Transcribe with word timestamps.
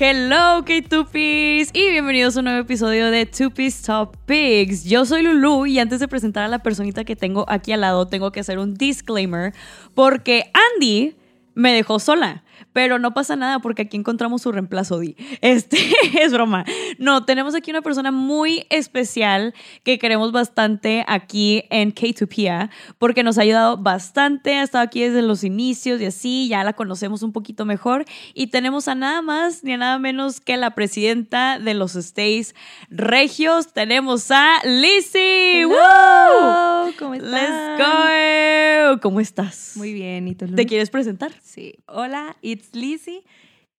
Hello, 0.00 0.64
K2Ps 0.64 1.70
y 1.74 1.90
bienvenidos 1.90 2.34
a 2.34 2.40
un 2.40 2.46
nuevo 2.46 2.60
episodio 2.60 3.10
de 3.10 3.30
2Ps 3.30 3.84
Topics. 3.84 4.84
Yo 4.84 5.04
soy 5.04 5.22
Lulu 5.22 5.66
y 5.66 5.78
antes 5.78 6.00
de 6.00 6.08
presentar 6.08 6.44
a 6.44 6.48
la 6.48 6.60
personita 6.60 7.04
que 7.04 7.14
tengo 7.14 7.44
aquí 7.46 7.72
al 7.72 7.82
lado, 7.82 8.06
tengo 8.06 8.32
que 8.32 8.40
hacer 8.40 8.58
un 8.58 8.72
disclaimer 8.72 9.52
porque 9.94 10.50
Andy 10.54 11.14
me 11.54 11.74
dejó 11.74 11.98
sola. 11.98 12.42
Pero 12.72 12.98
no 12.98 13.14
pasa 13.14 13.36
nada 13.36 13.58
porque 13.58 13.82
aquí 13.82 13.96
encontramos 13.96 14.42
su 14.42 14.52
reemplazo, 14.52 14.98
Di. 14.98 15.16
Este 15.40 15.78
es 16.20 16.32
broma. 16.32 16.64
No, 16.98 17.24
tenemos 17.24 17.54
aquí 17.54 17.70
una 17.70 17.82
persona 17.82 18.10
muy 18.10 18.66
especial 18.70 19.54
que 19.84 19.98
queremos 19.98 20.32
bastante 20.32 21.04
aquí 21.08 21.64
en 21.70 21.94
K2Pia 21.94 22.70
porque 22.98 23.22
nos 23.22 23.38
ha 23.38 23.42
ayudado 23.42 23.76
bastante. 23.76 24.54
Ha 24.56 24.62
estado 24.62 24.84
aquí 24.84 25.02
desde 25.02 25.22
los 25.22 25.44
inicios 25.44 26.00
y 26.00 26.06
así, 26.06 26.48
ya 26.48 26.64
la 26.64 26.72
conocemos 26.72 27.22
un 27.22 27.32
poquito 27.32 27.64
mejor. 27.64 28.04
Y 28.34 28.48
tenemos 28.48 28.88
a 28.88 28.94
nada 28.94 29.22
más 29.22 29.64
ni 29.64 29.72
a 29.72 29.76
nada 29.76 29.98
menos 29.98 30.40
que 30.40 30.56
la 30.56 30.74
presidenta 30.74 31.58
de 31.58 31.74
los 31.74 31.92
Stays 31.92 32.54
Regios. 32.90 33.72
Tenemos 33.72 34.30
a 34.30 34.58
Lizzie. 34.64 35.66
¡Woo! 35.66 36.92
¿Cómo 36.98 37.14
estás? 37.14 37.30
¡Let's 37.30 37.78
go! 37.78 39.00
¿Cómo 39.00 39.20
estás? 39.20 39.72
Muy 39.76 39.92
bien, 39.92 40.28
¿y 40.28 40.34
tú? 40.34 40.46
¿Te 40.46 40.66
quieres 40.66 40.90
presentar? 40.90 41.32
Sí. 41.42 41.74
Hola, 41.86 42.36
it's 42.52 42.74
Lizzie. 42.74 43.24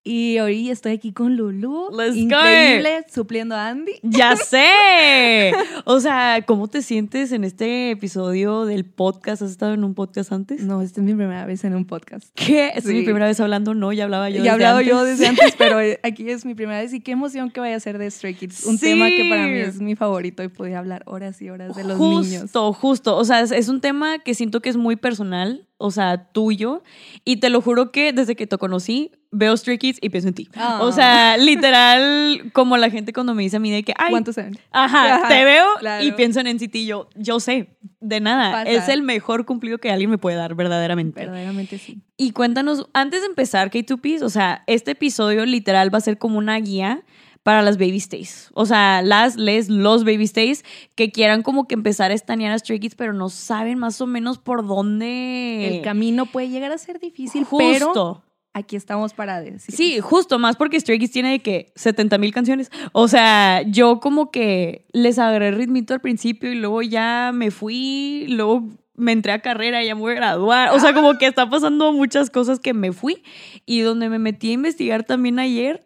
Y 0.05 0.37
hoy 0.39 0.69
estoy 0.69 0.91
aquí 0.91 1.13
con 1.13 1.37
Lulu. 1.37 1.87
Let's 1.95 2.15
go. 2.15 2.19
Increíble, 2.23 3.05
supliendo 3.09 3.55
a 3.55 3.69
Andy. 3.69 3.93
Ya 4.03 4.35
sé. 4.35 5.53
O 5.85 6.01
sea, 6.01 6.43
¿cómo 6.45 6.67
te 6.67 6.81
sientes 6.81 7.31
en 7.31 7.45
este 7.45 7.91
episodio 7.91 8.65
del 8.65 8.83
podcast? 8.83 9.41
¿Has 9.43 9.51
estado 9.51 9.73
en 9.73 9.85
un 9.85 9.93
podcast 9.93 10.33
antes? 10.33 10.61
No, 10.61 10.81
esta 10.81 10.99
es 10.99 11.05
mi 11.05 11.13
primera 11.13 11.45
vez 11.45 11.63
en 11.63 11.73
un 11.73 11.85
podcast. 11.85 12.27
¿Qué? 12.35 12.67
Esta 12.75 12.79
es 12.79 12.85
mi 12.87 12.99
Sí. 12.99 13.03
primera 13.05 13.27
vez 13.27 13.39
hablando, 13.39 13.73
no, 13.75 13.93
ya 13.93 14.03
hablaba 14.03 14.29
yo. 14.29 14.37
Ya 14.37 14.41
desde 14.43 14.51
hablaba 14.65 14.79
antes. 14.79 14.91
yo 14.91 15.03
desde 15.05 15.27
antes, 15.27 15.55
pero 15.58 15.77
aquí 16.03 16.30
es 16.30 16.43
mi 16.45 16.53
primera 16.53 16.81
vez. 16.81 16.93
Y 16.93 16.99
qué 16.99 17.11
emoción 17.13 17.49
que 17.49 17.61
vaya 17.61 17.77
a 17.77 17.80
ser 17.80 17.97
de 17.97 18.11
Stray 18.11 18.33
Kids. 18.33 18.65
Un 18.65 18.77
Sí. 18.77 18.87
tema 18.87 19.08
que 19.09 19.25
para 19.30 19.47
mí 19.47 19.58
es 19.58 19.80
mi 19.80 19.95
favorito 19.95 20.43
y 20.43 20.49
podía 20.49 20.80
hablar 20.80 21.03
horas 21.05 21.41
y 21.41 21.49
horas 21.49 21.77
de 21.77 21.85
los 21.85 21.97
justo, 21.97 22.30
niños. 22.30 22.52
Justo, 22.77 23.15
O 23.15 23.23
sea, 23.23 23.39
es, 23.39 23.52
es 23.53 23.69
un 23.69 23.80
tema 23.80 24.19
que 24.19 24.33
siento 24.33 24.61
que 24.61 24.67
es 24.67 24.75
muy 24.75 24.97
personal, 24.97 25.65
o 25.77 25.91
sea, 25.91 26.29
tuyo. 26.31 26.83
Y 27.25 27.38
te 27.38 27.49
lo 27.49 27.61
juro 27.61 27.91
que 27.91 28.13
desde 28.13 28.35
que 28.35 28.47
te 28.47 28.57
conocí, 28.57 29.11
veo 29.31 29.57
Stray 29.57 29.77
Kids 29.77 29.99
y 30.02 30.09
pienso 30.09 30.30
en 30.30 30.33
ti. 30.33 30.49
Ah. 30.55 30.80
O 30.81 30.91
sea, 30.91 31.38
literal, 31.38 32.52
como 32.53 32.77
la 32.77 32.89
gente 32.89 33.13
cuando 33.13 33.33
me 33.33 33.43
dice 33.43 33.57
a 33.57 33.59
mí 33.59 33.71
de 33.71 33.83
que, 33.83 33.93
ay, 33.97 34.11
¿Cuántos 34.11 34.35
saben? 34.35 34.57
Ajá, 34.71 35.15
Ajá, 35.15 35.27
te 35.27 35.43
veo 35.43 35.65
claro. 35.80 36.03
y 36.03 36.11
pienso 36.13 36.39
en 36.39 36.55
NCT 36.55 36.75
yo, 36.85 37.09
yo 37.15 37.39
sé, 37.39 37.75
de 37.99 38.19
nada. 38.19 38.52
Pasa. 38.52 38.69
Es 38.69 38.89
el 38.89 39.02
mejor 39.02 39.45
cumplido 39.45 39.77
que 39.80 39.91
alguien 39.91 40.09
me 40.09 40.17
puede 40.17 40.38
dar, 40.38 40.55
verdaderamente. 40.55 41.19
Verdaderamente 41.19 41.77
sí. 41.77 42.02
Y 42.15 42.31
cuéntanos, 42.31 42.87
antes 42.93 43.21
de 43.21 43.27
empezar, 43.27 43.71
K2Ps, 43.71 44.21
o 44.21 44.30
sea, 44.30 44.63
este 44.67 44.91
episodio 44.91 45.45
literal 45.45 45.93
va 45.93 45.97
a 45.97 46.02
ser 46.02 46.17
como 46.17 46.37
una 46.37 46.58
guía 46.59 47.03
para 47.44 47.61
las 47.61 47.77
baby 47.77 47.99
stays. 47.99 48.49
O 48.53 48.66
sea, 48.66 49.02
las, 49.02 49.36
les, 49.36 49.69
los 49.69 50.05
baby 50.05 50.25
stays 50.27 50.63
que 50.95 51.11
quieran 51.11 51.44
como 51.44 51.67
que 51.67 51.75
empezar 51.75 52.11
a 52.11 52.13
estanear 52.13 52.53
a 52.53 52.59
Stray 52.59 52.80
Kids, 52.80 52.95
pero 52.95 53.13
no 53.13 53.30
saben 53.30 53.77
más 53.77 53.99
o 53.99 54.08
menos 54.08 54.39
por 54.39 54.66
dónde... 54.66 55.77
El 55.77 55.81
camino 55.83 56.25
puede 56.25 56.49
llegar 56.49 56.71
a 56.71 56.77
ser 56.77 56.99
difícil, 56.99 57.45
pero 57.58 57.88
Justo. 57.88 58.23
aquí 58.53 58.77
estamos 58.77 59.14
para 59.14 59.41
decir. 59.41 59.75
Sí, 59.75 59.99
justo, 59.99 60.39
más 60.39 60.55
porque 60.55 60.80
Stray 60.80 60.99
Kids 60.99 61.11
tiene 61.11 61.31
de 61.31 61.39
que 61.39 61.73
70 61.75 62.17
mil 62.17 62.33
canciones. 62.33 62.71
O 62.94 63.09
sea, 63.09 63.61
yo 63.64 63.99
como 63.99 64.31
que 64.31 64.86
les 64.94 65.19
agarré 65.19 65.52
ritmito 65.52 65.94
al 65.94 66.02
principio 66.02 66.49
y 66.49 66.55
luego 66.55 66.81
ya 66.81 67.31
me 67.33 67.52
fui, 67.52 68.25
luego 68.30 68.69
me 68.95 69.11
entré 69.11 69.33
a 69.33 69.39
carrera, 69.39 69.83
ya 69.83 69.95
me 69.95 70.02
voy 70.02 70.14
a 70.14 70.16
graduar. 70.16 70.69
O 70.69 70.80
sea, 70.80 70.94
como 70.94 71.17
que 71.17 71.25
está 71.25 71.49
pasando 71.49 71.91
muchas 71.91 72.30
cosas 72.30 72.61
que 72.61 72.73
me 72.73 72.94
fui 72.94 73.21
y 73.66 73.81
donde 73.81 74.08
me 74.08 74.19
metí 74.19 74.52
a 74.52 74.53
investigar 74.53 75.03
también 75.03 75.39
ayer 75.39 75.83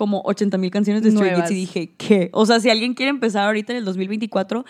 como 0.00 0.22
80 0.24 0.56
mil 0.56 0.70
canciones 0.70 1.02
de 1.02 1.10
Stray. 1.10 1.34
Kids 1.34 1.50
y 1.50 1.54
dije, 1.54 1.94
¿qué? 1.98 2.30
O 2.32 2.46
sea, 2.46 2.58
si 2.58 2.70
alguien 2.70 2.94
quiere 2.94 3.10
empezar 3.10 3.44
ahorita 3.44 3.74
en 3.74 3.76
el 3.80 3.84
2024, 3.84 4.64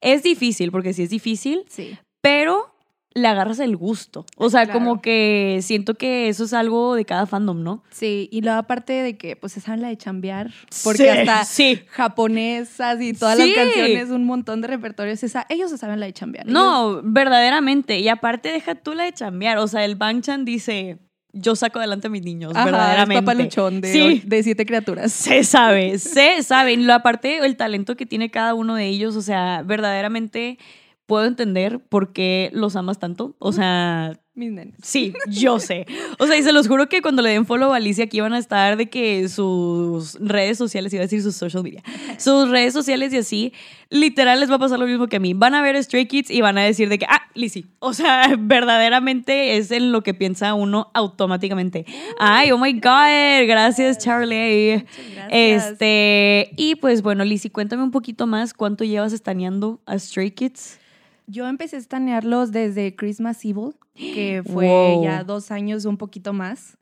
es 0.00 0.22
difícil, 0.22 0.70
porque 0.70 0.92
sí 0.92 1.02
es 1.02 1.10
difícil, 1.10 1.64
Sí. 1.68 1.98
pero 2.20 2.72
le 3.14 3.26
agarras 3.26 3.58
el 3.60 3.76
gusto. 3.76 4.26
O 4.36 4.48
sea, 4.48 4.64
Claro. 4.64 4.78
como 4.78 5.00
que 5.02 5.58
siento 5.62 5.94
que 5.94 6.28
eso 6.28 6.44
es 6.44 6.52
algo 6.52 6.94
de 6.94 7.04
cada 7.04 7.26
fandom, 7.26 7.62
¿no? 7.64 7.82
Sí, 7.90 8.28
y 8.30 8.42
luego 8.42 8.58
aparte 8.58 8.92
de 8.92 9.16
que 9.16 9.34
pues 9.34 9.54
se 9.54 9.60
saben 9.60 9.80
la 9.82 9.88
de 9.88 9.96
chambear, 9.96 10.52
porque 10.84 11.02
Sí, 11.02 11.08
hasta 11.08 11.44
sí. 11.46 11.80
japonesas 11.88 13.00
y 13.00 13.12
todas 13.14 13.38
Sí. 13.38 13.46
las 13.48 13.56
canciones, 13.56 14.10
un 14.10 14.24
montón 14.24 14.60
de 14.60 14.68
repertorios, 14.68 15.22
esa- 15.24 15.46
ellos 15.48 15.70
se 15.70 15.78
saben 15.78 15.98
la 15.98 16.06
de 16.06 16.12
chambear. 16.12 16.46
No, 16.46 17.00
verdaderamente. 17.02 17.98
Y 17.98 18.08
aparte, 18.08 18.50
deja 18.52 18.74
tú 18.76 18.92
la 18.94 19.04
de 19.04 19.12
chambear. 19.12 19.58
O 19.58 19.66
sea, 19.66 19.84
el 19.84 19.96
Banchan 19.96 20.44
dice: 20.44 20.98
Yo 21.38 21.54
saco 21.56 21.78
adelante 21.78 22.06
a 22.06 22.10
mis 22.10 22.22
niños, 22.22 22.52
Ajá, 22.54 22.64
verdaderamente. 22.64 23.14
es 23.18 23.20
papaluchón 23.24 23.80
de, 23.80 23.92
Sí. 23.92 24.22
de 24.24 24.42
siete 24.42 24.64
criaturas. 24.66 25.12
Se 25.12 25.44
sabe, 25.44 25.98
se 25.98 26.42
sabe. 26.42 26.72
Y 26.72 26.76
Lo 26.76 26.94
aparte, 26.94 27.38
el 27.38 27.56
talento 27.56 27.96
que 27.96 28.06
tiene 28.06 28.30
cada 28.30 28.54
uno 28.54 28.74
de 28.74 28.86
ellos, 28.86 29.16
o 29.16 29.22
sea, 29.22 29.62
verdaderamente 29.64 30.58
puedo 31.06 31.24
entender 31.26 31.78
por 31.80 32.12
qué 32.12 32.50
los 32.52 32.74
amas 32.76 32.98
tanto. 32.98 33.36
O 33.38 33.52
sea, 33.52 34.18
Mis 34.36 34.52
nenes. 34.52 34.74
Sí, 34.82 35.14
yo 35.28 35.58
sé. 35.58 35.86
O 36.18 36.26
sea, 36.26 36.36
y 36.36 36.42
se 36.42 36.52
los 36.52 36.68
juro 36.68 36.90
que 36.90 37.00
cuando 37.00 37.22
le 37.22 37.30
den 37.30 37.46
follow 37.46 37.72
a 37.72 37.76
Alicia 37.76 38.04
aquí 38.04 38.20
van 38.20 38.34
a 38.34 38.38
estar 38.38 38.76
de 38.76 38.90
que 38.90 39.30
sus 39.30 40.18
redes 40.20 40.58
sociales, 40.58 40.92
iba 40.92 41.00
a 41.00 41.06
decir 41.06 41.22
sus 41.22 41.34
social 41.34 41.62
media, 41.62 41.82
sus 42.18 42.50
redes 42.50 42.74
sociales 42.74 43.14
y 43.14 43.16
así, 43.16 43.54
literal 43.88 44.38
les 44.38 44.50
va 44.50 44.56
a 44.56 44.58
pasar 44.58 44.78
lo 44.78 44.86
mismo 44.86 45.06
que 45.06 45.16
a 45.16 45.20
mí. 45.20 45.32
Van 45.32 45.54
a 45.54 45.62
ver 45.62 45.82
Stray 45.82 46.04
Kids 46.04 46.30
y 46.30 46.42
van 46.42 46.58
a 46.58 46.62
decir 46.64 46.90
de 46.90 46.98
que, 46.98 47.06
ah, 47.08 47.22
Lizzie. 47.32 47.64
O 47.78 47.94
sea, 47.94 48.34
verdaderamente 48.38 49.56
es 49.56 49.70
en 49.70 49.90
lo 49.90 50.02
que 50.02 50.12
piensa 50.12 50.52
uno 50.52 50.90
automáticamente. 50.92 51.86
Ay, 52.18 52.52
oh 52.52 52.58
my 52.58 52.74
God, 52.74 53.48
gracias 53.48 53.96
Charlie. 53.96 54.84
gracias. 55.14 55.30
Este, 55.30 56.50
y 56.58 56.74
pues 56.74 57.00
bueno, 57.00 57.24
Lizzie, 57.24 57.50
cuéntame 57.50 57.82
un 57.82 57.90
poquito 57.90 58.26
más 58.26 58.52
cuánto 58.52 58.84
llevas 58.84 59.14
estaneando 59.14 59.80
a 59.86 59.98
Stray 59.98 60.32
Kids. 60.32 60.78
Yo 61.26 61.46
empecé 61.48 61.76
a 61.76 61.78
estanearlos 61.78 62.52
desde 62.52 62.94
Christmas 62.94 63.44
Evil, 63.44 63.74
que 63.94 64.42
fue 64.52 64.66
Wow. 64.68 65.04
ya 65.04 65.24
dos 65.24 65.50
años, 65.50 65.84
un 65.84 65.96
poquito 65.96 66.32
más. 66.32 66.76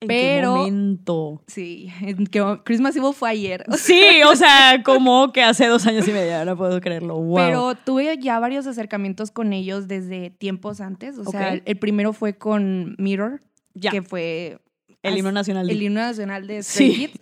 ¿En 0.00 0.06
Pero- 0.08 0.54
qué 0.54 0.58
momento? 0.70 1.42
Sí, 1.48 1.88
en 2.02 2.26
que 2.28 2.40
Christmas 2.64 2.94
Evil 2.96 3.12
fue 3.14 3.30
ayer. 3.30 3.64
Sí, 3.78 4.00
o 4.30 4.36
sea, 4.36 4.80
como 4.84 5.32
que 5.32 5.42
hace 5.42 5.66
dos 5.66 5.86
años 5.86 6.06
y 6.06 6.12
medio, 6.12 6.44
no 6.44 6.56
puedo 6.56 6.80
creerlo. 6.80 7.16
Wow. 7.16 7.36
Pero 7.36 7.74
tuve 7.74 8.16
ya 8.18 8.38
varios 8.38 8.66
acercamientos 8.68 9.30
con 9.32 9.52
ellos 9.52 9.88
desde 9.88 10.30
tiempos 10.30 10.80
antes. 10.80 11.18
O 11.18 11.24
sea, 11.24 11.54
el 11.64 11.78
primero 11.78 12.12
fue 12.12 12.38
con 12.38 12.94
Mirror, 12.98 13.40
ya, 13.74 13.90
que 13.90 14.02
fue 14.02 14.58
el 15.02 15.18
himno 15.18 15.32
nacional. 15.32 15.68
el 15.68 15.82
himno 15.82 16.00
nacional 16.00 16.46
de 16.46 16.62
Stray 16.62 16.92
Sí. 16.92 17.06
Kids. 17.08 17.20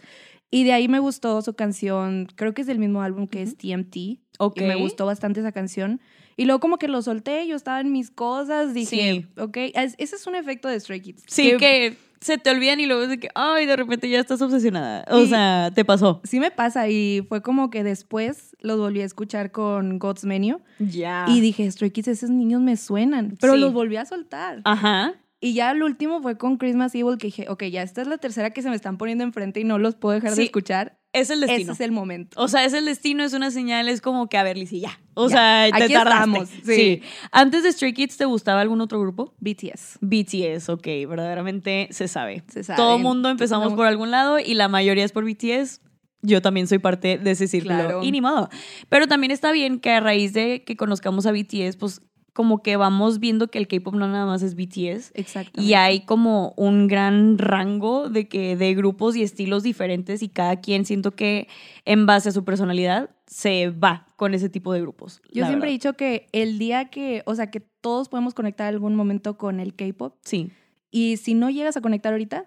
Y 0.51 0.65
de 0.65 0.73
ahí 0.75 0.87
me 0.89 0.99
gustó 1.01 1.41
su 1.43 1.55
canción, 1.55 2.29
creo 2.37 2.53
que 2.55 2.61
es 2.61 2.67
del 2.67 2.79
mismo 2.79 3.01
álbum 3.03 3.27
que 3.27 3.43
es 3.43 3.57
TMT. 3.57 4.21
Ok. 4.39 4.61
Y 4.61 4.65
me 4.65 4.77
gustó 4.77 5.05
bastante 5.07 5.41
esa 5.41 5.51
canción. 5.53 6.01
Y 6.37 6.45
luego 6.45 6.61
como 6.61 6.77
que 6.79 6.89
lo 6.89 7.01
solté, 7.03 7.47
yo 7.47 7.57
estaba 7.57 7.81
en 7.81 7.93
mis 7.93 8.11
cosas, 8.11 8.75
dije, 8.75 9.25
Sí. 9.25 9.27
ok, 9.41 9.57
es- 9.75 9.95
ese 9.99 10.17
es 10.17 10.27
un 10.27 10.35
efecto 10.35 10.69
de 10.69 10.79
Stray 10.79 11.01
Kids. 11.01 11.23
Sí, 11.27 11.57
que, 11.59 11.97
se 12.21 12.39
te 12.39 12.51
olvidan 12.51 12.81
y 12.81 12.87
luego 12.87 13.03
es 13.05 13.09
de 13.11 13.19
que, 13.19 13.29
ay, 13.35 13.67
de 13.67 13.77
repente 13.77 14.09
ya 14.09 14.19
estás 14.21 14.41
obsesionada. 14.43 15.05
O 15.11 15.21
Y- 15.21 15.29
sea, 15.29 15.71
te 15.75 15.85
pasó. 15.85 16.21
Sí 16.25 16.41
me 16.41 16.51
pasa 16.51 16.89
y 16.89 17.25
fue 17.29 17.43
como 17.43 17.71
que 17.71 17.85
después 17.85 18.57
los 18.61 18.79
volví 18.79 19.01
a 19.03 19.05
escuchar 19.05 19.51
con 19.53 19.99
God's 19.99 20.25
Menu 20.25 20.61
Ya. 20.79 21.27
y 21.29 21.41
dije, 21.41 21.71
Stray 21.71 21.91
Kids, 21.91 22.09
esos 22.09 22.31
niños 22.31 22.61
me 22.63 22.77
suenan, 22.77 23.37
pero 23.41 23.55
Sí. 23.55 23.61
los 23.61 23.73
volví 23.73 23.97
a 23.97 24.07
soltar. 24.07 24.61
Ajá. 24.65 25.15
Y 25.41 25.53
ya 25.53 25.71
el 25.71 25.83
último 25.83 26.23
fue 26.23 26.39
con 26.39 26.57
Christmas 26.57 26.95
Evil 26.95 27.19
que 27.19 27.27
dije, 27.29 27.47
ok, 27.51 27.65
ya 27.65 27.83
esta 27.83 28.01
es 28.01 28.09
la 28.09 28.17
tercera 28.19 28.51
que 28.51 28.63
se 28.63 28.71
me 28.71 28.77
están 28.77 28.97
poniendo 28.97 29.23
enfrente 29.23 29.61
y 29.61 29.65
no 29.65 29.79
los 29.79 29.95
puedo 29.95 30.15
dejar 30.15 30.31
Sí. 30.33 30.39
de 30.39 30.45
escuchar. 30.45 30.99
Es 31.21 31.31
el 31.31 31.43
Ese 31.43 31.53
destino. 31.53 31.73
es 31.73 31.81
el 31.81 31.93
momento. 31.93 32.41
O 32.41 32.49
sea, 32.49 32.65
es 32.65 32.73
el 32.73 32.85
destino, 32.85 33.25
es 33.25 33.33
una 33.33 33.51
señal, 33.51 33.89
es 33.89 34.01
como 34.01 34.29
que, 34.29 34.37
a 34.39 34.43
ver, 34.43 34.57
ya. 34.65 34.99
O 35.15 35.29
Ya. 35.29 35.37
sea, 35.37 35.77
te 35.79 35.85
Aquí 35.85 35.95
estamos, 35.95 36.49
sí. 36.65 37.03
Antes 37.33 37.63
de 37.63 37.73
Stray 37.73 37.93
Kids, 37.95 38.17
¿te 38.17 38.25
gustaba 38.27 38.61
algún 38.61 38.81
otro 38.81 39.01
grupo? 39.01 39.35
BTS. 39.41 39.99
BTS, 40.01 40.69
ok, 40.69 40.87
verdaderamente 41.09 41.89
se 41.91 42.09
sabe. 42.09 42.43
Se 42.49 42.63
sabe. 42.65 42.77
Todo 42.77 42.99
mundo 42.99 43.29
empezamos 43.31 43.67
Empezamos- 43.67 43.77
por 43.77 43.87
algún 43.87 44.11
lado 44.11 44.39
y 44.39 44.55
la 44.55 44.69
mayoría 44.69 45.05
es 45.05 45.13
por 45.13 45.25
BTS. 45.25 45.81
Yo 46.23 46.43
también 46.43 46.67
soy 46.67 46.79
parte 46.79 47.19
de 47.19 47.31
ese 47.31 47.47
círculo. 47.47 47.75
Claro. 47.77 48.03
Y 48.03 48.11
ni 48.11 48.21
modo. 48.21 48.49
Pero 48.89 49.07
también 49.07 49.31
está 49.31 49.53
bien 49.53 49.79
que 49.81 49.91
a 49.91 50.01
raíz 50.01 50.33
de 50.33 50.65
que 50.65 50.77
conozcamos 50.77 51.25
a 51.27 51.33
BTS, 51.33 51.77
pues 51.77 52.01
como 52.37 52.63
que 52.63 52.77
vamos 52.77 53.19
viendo 53.19 53.49
que 53.49 53.57
el 53.59 53.67
K-pop 53.67 53.95
no 53.95 54.07
nada 54.07 54.27
más 54.27 54.43
es 54.43 54.55
BTS. 54.55 55.13
Exacto. 55.15 55.59
Y 55.63 55.73
hay 55.73 56.03
como 56.05 56.53
un 56.59 56.87
gran 56.87 57.39
rango 57.39 58.11
de 58.11 58.29
que 58.29 58.57
de 58.57 58.75
grupos 58.75 59.17
y 59.17 59.23
estilos 59.23 59.63
diferentes 59.63 60.23
y 60.23 60.29
cada 60.29 60.61
quien 60.61 60.85
siento 60.85 61.13
que 61.13 61.49
en 61.87 62.05
base 62.05 62.29
a 62.29 62.33
su 62.33 62.45
personalidad 62.45 63.09
se 63.27 63.71
va 63.71 64.07
con 64.17 64.35
ese 64.35 64.51
tipo 64.51 64.75
de 64.75 64.83
grupos. 64.83 65.23
Yo 65.33 65.47
siempre 65.47 65.71
he 65.71 65.73
dicho 65.73 65.95
que 65.95 66.27
el 66.33 66.59
día 66.59 66.91
que, 66.91 67.23
o 67.25 67.35
sea, 67.35 67.51
que 67.51 67.61
todos 67.61 68.11
podemos 68.11 68.35
conectar 68.35 68.69
algún 68.69 68.95
momento 68.95 69.39
con 69.39 69.59
el 69.59 69.75
K-pop 69.75 70.15
Sí. 70.23 70.51
y 70.91 71.17
si 71.17 71.33
no 71.33 71.49
llegas 71.49 71.79
a 71.79 71.81
conectar 71.81 72.13
ahorita, 72.13 72.45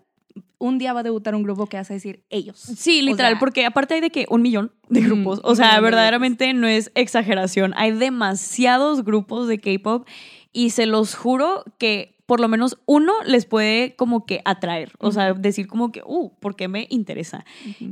un 0.57 0.77
día 0.77 0.93
va 0.93 1.01
a 1.01 1.03
debutar 1.03 1.35
un 1.35 1.43
grupo 1.43 1.67
que 1.67 1.77
a 1.77 1.83
decir 1.83 2.23
ellos. 2.29 2.57
Sí, 2.59 3.01
literal, 3.01 3.33
sea- 3.33 3.39
porque 3.39 3.65
aparte 3.65 3.93
hay 3.95 4.01
de 4.01 4.09
que 4.09 4.25
un 4.29 4.41
millón 4.41 4.71
de 4.89 5.01
grupos. 5.01 5.39
O 5.43 5.55
sea, 5.55 5.79
verdaderamente 5.79 6.53
no 6.53 6.67
es 6.67 6.91
exageración. 6.95 7.73
Hay 7.77 7.91
demasiados 7.91 9.03
grupos 9.03 9.47
de 9.47 9.59
K-pop 9.59 10.07
y 10.53 10.71
se 10.71 10.85
los 10.85 11.15
juro 11.15 11.63
que 11.77 12.15
por 12.25 12.39
lo 12.39 12.47
menos 12.47 12.77
uno 12.85 13.13
les 13.25 13.45
puede 13.47 13.95
como 13.95 14.27
que 14.27 14.41
atraer, 14.45 14.91
o 14.99 15.11
sea, 15.11 15.33
decir 15.33 15.65
como 15.65 15.91
que, 15.91 16.03
uh, 16.05 16.29
¿por 16.39 16.55
qué 16.55 16.67
me 16.67 16.85
interesa? 16.91 17.43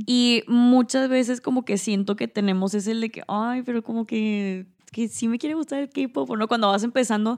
Y 0.06 0.44
muchas 0.48 1.10
veces 1.10 1.42
como 1.42 1.66
que 1.66 1.80
siento 1.80 2.16
que 2.16 2.28
tenemos 2.28 2.76
ese 2.76 2.94
de 2.94 3.10
que, 3.10 3.24
ay, 3.28 3.64
pero 3.64 3.82
como 3.82 4.06
que, 4.06 4.68
que 4.92 5.08
sí 5.08 5.28
me 5.28 5.38
quiere 5.38 5.56
gustar 5.56 5.80
el 5.80 5.90
K-pop, 5.90 6.36
no, 6.38 6.48
cuando 6.48 6.70
vas 6.70 6.84
empezando. 6.84 7.38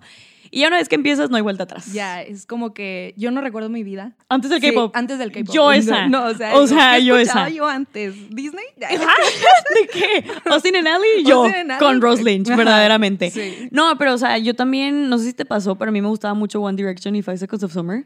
Y 0.52 0.62
ya 0.62 0.68
una 0.68 0.78
vez 0.78 0.90
que 0.90 0.96
empiezas, 0.96 1.30
no 1.30 1.36
hay 1.36 1.42
vuelta 1.44 1.64
atrás. 1.64 1.94
Ya, 1.94 2.22
es 2.24 2.46
como 2.48 2.74
que 2.74 3.14
yo 3.18 3.30
no 3.32 3.42
recuerdo 3.42 3.70
mi 3.70 3.84
vida. 3.84 4.14
Antes 4.30 4.50
del 4.50 4.62
Sí, 4.62 4.70
K-pop. 4.70 4.96
antes 4.96 5.20
del 5.20 5.32
K-pop. 5.32 5.54
Yo 5.54 5.72
esa. 5.72 6.08
No, 6.10 6.26
o 6.26 6.34
sea, 6.34 6.56
O 6.56 6.66
sea, 6.68 6.96
¿qué 6.98 7.06
yo 7.06 7.18
esa. 7.18 7.50
yo 7.50 7.68
antes? 7.68 8.16
¿Disney? 8.30 8.66
¿De 8.78 9.88
qué? 9.92 10.26
Austin 10.50 10.76
and 10.78 10.88
Ellie, 10.88 11.24
yo 11.24 11.44
Austin 11.44 11.72
and 11.72 11.80
con 11.80 11.92
Ally. 11.96 12.00
Rose 12.02 12.24
Lynch, 12.24 12.48
verdaderamente. 12.48 13.30
sí. 13.30 13.68
No, 13.72 13.98
pero 13.98 14.14
o 14.14 14.18
sea, 14.18 14.38
yo 14.38 14.56
también, 14.56 15.10
no 15.10 15.18
sé 15.18 15.26
si 15.26 15.34
te 15.34 15.46
pasó, 15.46 15.76
pero 15.76 15.90
a 15.90 15.92
mí 15.92 16.02
me 16.02 16.08
gustaba 16.08 16.34
mucho 16.34 16.62
One 16.62 16.76
Direction 16.78 17.16
y 17.16 17.22
Five 17.22 17.38
Seconds 17.38 17.64
of 17.64 17.74
Summer. 17.74 18.06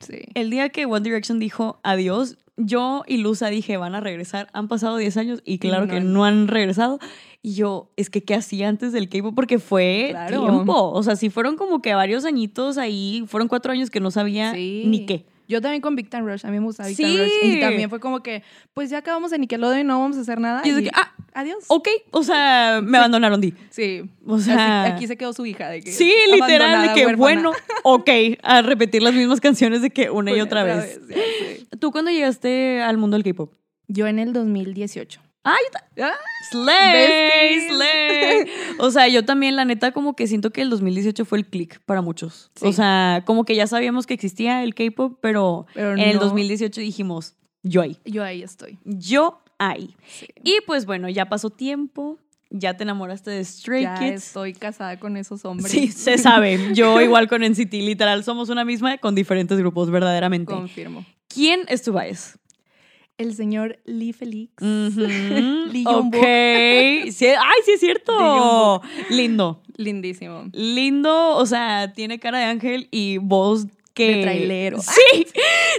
Sí. 0.00 0.18
El 0.34 0.50
día 0.50 0.68
que 0.70 0.84
One 0.84 1.00
Direction 1.00 1.38
dijo 1.38 1.78
adiós, 1.84 2.36
yo 2.56 3.02
y 3.06 3.16
Luza 3.18 3.48
dije, 3.48 3.76
van 3.76 3.94
a 3.94 4.00
regresar. 4.00 4.48
Han 4.52 4.68
pasado 4.68 4.96
10 4.96 5.16
años 5.16 5.42
y 5.44 5.58
claro 5.58 5.86
no 5.86 5.92
que 5.92 6.00
no 6.00 6.24
han 6.24 6.48
regresado. 6.48 6.98
Y 7.42 7.54
yo, 7.54 7.90
es 7.96 8.08
que, 8.10 8.22
¿qué 8.22 8.34
hacía 8.34 8.68
antes 8.68 8.92
del 8.92 9.08
K-pop? 9.08 9.34
Porque 9.34 9.58
fue 9.58 10.08
Claro. 10.10 10.40
tiempo. 10.46 10.90
O 10.92 11.02
sea, 11.02 11.16
sí 11.16 11.28
fueron 11.30 11.56
como 11.56 11.82
que 11.82 11.94
varios 11.94 12.24
añitos 12.24 12.78
ahí. 12.78 13.24
Fueron 13.26 13.48
cuatro 13.48 13.72
años 13.72 13.90
que 13.90 14.00
no 14.00 14.10
sabía 14.10 14.52
Sí. 14.52 14.84
ni 14.86 15.06
qué. 15.06 15.26
Yo 15.52 15.60
también 15.60 15.82
con 15.82 15.94
Big 15.94 16.08
Time 16.08 16.22
Rush, 16.30 16.46
a 16.46 16.50
mí 16.50 16.58
me 16.58 16.64
gusta 16.64 16.86
Big 16.86 16.96
Sí. 16.96 17.02
Time 17.04 17.18
Rush. 17.24 17.30
Y 17.42 17.60
también 17.60 17.90
fue 17.90 18.00
como 18.00 18.22
que, 18.22 18.42
pues 18.74 18.88
ya 18.90 18.98
acabamos 18.98 19.30
de 19.30 19.38
Nickelodeon, 19.38 19.86
no 19.86 20.00
vamos 20.00 20.16
a 20.16 20.20
hacer 20.22 20.40
nada. 20.40 20.62
Y 20.64 20.70
es 20.70 20.76
de 20.76 20.80
y- 20.82 20.84
que, 20.86 20.90
ah, 20.94 21.12
adiós. 21.34 21.64
Ok, 21.68 21.88
o 22.10 22.22
sea, 22.22 22.80
me 22.82 22.96
abandonaron, 22.98 23.40
Di. 23.40 23.52
Sí. 23.70 24.02
O 24.26 24.38
sea- 24.38 24.84
aquí 24.84 25.06
se 25.06 25.16
quedó 25.16 25.32
su 25.32 25.44
hija. 25.44 25.68
De 25.68 25.82
que 25.82 25.92
Sí, 25.92 26.12
literal, 26.32 26.88
de 26.88 26.94
que 26.94 27.00
huérfana. 27.06 27.16
bueno, 27.18 27.52
ok, 27.82 28.08
a 28.42 28.62
repetir 28.62 29.02
las 29.02 29.12
mismas 29.14 29.40
canciones 29.40 29.82
de 29.82 29.90
que 29.90 30.08
una 30.10 30.32
y 30.32 30.40
otra 30.40 30.64
vez. 30.64 31.00
ya. 31.08 31.16
¿Tú 31.78 31.92
cuándo 31.92 32.10
llegaste 32.10 32.80
al 32.82 32.96
mundo 32.98 33.16
del 33.16 33.24
K-pop? 33.24 33.52
Yo 33.88 34.06
en 34.06 34.18
el 34.18 34.32
2018. 34.32 35.20
¡Ay! 35.44 35.62
ta- 35.72 35.88
Ah, 36.04 36.14
¡Slay! 36.50 37.68
¡Slay! 37.68 38.46
O 38.78 38.90
sea, 38.90 39.08
yo 39.08 39.24
también, 39.24 39.56
la 39.56 39.64
neta, 39.64 39.92
como 39.92 40.14
que 40.14 40.26
siento 40.26 40.50
que 40.50 40.62
el 40.62 40.70
2018 40.70 41.24
fue 41.24 41.38
el 41.38 41.46
click 41.46 41.80
para 41.84 42.00
muchos. 42.00 42.50
Sí. 42.54 42.66
O 42.66 42.72
sea, 42.72 43.22
como 43.26 43.44
que 43.44 43.54
ya 43.54 43.66
sabíamos 43.66 44.06
que 44.06 44.14
existía 44.14 44.62
el 44.62 44.74
K-pop, 44.74 45.18
pero, 45.20 45.66
Pero 45.74 45.92
en 45.92 45.98
el 46.00 46.16
no. 46.16 46.22
2018 46.22 46.80
dijimos, 46.80 47.34
yo 47.62 47.82
ahí. 47.82 47.98
Yo 48.04 48.22
ahí 48.24 48.42
estoy. 48.42 48.78
Yo 48.84 49.42
ahí. 49.58 49.94
Sí. 50.06 50.26
Y 50.44 50.58
pues 50.66 50.86
bueno, 50.86 51.08
ya 51.08 51.28
pasó 51.28 51.50
tiempo, 51.50 52.18
ya 52.50 52.76
te 52.76 52.84
enamoraste 52.84 53.30
de 53.30 53.44
Stray 53.44 53.82
Ya 53.82 53.94
Kids. 53.98 54.26
estoy 54.26 54.52
casada 54.54 54.98
con 54.98 55.16
esos 55.16 55.44
hombres. 55.44 55.70
Sí, 55.70 55.88
se 55.88 56.18
sabe. 56.18 56.72
Yo 56.74 57.00
igual 57.00 57.28
con 57.28 57.42
NCT, 57.42 57.72
literal, 57.74 58.24
somos 58.24 58.48
una 58.48 58.64
misma 58.64 58.98
con 58.98 59.14
diferentes 59.14 59.58
grupos, 59.58 59.90
verdaderamente. 59.90 60.52
Confirmo. 60.52 61.04
¿Quién 61.28 61.62
es 61.68 61.82
tu 61.82 61.92
bias? 61.94 62.38
El 63.18 63.34
señor 63.34 63.78
Lee 63.84 64.12
Felix. 64.12 64.52
Ujú. 64.60 65.00
Lee 65.72 65.84
ok. 65.86 66.16
Sí, 67.12 67.26
ay, 67.26 67.60
sí 67.64 67.72
es 67.72 67.80
cierto. 67.80 68.82
Lindo. 69.10 69.62
Lindísimo. 69.76 70.44
Lindo, 70.52 71.36
o 71.36 71.46
sea, 71.46 71.92
tiene 71.92 72.18
cara 72.18 72.38
de 72.38 72.44
ángel 72.44 72.88
y 72.90 73.18
voz 73.18 73.66
que... 73.94 74.16
De 74.16 74.22
trailero. 74.22 74.78
Sí, 74.82 75.26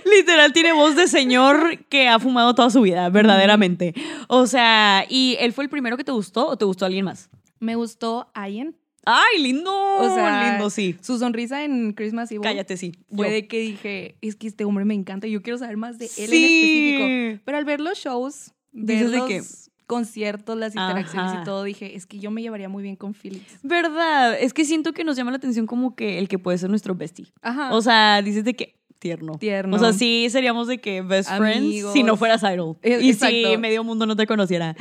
literal 0.06 0.54
tiene 0.54 0.74
voz 0.74 0.96
de 0.96 1.08
señor 1.08 1.86
que 1.90 2.08
ha 2.08 2.20
fumado 2.20 2.56
toda 2.56 2.70
su 2.70 2.82
vida, 2.82 3.10
verdaderamente. 3.10 3.94
O 4.28 4.48
sea, 4.48 5.06
¿y 5.10 5.36
él 5.40 5.54
fue 5.54 5.64
el 5.64 5.70
primero 5.70 5.98
que 5.98 6.04
te 6.04 6.12
gustó 6.12 6.48
o 6.48 6.58
te 6.58 6.66
gustó 6.66 6.86
alguien 6.86 7.06
más? 7.06 7.30
Me 7.60 7.76
gustó 7.76 8.30
Ayen. 8.34 8.76
Ay, 9.06 9.42
lindo. 9.42 9.72
O 9.74 10.14
sea, 10.16 10.52
lindo, 10.52 10.70
sí. 10.70 10.96
Su 11.02 11.18
sonrisa 11.18 11.64
en 11.64 11.94
Christmas 11.94 12.32
Evil. 12.32 12.42
Cállate, 12.44 12.78
sí. 12.78 12.94
Fue 13.14 13.30
de 13.30 13.48
que 13.48 13.60
dije, 13.60 14.16
es 14.22 14.36
que 14.36 14.48
este 14.48 14.66
hombre 14.66 14.86
me 14.86 14.94
encanta, 14.94 15.28
yo 15.28 15.42
quiero 15.42 15.58
saber 15.58 15.78
más 15.78 15.98
de 15.98 16.06
él 16.06 16.12
Sí. 16.12 16.24
en 16.24 16.44
específico. 16.44 17.42
Pero 17.46 17.58
al 17.58 17.66
ver 17.66 17.82
los 17.82 17.98
shows, 17.98 18.54
ver 18.72 18.98
Dices 18.98 19.12
de 19.12 19.18
los 19.18 19.28
que- 19.28 19.42
conciertos, 19.86 20.58
las 20.58 20.74
interacciones 20.74 21.32
Ajá. 21.34 21.42
y 21.42 21.46
todo, 21.46 21.64
dije, 21.64 21.96
es 21.96 22.06
que 22.06 22.18
yo 22.18 22.32
me 22.32 22.42
llevaría 22.42 22.70
muy 22.70 22.82
bien 22.82 22.96
con 22.96 23.14
Felix. 23.14 23.60
Verdad, 23.62 24.40
es 24.40 24.54
que 24.54 24.64
siento 24.66 24.94
que 24.94 25.04
nos 25.04 25.18
llama 25.18 25.32
la 25.32 25.38
atención 25.38 25.68
como 25.68 25.96
que 25.96 26.18
el 26.20 26.28
que 26.30 26.40
puede 26.40 26.58
ser 26.58 26.70
nuestro 26.70 26.96
bestie. 26.96 27.28
Ajá. 27.42 27.74
O 27.76 27.82
sea, 27.82 28.22
dices 28.24 28.44
de 28.46 28.56
que 28.56 28.80
tierno. 29.00 29.38
Tierno. 29.38 29.76
O 29.76 29.80
sea, 29.80 29.92
sí 29.92 30.28
seríamos 30.30 30.68
de 30.70 30.78
que 30.80 31.02
best 31.02 31.30
friends 31.38 31.92
si 31.92 32.04
no 32.04 32.16
fueras 32.16 32.42
idol. 32.44 32.78
Eh, 32.82 33.00
y 33.02 33.14
si 33.14 33.58
medio 33.58 33.84
mundo 33.84 34.06
no 34.06 34.16
te 34.16 34.26
conociera. 34.26 34.76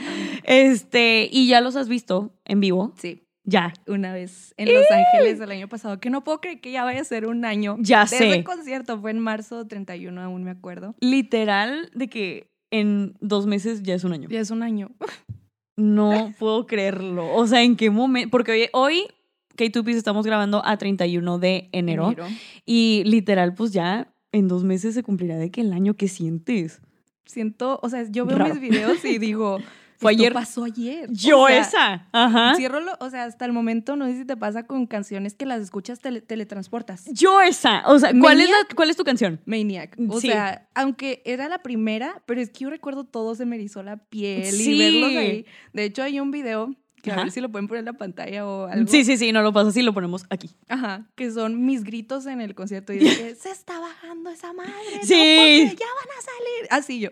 Este, 0.45 1.29
y 1.31 1.49
ya 1.49 1.61
los 1.61 1.75
has 1.77 1.89
visto 1.89 2.33
en 2.45 2.61
vivo. 2.61 2.93
sí, 2.97 3.23
Ya. 3.45 3.73
una 3.89 4.13
vez 4.13 4.55
en 4.57 4.73
Los 4.73 4.85
Ángeles 4.91 5.41
el 5.41 5.51
año 5.51 5.69
pasado, 5.69 5.99
que 5.99 6.11
no 6.11 6.23
puedo 6.23 6.41
creer 6.41 6.61
que 6.61 6.71
ya 6.71 6.85
vaya 6.85 7.01
a 7.01 7.05
ser 7.05 7.27
un 7.27 7.45
año. 7.45 7.77
Ya 7.81 8.03
de 8.03 8.07
sé. 8.09 8.29
ese 8.29 8.45
concierto 8.45 9.01
fue 9.01 9.11
en 9.11 9.19
marzo 9.19 9.67
31, 9.67 10.21
aún 10.21 10.45
me 10.45 10.53
acuerdo. 10.53 10.95
Literal 11.01 11.91
de 11.95 12.09
que 12.09 12.51
en 12.71 13.15
dos 13.21 13.47
meses 13.47 13.83
ya 13.83 13.95
es 13.95 14.05
un 14.05 14.13
año. 14.13 14.29
Ya 14.29 14.41
es 14.41 14.51
un 14.51 14.63
año. 14.63 14.91
No 15.75 16.35
puedo 16.39 16.67
creerlo. 16.67 17.35
O 17.35 17.47
sea, 17.47 17.63
¿en 17.63 17.77
qué 17.77 17.89
momento? 17.91 18.31
Porque 18.31 18.53
hoy, 18.53 18.69
hoy 18.73 19.07
K2Ps 19.57 19.97
estamos 19.97 20.27
grabando 20.27 20.63
a 20.65 20.77
31 20.77 21.39
de 21.39 21.71
enero. 21.73 22.09
Enero. 22.13 22.27
Y 22.67 23.03
literal, 23.07 23.55
pues 23.55 23.73
ya 23.73 24.13
en 24.33 24.49
dos 24.49 24.65
meses 24.65 24.95
se 24.95 25.03
cumplirá 25.03 25.37
de 25.37 25.51
que 25.51 25.63
el 25.63 25.73
año 25.73 25.95
que 25.95 26.09
sientes. 26.09 26.83
Siento, 27.25 27.81
o 27.83 27.89
sea, 27.89 28.05
yo 28.11 28.27
veo 28.27 28.37
Raro. 28.39 28.55
mis 28.55 28.63
videos 28.63 29.03
y 29.05 29.19
digo, 29.19 29.59
Fue 30.03 30.13
esto 30.13 30.23
ayer. 30.23 30.33
pasó 30.33 30.65
ayer. 30.65 31.09
Yo 31.11 31.41
O 31.43 31.47
sea, 31.49 31.61
esa. 31.61 32.09
Ajá. 32.13 32.55
Cierro, 32.57 32.81
lo- 32.81 32.97
o 33.01 33.09
sea, 33.11 33.25
hasta 33.25 33.45
el 33.47 33.53
momento, 33.53 33.97
no 33.97 34.07
sé 34.07 34.19
si 34.19 34.25
te 34.25 34.37
pasa 34.37 34.67
con 34.67 34.87
canciones 34.87 35.35
que 35.35 35.47
las 35.47 35.61
escuchas, 35.63 36.01
tele- 36.01 36.21
teletransportas. 36.21 37.05
Yo 37.13 37.41
esa. 37.41 37.83
O 37.87 37.99
sea, 37.99 38.13
¿cuál 38.21 38.41
es, 38.41 38.51
la. 38.51 38.57
¿cuál 38.75 38.91
es 38.91 38.97
tu 38.97 39.05
canción? 39.05 39.41
Maniac. 39.47 39.97
O 40.09 40.21
Sí. 40.21 40.29
sea, 40.29 40.69
aunque 40.75 41.23
era 41.25 41.49
la 41.49 41.63
primera, 41.63 42.23
pero 42.27 42.41
es 42.41 42.51
que 42.51 42.61
yo 42.65 42.71
recuerdo 42.71 43.05
todo, 43.05 43.35
se 43.35 43.47
me 43.47 43.57
erizó 43.57 43.83
la 43.83 43.97
piel 43.97 44.45
Sí. 44.53 44.73
y 44.75 44.79
verlos 44.79 45.17
ahí. 45.17 45.47
De 45.73 45.85
hecho, 45.85 46.03
hay 46.03 46.21
un 46.21 46.31
video 46.31 46.75
que 47.03 47.11
a 47.11 47.15
Ajá. 47.15 47.23
ver 47.25 47.33
si 47.33 47.41
lo 47.41 47.51
pueden 47.51 47.67
poner 47.67 47.81
en 47.81 47.87
la 47.87 47.93
pantalla 47.95 48.47
o 48.47 48.67
algo. 48.67 48.89
Sí, 48.89 49.05
sí, 49.05 49.17
sí, 49.17 49.33
no 49.33 49.43
lo 49.43 49.53
pasa 49.53 49.71
así, 49.71 49.83
lo 49.83 49.93
ponemos 49.93 50.25
aquí. 50.31 50.51
Ajá, 50.69 51.11
que 51.17 51.33
son 51.33 51.65
mis 51.67 51.83
gritos 51.83 52.27
en 52.27 52.41
el 52.41 52.55
concierto 52.55 52.93
y 52.93 53.01
que 53.01 53.01
se 53.35 53.51
está 53.51 53.81
bajando 53.81 54.31
esa 54.31 54.53
madre. 54.53 54.71
no, 55.01 55.03
Sí. 55.03 55.65
porque 55.67 55.77
ya 55.81 55.87
van 55.87 56.19
a 56.19 56.23
salir. 56.23 56.69
Así 56.71 57.01
yo. 57.01 57.11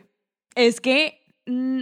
Es 0.55 0.81
que, 0.81 1.21
mm, 1.47 1.81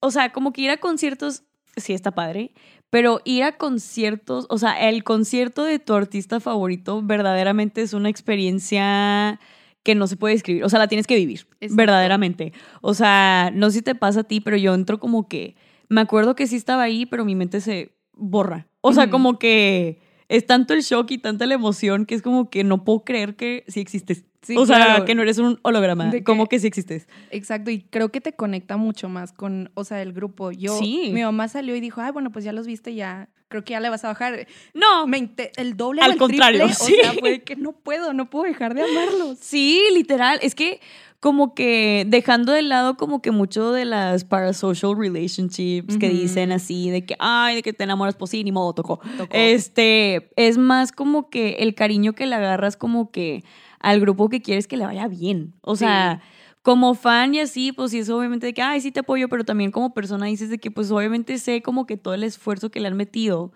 o 0.00 0.10
sea, 0.10 0.32
como 0.32 0.52
que 0.52 0.62
ir 0.62 0.70
a 0.70 0.78
conciertos, 0.78 1.44
sí 1.76 1.92
está 1.92 2.10
padre, 2.10 2.52
pero 2.90 3.20
ir 3.24 3.44
a 3.44 3.56
conciertos, 3.56 4.46
o 4.48 4.58
sea, 4.58 4.88
el 4.88 5.04
concierto 5.04 5.64
de 5.64 5.78
tu 5.78 5.94
artista 5.94 6.40
favorito 6.40 7.02
verdaderamente 7.02 7.82
es 7.82 7.92
una 7.92 8.08
experiencia 8.08 9.38
que 9.82 9.94
no 9.94 10.06
se 10.06 10.16
puede 10.16 10.34
describir, 10.34 10.64
o 10.64 10.68
sea, 10.68 10.78
la 10.78 10.88
tienes 10.88 11.06
que 11.06 11.16
vivir, 11.16 11.46
Exacto. 11.60 11.76
verdaderamente. 11.76 12.52
O 12.82 12.94
sea, 12.94 13.50
no 13.54 13.70
sé 13.70 13.78
si 13.78 13.82
te 13.82 13.94
pasa 13.94 14.20
a 14.20 14.24
ti, 14.24 14.40
pero 14.40 14.56
yo 14.56 14.74
entro 14.74 14.98
como 14.98 15.28
que, 15.28 15.56
me 15.88 16.00
acuerdo 16.00 16.34
que 16.34 16.46
sí 16.46 16.56
estaba 16.56 16.82
ahí, 16.82 17.06
pero 17.06 17.24
mi 17.24 17.34
mente 17.34 17.60
se 17.60 17.92
borra. 18.12 18.66
O 18.82 18.92
sea, 18.92 19.10
como 19.10 19.38
que 19.38 20.00
es 20.28 20.46
tanto 20.46 20.74
el 20.74 20.82
shock 20.82 21.10
y 21.10 21.18
tanta 21.18 21.46
la 21.46 21.54
emoción 21.54 22.06
que 22.06 22.14
es 22.14 22.22
como 22.22 22.50
que 22.50 22.64
no 22.64 22.84
puedo 22.84 23.04
creer 23.04 23.36
que 23.36 23.64
sí 23.68 23.80
existes. 23.80 24.24
Sí, 24.42 24.56
o 24.56 24.64
sea, 24.64 25.04
que 25.04 25.14
no 25.14 25.22
eres 25.22 25.38
un 25.38 25.58
holograma, 25.62 26.06
De 26.06 26.18
que- 26.18 26.24
como 26.24 26.46
que 26.46 26.58
sí 26.58 26.66
existes. 26.66 27.06
Exacto, 27.30 27.70
y 27.70 27.82
creo 27.82 28.08
que 28.10 28.20
te 28.20 28.32
conecta 28.32 28.76
mucho 28.78 29.08
más 29.08 29.32
con, 29.32 29.70
o 29.74 29.84
sea, 29.84 30.00
el 30.00 30.12
grupo. 30.14 30.50
Yo, 30.50 30.78
Sí. 30.78 31.10
mi 31.12 31.22
mamá 31.22 31.48
salió 31.48 31.76
y 31.76 31.80
dijo, 31.80 32.00
ay, 32.00 32.10
bueno, 32.12 32.30
pues 32.32 32.44
ya 32.44 32.52
los 32.52 32.66
viste, 32.66 32.94
ya, 32.94 33.28
creo 33.48 33.64
que 33.64 33.72
ya 33.72 33.80
le 33.80 33.90
vas 33.90 34.04
a 34.04 34.08
bajar. 34.08 34.46
No, 34.72 35.06
Me 35.06 35.28
el 35.56 35.76
doble 35.76 36.00
Al 36.02 36.10
o 36.10 36.12
el 36.14 36.18
contrario, 36.18 36.64
triple, 36.66 36.74
sí. 36.74 36.94
O 37.00 37.02
sea, 37.02 37.12
fue 37.20 37.40
que 37.42 37.56
no 37.56 37.72
puedo, 37.72 38.12
no 38.14 38.30
puedo 38.30 38.44
dejar 38.46 38.74
de 38.74 38.82
amarlos. 38.82 39.38
Sí, 39.42 39.78
literal. 39.94 40.38
Es 40.42 40.54
que 40.54 40.80
como 41.18 41.54
que 41.54 42.06
dejando 42.08 42.52
de 42.52 42.62
lado 42.62 42.96
como 42.96 43.20
que 43.20 43.30
mucho 43.32 43.72
de 43.72 43.84
las 43.84 44.24
parasocial 44.24 44.96
relationships 44.96 45.98
que 45.98 46.08
dicen 46.08 46.50
así 46.50 46.88
de 46.88 47.04
que, 47.04 47.14
ay, 47.18 47.56
de 47.56 47.62
que 47.62 47.74
te 47.74 47.84
enamoras, 47.84 48.16
pues 48.16 48.30
sí, 48.30 48.42
ni 48.42 48.52
modo, 48.52 48.72
tocó. 48.72 49.00
Tocó. 49.18 49.28
Este, 49.36 50.30
es 50.36 50.56
más 50.56 50.92
como 50.92 51.28
que 51.28 51.56
el 51.58 51.74
cariño 51.74 52.14
que 52.14 52.24
le 52.24 52.36
agarras 52.36 52.76
como 52.78 53.10
que 53.10 53.44
al 53.80 54.00
grupo 54.00 54.28
que 54.28 54.42
quieres 54.42 54.66
que 54.68 54.76
le 54.76 54.86
vaya 54.86 55.08
bien. 55.08 55.54
O 55.62 55.74
Sí. 55.76 55.80
sea, 55.80 56.20
como 56.62 56.94
fan 56.94 57.34
y 57.34 57.40
así, 57.40 57.72
pues 57.72 57.90
sí 57.92 57.98
es 58.00 58.10
obviamente 58.10 58.46
de 58.46 58.54
que, 58.54 58.62
ay, 58.62 58.80
sí 58.82 58.92
te 58.92 59.00
apoyo, 59.00 59.28
pero 59.28 59.44
también 59.44 59.70
como 59.70 59.94
persona 59.94 60.26
dices 60.26 60.50
de 60.50 60.58
que 60.58 60.70
pues 60.70 60.90
obviamente 60.90 61.38
sé 61.38 61.62
como 61.62 61.86
que 61.86 61.96
todo 61.96 62.12
el 62.14 62.22
esfuerzo 62.22 62.70
que 62.70 62.80
le 62.80 62.88
han 62.88 62.96
metido, 62.98 63.52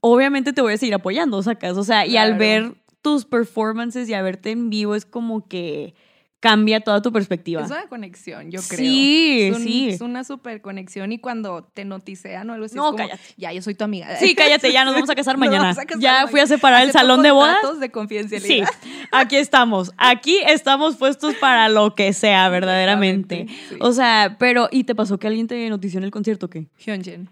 obviamente 0.00 0.52
te 0.52 0.62
voy 0.62 0.74
a 0.74 0.78
seguir 0.78 0.94
apoyando, 0.94 1.42
sacas. 1.42 1.76
O 1.76 1.84
sea, 1.84 2.06
y 2.06 2.16
al 2.16 2.34
ver 2.36 2.74
tus 3.02 3.24
performances 3.24 4.08
y 4.08 4.14
a 4.14 4.22
verte 4.22 4.50
en 4.50 4.70
vivo 4.70 4.94
es 4.96 5.06
como 5.06 5.48
que 5.48 5.94
cambia 6.40 6.80
toda 6.80 7.02
tu 7.02 7.12
perspectiva. 7.12 7.62
Es 7.62 7.70
una 7.70 7.86
conexión, 7.88 8.50
yo 8.50 8.60
creo. 8.66 8.78
Sí, 8.78 9.40
es 9.42 9.56
un- 9.56 9.62
sí. 9.62 9.88
Es 9.90 10.00
una 10.00 10.24
super 10.24 10.62
conexión 10.62 11.12
y 11.12 11.18
cuando 11.18 11.62
te 11.64 11.84
noticean 11.84 12.48
o 12.48 12.54
algo 12.54 12.64
así, 12.64 12.74
No, 12.76 12.86
es 12.86 12.90
como, 12.92 12.96
cállate. 12.96 13.20
ya, 13.36 13.52
yo 13.52 13.60
soy 13.60 13.74
tu 13.74 13.84
amiga. 13.84 14.16
Sí, 14.16 14.34
cállate, 14.36 14.72
ya 14.72 14.84
nos 14.86 14.94
vamos 14.94 15.10
a 15.10 15.14
casar 15.14 15.36
mañana. 15.38 15.64
vamos 15.64 15.78
a 15.78 15.84
casar 15.84 16.00
ya 16.02 16.12
mañana. 16.12 16.28
fui 16.30 16.40
a 16.40 16.46
separar 16.46 16.82
el 16.82 16.92
salón 16.92 17.22
de 17.22 17.30
bodas. 17.30 17.58
de 17.78 17.86
Sí, 17.86 17.92
confidencialidad. 17.92 18.68
aquí 19.12 19.36
estamos. 19.36 19.92
Aquí 19.98 20.38
estamos 20.46 20.96
puestos 20.96 21.34
para 21.34 21.68
lo 21.68 21.94
que 21.94 22.12
sea, 22.14 22.48
verdaderamente. 22.48 23.46
Sí. 23.68 23.76
O 23.80 23.92
sea, 23.92 24.36
pero, 24.38 24.68
¿y 24.72 24.84
te 24.84 24.94
pasó 24.94 25.18
que 25.18 25.26
alguien 25.26 25.46
te 25.46 25.68
notició 25.68 25.98
en 25.98 26.04
el 26.04 26.10
concierto 26.10 26.46
o 26.46 26.50
qué? 26.50 26.68
Hyunjin. 26.78 27.28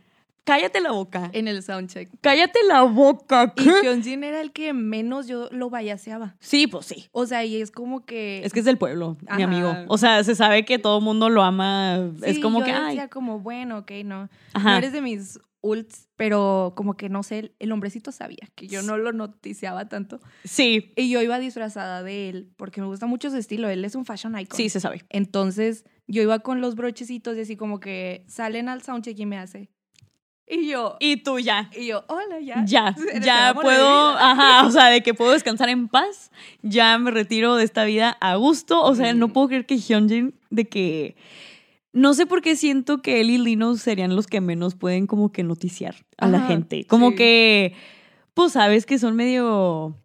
Cállate 0.48 0.80
la 0.80 0.92
boca. 0.92 1.30
en 1.32 1.48
el 1.48 1.62
soundcheck. 1.62 2.10
Cállate 2.20 2.60
la 2.66 2.82
boca. 2.82 3.52
Y 3.56 3.64
¿qué? 3.64 3.70
Hyunjin 3.84 4.24
era 4.24 4.40
el 4.40 4.52
que 4.52 4.72
menos 4.72 5.26
yo 5.26 5.48
lo 5.50 5.70
vayaseaba. 5.70 6.36
Sí, 6.40 6.66
pues 6.66 6.86
sí. 6.86 7.08
O 7.12 7.26
sea, 7.26 7.44
y 7.44 7.60
es 7.60 7.70
como 7.70 8.04
que... 8.04 8.44
Es 8.44 8.52
que 8.52 8.60
es 8.60 8.64
del 8.64 8.78
pueblo, 8.78 9.16
mi 9.36 9.42
amigo. 9.42 9.72
O 9.88 9.98
sea, 9.98 10.24
se 10.24 10.34
sabe 10.34 10.64
que 10.64 10.78
todo 10.78 10.98
el 10.98 11.04
mundo 11.04 11.28
lo 11.28 11.42
ama. 11.42 12.10
es 12.22 12.38
como 12.38 12.60
yo 12.60 12.66
que, 12.66 12.72
decía 12.72 13.02
ay. 13.02 13.08
como, 13.08 13.40
bueno, 13.40 13.78
ok, 13.78 13.92
no. 14.04 14.28
Ajá. 14.54 14.72
No 14.72 14.76
eres 14.78 14.92
de 14.92 15.00
mis 15.00 15.38
ults, 15.60 16.08
pero 16.16 16.72
como 16.76 16.94
que 16.94 17.08
no 17.08 17.22
sé, 17.22 17.38
el, 17.40 17.54
el 17.58 17.72
hombrecito 17.72 18.12
sabía 18.12 18.48
que 18.54 18.68
yo 18.68 18.82
no 18.82 18.96
lo 18.96 19.12
noticiaba 19.12 19.88
tanto. 19.88 20.20
Sí, 20.44 20.92
Y 20.96 21.10
yo 21.10 21.20
iba 21.20 21.38
disfrazada 21.38 22.02
de 22.02 22.28
él 22.28 22.52
porque 22.56 22.80
me 22.80 22.86
gusta 22.86 23.06
mucho 23.06 23.30
su 23.30 23.36
estilo. 23.36 23.68
Él 23.68 23.84
es 23.84 23.94
un 23.94 24.04
fashion 24.04 24.38
icon. 24.38 24.56
sí, 24.56 24.68
se 24.68 24.80
sabe. 24.80 25.04
Entonces 25.10 25.84
yo 26.06 26.22
iba 26.22 26.38
con 26.40 26.60
los 26.60 26.74
brochecitos 26.74 27.36
y 27.36 27.40
así 27.40 27.56
como 27.56 27.80
que 27.80 28.24
salen 28.28 28.68
al 28.68 28.82
soundcheck 28.82 29.18
y 29.18 29.26
me 29.26 29.38
hace. 29.38 29.70
Y 30.50 30.68
yo, 30.68 30.96
Y 30.98 31.18
tú 31.18 31.38
ya. 31.38 31.70
y 31.76 31.86
yo, 31.86 32.04
hola, 32.08 32.40
ya. 32.40 32.64
Ya, 32.64 32.94
ya 33.22 33.54
puedo, 33.54 34.08
ajá, 34.18 34.66
o 34.66 34.70
sea, 34.70 34.86
de 34.86 35.02
que 35.02 35.12
puedo 35.14 35.32
descansar 35.32 35.68
en 35.68 35.88
paz, 35.88 36.30
ya 36.62 36.96
me 36.98 37.10
retiro 37.10 37.56
de 37.56 37.64
esta 37.64 37.84
vida 37.84 38.16
a 38.20 38.36
gusto, 38.36 38.82
o 38.82 38.94
sea, 38.94 39.12
no 39.12 39.28
puedo 39.28 39.48
creer 39.48 39.66
que 39.66 39.76
Hyunjin, 39.76 40.34
de 40.50 40.64
que, 40.66 41.16
no 41.92 42.14
sé 42.14 42.26
por 42.26 42.40
qué 42.40 42.56
siento 42.56 43.02
que 43.02 43.20
él 43.20 43.30
y 43.30 43.38
Lino 43.38 43.76
serían 43.76 44.16
los 44.16 44.26
que 44.26 44.40
menos 44.40 44.74
pueden 44.74 45.06
como 45.06 45.32
que 45.32 45.42
noticiar 45.42 45.96
a 46.16 46.28
la 46.28 46.40
gente, 46.40 46.84
como 46.86 47.10
sí. 47.10 47.16
que, 47.16 47.74
pues 48.34 48.52
sabes 48.52 48.86
que 48.86 48.98
son 48.98 49.16
medio... 49.16 49.96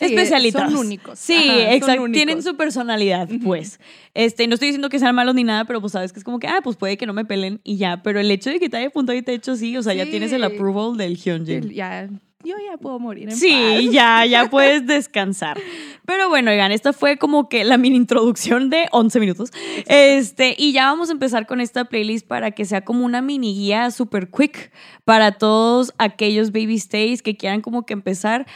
Sí, 0.00 0.06
especialitas. 0.14 0.70
son 0.72 0.76
únicos. 0.80 1.18
Sí, 1.18 1.34
Ajá, 1.36 1.72
exacto. 1.74 2.02
únicos. 2.02 2.12
Tienen 2.24 2.42
su 2.42 2.56
personalidad, 2.56 3.28
pues. 3.44 3.78
Este, 4.14 4.46
no 4.48 4.54
estoy 4.54 4.68
diciendo 4.68 4.88
que 4.88 4.98
sean 4.98 5.14
malos 5.14 5.34
ni 5.34 5.44
nada, 5.44 5.64
pero 5.66 5.80
pues 5.80 5.92
sabes 5.92 6.12
que 6.12 6.18
es 6.18 6.24
como 6.24 6.38
que, 6.40 6.48
ah, 6.48 6.60
pues 6.64 6.76
puede 6.76 6.96
que 6.96 7.06
no 7.06 7.12
me 7.12 7.24
pelen 7.24 7.60
y 7.62 7.76
ya. 7.76 8.02
Pero 8.02 8.18
el 8.20 8.30
hecho 8.30 8.50
de 8.50 8.58
que 8.58 8.68
te 8.68 8.76
haya 8.78 8.88
apuntado 8.88 9.16
y 9.16 9.22
te 9.22 9.32
hecho 9.34 9.54
sí, 9.56 9.76
o 9.76 9.82
sea, 9.82 9.94
ya 9.94 10.06
tienes 10.06 10.32
el 10.32 10.42
approval 10.44 10.96
del 10.96 11.16
Hyunjin. 11.16 11.70
Ya, 11.70 12.08
yo 12.42 12.54
ya 12.70 12.78
puedo 12.78 12.98
morir 12.98 13.28
en 13.28 13.36
Sí, 13.36 13.50
paz. 13.52 13.92
ya, 13.92 14.24
ya 14.26 14.46
puedes 14.50 14.86
descansar. 14.86 15.58
Pero 16.06 16.28
bueno, 16.30 16.50
oigan, 16.50 16.72
esta 16.72 16.92
fue 16.94 17.18
como 17.18 17.48
que 17.50 17.64
la 17.64 17.76
mini 17.76 17.96
introducción 17.96 18.70
de 18.70 18.86
11 18.92 19.20
minutos. 19.20 19.50
Este, 19.86 20.54
y 20.58 20.72
ya 20.72 20.86
vamos 20.86 21.10
a 21.10 21.12
empezar 21.12 21.46
con 21.46 21.60
esta 21.60 21.84
playlist 21.84 22.26
para 22.26 22.50
que 22.52 22.64
sea 22.64 22.80
como 22.82 23.04
una 23.04 23.20
mini 23.22 23.54
guía 23.54 23.90
super 23.90 24.30
quick 24.30 24.72
para 25.04 25.32
todos 25.32 25.92
aquellos 25.98 26.50
baby 26.52 26.78
stays 26.78 27.22
que 27.22 27.36
quieran 27.36 27.60
como 27.60 27.84
que 27.84 27.92
empezar. 27.92 28.46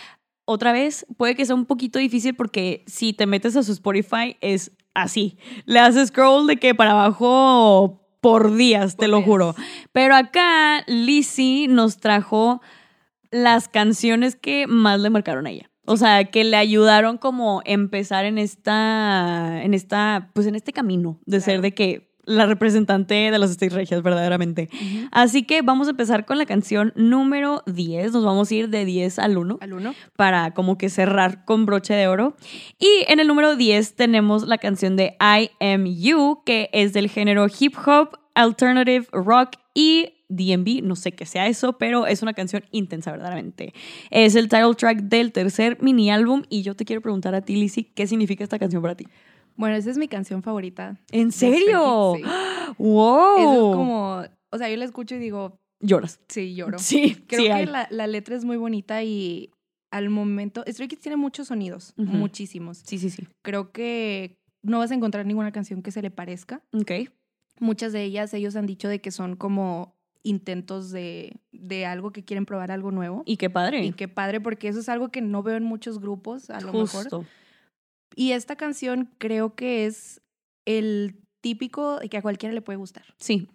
Otra 0.47 0.73
vez, 0.73 1.07
puede 1.17 1.35
que 1.35 1.47
sea 1.47 1.55
un 1.55 1.67
poquito 1.67 1.99
difícil 1.99 2.35
porque 2.35 2.85
si 2.87 3.13
te 3.13 3.27
metes 3.27 3.57
a 3.57 3.63
su 3.63 3.73
Spotify 3.73 4.37
es 4.41 4.73
así. 4.95 5.39
Le 5.65 5.79
haces 5.81 6.09
scroll 6.09 6.47
de 6.47 6.57
que 6.57 6.75
para 6.75 6.93
abajo 6.93 8.01
por 8.21 8.55
días, 8.55 8.97
te 8.97 9.07
Por 9.07 9.09
lo 9.11 9.17
días. 9.19 9.27
juro. 9.29 9.55
Pero 9.93 10.15
acá 10.15 10.85
Lizzie 10.87 11.69
nos 11.69 11.99
trajo 11.99 12.61
las 13.31 13.69
canciones 13.69 14.37
que 14.37 14.67
más 14.67 15.01
le 15.01 15.11
marcaron 15.11 15.47
a 15.47 15.51
ella. 15.51 15.71
O 15.87 15.97
sea, 15.99 16.25
que 16.25 16.45
le 16.45 16.57
ayudaron 16.57 17.19
como 17.19 17.61
empezar 17.67 18.25
en 18.25 18.39
esta, 18.39 19.63
en 19.63 19.75
esta, 19.75 20.31
pues 20.33 20.47
en 20.47 20.55
este 20.55 20.73
camino 20.73 21.21
de 21.27 21.41
ser 21.41 21.61
de 21.61 21.75
que 21.75 22.14
la 22.27 22.47
representante 22.47 23.15
de 23.15 23.39
las 23.39 23.55
seis 23.55 23.73
regias, 23.73 24.03
verdaderamente. 24.03 24.69
Así 25.13 25.45
que 25.45 25.63
vamos 25.63 25.87
a 25.89 25.91
empezar 25.91 26.25
con 26.25 26.39
la 26.39 26.47
canción 26.47 26.93
número 26.97 27.63
10. 27.67 28.13
Nos 28.13 28.25
vamos 28.25 28.51
a 28.51 28.55
ir 28.55 28.69
de 28.69 28.85
10 28.85 29.19
al 29.19 29.37
1 29.39 29.59
Al 29.61 29.73
uno. 29.73 29.95
para 30.17 30.53
como 30.53 30.79
que 30.79 30.89
cerrar 30.89 31.45
con 31.45 31.67
broche 31.67 31.95
de 31.95 32.09
oro. 32.09 32.37
Y 32.79 33.05
en 33.09 33.21
el 33.21 33.27
número 33.27 33.57
10 33.57 33.97
tenemos 33.97 34.47
la 34.47 34.59
canción 34.59 34.97
de 34.97 35.17
I 35.21 35.51
Am 35.61 35.87
You, 35.87 36.43
que 36.45 36.71
es 36.73 36.93
del 36.93 37.09
género 37.09 37.47
hip 37.59 37.75
hop, 37.87 38.19
alternative 38.35 39.07
rock 39.13 39.57
y 39.75 40.11
DMV, 40.29 40.83
no 40.83 40.97
sé 40.97 41.13
qué 41.13 41.27
sea 41.27 41.47
eso, 41.47 41.75
pero 41.79 42.07
es 42.07 42.23
una 42.23 42.33
canción 42.33 42.65
intensa 42.73 43.13
verdaderamente. 43.13 43.73
Es 44.11 44.35
el 44.35 44.49
title 44.49 44.75
track 44.75 45.03
del 45.03 45.33
tercer 45.33 45.79
mini 45.81 46.11
álbum 46.11 46.43
y 46.49 46.63
yo 46.63 46.75
te 46.75 46.85
quiero 46.85 47.03
preguntar 47.03 47.35
a 47.35 47.43
ti, 47.43 47.57
Lizzie, 47.57 47.93
¿qué 47.95 48.07
significa 48.07 48.43
esta 48.43 48.59
canción 48.59 48.83
para 48.83 48.97
ti? 48.97 49.07
Bueno, 49.57 49.77
esa 49.77 49.91
es 49.91 49.99
mi 49.99 50.09
canción 50.09 50.43
favorita. 50.43 50.99
¿En 51.13 51.33
serio? 51.33 52.15
Sí. 52.17 52.23
¡Wow! 52.79 53.39
Eso 53.39 53.71
es 53.71 53.77
como, 53.77 54.23
o 54.51 54.59
sea, 54.59 54.69
yo 54.69 54.77
la 54.77 54.85
escucho 54.85 55.15
y 55.15 55.19
digo, 55.19 55.59
Lloras. 55.81 56.21
sí, 56.29 56.55
lloro. 56.55 56.79
Sí, 56.81 57.23
Creo 57.27 57.41
sí 57.41 57.49
que 57.49 57.67
la, 57.67 57.87
la 57.91 58.07
letra 58.07 58.37
es 58.37 58.45
muy 58.45 58.57
bonita 58.57 59.03
y 59.03 59.51
al 59.91 60.11
momento, 60.11 60.65
Stray 60.67 60.89
Kids 60.89 61.03
tiene 61.03 61.17
muchos 61.17 61.49
sonidos, 61.49 61.93
muchísimos. 61.97 62.79
Sí, 62.85 62.99
sí, 62.99 63.11
sí. 63.11 63.29
Creo 63.43 63.71
que 63.71 64.39
no 64.63 64.81
vas 64.81 64.91
a 64.91 64.95
encontrar 64.95 65.25
ninguna 65.25 65.53
canción 65.53 65.83
que 65.83 65.93
se 65.93 66.03
le 66.03 66.11
parezca. 66.11 66.63
Ok. 66.73 66.91
Muchas 67.61 67.93
de 67.93 68.03
ellas, 68.03 68.35
ellos 68.35 68.57
han 68.57 68.67
dicho 68.67 68.89
de 68.89 69.01
que 69.01 69.13
son 69.13 69.37
como 69.37 69.95
intentos 70.25 70.91
de, 70.91 71.37
de 71.53 71.87
algo 71.87 72.11
que 72.11 72.25
quieren 72.25 72.45
probar 72.45 72.73
algo 72.73 72.91
nuevo. 72.91 73.23
Y 73.25 73.37
qué 73.37 73.51
padre. 73.51 73.85
Y 73.85 73.93
qué 73.93 74.09
padre, 74.09 74.41
porque 74.41 74.67
eso 74.67 74.81
es 74.81 74.89
algo 74.89 75.11
que 75.11 75.21
no 75.21 75.45
veo 75.45 75.57
en 75.57 75.65
muchos 75.65 76.01
grupos, 76.01 76.51
a 76.51 76.61
lo 76.61 76.73
mejor. 76.73 77.25
Y 78.15 78.33
esta 78.33 78.57
canción 78.57 79.11
creo 79.19 79.55
que 79.55 79.87
es 79.87 80.21
el 80.65 81.17
típico 81.41 81.99
de 81.99 82.09
que 82.09 82.17
a 82.19 82.23
cualquiera 82.23 82.55
le 82.55 82.63
puede 82.63 82.77
gustar. 82.79 83.05
Sí, 83.19 83.49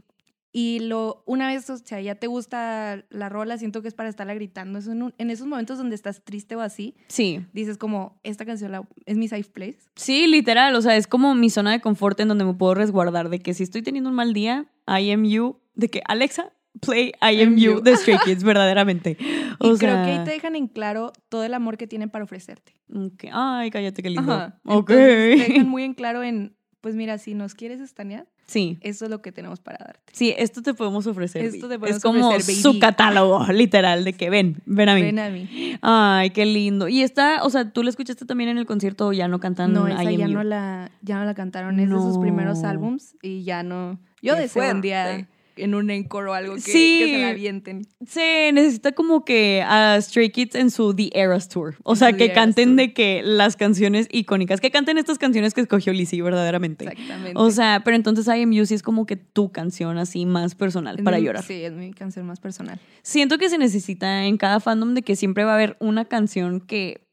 Y 0.51 0.79
lo, 0.79 1.23
una 1.27 1.47
vez, 1.47 1.69
o 1.69 1.77
sea, 1.77 2.01
ya 2.01 2.15
te 2.15 2.25
gusta 2.27 3.05
la 3.11 3.29
rola, 3.29 3.57
siento 3.59 3.81
que 3.83 3.87
es 3.87 3.93
para 3.93 4.09
estarla 4.09 4.33
gritando. 4.33 4.79
Es 4.79 4.87
en, 4.87 5.03
un- 5.03 5.13
en 5.19 5.29
esos 5.29 5.45
momentos 5.47 5.77
donde 5.77 5.93
estás 5.95 6.23
triste 6.23 6.55
o 6.55 6.61
así, 6.61 6.95
sí. 7.07 7.45
dices 7.53 7.77
como, 7.77 8.19
esta 8.23 8.45
canción 8.45 8.71
la- 8.71 8.87
es 9.05 9.15
mi 9.17 9.27
safe 9.27 9.43
place. 9.43 9.77
Sí, 9.95 10.25
literal, 10.27 10.73
o 10.75 10.81
sea, 10.81 10.95
es 10.97 11.05
como 11.07 11.35
mi 11.35 11.49
zona 11.51 11.71
de 11.71 11.81
confort 11.81 12.19
en 12.19 12.27
donde 12.29 12.45
me 12.45 12.53
puedo 12.55 12.73
resguardar 12.73 13.29
de 13.29 13.39
que 13.39 13.53
si 13.53 13.61
estoy 13.63 13.83
teniendo 13.83 14.09
un 14.09 14.15
mal 14.15 14.33
día, 14.33 14.65
I 14.87 15.11
am 15.11 15.23
you, 15.25 15.59
de 15.75 15.89
que 15.89 16.01
Alexa, 16.07 16.51
play 16.81 17.11
I 17.21 17.41
am 17.41 17.57
you 17.57 17.81
de 17.81 17.95
Stray 17.97 18.17
Kids, 18.25 18.43
verdaderamente. 18.43 19.17
Y 19.61 19.77
creo 19.77 20.03
que 20.05 20.11
ahí 20.11 20.23
te 20.23 20.31
dejan 20.31 20.55
en 20.55 20.67
claro 20.67 21.11
todo 21.27 21.43
el 21.43 21.53
amor 21.53 21.77
que 21.77 21.85
tienen 21.85 22.09
para 22.09 22.23
ofrecerte. 22.23 22.75
Ay, 23.31 23.69
cállate, 23.71 24.01
qué 24.01 24.09
lindo. 24.09 24.31
Ajá. 24.31 24.59
Ok. 24.65 24.89
Entonces, 24.91 25.47
te 25.47 25.53
dejan 25.53 25.67
muy 25.69 25.83
en 25.83 25.93
claro 25.93 26.23
en, 26.23 26.55
pues 26.81 26.95
mira, 26.95 27.17
si 27.17 27.33
nos 27.33 27.55
quieres 27.55 27.81
estanear, 27.81 28.27
Sí, 28.45 28.79
eso 28.81 29.05
es 29.05 29.11
lo 29.11 29.21
que 29.21 29.31
tenemos 29.31 29.59
para 29.59 29.77
darte. 29.77 30.11
sí, 30.11 30.33
esto 30.35 30.63
te 30.63 30.73
podemos 30.73 31.05
ofrecer. 31.05 31.43
Esto 31.43 31.69
te 31.69 31.77
podemos 31.77 31.97
es 31.97 32.01
como 32.03 32.29
ofrecer, 32.29 32.55
su 32.55 32.79
catálogo, 32.79 33.45
literal, 33.53 34.03
de 34.03 34.13
que 34.13 34.31
ven, 34.31 34.63
ven 34.65 34.89
a 34.89 34.95
mí. 34.95 35.01
Ven 35.03 35.19
a 35.19 35.29
mí. 35.29 35.77
Ay, 35.83 36.31
qué 36.31 36.47
lindo. 36.47 36.87
Y 36.87 37.03
esta, 37.03 37.43
o 37.43 37.49
sea, 37.51 37.69
¿tú 37.71 37.83
la 37.83 37.91
escuchaste 37.91 38.25
también 38.25 38.49
en 38.49 38.57
el 38.57 38.65
concierto 38.65 39.07
o 39.07 39.13
ya 39.13 39.27
no 39.27 39.39
cantan 39.39 39.71
No, 39.73 39.87
I 39.87 39.91
esa 39.91 40.01
Am 40.01 40.09
ya 40.17 40.25
You? 40.25 40.33
no, 40.33 40.43
la, 40.43 40.89
ya 41.03 41.19
no 41.19 41.25
la 41.25 41.35
cantaron. 41.35 41.79
Es 41.79 41.89
de 41.89 41.95
sus 41.95 42.17
primeros 42.17 42.63
álbums 42.63 43.15
y 43.21 43.43
ya 43.43 43.61
no. 43.61 43.99
Yo 44.23 44.35
deseo 44.35 44.71
un 44.71 44.81
día. 44.81 45.27
En 45.59 45.75
un 45.75 45.89
encore 45.89 46.29
o 46.29 46.33
algo 46.33 46.55
que, 46.55 46.61
Sí. 46.61 46.99
que 47.03 47.11
se 47.13 47.17
la 47.19 47.29
avienten. 47.29 47.87
Se 48.07 48.51
necesita 48.53 48.91
como 48.93 49.25
que 49.25 49.63
a 49.65 49.99
Stray 50.01 50.29
Kids 50.29 50.55
en 50.55 50.71
su 50.71 50.93
The 50.95 51.09
Eras 51.13 51.49
Tour. 51.49 51.75
O 51.83 51.93
En 51.93 51.97
sea, 51.97 52.11
que 52.13 52.27
The 52.29 52.33
canten 52.33 52.69
Tour. 52.69 52.75
de 52.77 52.93
que 52.93 53.21
las 53.23 53.55
canciones 53.55 54.07
icónicas, 54.11 54.59
que 54.61 54.71
canten 54.71 54.97
estas 54.97 55.17
canciones 55.17 55.53
que 55.53 55.61
escogió 55.61 55.93
Lizzie 55.93 56.21
verdaderamente. 56.21 56.85
Exactamente. 56.85 57.33
O 57.35 57.51
sea, 57.51 57.81
pero 57.83 57.95
entonces 57.95 58.25
I 58.27 58.41
Am 58.43 58.51
You 58.51 58.65
sí 58.65 58.73
es 58.75 58.83
como 58.83 59.05
que 59.05 59.15
tu 59.15 59.51
canción 59.51 59.97
así 59.97 60.25
más 60.25 60.55
personal 60.55 60.97
Es 60.99 61.03
para 61.03 61.17
mi- 61.17 61.23
llorar. 61.25 61.43
Sí, 61.43 61.63
es 61.63 61.73
mi 61.73 61.91
canción 61.93 62.25
más 62.25 62.39
personal. 62.39 62.79
Siento 63.01 63.37
que 63.37 63.49
se 63.49 63.57
necesita 63.57 64.25
en 64.25 64.37
cada 64.37 64.59
fandom 64.59 64.93
de 64.93 65.01
que 65.01 65.15
siempre 65.15 65.43
va 65.43 65.51
a 65.51 65.55
haber 65.55 65.77
una 65.79 66.05
canción 66.05 66.59
que 66.61 67.05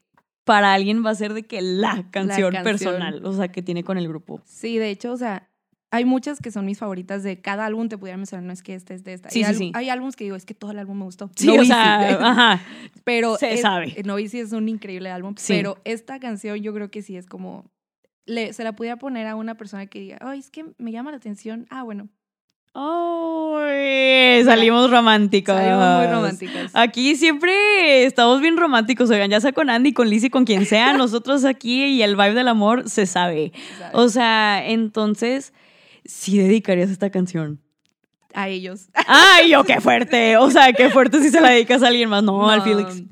para 0.44 0.74
alguien 0.74 1.04
va 1.04 1.10
a 1.10 1.14
ser 1.16 1.34
de 1.34 1.42
que 1.42 1.60
la 1.60 2.06
canción, 2.12 2.52
canción. 2.52 2.62
personal, 2.62 3.24
o 3.24 3.32
sea, 3.32 3.48
que 3.48 3.62
tiene 3.62 3.82
con 3.82 3.98
el 3.98 4.06
grupo. 4.06 4.40
Sí, 4.44 4.78
de 4.78 4.90
hecho, 4.90 5.10
o 5.12 5.16
sea, 5.16 5.48
hay 5.90 6.04
muchas 6.04 6.40
que 6.40 6.50
son 6.50 6.66
mis 6.66 6.78
favoritas 6.78 7.22
de 7.22 7.40
cada 7.40 7.64
álbum, 7.64 7.88
te 7.88 7.96
pudiera 7.96 8.16
mencionar, 8.16 8.44
no 8.44 8.52
es 8.52 8.62
que 8.62 8.74
esta 8.74 8.92
es 8.94 9.04
de 9.04 9.12
esta. 9.14 9.30
Sí, 9.30 9.44
sí, 9.44 9.54
sí. 9.54 9.72
Hay 9.74 9.88
álbumes 9.88 10.16
que 10.16 10.24
digo, 10.24 10.36
es 10.36 10.44
que 10.44 10.52
todo 10.54 10.72
el 10.72 10.78
álbum 10.78 10.98
me 10.98 11.04
gustó. 11.04 11.30
Sí, 11.36 11.46
No 11.46 11.62
o 11.62 11.64
sea, 11.64 11.98
ajá. 12.30 12.60
pero 13.04 13.36
se 13.36 13.54
es- 13.54 13.60
sabe. 13.62 13.94
No 14.04 14.18
Easy 14.18 14.40
es 14.40 14.52
un 14.52 14.68
increíble 14.68 15.10
álbum, 15.10 15.34
Sí. 15.38 15.52
pero 15.54 15.78
esta 15.84 16.18
canción 16.18 16.58
yo 16.58 16.74
creo 16.74 16.90
que 16.90 17.02
sí 17.02 17.16
es 17.16 17.26
como 17.26 17.70
le, 18.26 18.52
se 18.52 18.64
la 18.64 18.74
pudiera 18.74 18.96
poner 18.96 19.26
a 19.28 19.36
una 19.36 19.54
persona 19.54 19.86
que 19.86 20.00
diga, 20.00 20.18
ay, 20.20 20.40
es 20.40 20.50
que 20.50 20.64
me 20.78 20.90
llama 20.90 21.12
la 21.12 21.16
atención. 21.18 21.66
Ah, 21.70 21.84
bueno, 21.84 22.08
Ay, 22.74 24.44
salimos 24.44 24.90
románticos. 24.90 25.54
salimos 25.54 25.96
muy 25.98 26.06
románticas. 26.08 26.70
Aquí 26.74 27.16
siempre 27.16 28.04
estamos 28.04 28.40
bien 28.40 28.56
románticos, 28.56 29.08
oigan, 29.10 29.30
ya 29.30 29.40
sea 29.40 29.52
con 29.52 29.70
Andy, 29.70 29.92
con 29.92 30.08
Lizzie, 30.10 30.30
con 30.30 30.44
quien 30.44 30.66
sea, 30.66 30.92
nosotros 30.98 31.44
aquí 31.44 31.84
y 31.84 32.02
el 32.02 32.16
vibe 32.16 32.34
del 32.34 32.48
amor 32.48 32.88
se 32.88 33.06
sabe. 33.06 33.52
¿sabes? 33.78 33.94
O 33.94 34.08
sea, 34.08 34.62
entonces, 34.66 35.52
sí 36.08 36.38
dedicarías 36.38 36.90
esta 36.90 37.10
canción. 37.10 37.60
a 38.34 38.48
ellos. 38.48 38.88
Ay, 39.06 39.50
yo 39.50 39.64
qué 39.64 39.80
fuerte. 39.80 40.36
O 40.36 40.50
sea, 40.50 40.72
qué 40.72 40.90
fuerte 40.90 41.20
si 41.22 41.30
se 41.30 41.40
la 41.40 41.50
dedicas 41.50 41.82
a 41.82 41.88
alguien 41.88 42.08
más. 42.08 42.22
No, 42.22 42.48
al 42.50 42.58
No, 42.58 42.64
Felix. 42.64 43.02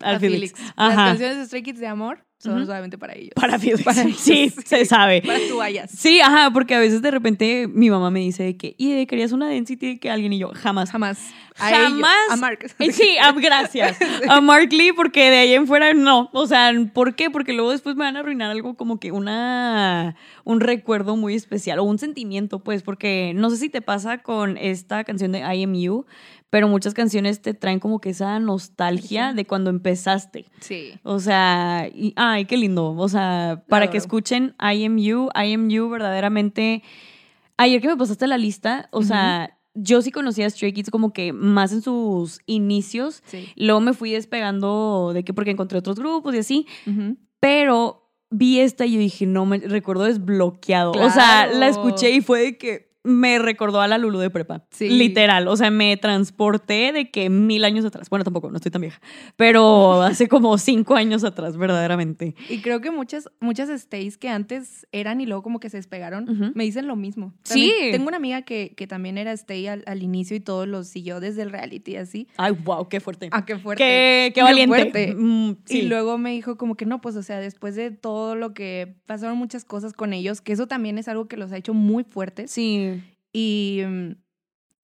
Al 0.00 0.16
a 0.16 0.20
Felix. 0.20 0.52
Felix. 0.52 0.72
Ajá. 0.76 0.94
Las 0.96 1.08
canciones 1.10 1.36
de 1.38 1.46
Stray 1.46 1.62
Kids 1.62 1.78
de 1.80 1.86
amor 1.86 2.24
son 2.42 2.56
Ujú. 2.56 2.66
solamente 2.66 2.98
para 2.98 3.14
ellos. 3.14 3.30
Para 3.36 3.56
Felix. 3.58 3.82
Para 3.84 4.02
ellos, 4.02 4.16
sí, 4.18 4.52
se 4.66 4.84
sabe. 4.84 5.22
Para 5.22 5.38
vayas. 5.56 5.90
Sí, 5.92 6.20
ajá, 6.20 6.50
porque 6.52 6.74
a 6.74 6.80
veces 6.80 7.00
de 7.00 7.10
repente 7.12 7.68
mi 7.68 7.88
mamá 7.88 8.10
me 8.10 8.18
dice 8.20 8.42
de 8.42 8.56
que, 8.56 8.74
y 8.78 9.06
querías 9.06 9.30
una 9.30 9.48
density 9.48 9.98
que 9.98 10.10
alguien 10.10 10.32
y 10.32 10.38
yo, 10.38 10.50
jamás. 10.54 10.90
Jamás. 10.90 11.18
A 11.58 11.68
Jamás. 11.68 11.92
ellos, 11.92 12.08
a 12.30 12.36
Mark. 12.36 12.58
Eh, 12.78 12.92
Sí, 12.92 13.16
gracias. 13.40 13.98
A 14.28 14.40
Mark 14.40 14.72
Lee, 14.72 14.92
porque 14.92 15.30
de 15.30 15.36
ahí 15.36 15.52
en 15.54 15.66
fuera 15.66 15.92
no. 15.92 16.30
O 16.32 16.46
sea, 16.46 16.72
¿por 16.94 17.14
qué? 17.14 17.30
Porque 17.30 17.52
luego 17.52 17.70
después 17.70 17.94
me 17.94 18.04
van 18.04 18.16
a 18.16 18.20
arruinar 18.20 18.50
algo 18.50 18.74
como 18.74 18.98
que 18.98 19.12
una 19.12 20.16
un 20.44 20.60
recuerdo 20.60 21.14
muy 21.14 21.34
especial 21.34 21.78
o 21.78 21.84
un 21.84 21.98
sentimiento, 21.98 22.58
pues, 22.58 22.82
porque 22.82 23.32
no 23.36 23.50
sé 23.50 23.58
si 23.58 23.68
te 23.68 23.82
pasa 23.82 24.18
con 24.18 24.56
esta 24.56 25.04
canción 25.04 25.30
de 25.32 25.40
I 25.40 25.62
Am 25.64 25.74
You, 25.74 26.06
pero 26.52 26.68
muchas 26.68 26.92
canciones 26.92 27.40
te 27.40 27.54
traen 27.54 27.80
como 27.80 27.98
que 27.98 28.10
esa 28.10 28.38
nostalgia 28.38 29.32
de 29.32 29.46
cuando 29.46 29.70
empezaste. 29.70 30.44
Sí. 30.60 30.92
O 31.02 31.18
sea, 31.18 31.88
y- 31.94 32.12
ay, 32.16 32.44
qué 32.44 32.58
lindo. 32.58 32.92
O 32.94 33.08
sea, 33.08 33.64
para 33.70 33.88
que 33.88 33.96
escuchen 33.96 34.54
I 34.60 34.84
Am 34.84 34.98
You, 34.98 35.30
I 35.34 35.54
Am 35.54 35.70
You 35.70 35.88
verdaderamente. 35.88 36.82
Ayer 37.56 37.80
que 37.80 37.88
me 37.88 37.96
pasaste 37.96 38.26
la 38.26 38.36
lista, 38.36 38.90
o 38.92 39.02
sea, 39.02 39.56
yo 39.72 40.02
sí 40.02 40.10
conocía 40.10 40.44
a 40.44 40.50
Stray 40.50 40.74
Kids 40.74 40.90
como 40.90 41.14
que 41.14 41.32
más 41.32 41.72
en 41.72 41.80
sus 41.80 42.40
inicios. 42.44 43.22
Sí. 43.24 43.48
Luego 43.56 43.80
me 43.80 43.94
fui 43.94 44.12
despegando 44.12 45.12
de 45.14 45.24
que 45.24 45.32
porque 45.32 45.52
encontré 45.52 45.78
otros 45.78 45.96
grupos 45.96 46.34
y 46.34 46.38
así, 46.38 46.66
pero 47.40 48.10
vi 48.28 48.60
esta 48.60 48.84
y 48.84 48.92
yo 48.92 48.98
dije, 48.98 49.24
no, 49.24 49.46
me 49.46 49.56
recuerdo 49.56 50.04
desbloqueado. 50.04 50.92
O 50.92 51.08
sea, 51.10 51.46
la 51.46 51.68
escuché 51.68 52.10
y 52.10 52.20
fue 52.20 52.40
de 52.42 52.58
que 52.58 52.91
me 53.04 53.38
recordó 53.38 53.80
a 53.80 53.88
la 53.88 53.98
Lulu 53.98 54.18
de 54.18 54.30
prepa. 54.30 54.64
Sí. 54.70 54.88
Literal. 54.88 55.48
O 55.48 55.56
sea, 55.56 55.70
me 55.70 55.96
transporté 55.96 56.92
de 56.92 57.10
que 57.10 57.30
mil 57.30 57.64
años 57.64 57.84
atrás. 57.84 58.08
Bueno, 58.08 58.24
tampoco, 58.24 58.50
no 58.50 58.56
estoy 58.56 58.70
tan 58.70 58.80
vieja. 58.82 59.00
Pero 59.36 60.02
hace 60.02 60.28
como 60.28 60.56
cinco 60.58 60.94
años 60.94 61.24
atrás, 61.24 61.56
verdaderamente. 61.56 62.34
Y 62.48 62.60
creo 62.60 62.80
que 62.80 62.90
muchas, 62.90 63.28
muchas 63.40 63.68
stays 63.80 64.18
que 64.18 64.28
antes 64.28 64.86
eran 64.92 65.20
y 65.20 65.26
luego 65.26 65.42
como 65.42 65.58
que 65.60 65.68
se 65.70 65.78
despegaron, 65.78 66.52
me 66.54 66.64
dicen 66.64 66.86
lo 66.86 66.96
mismo. 66.96 67.34
Sí. 67.44 67.72
Tengo 67.90 68.08
una 68.08 68.16
amiga 68.18 68.42
que, 68.42 68.74
que 68.76 68.86
también 68.86 69.18
era 69.18 69.32
stay 69.32 69.66
al, 69.66 69.82
al 69.86 70.02
inicio 70.02 70.36
y 70.36 70.40
todos 70.40 70.68
los 70.68 70.86
siguió 70.88 71.20
desde 71.20 71.42
el 71.42 71.50
reality 71.50 71.96
así. 71.96 72.28
Ay, 72.36 72.52
wow, 72.52 72.88
qué 72.88 73.00
fuerte. 73.00 73.28
Ah, 73.32 73.44
qué 73.44 73.58
fuerte. 73.58 73.82
Qué, 73.82 74.26
qué 74.28 74.32
Qué 74.34 74.42
valiente. 74.42 74.76
fuerte. 74.76 75.14
Mm, 75.16 75.56
sí. 75.64 75.78
Y 75.80 75.82
luego 75.82 76.18
me 76.18 76.30
dijo 76.30 76.56
como 76.56 76.74
que 76.76 76.86
no, 76.86 77.00
pues 77.00 77.16
o 77.16 77.22
sea, 77.22 77.38
después 77.38 77.74
de 77.74 77.90
todo 77.90 78.34
lo 78.36 78.54
que 78.54 78.96
pasaron 79.06 79.36
muchas 79.38 79.64
cosas 79.64 79.92
con 79.92 80.12
ellos, 80.12 80.40
que 80.40 80.52
eso 80.52 80.66
también 80.66 80.98
es 80.98 81.08
algo 81.08 81.28
que 81.28 81.36
los 81.36 81.52
ha 81.52 81.56
hecho 81.56 81.74
muy 81.74 82.04
fuertes. 82.04 82.50
Sí. 82.50 82.91
Y 83.32 83.80
mm, 83.86 84.10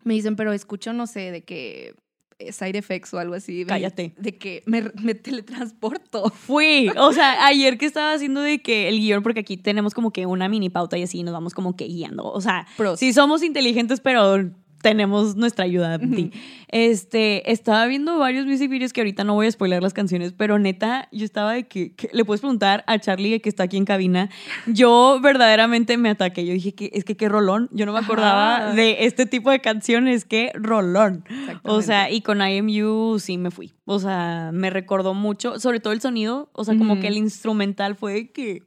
me 0.04 0.14
dicen, 0.14 0.36
pero 0.36 0.52
escucho, 0.52 0.92
no 0.92 1.06
sé, 1.06 1.30
de 1.32 1.42
que 1.44 1.94
eh, 2.38 2.52
side 2.52 2.78
effects 2.78 3.12
o 3.14 3.18
algo 3.18 3.34
así. 3.34 3.58
de- 3.64 3.66
Cállate. 3.66 4.14
De 4.16 4.36
que 4.38 4.62
me, 4.66 4.90
me 5.02 5.14
teletransporto. 5.14 6.30
Fui. 6.34 6.88
O 6.96 7.12
sea, 7.12 7.46
ayer 7.46 7.78
que 7.78 7.86
estaba 7.86 8.12
haciendo 8.12 8.40
de 8.40 8.60
que 8.60 8.88
el 8.88 8.98
guion, 9.00 9.22
porque 9.22 9.40
aquí 9.40 9.56
tenemos 9.56 9.92
como 9.94 10.12
que 10.12 10.24
una 10.26 10.48
mini 10.48 10.70
pauta 10.70 10.96
y 10.98 11.02
así 11.02 11.22
nos 11.22 11.32
vamos 11.34 11.52
como 11.54 11.76
que 11.76 11.86
guiando. 11.86 12.24
O 12.24 12.40
sea, 12.40 12.66
Pros. 12.76 13.00
sí 13.00 13.12
somos 13.12 13.42
inteligentes, 13.42 14.00
pero 14.00 14.50
tenemos 14.82 15.36
nuestra 15.36 15.64
ayuda. 15.64 15.98
Di. 15.98 16.30
Este, 16.68 17.50
estaba 17.50 17.86
viendo 17.86 18.18
varios 18.18 18.46
music 18.46 18.70
videos 18.70 18.92
que 18.92 19.00
ahorita 19.00 19.24
no 19.24 19.34
voy 19.34 19.46
a 19.46 19.50
spoiler 19.50 19.82
las 19.82 19.94
canciones, 19.94 20.32
pero 20.32 20.58
neta, 20.58 21.08
yo 21.12 21.24
estaba 21.24 21.52
de 21.54 21.66
que, 21.66 21.94
que- 21.94 22.10
le 22.12 22.24
puedes 22.24 22.40
preguntar 22.40 22.84
a 22.86 22.98
Charlie 22.98 23.40
que 23.40 23.48
está 23.48 23.64
aquí 23.64 23.76
en 23.76 23.84
cabina. 23.84 24.28
Yo 24.66 25.18
verdaderamente 25.22 25.96
me 25.96 26.10
ataqué. 26.10 26.44
Yo 26.46 26.52
dije 26.52 26.74
que 26.74 26.90
es 26.92 27.04
que 27.04 27.16
qué 27.16 27.28
rolón. 27.28 27.68
Yo 27.72 27.86
no 27.86 27.92
me 27.92 27.98
acordaba 28.00 28.56
Ajá. 28.56 28.74
de 28.74 29.04
este 29.06 29.26
tipo 29.26 29.50
de 29.50 29.60
canciones, 29.60 30.24
qué 30.24 30.50
rolón. 30.54 31.24
O 31.62 31.82
sea, 31.82 32.10
y 32.10 32.20
con 32.20 32.40
IMU 32.42 33.18
sí 33.18 33.38
me 33.38 33.50
fui. 33.50 33.72
O 33.84 33.98
sea, 33.98 34.50
me 34.52 34.70
recordó 34.70 35.14
mucho, 35.14 35.58
sobre 35.58 35.80
todo 35.80 35.92
el 35.92 36.00
sonido. 36.00 36.50
O 36.52 36.64
sea, 36.64 36.76
como 36.76 37.00
que 37.00 37.08
el 37.08 37.16
instrumental 37.16 37.96
fue 37.96 38.12
de 38.12 38.30
que 38.32 38.62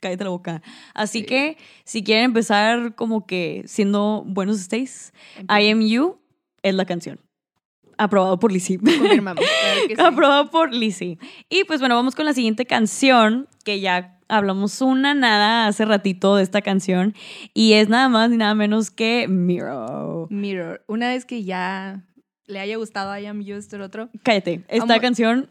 cállate 0.00 0.24
la 0.24 0.30
boca. 0.30 0.62
Así 0.94 1.20
Sí. 1.20 1.24
que 1.26 1.56
si 1.84 2.02
quieren 2.02 2.24
empezar 2.26 2.94
como 2.94 3.26
que 3.26 3.62
siendo 3.66 4.22
buenos 4.26 4.58
stays, 4.60 5.12
Empieza. 5.36 5.60
IMU 5.62 6.16
es 6.62 6.74
la 6.74 6.84
canción. 6.84 7.20
Aprobado 8.00 8.38
por 8.38 8.52
Lizzie. 8.52 8.78
Confirmamos. 8.78 9.44
claro 9.44 9.88
que 9.88 9.96
sí. 9.96 10.00
Aprobado 10.02 10.50
por 10.50 10.72
Lizzie. 10.72 11.18
Y 11.48 11.64
pues 11.64 11.80
bueno, 11.80 11.96
vamos 11.96 12.14
con 12.14 12.24
la 12.26 12.32
siguiente 12.32 12.64
canción, 12.64 13.48
que 13.64 13.80
ya 13.80 14.20
hablamos 14.28 14.80
una 14.82 15.14
nada 15.14 15.66
hace 15.66 15.84
ratito 15.84 16.36
de 16.36 16.44
esta 16.44 16.62
canción. 16.62 17.14
Y 17.54 17.72
es 17.72 17.88
nada 17.88 18.08
más 18.08 18.30
ni 18.30 18.36
nada 18.36 18.54
menos 18.54 18.92
que 18.92 19.26
Miro. 19.28 20.28
Mirror. 20.30 20.84
Una 20.86 21.08
vez 21.08 21.24
que 21.24 21.42
ya 21.42 22.04
le 22.46 22.60
haya 22.60 22.76
gustado 22.76 23.18
I 23.18 23.26
Am 23.26 23.42
You, 23.42 23.56
esto 23.56 23.74
el 23.76 23.82
otro. 23.82 24.10
Cállate. 24.22 24.62
Esta 24.68 25.00
canción, 25.00 25.50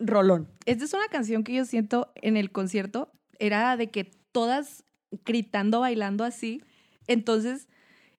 rolón. 0.00 0.48
Esta 0.66 0.84
es 0.86 0.94
una 0.94 1.06
canción 1.08 1.44
que 1.44 1.54
yo 1.54 1.64
siento 1.64 2.12
en 2.16 2.36
el 2.36 2.50
concierto. 2.50 3.12
Era 3.38 3.76
de 3.76 3.90
que 3.90 4.10
todas 4.32 4.84
gritando, 5.24 5.80
bailando 5.80 6.24
así. 6.24 6.62
Entonces, 7.06 7.68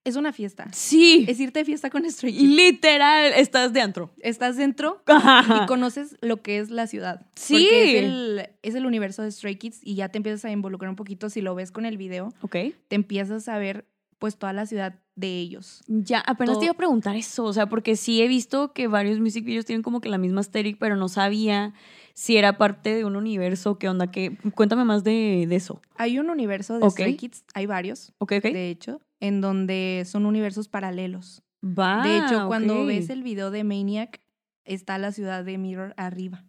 es 0.04 0.16
una 0.16 0.32
fiesta. 0.32 0.68
Sí. 0.72 1.26
Es 1.28 1.40
irte 1.40 1.60
de 1.60 1.66
fiesta 1.66 1.90
con 1.90 2.10
Stray 2.10 2.32
Kids. 2.34 2.52
Literal, 2.56 3.34
estás 3.36 3.74
de 3.74 3.82
antro. 3.82 4.12
Estás 4.22 4.56
dentro 4.56 5.02
Ajá. 5.08 5.64
y 5.64 5.66
conoces 5.68 6.16
lo 6.22 6.42
que 6.44 6.60
es 6.60 6.70
la 6.70 6.86
ciudad. 6.88 7.26
Sí. 7.36 7.54
Porque 7.54 7.98
es 7.98 8.04
el, 8.06 8.50
es 8.62 8.76
el 8.76 8.86
universo 8.86 9.24
de 9.24 9.32
Stray 9.32 9.56
Kids 9.56 9.80
y 9.84 9.96
ya 9.96 10.10
te 10.10 10.18
empiezas 10.18 10.46
a 10.46 10.52
involucrar 10.52 10.90
un 10.90 10.96
poquito. 10.96 11.30
Si 11.32 11.42
lo 11.42 11.56
ves 11.56 11.72
con 11.72 11.86
el 11.86 11.98
video, 11.98 12.32
Ok. 12.42 12.56
te 12.88 12.96
empiezas 12.96 13.48
a 13.48 13.58
ver 13.58 13.88
pues 14.20 14.38
toda 14.38 14.54
la 14.54 14.66
ciudad 14.66 14.96
de 15.16 15.40
ellos. 15.40 15.82
Ya, 15.88 16.20
apenas 16.20 16.54
Todo- 16.54 16.60
te 16.60 16.66
iba 16.66 16.72
a 16.74 16.78
preguntar 16.78 17.16
eso, 17.16 17.44
o 17.44 17.54
sea, 17.54 17.68
porque 17.68 17.96
sí 17.96 18.22
he 18.22 18.28
visto 18.28 18.74
que 18.74 18.88
varios 18.88 19.20
music 19.20 19.44
videos 19.44 19.66
tienen 19.66 19.82
como 19.84 20.00
que 20.02 20.10
la 20.10 20.18
misma 20.18 20.40
aesthetic, 20.42 20.78
pero 20.78 20.96
no 20.96 21.10
sabía 21.10 21.74
si 22.16 22.38
era 22.38 22.58
parte 22.58 22.96
de 22.96 23.06
un 23.06 23.16
universo, 23.16 23.78
qué 23.78 23.90
onda, 23.90 24.10
que 24.10 24.38
cuéntame 24.56 24.86
más 24.86 25.04
de, 25.04 25.46
de 25.48 25.56
eso. 25.56 25.82
Hay 25.98 26.18
un 26.18 26.30
universo 26.30 26.80
de 26.80 26.86
Ok. 26.86 26.92
Stray 26.92 27.18
Kids, 27.18 27.44
hay 27.54 27.66
varios, 27.66 28.14
de 28.20 28.70
hecho, 28.70 29.02
en 29.20 29.42
donde 29.42 30.04
son 30.06 30.26
universos 30.26 30.68
paralelos. 30.70 31.44
Va. 31.64 32.04
de 32.04 32.20
hecho, 32.20 32.48
cuando 32.48 32.86
ves 32.86 33.10
el 33.10 33.24
video 33.24 33.52
de 33.52 33.64
Maniac, 33.64 34.22
está 34.66 34.98
la 34.98 35.12
ciudad 35.12 35.44
de 35.44 35.58
Mirror 35.58 35.94
arriba. 35.98 36.46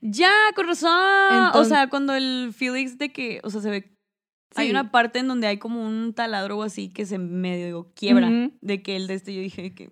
Ya, 0.00 0.32
con 0.54 0.66
razón. 0.66 0.90
o 1.54 1.64
sea, 1.64 1.88
cuando 1.88 2.14
el 2.14 2.52
Felix 2.52 2.98
de 2.98 3.12
que, 3.12 3.40
o 3.44 3.50
sea, 3.50 3.60
se 3.60 3.70
ve. 3.70 3.94
Hay 4.54 4.70
una 4.70 4.90
parte 4.90 5.18
en 5.18 5.28
donde 5.28 5.46
hay 5.46 5.58
como 5.58 5.86
un 5.86 6.14
taladro 6.14 6.58
o 6.58 6.62
así 6.62 6.88
que 6.88 7.04
se 7.06 7.18
medio 7.18 7.92
quiebra. 7.94 8.50
De 8.60 8.82
que 8.82 8.96
el 8.96 9.06
de 9.06 9.14
este, 9.14 9.34
yo 9.34 9.40
dije 9.40 9.74
que. 9.74 9.90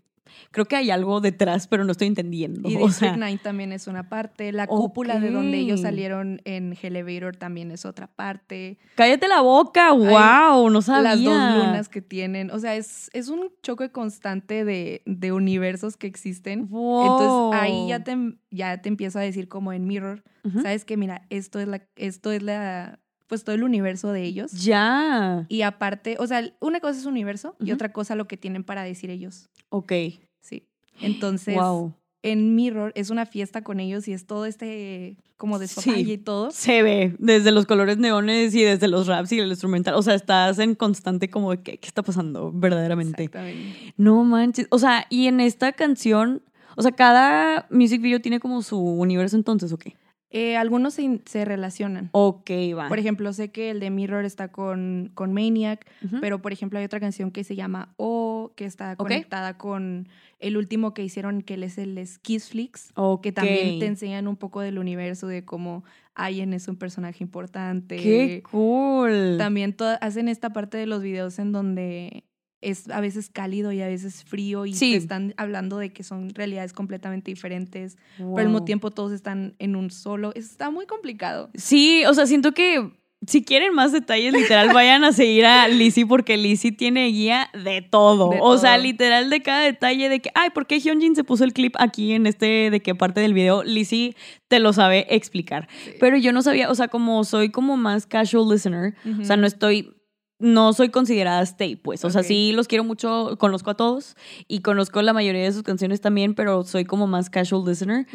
Creo 0.50 0.66
que 0.66 0.76
hay 0.76 0.90
algo 0.90 1.20
detrás, 1.20 1.66
pero 1.66 1.84
no 1.84 1.92
estoy 1.92 2.06
entendiendo. 2.08 2.68
Y 2.68 2.76
o 2.76 2.86
District 2.86 3.14
sea, 3.14 3.16
9 3.16 3.40
también 3.42 3.72
es 3.72 3.86
una 3.86 4.08
parte. 4.08 4.52
La 4.52 4.66
cúpula 4.66 5.18
de 5.20 5.30
donde 5.30 5.58
ellos 5.58 5.80
salieron 5.80 6.40
en 6.44 6.76
Elevator 6.80 7.36
también 7.36 7.70
es 7.70 7.84
otra 7.84 8.06
parte. 8.06 8.78
cállate 8.94 9.28
la 9.28 9.40
boca. 9.40 9.92
¡Wow! 9.92 10.70
No 10.70 10.82
sabía. 10.82 11.02
Las 11.02 11.22
dos 11.22 11.34
lunas 11.34 11.88
que 11.88 12.02
tienen. 12.02 12.50
O 12.50 12.58
sea, 12.58 12.76
es, 12.76 13.10
es 13.12 13.28
un 13.28 13.50
choque 13.62 13.90
constante 13.90 14.64
de, 14.64 15.02
de 15.06 15.32
universos 15.32 15.96
que 15.96 16.06
existen. 16.06 16.68
Entonces 16.70 17.32
ahí 17.52 17.88
ya 17.88 18.02
te, 18.04 18.16
ya 18.50 18.80
te 18.82 18.88
empiezo 18.88 19.18
a 19.18 19.22
decir 19.22 19.48
como 19.48 19.72
en 19.72 19.86
Mirror, 19.86 20.22
Ujú. 20.44 20.60
sabes 20.62 20.84
que 20.84 20.96
mira, 20.96 21.26
esto 21.30 21.60
es 21.60 21.68
la, 21.68 21.82
esto 21.96 22.32
es 22.32 22.42
la, 22.42 23.00
pues 23.26 23.44
todo 23.44 23.54
el 23.54 23.62
universo 23.62 24.12
de 24.12 24.22
ellos. 24.22 24.52
Ya. 24.52 25.46
Y 25.48 25.62
aparte, 25.62 26.16
o 26.18 26.26
sea, 26.26 26.52
una 26.60 26.80
cosa 26.80 26.96
es 26.96 27.02
su 27.02 27.08
universo 27.08 27.56
y 27.60 27.72
otra 27.72 27.92
cosa 27.92 28.14
lo 28.14 28.26
que 28.28 28.36
tienen 28.36 28.64
para 28.64 28.82
decir 28.82 29.10
ellos. 29.10 29.48
Ok. 29.68 29.92
Sí. 30.40 30.68
Entonces, 31.00 31.56
wow. 31.56 31.92
en 32.22 32.54
Mirror 32.54 32.92
es 32.94 33.10
una 33.10 33.26
fiesta 33.26 33.62
con 33.62 33.80
ellos 33.80 34.08
y 34.08 34.12
es 34.12 34.26
todo 34.26 34.46
este 34.46 35.16
como 35.36 35.58
de 35.58 35.68
Sí. 35.68 36.12
y 36.12 36.18
todo. 36.18 36.50
Se 36.50 36.82
ve 36.82 37.14
desde 37.18 37.52
los 37.52 37.66
colores 37.66 37.98
neones 37.98 38.54
y 38.54 38.62
desde 38.62 38.88
los 38.88 39.06
raps 39.06 39.32
y 39.32 39.40
el 39.40 39.48
instrumental. 39.48 39.94
O 39.94 40.02
sea, 40.02 40.14
estás 40.14 40.58
en 40.58 40.74
constante 40.74 41.28
como 41.28 41.50
de 41.50 41.62
que, 41.62 41.78
¿qué 41.78 41.86
está 41.86 42.02
pasando 42.02 42.52
verdaderamente? 42.52 43.24
Exactamente. 43.24 43.94
No 43.96 44.24
manches. 44.24 44.66
O 44.70 44.78
sea, 44.78 45.06
y 45.10 45.26
en 45.26 45.40
esta 45.40 45.72
canción, 45.72 46.42
o 46.76 46.82
sea, 46.82 46.92
cada 46.92 47.66
music 47.70 48.00
video 48.00 48.20
tiene 48.20 48.40
como 48.40 48.62
su 48.62 48.78
universo 48.78 49.36
entonces, 49.36 49.72
¿o 49.72 49.78
qué? 49.78 49.94
Eh, 50.38 50.54
algunos 50.58 50.92
se, 50.92 51.22
se 51.24 51.46
relacionan. 51.46 52.10
Ok, 52.12 52.50
va. 52.76 52.88
Por 52.88 52.98
ejemplo, 52.98 53.32
sé 53.32 53.50
que 53.50 53.70
el 53.70 53.80
de 53.80 53.88
Mirror 53.88 54.26
está 54.26 54.48
con, 54.48 55.10
con 55.14 55.32
Maniac, 55.32 55.86
pero 56.20 56.42
por 56.42 56.52
ejemplo 56.52 56.78
hay 56.78 56.84
otra 56.84 57.00
canción 57.00 57.30
que 57.30 57.42
se 57.42 57.56
llama 57.56 57.94
O, 57.96 58.52
que 58.54 58.66
está 58.66 58.96
conectada 58.96 59.56
con 59.56 60.08
el 60.38 60.58
último 60.58 60.92
que 60.92 61.02
hicieron, 61.02 61.40
que 61.40 61.54
es 61.54 61.78
el 61.78 61.98
Kiss 62.20 62.50
Flix, 62.50 62.90
Ok. 62.96 63.22
que 63.22 63.32
también 63.32 63.78
te 63.78 63.86
enseñan 63.86 64.28
un 64.28 64.36
poco 64.36 64.60
del 64.60 64.78
universo 64.78 65.26
de 65.26 65.46
cómo 65.46 65.84
Ayen 66.14 66.52
es 66.52 66.68
un 66.68 66.76
personaje 66.76 67.24
importante. 67.24 67.96
¡Qué 67.96 68.42
cool! 68.50 69.36
También 69.38 69.74
hacen 70.02 70.28
esta 70.28 70.50
parte 70.50 70.76
de 70.76 70.84
los 70.84 71.00
videos 71.02 71.38
en 71.38 71.52
donde 71.52 72.24
es 72.70 72.88
a 72.90 73.00
veces 73.00 73.30
cálido 73.30 73.72
y 73.72 73.80
a 73.80 73.86
veces 73.86 74.24
frío 74.24 74.66
y 74.66 74.74
Sí. 74.74 74.92
te 74.92 74.96
están 74.98 75.34
hablando 75.36 75.78
de 75.78 75.92
que 75.92 76.02
son 76.02 76.30
realidades 76.34 76.72
completamente 76.72 77.30
diferentes, 77.30 77.96
pero 78.18 78.36
al 78.38 78.46
mismo 78.46 78.64
tiempo 78.64 78.90
todos 78.90 79.12
están 79.12 79.54
en 79.58 79.76
un 79.76 79.90
solo. 79.90 80.32
Está 80.34 80.70
muy 80.70 80.86
complicado. 80.86 81.50
Sí, 81.54 82.04
o 82.06 82.14
sea, 82.14 82.26
siento 82.26 82.52
que 82.52 82.90
si 83.26 83.42
quieren 83.44 83.72
más 83.72 83.92
detalles, 83.92 84.32
literal, 84.34 84.72
vayan 84.74 85.02
a 85.02 85.12
seguir 85.12 85.46
a 85.46 85.66
Lizzie 85.68 86.04
porque 86.06 86.36
Lizzie 86.36 86.70
tiene 86.70 87.06
guía 87.06 87.48
de 87.54 87.80
todo. 87.82 88.28
De 88.30 88.38
o 88.40 88.58
sea, 88.58 88.76
literal 88.78 89.30
de 89.30 89.42
cada 89.42 89.62
detalle 89.62 90.08
de 90.08 90.20
que, 90.20 90.30
ay, 90.34 90.50
¿por 90.50 90.66
qué 90.66 90.78
Hyunjin 90.80 91.16
se 91.16 91.24
puso 91.24 91.42
el 91.44 91.52
clip 91.54 91.74
aquí 91.78 92.12
en 92.12 92.26
este, 92.26 92.70
de 92.70 92.80
qué 92.82 92.94
parte 92.94 93.20
del 93.20 93.32
video? 93.32 93.64
Lizzie 93.64 94.14
te 94.48 94.60
lo 94.60 94.72
sabe 94.74 95.06
explicar. 95.08 95.66
Pero 95.98 96.18
yo 96.18 96.32
no 96.32 96.42
sabía, 96.42 96.70
o 96.70 96.74
sea, 96.74 96.88
como 96.88 97.24
soy 97.24 97.50
como 97.50 97.76
más 97.76 98.06
casual 98.06 98.50
listener, 98.50 98.94
o 99.20 99.24
sea, 99.24 99.36
no 99.36 99.46
estoy... 99.46 99.95
No 100.38 100.72
soy 100.74 100.90
considerada 100.90 101.40
stay, 101.42 101.76
pues. 101.76 102.04
O 102.04 102.10
sea, 102.10 102.22
sí 102.22 102.52
los 102.52 102.68
quiero 102.68 102.84
mucho, 102.84 103.36
conozco 103.38 103.70
a 103.70 103.74
todos 103.74 104.16
y 104.48 104.60
conozco 104.60 105.00
la 105.00 105.14
mayoría 105.14 105.42
de 105.42 105.52
sus 105.52 105.62
canciones 105.62 106.02
también, 106.02 106.34
pero 106.34 106.62
soy 106.64 106.84
como 106.84 107.06
más 107.06 107.30
casual 107.30 107.64
listener 107.66 108.06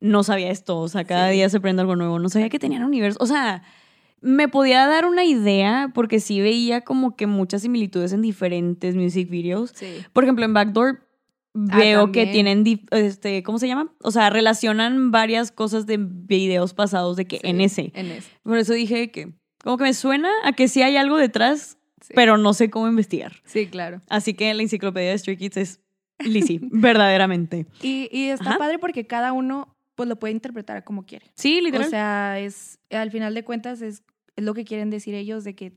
no 0.00 0.22
sabía 0.22 0.50
esto, 0.50 0.78
o 0.78 0.88
sea, 0.88 1.04
cada 1.04 1.28
Sí. 1.30 1.34
día 1.36 1.48
se 1.48 1.56
aprende 1.56 1.80
algo 1.80 1.96
nuevo, 1.96 2.18
no 2.20 2.28
sabía 2.28 2.48
que 2.48 2.58
tenían 2.60 2.84
universo, 2.84 3.18
o 3.20 3.26
sea, 3.26 3.62
me 4.20 4.48
podía 4.48 4.86
dar 4.86 5.04
una 5.04 5.24
idea 5.24 5.90
porque 5.94 6.20
sí 6.20 6.40
veía 6.40 6.82
como 6.82 7.16
que 7.16 7.26
muchas 7.26 7.62
similitudes 7.62 8.12
en 8.12 8.22
diferentes 8.22 8.94
music 8.94 9.28
videos. 9.28 9.72
Sí. 9.74 9.86
Por 10.12 10.24
ejemplo, 10.24 10.44
en 10.44 10.54
Backdoor 10.54 11.00
veo 11.54 12.10
que 12.12 12.26
tienen, 12.26 12.64
este, 12.90 13.42
¿cómo 13.42 13.58
se 13.58 13.66
llama? 13.68 13.92
O 14.02 14.10
sea, 14.10 14.30
relacionan 14.30 15.10
varias 15.10 15.50
cosas 15.52 15.86
de 15.86 15.98
videos 15.98 16.72
pasados 16.74 17.16
de 17.16 17.26
que 17.26 17.36
Sí, 17.36 17.42
en 17.48 17.60
ese. 17.60 17.92
En 17.94 18.06
ese. 18.12 18.30
Por 18.42 18.58
eso 18.58 18.72
dije 18.74 19.10
que, 19.10 19.34
como 19.64 19.78
que 19.78 19.84
me 19.84 19.94
suena 19.94 20.30
a 20.44 20.52
que 20.52 20.68
sí 20.68 20.82
hay 20.82 20.96
algo 20.96 21.16
detrás, 21.16 21.78
Sí. 22.00 22.12
pero 22.14 22.36
no 22.36 22.52
sé 22.52 22.68
cómo 22.68 22.86
investigar. 22.86 23.32
Sí, 23.44 23.66
claro. 23.66 24.02
Así 24.10 24.34
que 24.34 24.52
la 24.52 24.62
enciclopedia 24.62 25.10
de 25.10 25.18
Stray 25.18 25.38
Kids 25.38 25.56
es 25.56 25.80
Lizzie, 26.18 26.60
verdaderamente. 26.70 27.66
Y, 27.82 28.08
y 28.12 28.28
está 28.28 28.50
Ajá. 28.50 28.58
padre 28.58 28.78
porque 28.78 29.06
cada 29.06 29.32
uno 29.32 29.74
pues 29.94 30.08
lo 30.08 30.16
puede 30.16 30.32
interpretar 30.34 30.84
como 30.84 31.06
quiere. 31.06 31.30
Sí, 31.34 31.60
literal. 31.62 31.86
O 31.86 31.90
sea, 31.90 32.38
es 32.40 32.78
al 32.90 33.10
final 33.10 33.32
de 33.34 33.42
cuentas 33.44 33.80
es, 33.80 34.02
es 34.36 34.44
lo 34.44 34.52
que 34.54 34.64
quieren 34.64 34.90
decir 34.90 35.14
ellos 35.14 35.44
de 35.44 35.54
que 35.54 35.72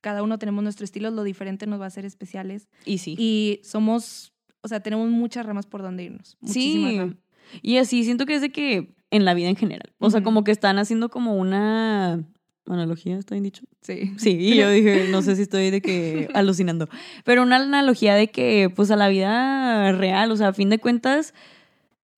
cada 0.00 0.22
uno 0.22 0.38
tenemos 0.38 0.62
nuestro 0.62 0.84
estilo, 0.84 1.10
lo 1.10 1.24
diferente 1.24 1.66
nos 1.66 1.78
va 1.80 1.84
a 1.84 1.88
hacer 1.88 2.04
especiales 2.06 2.68
y 2.84 2.98
sí. 2.98 3.14
y 3.18 3.60
somos, 3.64 4.32
o 4.62 4.68
sea, 4.68 4.80
tenemos 4.80 5.10
muchas 5.10 5.44
ramas 5.44 5.66
por 5.66 5.82
donde 5.82 6.04
irnos. 6.04 6.36
Muchísimas 6.40 6.90
Sí. 6.92 6.98
ramas. 6.98 7.16
Y 7.60 7.76
así 7.76 8.02
siento 8.04 8.24
que 8.24 8.34
es 8.36 8.40
de 8.40 8.50
que 8.50 8.94
en 9.10 9.24
la 9.24 9.34
vida 9.34 9.48
en 9.48 9.56
general. 9.56 9.92
O 9.98 10.08
sea, 10.10 10.22
como 10.22 10.42
que 10.42 10.52
están 10.52 10.78
haciendo 10.78 11.10
como 11.10 11.36
una 11.36 12.24
analogía, 12.68 13.16
¿está 13.18 13.34
bien 13.34 13.44
dicho? 13.44 13.64
Sí. 13.82 14.12
Sí, 14.18 14.30
y 14.38 14.56
yo 14.56 14.68
dije, 14.70 15.08
no 15.10 15.22
sé 15.22 15.36
si 15.36 15.42
estoy 15.42 15.70
de 15.70 15.80
que 15.80 16.28
alucinando, 16.34 16.88
pero 17.24 17.42
una 17.42 17.56
analogía 17.56 18.14
de 18.14 18.28
que, 18.30 18.70
pues 18.74 18.90
a 18.90 18.96
la 18.96 19.08
vida 19.08 19.92
real, 19.92 20.30
o 20.32 20.36
sea, 20.36 20.48
a 20.48 20.52
fin 20.52 20.68
de 20.70 20.78
cuentas, 20.78 21.34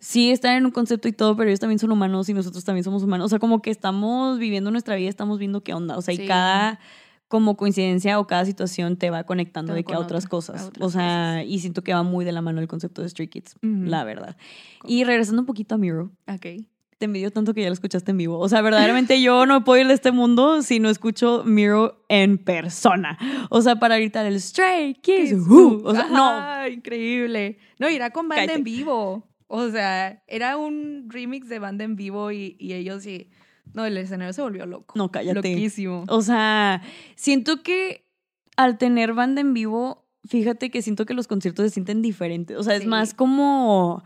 sí 0.00 0.30
están 0.30 0.54
en 0.56 0.64
un 0.64 0.70
concepto 0.70 1.08
y 1.08 1.12
todo, 1.12 1.36
pero 1.36 1.50
ellos 1.50 1.60
también 1.60 1.78
son 1.78 1.90
humanos 1.92 2.28
y 2.28 2.34
nosotros 2.34 2.64
también 2.64 2.84
somos 2.84 3.02
humanos. 3.02 3.26
O 3.26 3.28
sea, 3.28 3.38
como 3.38 3.60
que 3.62 3.70
estamos 3.70 4.38
viviendo 4.38 4.70
nuestra 4.70 4.94
vida, 4.96 5.08
estamos 5.08 5.38
viendo 5.38 5.62
qué 5.62 5.74
onda. 5.74 5.96
O 5.96 6.02
sea, 6.02 6.14
Sí. 6.14 6.22
y 6.22 6.26
cada 6.26 6.78
como 7.26 7.58
coincidencia 7.58 8.18
o 8.20 8.26
cada 8.26 8.46
situación 8.46 8.96
te 8.96 9.10
va 9.10 9.24
conectando 9.24 9.74
de 9.74 9.84
que 9.84 9.92
a 9.92 9.98
otras 9.98 10.24
otra- 10.24 10.30
cosas. 10.30 10.62
a 10.62 10.66
otras 10.68 10.86
o 10.86 10.88
sea, 10.90 11.44
y 11.44 11.58
siento 11.58 11.82
que 11.84 11.92
va 11.92 12.02
muy 12.02 12.24
de 12.24 12.32
la 12.32 12.40
mano 12.40 12.60
el 12.62 12.68
concepto 12.68 13.02
de 13.02 13.08
Stray 13.10 13.28
Kids, 13.28 13.56
la 13.60 14.02
verdad. 14.04 14.36
Y 14.86 15.04
regresando 15.04 15.42
un 15.42 15.46
poquito 15.46 15.74
a 15.74 15.78
Miro, 15.78 16.10
Ok. 16.26 16.64
Te 16.98 17.04
envidio 17.04 17.30
tanto 17.30 17.54
que 17.54 17.62
ya 17.62 17.68
lo 17.68 17.72
escuchaste 17.72 18.10
en 18.10 18.16
vivo. 18.16 18.38
O 18.38 18.48
sea, 18.48 18.60
verdaderamente 18.60 19.22
yo 19.22 19.46
no 19.46 19.62
puedo 19.62 19.80
ir 19.80 19.86
de 19.86 19.94
este 19.94 20.10
mundo 20.10 20.62
si 20.62 20.80
no 20.80 20.90
escucho 20.90 21.44
Miro 21.44 22.04
en 22.08 22.38
persona. 22.38 23.16
O 23.50 23.62
sea, 23.62 23.76
para 23.76 23.96
gritar 23.98 24.26
el 24.26 24.40
Stray 24.40 24.94
Kids. 24.94 25.32
who. 25.48 25.80
O 25.84 25.94
sea, 25.94 26.08
no. 26.08 26.28
Ajá, 26.28 26.68
increíble. 26.68 27.58
No, 27.78 27.88
irá 27.88 28.10
con 28.10 28.28
banda 28.28 28.42
Cállate. 28.42 28.58
en 28.58 28.64
vivo. 28.64 29.28
O 29.46 29.68
sea, 29.70 30.22
era 30.26 30.56
un 30.56 31.06
remix 31.08 31.48
de 31.48 31.60
banda 31.60 31.84
en 31.84 31.94
vivo 31.94 32.32
y, 32.32 32.56
y 32.58 32.72
ellos 32.74 33.04
sí. 33.04 33.30
No, 33.72 33.86
el 33.86 33.96
escenario 33.96 34.32
se 34.32 34.42
volvió 34.42 34.66
loco. 34.66 34.94
No, 34.96 35.10
cállate. 35.10 35.36
Loquísimo. 35.36 36.04
O 36.08 36.20
sea, 36.22 36.82
siento 37.14 37.62
que 37.62 38.06
al 38.56 38.76
tener 38.76 39.14
banda 39.14 39.40
en 39.40 39.54
vivo, 39.54 40.04
fíjate 40.24 40.70
que 40.70 40.82
siento 40.82 41.06
que 41.06 41.14
los 41.14 41.28
conciertos 41.28 41.64
se 41.66 41.70
sienten 41.70 42.02
diferentes. 42.02 42.56
O 42.56 42.62
sea, 42.64 42.74
es 42.74 42.86
más 42.86 43.14
como. 43.14 44.02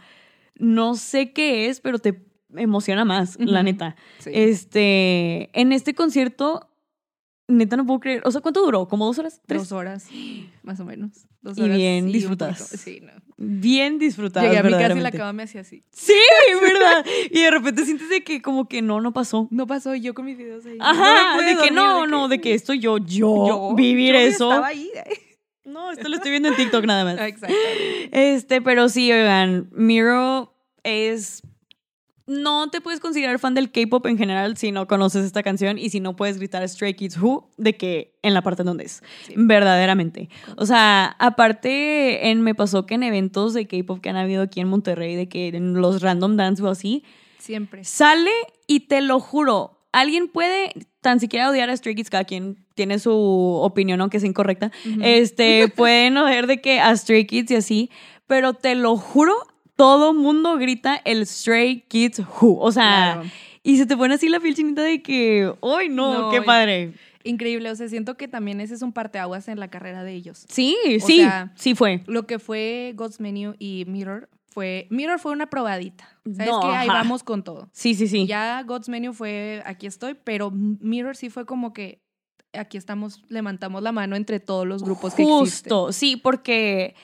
No 0.57 0.95
sé 0.95 1.33
qué 1.33 1.69
es, 1.69 1.81
pero 1.81 1.99
te 1.99 2.13
emociona 2.57 3.05
más, 3.05 3.39
la 3.39 3.63
neta. 3.63 3.97
Sí. 4.19 4.31
Este. 4.33 5.51
En 5.59 5.73
este 5.73 5.95
concierto. 5.95 6.69
Neta, 7.49 7.77
no 7.77 7.85
puedo 7.85 8.01
creer. 8.01 8.23
O 8.25 8.31
sea, 8.31 8.41
¿cuánto 8.41 8.63
duró? 8.63 8.89
¿Como 8.89 9.05
dos 9.05 9.19
horas? 9.19 9.43
¿Tres? 9.47 9.63
Dos 9.63 9.73
horas, 9.73 10.09
más 10.63 10.81
o 10.81 10.85
menos. 10.85 11.27
Dos 11.43 11.59
Y 11.59 11.63
horas 11.63 11.77
bien 11.77 12.07
un 12.07 12.13
disfrutadas. 12.13 12.59
Sí, 12.61 13.01
no. 13.03 13.13
Bien 13.37 13.99
disfrutadas. 13.99 14.49
Llegué 14.49 14.61
a 14.61 14.63
mi 14.63 14.71
casa 14.71 14.97
y 14.97 15.01
la 15.01 15.11
cama 15.11 15.33
me 15.33 15.43
hacía 15.43 15.63
así. 15.63 15.85
Sí, 15.91 16.15
¿verdad? 16.63 17.05
Y 17.31 17.41
de 17.41 17.51
repente 17.51 17.85
sientes 17.85 18.09
de 18.09 18.23
que 18.23 18.41
como 18.41 18.69
que 18.69 18.81
no, 18.81 19.01
no 19.01 19.13
pasó. 19.13 19.49
No 19.51 19.67
pasó 19.67 19.95
yo 19.97 20.15
con 20.15 20.25
mis 20.25 20.39
videos 20.39 20.65
ahí. 20.65 20.79
Ajá, 20.81 21.37
No 21.37 21.43
de 21.43 21.57
que 21.57 21.71
no, 21.73 22.07
no, 22.07 22.29
de 22.29 22.41
que 22.41 22.55
esto 22.55 22.73
yo, 22.73 22.99
yo, 22.99 23.47
yo 23.49 23.75
vivir 23.75 24.15
yo 24.15 24.21
eso. 24.21 24.49
Estaba 24.49 24.69
ahí. 24.69 24.89
No, 25.65 25.91
esto 25.91 26.09
lo 26.09 26.17
estoy 26.17 26.31
viendo 26.31 26.49
en 26.49 26.57
TikTok 26.57 26.85
nada 26.85 27.05
más. 27.05 27.19
Exactamente. 27.21 28.35
Este, 28.35 28.63
pero 28.63 28.89
sí, 28.89 29.11
oigan, 29.13 29.69
Miro 29.73 30.55
es. 30.85 31.43
No 32.27 32.71
te 32.71 32.81
puedes 32.81 33.01
considerar 33.01 33.39
fan 33.39 33.55
del 33.55 33.71
K-pop 33.71 34.07
en 34.07 34.17
general 34.17 34.57
si 34.57 34.73
no 34.73 34.87
conoces 34.87 35.25
esta 35.25 35.43
canción 35.43 35.79
y 35.79 35.91
si 35.91 36.01
no 36.01 36.15
puedes 36.17 36.39
gritar 36.39 36.67
Stray 36.69 36.95
Kids 36.95 37.19
Who 37.19 37.51
de 37.57 37.77
que 37.77 38.15
en 38.23 38.35
la 38.35 38.43
parte 38.43 38.63
en 38.63 38.67
donde 38.67 38.85
es. 38.85 39.03
Sí. 39.27 39.35
Verdaderamente. 39.37 40.29
O 40.57 40.67
sea, 40.67 41.17
aparte, 41.19 42.31
en, 42.31 42.43
me 42.43 42.55
pasó 42.55 42.87
que 42.87 42.95
en 42.95 43.03
eventos 43.03 43.55
de 43.55 43.67
K-pop 43.67 44.01
que 44.01 44.11
han 44.11 44.17
habido 44.17 44.43
aquí 44.43 44.61
en 44.61 44.69
Monterrey, 44.69 45.17
de 45.17 45.29
que 45.29 45.49
en 45.49 45.75
los 45.75 46.03
random 46.03 46.37
dance 46.37 46.63
o 46.63 46.69
así, 46.69 47.05
Siempre. 47.39 47.85
sale 47.85 48.31
y 48.67 48.81
te 48.81 49.01
lo 49.01 49.19
juro, 49.21 49.81
alguien 49.93 50.29
puede 50.29 50.73
tan 51.01 51.19
siquiera 51.21 51.51
odiar 51.51 51.69
a 51.69 51.77
Stray 51.77 51.97
Kids, 51.97 52.11
cada 52.11 52.25
quien 52.25 52.65
tiene 52.75 52.99
su 52.99 53.13
opinión, 53.13 54.01
aunque 54.01 54.21
sea 54.21 54.29
incorrecta. 54.29 54.71
Este, 55.03 55.69
pueden 55.77 56.17
oír 56.17 56.47
de 56.47 56.61
que 56.61 56.81
a 56.81 56.97
Stray 56.97 57.27
Kids 57.27 57.51
y 57.51 57.57
así, 57.57 57.91
pero 58.27 58.55
te 58.55 58.75
lo 58.77 58.97
juro, 58.97 59.35
todo 59.83 60.15
mundo 60.15 60.57
grita 60.59 60.95
el 61.05 61.27
Stray 61.27 61.81
Kids 61.89 62.21
Who. 62.21 62.57
O 62.61 62.71
sea, 62.71 63.15
Claro. 63.15 63.31
y 63.65 63.77
se 63.79 63.87
te 63.87 63.97
pone 63.97 64.15
así 64.15 64.29
la 64.29 64.39
piel 64.39 64.55
chinita 64.55 64.83
de 64.83 65.03
que, 65.03 65.53
¡ay, 65.61 65.89
no! 65.89 66.21
No, 66.21 66.31
¡Qué 66.31 66.41
padre! 66.41 66.93
Increíble. 67.25 67.69
O 67.69 67.75
sea, 67.75 67.89
siento 67.89 68.17
que 68.17 68.29
también 68.29 68.61
ese 68.61 68.75
es 68.75 68.83
un 68.83 68.93
parteaguas 68.93 69.49
en 69.49 69.59
la 69.59 69.67
carrera 69.69 70.05
de 70.05 70.13
ellos. 70.15 70.45
Sí, 70.49 70.77
O 71.03 71.05
sí, 71.05 71.17
sea, 71.19 71.53
sí 71.57 71.75
fue. 71.75 72.05
Lo 72.07 72.29
que 72.29 72.39
fue 72.39 72.93
God's 72.95 73.19
Menu 73.19 73.55
y 73.59 73.85
Mirror 73.89 74.29
fue. 74.51 74.87
Mirror 74.91 75.19
fue 75.19 75.33
una 75.33 75.51
probadita. 75.51 76.09
¿Sabes 76.25 76.47
No, 76.53 76.61
que 76.61 76.67
Ahí 76.69 76.87
vamos 76.87 77.25
con 77.25 77.43
todo. 77.43 77.69
Sí, 77.73 77.95
sí, 77.97 78.07
sí. 78.07 78.27
Ya 78.29 78.63
God's 78.63 78.89
Menu 78.89 79.13
fue 79.13 79.63
aquí 79.67 79.89
estoy, 79.89 80.15
pero 80.15 80.53
Mirror 80.53 81.17
sí 81.17 81.29
fue 81.29 81.45
como 81.45 81.73
que 81.73 82.01
aquí 82.53 82.77
estamos, 82.77 83.21
levantamos 83.29 83.83
la 83.83 83.91
mano 83.91 84.15
entre 84.15 84.39
todos 84.39 84.65
los 84.65 84.85
grupos 84.85 85.15
que 85.15 85.23
existen. 85.23 85.39
Justo, 85.41 85.91
sí, 85.93 86.17
porque 86.17 86.95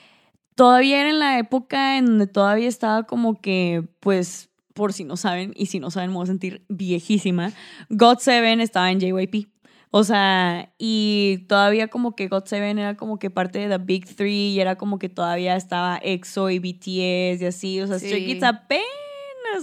todavía 0.59 0.99
era 0.99 1.09
en 1.09 1.19
la 1.19 1.39
época 1.39 1.97
en 1.97 2.05
donde 2.05 2.27
todavía 2.27 2.67
estaba 2.67 3.03
como 3.03 3.39
que, 3.39 3.87
pues, 4.01 4.49
por 4.73 4.91
si 4.91 5.05
no 5.05 5.15
saben, 5.15 5.53
y 5.55 5.67
si 5.67 5.79
no 5.79 5.89
saben, 5.89 6.09
me 6.09 6.17
voy 6.17 6.23
a 6.25 6.27
sentir 6.27 6.65
viejísima. 6.67 7.53
God 7.89 8.17
Seven 8.17 8.59
estaba 8.59 8.91
en 8.91 8.99
JYP. 8.99 9.47
O 9.89 10.03
sea, 10.03 10.73
y 10.77 11.45
todavía 11.47 11.87
como 11.87 12.13
que 12.13 12.27
God 12.27 12.43
Seven 12.43 12.77
era 12.77 12.97
como 12.97 13.19
que 13.19 13.29
parte 13.29 13.57
de 13.59 13.69
The 13.69 13.81
Big 13.81 14.13
Three 14.17 14.49
y 14.49 14.59
era 14.59 14.75
como 14.75 14.99
que 14.99 15.07
todavía 15.07 15.55
estaba 15.55 15.97
EXO 16.03 16.49
y 16.49 16.59
BTS 16.59 17.41
y 17.41 17.45
así. 17.45 17.79
O 17.79 17.87
sea, 17.87 17.97
Stray 17.97 18.25
Sí. 18.25 18.25
Kids 18.25 18.43
apenas 18.43 18.83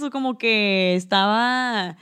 o 0.01 0.09
como 0.09 0.39
que 0.39 0.95
estaba 0.95 1.95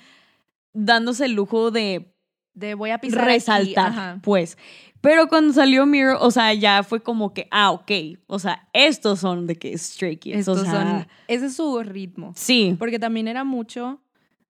dándose 0.74 1.26
el 1.26 1.34
lujo 1.34 1.70
de 1.70 2.14
De 2.54 2.76
voy 2.76 2.92
a 2.92 3.00
pisar 3.00 3.26
resaltar, 3.26 4.22
pues. 4.22 4.58
Pero 5.06 5.28
cuando 5.28 5.54
salió 5.54 5.86
Mirror, 5.86 6.18
o 6.20 6.32
sea, 6.32 6.54
ya 6.54 6.84
fue 6.84 7.02
como 7.02 7.34
que, 7.34 7.48
ah, 7.52 7.72
ok, 7.72 7.92
o 8.28 8.40
sea, 8.40 8.68
estos 8.74 9.20
son 9.20 9.48
de 9.48 9.56
que 9.56 9.78
Stray 9.78 10.18
Kids, 10.18 10.40
Estos 10.40 10.60
o 10.60 10.64
sea, 10.66 10.72
son, 10.72 11.08
ese 11.28 11.46
es 11.46 11.56
su 11.56 11.82
ritmo. 11.84 12.34
sí, 12.36 12.76
Porque 12.78 13.00
también 13.00 13.28
era 13.28 13.44
mucho. 13.44 14.02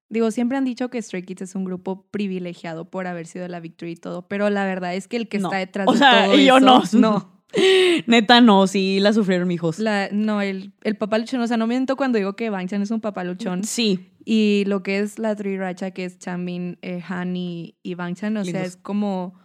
Digo, 0.10 0.32
siempre 0.32 0.58
han 0.58 0.66
dicho 0.66 0.90
que 0.90 1.02
Stray 1.02 1.24
Kids 1.24 1.42
es 1.42 1.56
un 1.56 1.66
grupo 1.66 2.06
privilegiado 2.12 2.90
por 2.90 3.06
haber 3.08 3.28
sido 3.28 3.48
la 3.48 3.60
Victory 3.60 3.92
y 3.92 3.96
todo, 3.98 4.28
pero 4.28 4.50
la 4.50 4.66
verdad 4.66 4.96
es 4.96 5.08
que 5.08 5.18
el 5.18 5.28
que 5.28 5.40
No. 5.40 5.50
está 5.50 5.58
detrás 5.58 5.88
O 5.88 5.92
de 5.94 5.98
sea, 5.98 6.26
todo 6.26 6.36
yo 6.38 6.58
eso, 6.58 6.66
no. 6.66 6.84
no. 6.94 7.36
neta 8.08 8.42
no, 8.42 8.68
sí 8.68 9.00
la 9.00 9.14
sufrieron 9.14 9.48
mis 9.48 9.56
hijos. 9.56 9.80
La- 9.80 10.10
no, 10.12 10.42
el, 10.42 10.74
el 10.84 10.96
papá 10.98 11.18
luchón, 11.18 11.42
o 11.42 11.48
sea, 11.48 11.58
no 11.58 11.68
miento 11.68 11.96
cuando 11.96 12.18
digo 12.18 12.36
que 12.36 12.50
Bangchan 12.50 12.82
es 12.82 12.92
un 12.92 13.02
papá 13.02 13.24
luchón. 13.24 13.64
Sí, 13.64 14.12
Y 14.26 14.64
lo 14.68 14.84
que 14.84 15.00
es 15.00 15.20
la 15.20 15.36
Triracha, 15.36 15.92
que 15.92 16.06
es 16.06 16.18
Chanbin, 16.20 16.78
eh, 16.82 17.02
Han 17.08 17.36
y, 17.36 17.76
y 17.84 17.96
Bangchan, 17.96 18.36
o 18.38 18.44
sea, 18.46 18.64
es 18.64 18.76
como, 18.78 19.36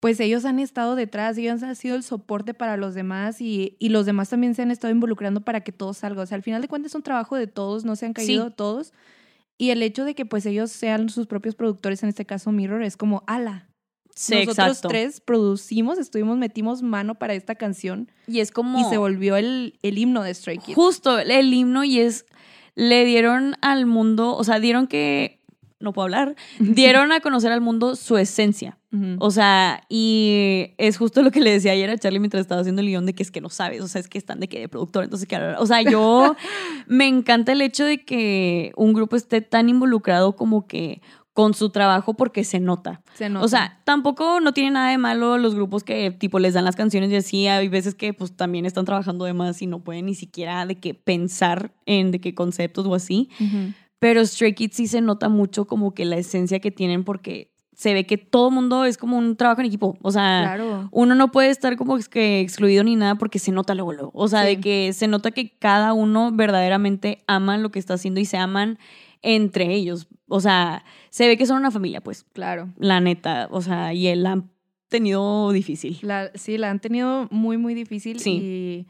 pues 0.00 0.18
ellos 0.20 0.44
han 0.46 0.58
estado 0.58 0.96
detrás, 0.96 1.36
ellos 1.38 1.62
han 1.62 1.76
sido 1.76 1.94
el 1.94 2.02
soporte 2.02 2.54
para 2.54 2.76
los 2.78 2.94
demás 2.94 3.40
y, 3.40 3.76
y 3.78 3.90
los 3.90 4.06
demás 4.06 4.30
también 4.30 4.54
se 4.54 4.62
han 4.62 4.70
estado 4.70 4.92
involucrando 4.92 5.42
para 5.42 5.60
que 5.60 5.72
todo 5.72 5.92
salga. 5.94 6.22
O 6.22 6.26
sea, 6.26 6.36
al 6.36 6.42
final 6.42 6.62
de 6.62 6.68
cuentas 6.68 6.92
es 6.92 6.94
un 6.96 7.02
trabajo 7.02 7.36
de 7.36 7.46
todos, 7.46 7.84
no 7.84 7.96
se 7.96 8.06
han 8.06 8.12
caído 8.14 8.48
Sí. 8.48 8.54
todos. 8.56 8.92
Y 9.58 9.70
el 9.70 9.82
hecho 9.82 10.04
de 10.06 10.14
que 10.14 10.24
pues 10.24 10.46
ellos 10.46 10.70
sean 10.70 11.10
sus 11.10 11.26
propios 11.26 11.54
productores, 11.54 12.02
en 12.02 12.08
este 12.08 12.24
caso 12.24 12.50
Mirror, 12.50 12.82
es 12.82 12.96
como, 12.96 13.22
ala. 13.26 13.68
sí, 14.14 14.34
Nosotros 14.36 14.56
exacto. 14.68 14.88
tres 14.88 15.20
producimos, 15.20 15.98
estuvimos, 15.98 16.38
metimos 16.38 16.80
mano 16.82 17.16
para 17.16 17.34
esta 17.34 17.54
canción 17.54 18.10
Y 18.26 18.40
es 18.40 18.50
como 18.52 18.80
y 18.80 18.84
se 18.84 18.96
volvió 18.96 19.36
el, 19.36 19.78
el 19.82 19.98
himno 19.98 20.22
de 20.22 20.32
Stray 20.32 20.58
Kids. 20.58 20.74
justo 20.74 21.18
el 21.18 21.52
himno 21.52 21.84
y 21.84 21.98
es, 22.00 22.24
le 22.74 23.04
dieron 23.04 23.56
al 23.60 23.84
mundo, 23.84 24.34
o 24.34 24.44
sea, 24.44 24.60
dieron 24.60 24.86
que, 24.86 25.42
no 25.78 25.92
puedo 25.92 26.04
hablar, 26.04 26.36
dieron 26.58 27.12
a 27.12 27.20
conocer 27.20 27.52
al 27.52 27.60
mundo 27.60 27.96
su 27.96 28.16
esencia. 28.16 28.78
O 29.18 29.30
sea, 29.30 29.84
y 29.88 30.72
es 30.76 30.98
justo 30.98 31.22
lo 31.22 31.30
que 31.30 31.40
le 31.40 31.52
decía 31.52 31.72
ayer 31.72 31.88
a 31.90 31.98
Charlie 31.98 32.18
mientras 32.18 32.40
estaba 32.40 32.60
haciendo 32.60 32.82
el 32.82 32.88
guion 32.88 33.06
de 33.06 33.14
que 33.14 33.22
es 33.22 33.30
que 33.30 33.40
no 33.40 33.48
sabes, 33.48 33.82
o 33.82 33.88
sea, 33.88 34.00
es 34.00 34.08
que 34.08 34.18
están 34.18 34.40
de 34.40 34.48
que 34.48 34.58
de 34.58 34.68
productor, 34.68 35.04
entonces 35.04 35.28
que, 35.28 35.36
o 35.36 35.66
sea, 35.66 35.82
yo 35.82 36.34
me 36.88 37.06
encanta 37.06 37.52
el 37.52 37.62
hecho 37.62 37.84
de 37.84 38.04
que 38.04 38.72
un 38.76 38.92
grupo 38.92 39.14
esté 39.14 39.42
tan 39.42 39.68
involucrado 39.68 40.34
como 40.34 40.66
que 40.66 41.02
con 41.32 41.54
su 41.54 41.70
trabajo 41.70 42.14
porque 42.14 42.42
se 42.42 42.58
nota. 42.58 43.02
Se 43.14 43.28
nota. 43.28 43.44
O 43.44 43.48
sea, 43.48 43.80
tampoco 43.84 44.40
no 44.40 44.52
tiene 44.52 44.72
nada 44.72 44.90
de 44.90 44.98
malo 44.98 45.38
los 45.38 45.54
grupos 45.54 45.84
que 45.84 46.10
tipo 46.10 46.40
les 46.40 46.54
dan 46.54 46.64
las 46.64 46.74
canciones 46.74 47.10
y 47.10 47.16
así, 47.16 47.46
hay 47.46 47.68
veces 47.68 47.94
que 47.94 48.12
pues 48.12 48.36
también 48.36 48.66
están 48.66 48.84
trabajando 48.84 49.24
de 49.24 49.32
más 49.32 49.62
y 49.62 49.66
no 49.66 49.84
pueden 49.84 50.06
ni 50.06 50.14
siquiera 50.14 50.66
de 50.66 50.80
que 50.80 50.94
pensar 50.94 51.72
en 51.86 52.10
de 52.10 52.20
qué 52.20 52.34
conceptos 52.34 52.86
o 52.86 52.94
así. 52.94 53.30
Pero 54.00 54.24
Stray 54.24 54.54
Kids 54.54 54.76
sí 54.76 54.86
se 54.88 55.00
nota 55.00 55.28
mucho 55.28 55.66
como 55.66 55.94
que 55.94 56.04
la 56.04 56.16
esencia 56.16 56.58
que 56.58 56.70
tienen 56.70 57.04
porque 57.04 57.49
se 57.80 57.94
ve 57.94 58.04
que 58.04 58.18
todo 58.18 58.50
mundo 58.50 58.84
es 58.84 58.98
como 58.98 59.16
un 59.16 59.36
trabajo 59.36 59.62
en 59.62 59.66
equipo. 59.68 59.96
O 60.02 60.10
sea, 60.12 60.42
Claro. 60.42 60.90
uno 60.92 61.14
no 61.14 61.32
puede 61.32 61.48
estar 61.48 61.78
como 61.78 61.96
que 62.10 62.40
excluido 62.40 62.84
ni 62.84 62.94
nada 62.94 63.14
porque 63.14 63.38
se 63.38 63.52
nota 63.52 63.74
luego, 63.74 63.92
luego. 63.94 64.10
O 64.12 64.28
sea, 64.28 64.42
Sí. 64.42 64.48
de 64.56 64.60
que 64.60 64.92
se 64.92 65.08
nota 65.08 65.30
que 65.30 65.56
cada 65.58 65.94
uno 65.94 66.30
verdaderamente 66.30 67.22
ama 67.26 67.56
lo 67.56 67.70
que 67.70 67.78
está 67.78 67.94
haciendo 67.94 68.20
y 68.20 68.26
se 68.26 68.36
aman 68.36 68.78
entre 69.22 69.72
ellos. 69.74 70.08
O 70.28 70.40
sea, 70.40 70.84
se 71.08 71.26
ve 71.26 71.38
que 71.38 71.46
son 71.46 71.56
una 71.56 71.70
familia, 71.70 72.02
pues, 72.02 72.24
Claro. 72.34 72.68
la 72.76 73.00
neta. 73.00 73.48
O 73.50 73.62
sea, 73.62 73.94
y 73.94 74.08
él 74.08 74.26
ha 74.26 74.44
tenido 74.90 75.50
difícil. 75.50 75.96
La, 76.02 76.30
sí, 76.34 76.58
la 76.58 76.68
han 76.68 76.80
tenido 76.80 77.28
muy, 77.30 77.56
muy 77.56 77.72
difícil. 77.72 78.20
Sí. 78.20 78.30
Y 78.30 78.86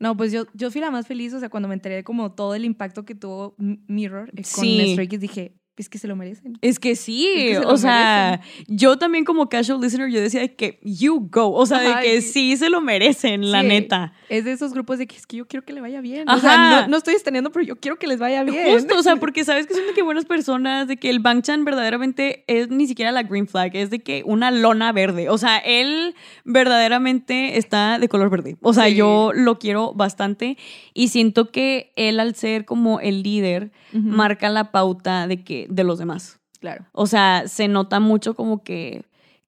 no, 0.00 0.16
pues 0.16 0.32
yo, 0.32 0.46
yo 0.54 0.72
fui 0.72 0.80
la 0.80 0.90
más 0.90 1.06
feliz, 1.06 1.34
o 1.34 1.38
sea, 1.38 1.50
cuando 1.50 1.68
me 1.68 1.74
enteré 1.74 1.94
de 1.94 2.02
como 2.02 2.32
todo 2.32 2.56
el 2.56 2.64
impacto 2.64 3.04
que 3.04 3.14
tuvo 3.14 3.54
Mirror 3.58 4.30
eh, 4.30 4.42
con 4.52 4.64
Sí. 4.64 4.90
Stray 4.92 5.06
Kids, 5.06 5.20
dije, 5.20 5.52
es 5.82 5.88
que 5.88 5.98
se 5.98 6.06
lo 6.06 6.14
merecen. 6.16 6.56
Es 6.60 6.78
que 6.78 6.94
sí, 6.96 7.26
Es 7.26 7.34
que 7.34 7.54
se 7.56 7.60
lo 7.62 7.70
o 7.70 7.76
sea, 7.76 8.40
yo 8.68 8.96
también 8.96 9.24
como 9.24 9.48
casual 9.48 9.80
listener, 9.80 10.08
yo 10.10 10.20
decía 10.20 10.40
de 10.40 10.54
que 10.54 10.78
you 10.82 11.28
go, 11.30 11.50
o 11.52 11.66
sea, 11.66 11.80
de 11.80 12.02
que 12.02 12.20
sí. 12.20 12.52
sí 12.52 12.56
se 12.56 12.70
lo 12.70 12.80
merecen, 12.80 13.50
la 13.50 13.62
neta. 13.62 14.12
Es 14.28 14.44
de 14.44 14.52
esos 14.52 14.72
grupos 14.72 14.98
de 14.98 15.06
que 15.06 15.16
es 15.16 15.26
que 15.26 15.36
yo 15.36 15.46
quiero 15.46 15.64
que 15.64 15.72
le 15.72 15.80
vaya 15.80 16.00
bien. 16.00 16.28
Ajá. 16.28 16.36
O 16.36 16.40
sea, 16.40 16.80
no, 16.82 16.88
no 16.88 16.96
estoy 16.96 17.14
estrenando, 17.14 17.50
pero 17.50 17.64
yo 17.64 17.76
quiero 17.76 17.98
que 17.98 18.06
les 18.06 18.18
vaya 18.18 18.44
bien. 18.44 18.72
Justo, 18.72 18.96
o 18.98 19.02
sea, 19.02 19.16
porque 19.16 19.44
sabes 19.44 19.66
que 19.66 19.74
son 19.74 19.86
de 19.86 19.94
que 19.94 20.02
buenas 20.02 20.24
personas, 20.24 20.86
de 20.86 20.96
que 20.96 21.10
el 21.10 21.18
Bangchan 21.20 21.64
verdaderamente 21.64 22.44
es 22.46 22.68
ni 22.70 22.86
siquiera 22.86 23.10
la 23.12 23.22
green 23.24 23.48
flag, 23.48 23.74
es 23.74 23.90
de 23.90 23.98
que 24.00 24.22
una 24.24 24.50
lona 24.50 24.92
verde. 24.92 25.28
O 25.28 25.38
sea, 25.38 25.58
él 25.58 26.14
verdaderamente 26.44 27.58
está 27.58 27.98
de 27.98 28.08
color 28.08 28.30
verde. 28.30 28.56
O 28.62 28.72
sea, 28.72 28.84
Sí. 28.88 28.96
yo 28.96 29.32
lo 29.34 29.58
quiero 29.58 29.92
bastante 29.92 30.56
y 30.94 31.08
siento 31.08 31.50
que 31.50 31.92
él 31.96 32.20
al 32.20 32.34
ser 32.34 32.64
como 32.64 33.00
el 33.00 33.22
líder 33.22 33.70
marca 33.92 34.48
la 34.48 34.72
pauta 34.72 35.28
de 35.28 35.44
que 35.44 35.63
de 35.68 35.84
los 35.84 35.98
demás. 35.98 36.38
Claro. 36.60 36.86
O 36.92 37.06
sea, 37.06 37.44
se 37.46 37.68
nota 37.68 38.00
mucho 38.00 38.34
como 38.34 38.62
que 38.62 39.04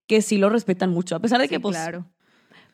que 0.07 0.23
sí 0.23 0.39
lo 0.39 0.51
respetan 0.51 0.91
mucho, 0.91 1.17
a 1.17 1.21
pesar 1.21 1.41
de 1.41 1.49
que 1.49 1.57
Sí, 1.57 1.61
pues 1.61 1.75
claro. 1.77 2.07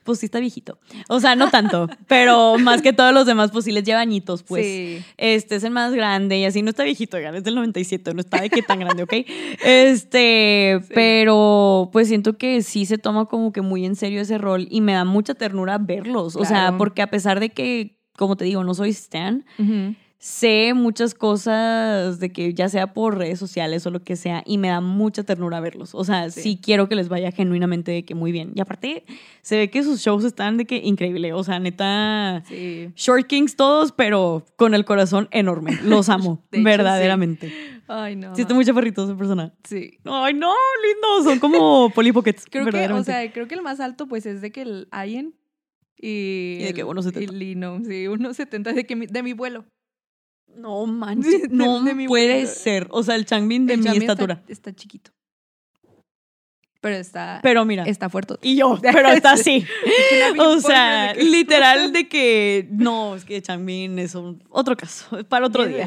pues 0.04 0.18
sí 0.18 0.26
está 0.26 0.38
viejito. 0.38 0.78
O 1.08 1.18
sea, 1.18 1.34
no 1.34 1.48
tanto, 1.48 1.88
pero 2.06 2.58
más 2.58 2.82
que 2.82 2.92
todos 2.92 3.14
los 3.14 3.24
demás, 3.24 3.50
pues 3.52 3.64
sí 3.64 3.72
les 3.72 3.84
lleva 3.84 4.00
añitos, 4.00 4.42
pues. 4.42 4.66
sí. 4.66 4.98
Este 5.16 5.54
es 5.56 5.64
el 5.64 5.70
más 5.70 5.94
grande 5.94 6.36
y 6.38 6.44
así 6.44 6.60
no 6.60 6.68
está 6.68 6.82
viejito, 6.84 7.16
oigan, 7.16 7.34
es 7.34 7.44
del 7.44 7.54
97, 7.54 8.12
no 8.12 8.20
está 8.20 8.38
de 8.42 8.50
qué 8.50 8.60
tan 8.60 8.80
grande, 8.80 9.02
¿ok? 9.04 9.14
Este, 9.64 10.78
Sí. 10.82 10.92
pero 10.94 11.88
pues 11.92 12.08
siento 12.08 12.36
que 12.36 12.62
sí 12.62 12.84
se 12.84 12.98
toma 12.98 13.24
como 13.26 13.52
que 13.52 13.62
muy 13.62 13.86
en 13.86 13.96
serio 13.96 14.20
ese 14.20 14.36
rol 14.38 14.66
y 14.70 14.80
me 14.82 14.92
da 14.92 15.04
mucha 15.04 15.34
ternura 15.34 15.78
verlos. 15.78 16.36
O 16.36 16.44
sea, 16.44 16.74
porque 16.76 17.00
a 17.00 17.08
pesar 17.10 17.40
de 17.40 17.48
que, 17.50 17.98
como 18.18 18.36
te 18.36 18.44
digo, 18.44 18.62
no 18.64 18.74
soy 18.74 18.90
Stan. 18.90 19.44
Sé 20.24 20.72
muchas 20.72 21.14
cosas 21.14 22.20
de 22.20 22.30
que 22.32 22.54
ya 22.54 22.68
sea 22.68 22.94
por 22.94 23.18
redes 23.18 23.40
sociales 23.40 23.84
o 23.86 23.90
lo 23.90 23.98
que 23.98 24.14
sea 24.14 24.44
y 24.46 24.56
me 24.56 24.68
da 24.68 24.80
mucha 24.80 25.24
ternura 25.24 25.58
verlos. 25.58 25.96
O 25.96 26.04
sea, 26.04 26.30
sí, 26.30 26.40
Sí. 26.42 26.60
quiero 26.62 26.88
que 26.88 26.94
les 26.94 27.08
vaya 27.08 27.32
genuinamente 27.32 27.90
de 27.90 28.04
que 28.04 28.14
muy 28.14 28.30
bien. 28.30 28.52
Y 28.54 28.60
aparte, 28.60 29.04
se 29.40 29.56
ve 29.56 29.68
que 29.68 29.82
sus 29.82 30.00
shows 30.00 30.22
están 30.24 30.58
de 30.58 30.64
que 30.64 30.76
increíble. 30.76 31.32
O 31.32 31.42
sea, 31.42 31.58
neta, 31.58 32.44
Sí. 32.46 32.90
short 32.94 33.26
kings 33.26 33.56
todos, 33.56 33.90
pero 33.90 34.46
con 34.54 34.74
el 34.74 34.84
corazón 34.84 35.26
enorme. 35.32 35.76
Los 35.82 36.08
amo, 36.08 36.44
hecho, 36.52 36.62
verdaderamente. 36.62 37.52
Ay, 37.88 38.14
no. 38.14 38.36
Sí, 38.36 38.42
está 38.42 38.54
muy 38.54 38.64
chaparrito 38.64 39.02
esa 39.04 39.16
persona. 39.16 39.52
Sí. 39.64 39.98
Ay, 40.04 40.34
no, 40.34 40.54
lindos. 40.86 41.24
Son 41.24 41.40
como 41.40 41.90
Polly 41.96 42.12
Pockets. 42.12 42.44
Creo 42.48 42.64
que, 42.66 42.86
o 42.92 43.02
sea, 43.02 43.32
creo 43.32 43.48
que 43.48 43.56
el 43.56 43.62
más 43.62 43.80
alto, 43.80 44.06
pues, 44.06 44.24
es 44.26 44.40
de 44.40 44.52
que 44.52 44.62
el 44.62 44.86
Ayen 44.92 45.34
y. 46.00 46.58
Y 46.60 46.64
de 46.64 46.74
que 46.74 46.82
el- 46.82 46.86
1.70. 46.86 47.22
Y 47.22 47.26
Lino, 47.26 47.80
sí, 47.84 48.06
1.70 48.06 48.72
de, 48.72 48.86
que 48.86 48.94
mi- 48.94 49.06
de 49.06 49.22
mi 49.24 49.32
vuelo. 49.32 49.64
No 50.56 50.86
manches, 50.86 51.42
no 51.50 51.82
de 51.82 52.06
puede 52.06 52.46
ser. 52.46 52.86
O 52.90 53.02
sea, 53.02 53.14
el 53.14 53.24
Changbin 53.24 53.66
de 53.66 53.74
El 53.74 53.80
mi 53.80 53.96
estatura. 53.96 54.34
Está, 54.34 54.52
está 54.52 54.74
chiquito. 54.74 55.10
Pero 56.82 56.96
está. 56.96 57.38
Pero 57.44 57.64
mira. 57.64 57.84
está 57.84 58.10
fuerte. 58.10 58.34
Y 58.42 58.56
yo, 58.56 58.76
pero 58.82 59.08
está 59.10 59.32
así. 59.34 59.64
O 60.36 60.58
sea, 60.58 61.12
que- 61.14 61.22
literal 61.22 61.92
de 61.92 62.08
que 62.08 62.66
no, 62.72 63.14
es 63.14 63.24
que 63.24 63.40
Changbin 63.40 64.00
es 64.00 64.16
un, 64.16 64.42
otro 64.50 64.76
caso, 64.76 65.16
es 65.16 65.24
para 65.24 65.46
otro 65.46 65.64
día. 65.64 65.86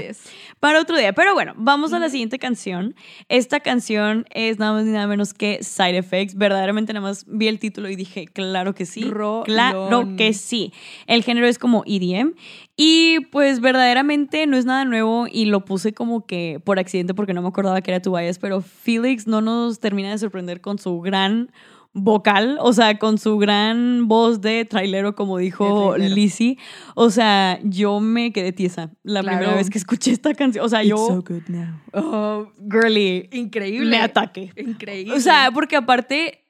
Para 0.62 0.80
otro 0.80 0.98
día. 0.98 1.12
Pero 1.12 1.34
bueno, 1.34 1.52
vamos 1.58 1.92
a 1.92 2.00
la 2.00 2.08
siguiente 2.08 2.40
canción. 2.40 2.96
Esta 3.28 3.60
canción 3.60 4.26
es 4.34 4.58
nada 4.58 4.72
más 4.72 4.86
ni 4.86 4.94
nada 4.94 5.06
menos 5.08 5.34
que 5.34 5.62
Side 5.64 5.98
Effects. 5.98 6.36
Verdaderamente 6.36 6.94
nada 6.94 7.06
más 7.06 7.26
vi 7.28 7.50
el 7.50 7.60
título 7.60 7.90
y 7.90 7.98
dije, 7.98 8.26
claro 8.28 8.74
que 8.74 8.86
sí. 8.86 9.12
Claro 9.44 10.16
que 10.16 10.32
sí. 10.32 10.72
El 11.08 11.24
género 11.24 11.46
es 11.48 11.60
como 11.60 11.84
EDM. 11.86 12.36
Y 12.78 13.22
pues 13.32 13.62
verdaderamente 13.62 14.46
no 14.48 14.58
es 14.58 14.66
nada 14.66 14.84
nuevo 14.84 15.28
y 15.32 15.46
lo 15.46 15.64
puse 15.64 15.94
como 15.94 16.26
que 16.26 16.60
por 16.64 16.78
accidente 16.78 17.14
porque 17.14 17.34
no 17.34 17.42
me 17.42 17.48
acordaba 17.48 17.80
que 17.82 17.92
era 17.92 18.02
tu 18.02 18.16
bias, 18.18 18.38
pero 18.38 18.62
Felix 18.62 19.28
no 19.28 19.40
nos 19.42 19.80
termina 19.80 20.10
de 20.12 20.18
sorprender 20.18 20.60
con 20.60 20.78
su 20.78 21.00
gran 21.00 21.52
vocal, 21.94 22.58
o 22.60 22.74
sea, 22.74 23.00
con 23.00 23.18
su 23.18 23.38
gran 23.38 24.10
voz 24.10 24.42
de 24.42 24.66
trailero, 24.66 25.16
como 25.16 25.38
dijo. 25.38 25.96
Lizzie. 25.98 26.58
O 26.94 27.10
sea, 27.10 27.58
yo 27.64 28.02
me 28.02 28.34
quedé 28.34 28.52
tiesa 28.52 28.92
la 29.04 29.22
Claro. 29.22 29.38
primera 29.38 29.56
vez 29.58 29.70
que 29.70 29.78
escuché 29.78 30.12
esta 30.12 30.34
canción. 30.34 30.66
O 30.66 30.68
sea, 30.68 30.84
yo, 30.84 31.24
good 31.26 31.44
now. 31.48 31.80
oh, 31.94 32.48
girly, 32.70 33.30
Increíble. 33.32 33.90
me 33.90 34.00
ataque. 34.02 34.52
Increíble. 34.58 35.14
O 35.14 35.22
sea, 35.22 35.52
porque 35.54 35.78
aparte, 35.78 36.44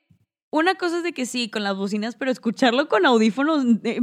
una 0.49 0.73
cosa 0.73 0.97
es 0.97 1.03
de 1.03 1.13
que 1.13 1.27
sí, 1.27 1.49
con 1.51 1.63
las 1.63 1.75
bocinas, 1.77 2.15
pero 2.15 2.31
escucharlo 2.31 2.87
con 2.87 3.05
audífonos. 3.05 3.63
eh, 3.83 3.99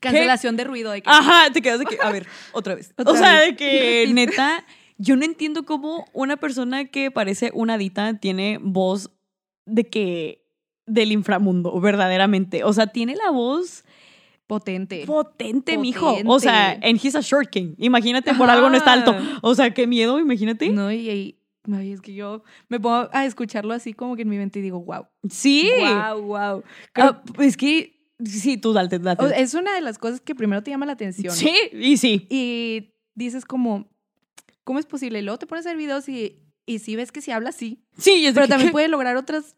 cancelación 0.00 0.56
de 0.56 0.64
ruido. 0.64 0.90
De 0.90 1.02
que, 1.02 1.10
Ajá, 1.10 1.50
te 1.52 1.62
quedas 1.62 1.78
de 1.80 1.86
que, 1.86 1.98
a 2.02 2.10
ver, 2.10 2.26
otra 2.52 2.74
vez. 2.74 2.92
Otra 2.96 3.12
o 3.12 3.16
sea, 3.16 3.38
vez. 3.40 3.48
de 3.50 3.56
que 3.56 4.06
neta, 4.12 4.64
yo 4.98 5.16
no 5.16 5.24
entiendo 5.24 5.64
cómo 5.64 6.06
una 6.12 6.36
persona 6.36 6.86
que 6.86 7.10
parece 7.10 7.50
una 7.54 7.74
adita 7.74 8.18
tiene 8.18 8.58
voz 8.62 9.10
de 9.66 9.84
que 9.88 10.46
del 10.86 11.12
inframundo, 11.12 11.78
verdaderamente. 11.80 12.64
O 12.64 12.72
sea, 12.72 12.86
tiene 12.86 13.16
la 13.16 13.30
voz 13.30 13.84
Potente. 14.46 15.04
potente, 15.06 15.76
mijo. 15.76 16.18
O 16.26 16.38
sea, 16.38 16.72
en 16.80 16.96
He's 17.02 17.16
a 17.16 17.20
Short 17.20 17.50
King. 17.50 17.74
Imagínate, 17.78 18.32
por 18.34 18.48
algo 18.48 18.70
no 18.70 18.76
está 18.76 18.92
alto. 18.92 19.14
O 19.42 19.54
sea, 19.56 19.74
qué 19.74 19.86
miedo, 19.88 20.20
imagínate. 20.20 20.68
No, 20.70 20.92
y, 20.92 21.10
y- 21.10 21.38
ay, 21.74 21.92
es 21.92 22.00
que 22.00 22.14
yo 22.14 22.44
me 22.68 22.78
pongo 22.78 23.08
a 23.12 23.24
escucharlo 23.24 23.74
así 23.74 23.92
como 23.92 24.14
que 24.14 24.22
en 24.22 24.28
mi 24.28 24.38
mente 24.38 24.60
y 24.60 24.62
digo, 24.62 24.80
wow. 24.80 25.06
Sí. 25.28 25.68
Wow, 25.80 26.22
wow. 26.22 26.62
Ah, 26.94 27.22
es 27.40 27.56
que, 27.56 27.95
sí, 28.24 28.56
tú 28.56 28.72
date, 28.72 28.98
date. 28.98 29.40
es 29.40 29.54
una 29.54 29.74
de 29.74 29.80
las 29.80 29.98
cosas 29.98 30.20
que 30.20 30.34
primero 30.34 30.62
te 30.62 30.70
llama 30.70 30.86
la 30.86 30.92
atención. 30.92 31.34
Sí, 31.34 31.52
y 31.72 31.96
sí. 31.96 32.26
Y 32.30 32.92
dices 33.14 33.44
como, 33.44 33.88
¿cómo 34.64 34.78
es 34.78 34.86
posible? 34.86 35.18
Y 35.18 35.22
luego 35.22 35.38
te 35.38 35.46
pones 35.46 35.66
a 35.66 35.70
ver 35.70 35.78
videos 35.78 36.08
y, 36.08 36.38
y 36.66 36.78
sí 36.80 36.96
ves 36.96 37.12
que 37.12 37.20
sí 37.20 37.30
habla. 37.30 37.52
Sí, 37.52 37.78
y 37.98 38.26
es 38.26 38.34
Pero 38.34 38.46
que- 38.46 38.50
también 38.50 38.68
¿qué? 38.68 38.72
puede 38.72 38.88
lograr 38.88 39.16
otras... 39.16 39.56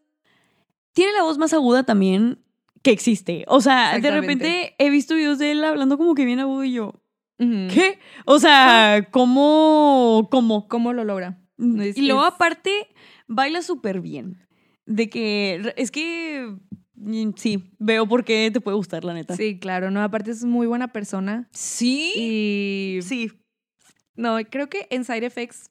tiene 0.92 1.12
la 1.12 1.22
voz 1.22 1.38
más 1.38 1.52
aguda 1.52 1.82
también 1.84 2.38
que 2.82 2.90
existe. 2.90 3.44
O 3.48 3.60
sea, 3.60 3.98
de 3.98 4.10
repente 4.10 4.74
he 4.78 4.90
visto 4.90 5.14
videos 5.14 5.38
de 5.38 5.50
él 5.52 5.64
hablando 5.64 5.98
como 5.98 6.14
que 6.14 6.24
bien 6.24 6.38
agudo 6.40 6.64
y 6.64 6.72
yo. 6.72 6.94
¿qué? 7.38 7.98
O 8.24 8.38
sea, 8.40 9.06
¿cómo? 9.12 10.28
¿Cómo? 10.30 10.66
¿Cómo 10.68 10.92
lo 10.92 11.04
logra? 11.04 11.38
Es- 11.80 11.96
y 11.96 12.02
luego 12.02 12.26
es- 12.26 12.34
aparte 12.34 12.70
baila 13.28 13.62
súper 13.62 14.00
bien. 14.00 14.44
De 14.86 15.08
que 15.10 15.72
es 15.76 15.90
que 15.90 16.46
mm, 16.48 16.67
sí, 17.36 17.64
veo 17.78 18.06
por 18.06 18.24
qué 18.24 18.50
te 18.52 18.60
puede 18.60 18.76
gustar, 18.76 19.04
la 19.04 19.14
neta. 19.14 19.36
Sí, 19.36 19.58
claro, 19.58 19.90
no, 19.90 20.02
aparte 20.02 20.30
es 20.30 20.44
muy 20.44 20.66
buena 20.66 20.88
persona. 20.92 21.48
Sí. 21.52 22.12
Y 22.16 22.98
Sí. 23.02 23.32
no, 24.16 24.36
creo 24.50 24.68
que 24.68 24.86
en 24.90 25.04
Side 25.04 25.24
Effects 25.26 25.70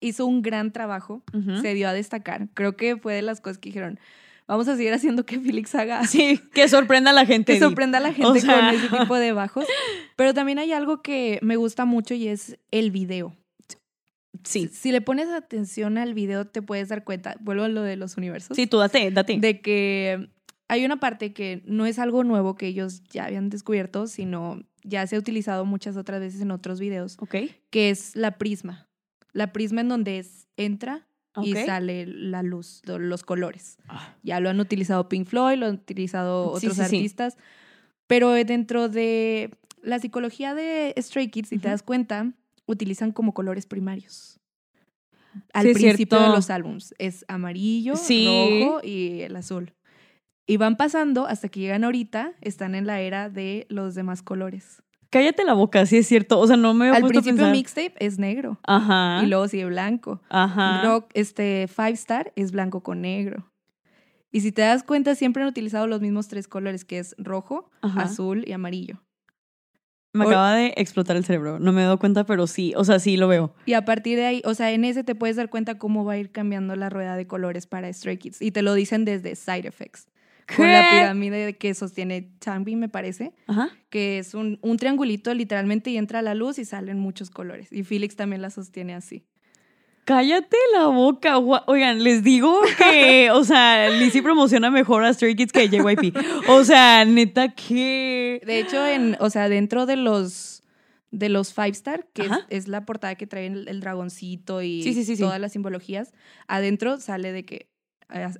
hizo 0.00 0.26
un 0.26 0.42
gran 0.42 0.72
trabajo, 0.72 1.22
se 1.60 1.74
dio 1.74 1.88
a 1.88 1.92
destacar. 1.92 2.48
Creo 2.54 2.76
que 2.76 2.96
fue 2.96 3.14
de 3.14 3.22
las 3.22 3.40
cosas 3.40 3.58
que 3.58 3.68
dijeron, 3.68 4.00
vamos 4.48 4.66
a 4.66 4.76
seguir 4.76 4.92
haciendo 4.92 5.24
que 5.24 5.38
Felix 5.38 5.74
haga 5.76 6.04
Sí, 6.06 6.40
que 6.52 6.68
sorprenda 6.68 7.10
a 7.10 7.14
la 7.14 7.24
gente. 7.24 7.52
que 7.54 7.60
sorprenda 7.60 7.98
a 7.98 8.00
la 8.00 8.12
gente 8.12 8.26
O 8.26 8.34
sea- 8.34 8.56
con 8.56 8.64
ese 8.74 8.88
tipo 8.88 9.14
de 9.16 9.32
bajos. 9.32 9.64
Pero 10.16 10.34
también 10.34 10.58
hay 10.58 10.72
algo 10.72 11.02
que 11.02 11.38
me 11.42 11.56
gusta 11.56 11.84
mucho 11.84 12.14
y 12.14 12.26
es 12.28 12.58
el 12.72 12.90
video. 12.90 13.36
Sí. 14.44 14.68
Si 14.72 14.90
le 14.90 15.00
pones 15.00 15.28
atención 15.28 15.98
al 15.98 16.14
video, 16.14 16.46
te 16.46 16.62
puedes 16.62 16.88
dar 16.88 17.04
cuenta, 17.04 17.36
vuelvo 17.40 17.62
a 17.64 17.68
lo 17.68 17.82
de 17.82 17.96
los 17.96 18.16
universos, 18.16 18.56
Sí, 18.56 18.66
tú 18.66 18.78
date, 18.78 19.10
date. 19.12 19.38
de 19.38 19.60
que 19.60 20.30
hay 20.72 20.84
una 20.86 20.98
parte 21.00 21.32
que 21.32 21.62
no 21.66 21.84
es 21.86 21.98
algo 21.98 22.24
nuevo 22.24 22.54
que 22.54 22.66
ellos 22.66 23.02
ya 23.10 23.26
habían 23.26 23.50
descubierto, 23.50 24.06
sino 24.06 24.62
ya 24.82 25.06
se 25.06 25.16
ha 25.16 25.18
utilizado 25.18 25.64
muchas 25.64 25.96
otras 25.96 26.20
veces 26.20 26.40
en 26.40 26.50
otros 26.50 26.80
videos, 26.80 27.16
Ok. 27.20 27.36
que 27.70 27.90
es 27.90 28.16
la 28.16 28.38
prisma. 28.38 28.88
La 29.32 29.52
prisma 29.52 29.82
en 29.82 29.88
donde 29.88 30.18
es- 30.18 30.48
entra 30.56 31.06
y 31.42 31.54
sale 31.54 32.06
la 32.06 32.42
luz, 32.42 32.82
lo- 32.84 32.98
los 32.98 33.22
colores. 33.22 33.78
Ah. 33.88 34.14
Ya 34.22 34.40
lo 34.40 34.50
han 34.50 34.60
utilizado 34.60 35.08
Pink 35.08 35.26
Floyd, 35.28 35.58
lo 35.58 35.66
han 35.66 35.74
utilizado 35.74 36.48
otros 36.50 36.74
sí, 36.74 36.78
sí. 36.78 36.82
artistas. 36.82 37.36
Pero 38.06 38.30
dentro 38.32 38.88
de 38.88 39.50
la 39.82 39.98
psicología 39.98 40.54
de 40.54 40.94
Stray 40.98 41.28
Kids, 41.28 41.48
si 41.48 41.58
te 41.58 41.68
das 41.68 41.82
cuenta, 41.82 42.32
utilizan 42.66 43.12
como 43.12 43.32
colores 43.34 43.66
primarios. 43.66 44.38
Al 45.54 45.70
principio 45.72 46.20
de 46.20 46.28
los 46.28 46.50
álbums. 46.50 46.94
Es 46.98 47.24
amarillo, 47.28 47.94
rojo 47.94 48.80
y 48.84 49.22
el 49.22 49.34
azul. 49.36 49.72
Y 50.46 50.56
van 50.56 50.76
pasando 50.76 51.26
hasta 51.26 51.48
que 51.48 51.60
llegan 51.60 51.84
ahorita, 51.84 52.32
están 52.40 52.74
en 52.74 52.86
la 52.86 53.00
era 53.00 53.28
de 53.30 53.66
los 53.68 53.94
demás 53.94 54.22
colores. 54.22 54.82
Cállate 55.10 55.44
la 55.44 55.52
boca, 55.52 55.84
sí 55.86 55.98
es 55.98 56.06
cierto. 56.06 56.40
O 56.40 56.46
sea, 56.46 56.56
no 56.56 56.72
me 56.74 56.86
había 56.86 56.96
Al 56.96 57.02
puesto 57.02 57.20
principio 57.20 57.36
pensar. 57.44 57.52
mixtape 57.52 57.94
es 57.98 58.18
negro. 58.18 58.58
Ajá. 58.66 59.20
Y 59.22 59.26
luego 59.28 59.46
sigue 59.46 59.66
blanco. 59.66 60.22
Ajá. 60.30 60.82
Rock, 60.84 61.10
este, 61.14 61.68
Five 61.68 61.90
Star 61.92 62.32
es 62.34 62.50
blanco 62.50 62.82
con 62.82 63.02
negro. 63.02 63.52
Y 64.30 64.40
si 64.40 64.50
te 64.52 64.62
das 64.62 64.82
cuenta, 64.82 65.14
siempre 65.14 65.42
han 65.42 65.50
utilizado 65.50 65.86
los 65.86 66.00
mismos 66.00 66.28
tres 66.28 66.48
colores, 66.48 66.86
que 66.86 66.98
es 66.98 67.14
rojo, 67.18 67.70
Ajá. 67.82 68.02
azul 68.04 68.44
y 68.46 68.52
amarillo. 68.52 69.02
Me 70.14 70.24
acaba 70.24 70.54
de 70.54 70.74
explotar 70.76 71.16
el 71.16 71.24
cerebro. 71.24 71.58
No 71.58 71.72
me 71.72 71.80
he 71.82 71.84
dado 71.84 71.98
cuenta, 71.98 72.24
pero 72.24 72.46
sí. 72.46 72.72
O 72.76 72.84
sea, 72.84 72.98
sí 72.98 73.16
lo 73.16 73.28
veo. 73.28 73.54
Y 73.64 73.74
a 73.74 73.84
partir 73.84 74.18
de 74.18 74.26
ahí, 74.26 74.42
o 74.44 74.54
sea, 74.54 74.70
en 74.72 74.84
ese 74.84 75.04
te 75.04 75.14
puedes 75.14 75.36
dar 75.36 75.48
cuenta 75.50 75.78
cómo 75.78 76.04
va 76.04 76.14
a 76.14 76.18
ir 76.18 76.30
cambiando 76.32 76.74
la 76.76 76.90
rueda 76.90 77.16
de 77.16 77.26
colores 77.26 77.66
para 77.66 77.90
Stray 77.92 78.18
Kids. 78.18 78.42
Y 78.42 78.50
te 78.50 78.60
lo 78.62 78.74
dicen 78.74 79.04
desde 79.04 79.36
Side 79.36 79.66
Effects. 79.68 80.06
Con 80.56 80.70
la 80.70 80.90
pirámide 80.90 81.56
que 81.56 81.74
sostiene 81.74 82.30
Chambi, 82.40 82.76
me 82.76 82.88
parece, 82.88 83.32
Ajá. 83.46 83.70
que 83.90 84.18
es 84.18 84.34
un, 84.34 84.58
un 84.62 84.76
triangulito 84.76 85.32
literalmente 85.34 85.90
y 85.90 85.96
entra 85.96 86.22
la 86.22 86.34
luz 86.34 86.58
y 86.58 86.64
salen 86.64 86.98
muchos 86.98 87.30
colores. 87.30 87.72
Y 87.72 87.84
Felix 87.84 88.16
también 88.16 88.42
la 88.42 88.50
sostiene 88.50 88.94
así. 88.94 89.24
Cállate 90.04 90.56
la 90.72 90.86
boca. 90.86 91.38
Oigan, 91.38 92.02
les 92.02 92.24
digo 92.24 92.60
que, 92.76 93.30
o 93.30 93.44
sea, 93.44 93.88
Lizzie 93.88 94.22
promociona 94.22 94.68
mejor 94.68 95.04
a 95.04 95.14
Stray 95.14 95.36
Kids 95.36 95.52
que 95.52 95.68
JYP. 95.68 96.16
O 96.48 96.64
sea, 96.64 97.04
neta 97.04 97.54
que... 97.54 98.40
De 98.44 98.58
hecho, 98.58 98.84
en, 98.84 99.16
o 99.20 99.30
sea, 99.30 99.48
dentro 99.48 99.86
de 99.86 99.96
los 99.96 100.62
de 101.12 101.28
los 101.28 101.52
Five 101.52 101.68
Star, 101.68 102.06
que 102.14 102.26
es, 102.48 102.68
la 102.68 102.86
portada 102.86 103.14
que 103.16 103.26
trae 103.26 103.46
el, 103.46 103.68
el 103.68 103.80
dragoncito 103.80 104.62
y 104.62 104.82
Sí, 104.82 104.94
sí, 104.94 105.04
sí, 105.04 105.16
sí. 105.16 105.22
todas 105.22 105.38
las 105.38 105.52
simbologías, 105.52 106.12
adentro 106.48 106.98
sale 107.00 107.32
de 107.32 107.44
que 107.44 107.68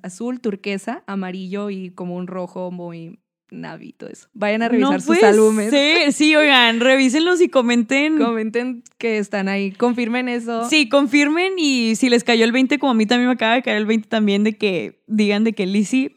azul, 0.01 0.39
turquesa, 0.39 1.03
amarillo 1.07 1.69
y 1.69 1.89
como 1.89 2.15
un 2.15 2.27
rojo 2.27 2.71
muy 2.71 3.19
navy, 3.53 3.93
todo 3.93 4.09
eso. 4.09 4.27
Vayan 4.33 4.63
a 4.63 4.69
revisar 4.69 4.99
sus 4.99 5.07
puede 5.07 5.25
álbumes. 5.25 5.69
ser. 5.69 6.11
Sí, 6.11 6.35
oigan, 6.35 6.79
revísenlos 6.79 7.39
y 7.41 7.49
comenten. 7.49 8.17
Comenten 8.17 8.83
que 8.97 9.17
están 9.17 9.47
ahí, 9.47 9.71
confirmen 9.71 10.27
eso. 10.27 10.67
Sí, 10.69 10.89
confirmen 10.89 11.53
y 11.57 11.95
si 11.95 12.09
les 12.09 12.23
cayó 12.23 12.45
el 12.45 12.51
20, 12.51 12.79
como 12.79 12.91
a 12.91 12.95
mí 12.95 13.05
también 13.05 13.27
me 13.27 13.33
acaba 13.33 13.55
de 13.55 13.61
caer 13.61 13.77
el 13.77 13.85
20 13.85 14.09
también, 14.09 14.43
de 14.43 14.57
que 14.57 15.03
digan 15.07 15.43
de 15.43 15.53
que 15.53 15.65
Lizzie, 15.65 16.15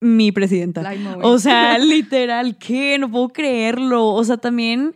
mi 0.00 0.32
presidenta. 0.32 0.82
O 1.22 1.38
sea, 1.38 1.78
literal, 1.78 2.58
¿qué? 2.58 2.98
No 2.98 3.10
puedo 3.10 3.28
creerlo. 3.28 4.08
O 4.08 4.24
sea, 4.24 4.36
también, 4.36 4.94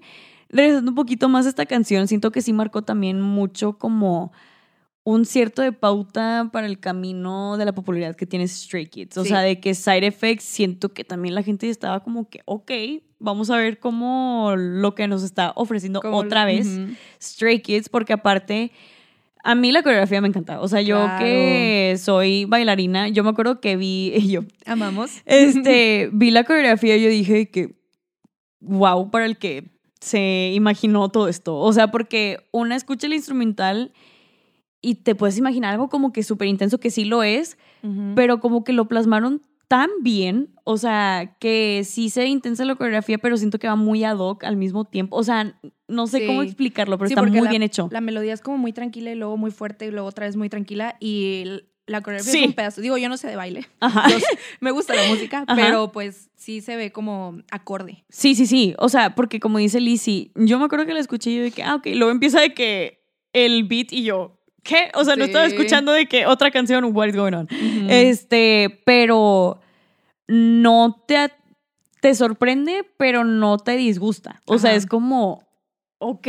regresando 0.49 0.91
un 0.91 0.97
poquito 0.97 1.29
más 1.29 1.47
a 1.47 1.51
esta 1.51 1.67
canción, 1.67 2.09
siento 2.09 2.33
que 2.33 2.43
sí 2.43 2.53
marcó 2.53 2.83
también 2.83 3.21
mucho 3.21 3.79
como 3.79 4.33
un 5.09 5.25
cierto 5.25 5.63
de 5.63 5.71
pauta 5.71 6.49
para 6.53 6.67
el 6.67 6.81
camino 6.81 7.57
de 7.57 7.65
la 7.65 7.73
popularidad 7.73 8.17
que 8.17 8.27
tiene 8.27 8.49
Stray 8.49 8.87
Kids. 8.87 9.17
O 9.19 9.23
Sí. 9.23 9.29
sea, 9.29 9.41
de 9.41 9.61
que 9.61 9.73
Side 9.77 10.05
Effects, 10.05 10.43
siento 10.43 10.89
que 10.93 11.05
también 11.05 11.37
la 11.37 11.45
gente 11.45 11.69
estaba 11.71 12.01
como 12.01 12.29
que, 12.29 12.41
ok, 12.45 12.73
vamos 13.21 13.49
a 13.51 13.57
ver 13.57 13.79
cómo 13.79 14.55
lo 14.57 14.97
que 14.97 15.07
nos 15.07 15.23
está 15.23 15.53
ofreciendo 15.55 16.01
Como 16.01 16.17
otra 16.17 16.41
lo- 16.41 16.47
vez. 16.49 16.69
Stray 17.23 17.61
Kids, 17.61 17.89
porque 17.89 18.15
aparte, 18.15 18.73
a 19.45 19.55
mí 19.55 19.71
la 19.71 19.85
coreografía 19.85 20.21
me 20.21 20.27
encanta. 20.27 20.61
O 20.61 20.67
sea, 20.67 20.81
yo 20.83 20.97
Claro. 20.97 21.25
que 21.25 21.95
soy 22.01 22.45
bailarina, 22.47 23.07
yo 23.09 23.23
me 23.23 23.31
acuerdo 23.31 23.61
que 23.61 23.77
vi, 23.77 24.13
yo, 24.29 24.41
Amamos. 24.67 25.23
este, 25.25 26.11
vi 26.13 26.33
la 26.33 26.43
coreografía 26.43 26.97
y 26.97 27.03
yo 27.05 27.09
dije 27.09 27.49
que, 27.49 27.77
wow, 28.59 29.09
para 29.13 29.25
el 29.27 29.37
que 29.39 29.71
se 30.01 30.51
imaginó 30.53 31.09
todo 31.11 31.29
esto. 31.29 31.57
O 31.59 31.73
sea, 31.73 31.93
porque 31.93 32.39
una 32.51 32.75
escucha 32.75 33.07
el 33.07 33.15
instrumental 33.15 33.93
y 34.87 34.95
te 34.97 35.15
puedes 35.15 35.37
imaginar 35.39 35.73
algo 35.73 35.89
como 35.89 36.13
que 36.13 36.23
súper 36.23 36.49
intenso, 36.49 36.79
que 36.79 36.91
sí 36.91 37.05
lo 37.05 37.23
es, 37.23 37.59
pero 38.15 38.41
como 38.41 38.63
que 38.65 38.73
lo 38.73 38.87
plasmaron 38.89 39.43
tan 39.69 39.91
bien, 40.01 40.51
o 40.63 40.77
sea, 40.77 41.35
que 41.41 41.83
sí 41.85 42.09
se 42.09 42.27
intensa 42.27 42.65
la 42.65 42.77
coreografía, 42.77 43.19
pero 43.19 43.37
siento 43.37 43.59
que 43.59 43.67
va 43.67 43.75
muy 43.75 44.05
ad 44.05 44.19
hoc 44.19 44.45
al 44.45 44.57
mismo 44.57 44.85
tiempo. 44.85 45.17
O 45.17 45.25
sea, 45.25 45.59
no 45.89 46.07
sé 46.07 46.21
Sí. 46.21 46.27
cómo 46.27 46.43
explicarlo, 46.43 46.99
pero 46.99 47.09
Sí, 47.09 47.15
está 47.15 47.23
muy 47.23 47.41
la- 47.41 47.51
bien 47.51 47.63
hecho. 47.65 47.89
La 47.91 48.01
melodía 48.01 48.33
es 48.33 48.41
como 48.43 48.59
muy 48.59 48.73
tranquila 48.73 49.11
y 49.11 49.17
luego 49.17 49.37
muy 49.37 49.51
fuerte 49.51 49.87
y 49.87 49.91
luego 49.91 50.07
otra 50.07 50.27
vez 50.27 50.37
muy 50.37 50.49
tranquila 50.49 50.97
y 51.01 51.45
la 51.89 52.01
coreografía 52.01 52.33
Sí. 52.33 52.39
es 52.43 52.47
un 52.47 52.53
pedazo. 52.55 52.81
Digo, 52.81 52.97
yo 52.97 53.09
no 53.09 53.17
sé 53.17 53.27
de 53.29 53.35
baile. 53.37 53.67
Ajá. 53.81 54.05
Yo 54.11 54.19
me 54.61 54.71
gusta 54.71 54.95
la 54.95 55.07
música, 55.09 55.45
Ajá. 55.49 55.55
pero 55.57 55.91
pues 55.93 56.31
sí 56.37 56.61
se 56.61 56.77
ve 56.77 56.93
como 56.93 57.39
acorde. 57.51 58.05
Sí, 58.09 58.35
sí, 58.37 58.47
sí. 58.47 58.75
O 58.79 58.89
sea, 58.89 59.15
porque 59.17 59.41
como 59.41 59.59
dice 59.59 59.81
Lizzie, 59.81 60.31
yo 60.37 60.59
me 60.61 60.65
acuerdo 60.67 60.87
que 60.87 60.95
la 60.95 61.01
escuché 61.01 61.31
y 61.31 61.37
yo 61.39 61.43
de 61.43 61.51
que, 61.51 61.63
ah, 61.65 61.75
ok. 61.77 61.87
Luego 61.95 62.11
empieza 62.13 62.41
de 62.41 62.55
que 62.55 63.05
el 63.33 63.65
beat 63.65 63.93
y 63.93 64.05
yo, 64.05 64.41
¿qué? 64.67 64.91
O 64.95 65.05
sea, 65.05 65.17
no 65.17 65.25
estaba 65.25 65.47
escuchando 65.47 65.93
de 65.93 66.07
que 66.07 66.27
otra 66.27 66.51
canción, 66.51 66.85
what 66.95 67.09
is 67.09 67.17
going 67.17 67.35
on. 67.35 67.49
Este, 67.89 68.81
pero 68.85 69.61
no 70.29 71.03
te, 71.07 71.31
te 72.01 72.15
sorprende, 72.15 72.85
pero 72.97 73.25
no 73.25 73.59
te 73.59 73.77
disgusta. 73.77 74.41
O 74.47 74.59
sea, 74.59 74.75
es 74.75 74.87
como, 74.87 75.45
ok. 75.99 76.23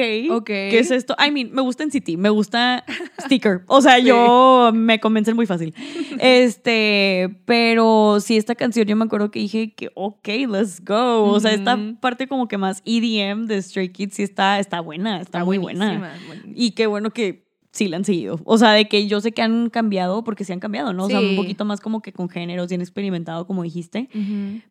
¿qué 0.46 0.80
es 0.80 0.92
esto? 0.92 1.16
I 1.20 1.32
mean, 1.32 1.52
me 1.52 1.62
gusta 1.62 1.84
en 1.84 1.92
City, 1.92 2.16
me 2.18 2.30
gusta 2.30 2.84
Sticker. 3.22 3.64
O 3.68 3.82
sea, 3.82 3.98
Sí. 3.98 4.06
yo 4.06 4.72
me 4.74 5.00
convencen 5.00 5.36
muy 5.36 5.46
fácil. 5.46 5.74
Este, 6.20 7.30
pero 7.46 8.20
sí, 8.20 8.38
esta 8.38 8.54
canción 8.56 8.86
yo 8.88 8.96
me 8.96 9.06
acuerdo 9.06 9.32
que 9.32 9.40
dije 9.40 9.74
que, 9.74 9.90
ok, 9.96 10.28
let's 10.50 10.84
go. 10.84 11.24
O 11.24 11.40
sea, 11.40 11.52
esta 11.54 11.78
parte 12.00 12.28
como 12.28 12.48
que 12.48 12.58
más 12.58 12.82
EDM 12.86 13.48
de 13.48 13.62
Stray 13.62 13.90
Kids 13.90 14.16
sí 14.16 14.24
está, 14.24 14.60
está 14.60 14.80
buena, 14.82 15.22
está, 15.22 15.44
muy 15.44 15.58
buena. 15.58 15.98
buenísima. 15.98 16.54
Y 16.56 16.72
qué 16.72 16.86
bueno 16.88 17.10
que 17.12 17.47
sí 17.78 17.88
la 17.88 17.98
han 17.98 18.06
seguido. 18.06 18.40
O 18.44 18.58
sea, 18.58 18.72
de 18.74 18.88
que 18.88 19.08
yo 19.08 19.22
sé 19.22 19.32
que 19.32 19.42
han 19.42 19.70
cambiado 19.70 20.24
porque 20.24 20.44
sí 20.44 20.54
han 20.54 20.60
cambiado, 20.60 20.94
¿no? 20.94 21.06
O 21.06 21.10
sea, 21.10 21.20
un 21.20 21.36
poquito 21.36 21.66
más 21.66 21.80
como 21.80 22.02
que 22.02 22.12
con 22.12 22.30
géneros, 22.30 22.68
bien 22.70 22.82
experimentado, 22.82 23.48
como 23.48 23.64
dijiste. 23.64 24.10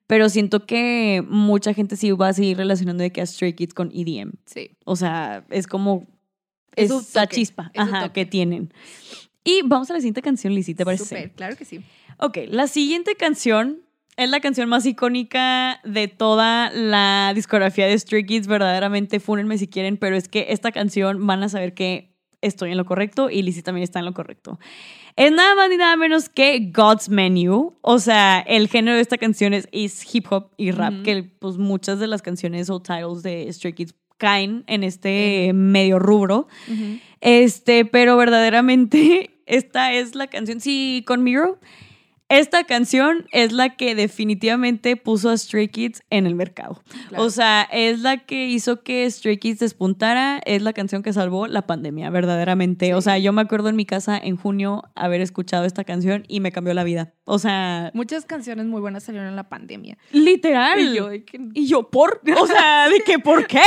Pero 0.06 0.28
siento 0.28 0.66
que 0.66 1.24
mucha 1.28 1.72
gente 1.74 1.96
sí 1.96 2.10
va 2.12 2.28
a 2.28 2.32
seguir 2.32 2.56
relacionando 2.56 3.02
de 3.02 3.12
que 3.12 3.20
a 3.20 3.26
Stray 3.26 3.54
Kids 3.54 3.74
con 3.74 3.90
EDM. 3.94 4.32
Sí. 4.44 4.70
O 4.84 4.96
sea, 4.96 5.44
es 5.50 5.66
como 5.66 6.06
Es 6.76 6.90
esa 6.90 7.26
chispa 7.26 7.70
es 7.72 7.80
ajá, 7.80 8.12
que 8.12 8.26
tienen. 8.26 8.72
Y 9.42 9.62
vamos 9.64 9.90
a 9.90 9.94
la 9.94 10.00
siguiente 10.00 10.22
canción, 10.22 10.54
Lizzie, 10.54 10.74
¿te 10.74 10.84
parece? 10.84 11.04
Súper, 11.04 11.30
claro 11.32 11.56
que 11.56 11.64
sí. 11.64 11.80
Ok, 12.18 12.38
la 12.48 12.66
siguiente 12.66 13.14
canción 13.14 13.80
es 14.16 14.30
la 14.30 14.40
canción 14.40 14.68
más 14.68 14.84
icónica 14.86 15.80
de 15.84 16.08
toda 16.08 16.70
la 16.70 17.32
discografía 17.34 17.86
de 17.86 17.98
Stray 17.98 18.24
Kids. 18.24 18.46
Verdaderamente, 18.46 19.20
fúnenme 19.20 19.58
si 19.58 19.68
quieren, 19.68 19.96
pero 19.96 20.16
es 20.16 20.28
que 20.28 20.46
esta 20.50 20.72
canción 20.72 21.26
van 21.26 21.42
a 21.42 21.48
saber 21.48 21.74
que 21.74 22.15
estoy 22.46 22.70
en 22.70 22.76
lo 22.76 22.84
correcto 22.84 23.30
y 23.30 23.42
Lizzie 23.42 23.62
también 23.62 23.84
está 23.84 23.98
en 23.98 24.04
lo 24.04 24.14
correcto. 24.14 24.58
Es 25.16 25.32
nada 25.32 25.54
más 25.54 25.70
ni 25.70 25.76
nada 25.76 25.96
menos 25.96 26.28
que 26.28 26.70
God's 26.74 27.08
Menu. 27.08 27.74
O 27.80 27.98
sea, 27.98 28.40
el 28.40 28.68
género 28.68 28.96
de 28.96 29.02
esta 29.02 29.16
canción 29.16 29.54
es, 29.54 29.68
es 29.72 30.14
hip 30.14 30.26
hop 30.30 30.50
y 30.56 30.72
rap, 30.72 31.02
que 31.02 31.24
pues 31.24 31.56
muchas 31.56 31.98
de 31.98 32.06
las 32.06 32.20
canciones 32.22 32.68
o 32.68 32.80
titles 32.80 33.22
de 33.22 33.50
Stray 33.52 33.72
Kids 33.72 33.94
caen 34.18 34.64
en 34.66 34.84
este 34.84 35.52
medio 35.54 35.98
rubro. 35.98 36.48
Este, 37.20 37.84
pero 37.84 38.16
verdaderamente 38.16 39.30
esta 39.46 39.92
es 39.92 40.14
la 40.14 40.26
canción. 40.26 40.60
Sí, 40.60 41.02
con 41.06 41.22
Miro. 41.22 41.58
Esta 42.28 42.64
canción 42.64 43.26
es 43.30 43.52
la 43.52 43.76
que 43.76 43.94
definitivamente 43.94 44.96
puso 44.96 45.30
a 45.30 45.36
Stray 45.36 45.68
Kids 45.68 46.02
en 46.10 46.26
el 46.26 46.34
mercado. 46.34 46.82
Claro. 47.08 47.22
O 47.22 47.30
sea, 47.30 47.62
es 47.70 48.00
la 48.00 48.18
que 48.26 48.48
hizo 48.48 48.82
que 48.82 49.08
Stray 49.08 49.36
Kids 49.38 49.60
despuntara, 49.60 50.40
es 50.44 50.60
la 50.62 50.72
canción 50.72 51.04
que 51.04 51.12
salvó 51.12 51.46
la 51.46 51.62
pandemia, 51.68 52.10
verdaderamente. 52.10 52.94
O 52.94 53.00
sea, 53.00 53.16
yo 53.18 53.32
me 53.32 53.42
acuerdo 53.42 53.68
en 53.68 53.76
mi 53.76 53.86
casa 53.86 54.18
en 54.18 54.36
junio 54.36 54.82
haber 54.96 55.20
escuchado 55.20 55.64
esta 55.66 55.84
canción 55.84 56.24
y 56.26 56.40
me 56.40 56.50
cambió 56.50 56.74
la 56.74 56.82
vida. 56.82 57.14
O 57.26 57.38
sea, 57.38 57.92
Muchas 57.94 58.24
canciones 58.24 58.66
muy 58.66 58.80
buenas 58.80 59.04
salieron 59.04 59.28
en 59.28 59.36
la 59.36 59.48
pandemia. 59.48 59.96
literal. 60.10 60.80
Y 60.80 60.94
yo, 60.96 61.08
que- 61.10 61.48
Y 61.54 61.66
yo, 61.68 61.90
¿por? 61.90 62.20
O 62.40 62.46
sea, 62.48 62.88
¿de 62.88 63.02
qué? 63.06 63.20
¿Por 63.20 63.46
qué? 63.46 63.62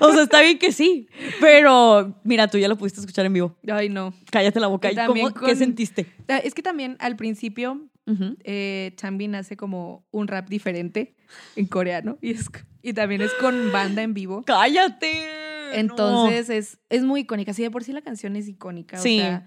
O 0.00 0.12
sea, 0.12 0.24
está 0.24 0.42
bien 0.42 0.58
que 0.58 0.72
sí. 0.72 1.08
Pero, 1.40 2.14
mira, 2.24 2.46
tú 2.48 2.58
ya 2.58 2.68
lo 2.68 2.76
pudiste 2.76 3.00
escuchar 3.00 3.24
en 3.24 3.32
vivo. 3.32 3.56
Ay, 3.70 3.88
no. 3.88 4.12
Cállate 4.30 4.60
la 4.60 4.66
boca. 4.66 4.88
Y 4.90 4.92
¿Y 4.92 4.96
también 4.96 5.30
cómo, 5.30 5.46
¿Qué 5.46 5.56
sentiste? 5.56 6.06
Ah, 6.28 6.38
Es 6.38 6.52
que 6.54 6.62
también 6.62 6.96
al 7.00 7.16
principio 7.16 7.88
Ujú. 8.06 8.36
eh, 8.42 8.92
Changbin 8.96 9.34
hace 9.36 9.56
como 9.56 10.06
un 10.10 10.26
rap 10.26 10.48
diferente 10.48 11.14
en 11.54 11.66
coreano 11.66 12.18
y, 12.20 12.32
es, 12.32 12.50
y 12.82 12.92
también 12.94 13.22
es 13.22 13.32
con 13.34 13.70
banda 13.72 14.02
en 14.02 14.12
vivo. 14.12 14.42
¡Cállate! 14.44 15.78
Entonces 15.78 16.50
es, 16.50 16.78
es 16.88 17.04
muy 17.04 17.20
icónica. 17.20 17.54
Sí, 17.54 17.62
de 17.62 17.70
por 17.70 17.84
sí 17.84 17.92
la 17.92 18.02
canción 18.02 18.36
es 18.36 18.48
icónica. 18.48 18.98
Sí. 18.98 19.18
O 19.18 19.22
sea, 19.22 19.46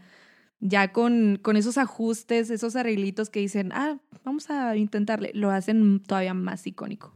ya 0.60 0.92
con, 0.92 1.38
con 1.42 1.58
esos 1.58 1.78
ajustes, 1.78 2.50
esos 2.50 2.76
arreglitos 2.76 3.30
que 3.30 3.40
dicen, 3.40 3.72
ah, 3.74 4.00
vamos 4.24 4.50
a 4.50 4.76
intentarle, 4.76 5.32
lo 5.34 5.52
hacen 5.52 6.02
todavía 6.02 6.34
más 6.34 6.66
icónico. 6.66 7.15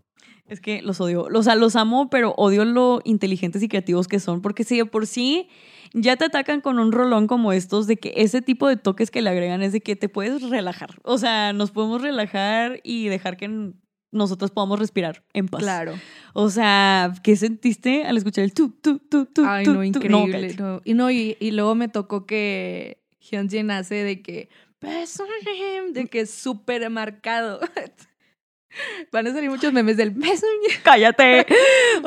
No. 0.49 0.53
Es 0.53 0.61
que 0.61 0.81
los 0.81 0.99
odio. 1.01 1.27
O 1.33 1.43
sea, 1.43 1.55
los 1.55 1.75
amo, 1.75 2.09
pero 2.09 2.33
odio 2.37 2.65
lo 2.65 3.01
inteligentes 3.03 3.61
y 3.63 3.67
creativos 3.67 4.07
que 4.07 4.19
son. 4.19 4.41
Porque 4.41 4.63
si 4.63 4.77
de 4.77 4.85
por 4.85 5.07
sí 5.07 5.47
ya 5.93 6.15
te 6.17 6.25
atacan 6.25 6.61
con 6.61 6.79
un 6.79 6.91
rolón 6.91 7.27
como 7.27 7.51
estos, 7.51 7.87
de 7.87 7.97
que 7.97 8.13
ese 8.15 8.41
tipo 8.41 8.67
de 8.67 8.77
toques 8.77 9.11
que 9.11 9.21
le 9.21 9.29
agregan 9.29 9.61
es 9.61 9.73
de 9.73 9.81
que 9.81 9.95
te 9.95 10.09
puedes 10.09 10.49
relajar. 10.49 10.99
O 11.03 11.17
sea, 11.17 11.53
nos 11.53 11.71
podemos 11.71 12.01
relajar 12.01 12.79
y 12.83 13.07
dejar 13.07 13.37
que 13.37 13.73
nosotros 14.11 14.51
podamos 14.51 14.79
respirar 14.79 15.23
en 15.33 15.47
paz. 15.47 15.61
Claro. 15.61 15.93
O 16.33 16.49
sea, 16.49 17.13
¿qué 17.23 17.35
sentiste 17.35 18.05
al 18.05 18.17
escuchar 18.17 18.43
el 18.43 18.53
tu, 18.53 18.69
tu, 18.69 18.99
tu, 18.99 19.25
tu? 19.25 19.45
Ay, 19.45 19.65
tu, 19.65 19.73
no, 19.73 19.83
increíble. 19.83 20.31
cállate. 20.31 20.61
no. 20.61 20.81
Y, 20.83 20.93
no, 20.93 21.11
y, 21.11 21.37
y 21.39 21.51
luego 21.51 21.75
me 21.75 21.87
tocó 21.87 22.25
que 22.25 23.01
Hyunjin 23.19 23.71
hace 23.71 24.03
de 24.03 24.21
que, 24.21 24.49
de 24.81 26.07
que 26.07 26.21
es 26.21 26.29
súper 26.31 26.89
marcado. 26.89 27.59
Van 29.11 29.27
a 29.27 29.33
salir 29.33 29.49
muchos 29.49 29.73
memes 29.73 29.97
del 29.97 30.11
beso. 30.11 30.45
Cállate. 30.83 31.45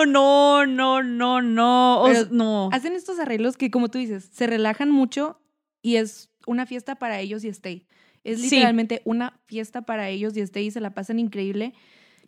No, 0.06 0.66
no, 0.66 1.02
no, 1.02 1.42
no. 1.42 2.02
O 2.02 2.06
Pero 2.06 2.20
s- 2.20 2.28
no. 2.32 2.68
Hacen 2.72 2.92
estos 2.94 3.18
arreglos 3.18 3.56
que, 3.56 3.70
como 3.70 3.88
tú 3.88 3.98
dices, 3.98 4.28
se 4.32 4.46
relajan 4.46 4.90
mucho 4.90 5.40
y 5.82 5.96
es 5.96 6.30
una 6.46 6.66
fiesta 6.66 6.94
para 6.96 7.20
ellos 7.20 7.44
y 7.44 7.48
stay. 7.48 7.86
Es 8.24 8.38
Sí. 8.40 8.44
literalmente 8.50 9.02
una 9.04 9.40
fiesta 9.46 9.82
para 9.82 10.08
ellos 10.08 10.36
y 10.36 10.40
stay 10.40 10.66
y 10.66 10.70
se 10.70 10.80
la 10.80 10.90
pasan 10.94 11.18
increíble. 11.18 11.74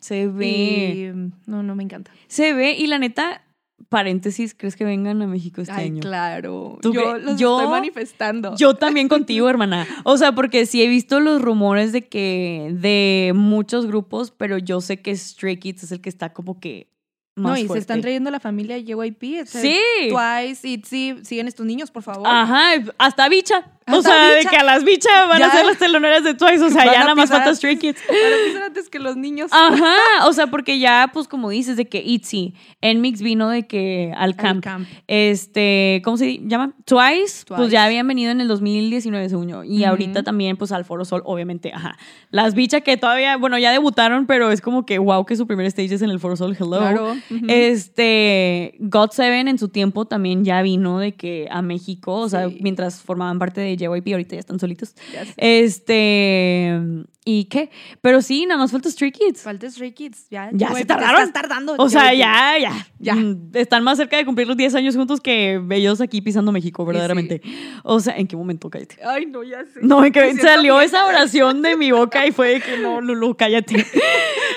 Se 0.01 0.27
ve. 0.27 0.47
Y, 0.47 1.13
no, 1.47 1.63
no 1.63 1.75
me 1.77 1.83
encanta. 1.85 2.11
Se 2.27 2.53
ve 2.53 2.73
y 2.73 2.87
la 2.89 2.99
neta, 2.99 3.43
paréntesis, 3.89 4.55
¿crees 4.55 4.77
que 4.77 4.85
vengan 4.85 5.21
a 5.23 5.27
México 5.27 5.61
este 5.61 5.73
Ay, 5.75 5.87
año? 5.87 6.01
claro. 6.01 6.79
¿Tú 6.83 6.93
Yo 6.93 7.17
los 7.19 7.39
yo- 7.39 7.59
estoy 7.59 7.71
manifestando. 7.71 8.55
Yo 8.57 8.75
también 8.75 9.09
contigo, 9.09 9.49
hermana. 9.49 9.87
O 10.05 10.17
sea, 10.17 10.33
porque 10.35 10.67
sí 10.67 10.83
he 10.83 10.89
visto 10.89 11.21
los 11.21 11.41
rumores 11.43 11.93
de 11.93 12.09
que 12.09 12.71
de 12.75 13.33
muchos 13.35 13.87
grupos, 13.87 14.31
pero 14.31 14.59
yo 14.59 14.81
sé 14.81 15.01
que 15.01 15.15
Stray 15.17 15.59
Kids 15.59 15.85
es 15.85 15.93
el 15.93 16.01
que 16.01 16.09
está 16.09 16.33
como 16.33 16.59
que 16.61 16.89
más 17.37 17.53
no, 17.53 17.57
y 17.59 17.67
se 17.69 17.79
están 17.79 18.01
trayendo 18.01 18.31
la 18.31 18.39
familia 18.41 18.79
JYP. 18.79 19.43
o 19.43 19.47
sea, 19.47 19.61
Sí. 19.61 19.79
Twice, 20.09 20.69
ITZY, 20.69 21.25
siguen 21.25 21.49
estos 21.49 21.67
niños, 21.67 21.91
por 21.91 22.03
favor. 22.03 22.27
Ajá, 22.27 22.73
hasta 22.99 23.29
bicha. 23.29 23.65
o 23.93 24.01
sea, 24.01 24.29
de 24.31 24.39
Bicha. 24.39 24.49
que 24.49 24.57
a 24.57 24.65
las 24.65 24.83
bichas 24.83 25.13
van 25.29 25.39
Ya. 25.41 25.47
a 25.49 25.51
ser 25.53 25.67
las 25.67 25.77
teloneras 25.77 26.25
de 26.25 26.33
Twice. 26.33 26.63
O 26.65 26.71
sea, 26.71 26.87
Van 26.87 26.95
ya 26.95 27.01
a 27.01 27.05
nada 27.05 27.15
más 27.15 27.29
falta 27.29 27.55
Stray 27.55 27.77
Kids. 27.77 28.01
Para 28.07 28.47
pisar 28.47 28.63
antes 28.63 28.89
que 28.89 28.99
los 28.99 29.15
niños. 29.17 29.51
Ajá, 29.53 30.27
o 30.27 30.33
sea, 30.33 30.47
porque 30.47 30.79
ya, 30.79 31.11
pues 31.13 31.29
como 31.29 31.51
dices, 31.51 31.77
de 31.77 31.85
que 31.87 31.99
ITZY, 32.03 32.55
Nmix 32.83 33.21
vino 33.21 33.51
de 33.51 33.67
que 33.67 34.11
al 34.17 34.31
Al 34.31 34.37
camp. 34.63 34.87
Este, 35.07 36.01
¿cómo 36.05 36.17
se 36.17 36.39
llama? 36.47 36.73
Twice, 36.87 37.45
pues 37.47 37.71
ya 37.71 37.85
habían 37.85 38.09
venido 38.09 38.31
en 38.31 38.41
el 38.41 38.49
2019, 38.49 39.29
según 39.29 39.49
yo. 39.49 39.65
Y 39.65 39.81
Ujú. 39.83 39.91
ahorita 39.91 40.23
también, 40.23 40.57
pues 40.57 40.73
al 40.73 40.85
Foro 40.87 41.05
Sol, 41.05 41.23
obviamente, 41.27 41.71
ajá. 41.75 41.99
Las 42.31 42.55
bichas 42.55 42.83
que 42.83 42.97
todavía, 42.97 43.37
bueno, 43.37 43.59
ya 43.59 43.71
debutaron, 43.71 44.25
pero 44.27 44.51
es 44.51 44.61
como 44.63 44.87
que 44.87 44.99
wow, 44.99 45.27
que 45.27 45.37
su 45.37 45.47
primer 45.47 45.67
stage 45.67 45.95
es 45.95 46.01
en 46.03 46.09
el 46.11 46.21
Foro 46.21 46.37
Sol, 46.37 46.57
hello. 46.59 46.79
Claro. 46.79 47.15
Este, 47.49 48.75
God 48.79 49.11
Seven 49.11 49.49
en 49.49 49.59
su 49.59 49.69
tiempo 49.69 50.05
también 50.05 50.45
ya 50.45 50.63
vino 50.63 50.99
de 50.99 51.13
que 51.13 51.49
a 51.51 51.63
México, 51.63 52.21
o 52.21 52.29
sea, 52.29 52.49
mientras 52.61 53.01
formaban 53.01 53.39
parte 53.39 53.61
de 53.61 53.77
JYP, 53.77 54.13
ahorita 54.13 54.37
ya 54.37 54.41
están 54.41 54.59
solitos. 54.59 54.95
Este, 55.37 56.81
¿y 57.25 57.45
qué? 57.47 57.71
Pero 58.01 58.21
sí, 58.23 58.47
nada 58.47 58.61
más 58.61 58.71
falta 58.71 58.91
Stray 58.91 59.13
Kids. 59.13 59.43
Falta 59.43 59.71
Stray 59.71 59.93
Kids. 59.93 60.29
Ya, 60.31 60.51
Ya 60.53 60.73
se 60.75 60.85
tardaron. 60.85 61.23
estás 61.23 61.33
tardando. 61.43 61.75
O 61.79 61.89
sea, 61.89 62.13
ya, 62.15 62.59
ya, 62.61 62.87
Ya. 62.99 63.15
Mm, 63.15 63.51
Están 63.55 63.83
más 63.85 63.97
cerca 63.99 64.17
de 64.17 64.25
cumplir 64.25 64.47
los 64.47 64.57
10 64.57 64.75
años 64.75 64.95
juntos 64.97 65.21
que 65.21 65.61
ellos 65.71 66.01
aquí 66.01 66.21
pisando 66.21 66.53
México, 66.53 66.85
verdaderamente. 66.85 67.41
O 67.83 68.01
sea, 68.01 68.17
¿en 68.17 68.27
qué 68.27 68.37
momento 68.37 68.69
cállate? 68.71 68.97
Ay, 69.05 69.27
no, 69.27 69.43
ya 69.43 69.65
sé. 69.65 69.81
No, 69.83 70.05
en 70.05 70.13
salió 70.39 70.75
bien. 70.77 70.87
esa 70.87 71.07
oración 71.07 71.63
de 71.63 71.77
mi 71.77 71.91
boca 71.93 72.27
y 72.27 72.33
fue 72.33 72.49
de 72.55 72.61
que 72.61 72.79
no, 72.79 73.01
Lulu, 73.01 73.37
cállate. 73.37 73.85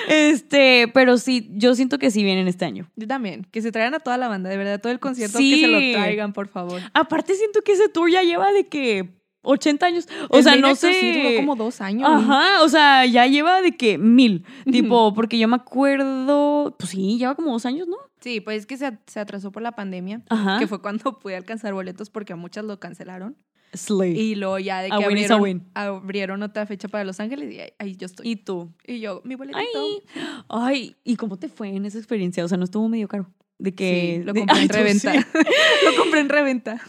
Este, 0.08 0.88
pero 0.94 1.18
sí, 1.18 1.50
yo 1.52 1.74
siento 1.74 1.98
que 1.98 2.10
sí 2.10 2.24
vienen 2.24 2.48
este 2.48 2.64
año. 2.64 2.90
Yo 2.96 3.06
también. 3.06 3.46
Que 3.50 3.60
se 3.60 3.70
traigan 3.72 3.94
a 3.94 4.00
toda 4.00 4.16
la 4.16 4.28
banda, 4.28 4.48
de 4.48 4.56
verdad, 4.56 4.80
todo 4.80 4.90
el 4.92 5.00
concierto, 5.00 5.36
Sí. 5.36 5.50
que 5.54 5.60
se 5.60 5.66
lo 5.66 5.78
traigan, 6.00 6.32
por 6.32 6.48
favor. 6.48 6.80
Aparte, 6.94 7.34
siento 7.34 7.60
que 7.62 7.72
ese 7.72 7.88
tour 7.90 8.10
ya 8.10 8.22
lleva 8.22 8.50
de 8.52 8.66
que 8.68 9.17
80 9.42 9.86
años. 9.86 10.08
O 10.30 10.38
El 10.38 10.42
sea, 10.44 10.56
no 10.56 10.74
sé. 10.74 10.92
sí 10.94 11.12
duró 11.22 11.36
como 11.36 11.56
dos 11.56 11.80
años. 11.80 12.08
Ajá, 12.10 12.62
o 12.62 12.68
sea, 12.68 13.06
ya 13.06 13.26
lleva 13.26 13.62
de 13.62 13.76
que 13.76 13.98
mil. 13.98 14.44
Tipo, 14.70 15.14
porque 15.14 15.38
yo 15.38 15.48
me 15.48 15.56
acuerdo. 15.56 16.74
Pues 16.78 16.90
sí, 16.90 17.18
lleva 17.18 17.34
como 17.34 17.52
dos 17.52 17.64
años, 17.66 17.86
¿no? 17.88 17.96
Sí, 18.20 18.40
pues 18.40 18.58
es 18.60 18.66
que 18.66 18.76
se, 18.76 18.86
at- 18.86 19.00
se 19.06 19.20
atrasó 19.20 19.52
por 19.52 19.62
la 19.62 19.72
pandemia, 19.72 20.22
Ajá. 20.28 20.58
que 20.58 20.66
fue 20.66 20.82
cuando 20.82 21.18
pude 21.18 21.36
alcanzar 21.36 21.72
boletos 21.72 22.10
porque 22.10 22.32
a 22.32 22.36
muchas 22.36 22.64
lo 22.64 22.78
cancelaron. 22.80 23.36
Slay. 23.74 24.18
Y 24.18 24.34
luego 24.34 24.58
ya 24.58 24.80
de 24.80 24.88
que 24.88 24.96
win 24.96 25.04
abrieron, 25.04 25.40
win. 25.42 25.62
abrieron 25.74 26.42
otra 26.42 26.64
fecha 26.66 26.88
para 26.88 27.04
Los 27.04 27.20
Ángeles 27.20 27.52
y 27.52 27.60
ahí, 27.60 27.68
ahí 27.78 27.96
yo 27.96 28.06
estoy. 28.06 28.26
¿Y 28.30 28.36
tú? 28.36 28.72
Y, 28.86 29.00
yo, 29.00 29.20
mi 29.24 29.34
boletito. 29.34 29.60
Ay, 29.78 30.02
ay, 30.48 30.96
¿y 31.04 31.16
cómo 31.16 31.36
te 31.38 31.48
fue 31.48 31.68
en 31.68 31.84
esa 31.84 31.98
experiencia? 31.98 32.42
O 32.44 32.48
sea, 32.48 32.56
no 32.56 32.64
estuvo 32.64 32.88
medio 32.88 33.08
caro. 33.08 33.30
De 33.58 33.74
que. 33.74 34.18
Sí, 34.20 34.24
lo 34.24 34.34
compré 34.34 34.62
en 34.62 34.68
reventa. 34.70 35.12
sí. 35.12 35.18
lo 35.84 36.02
compré 36.02 36.20
en 36.20 36.28
reventa. 36.30 36.80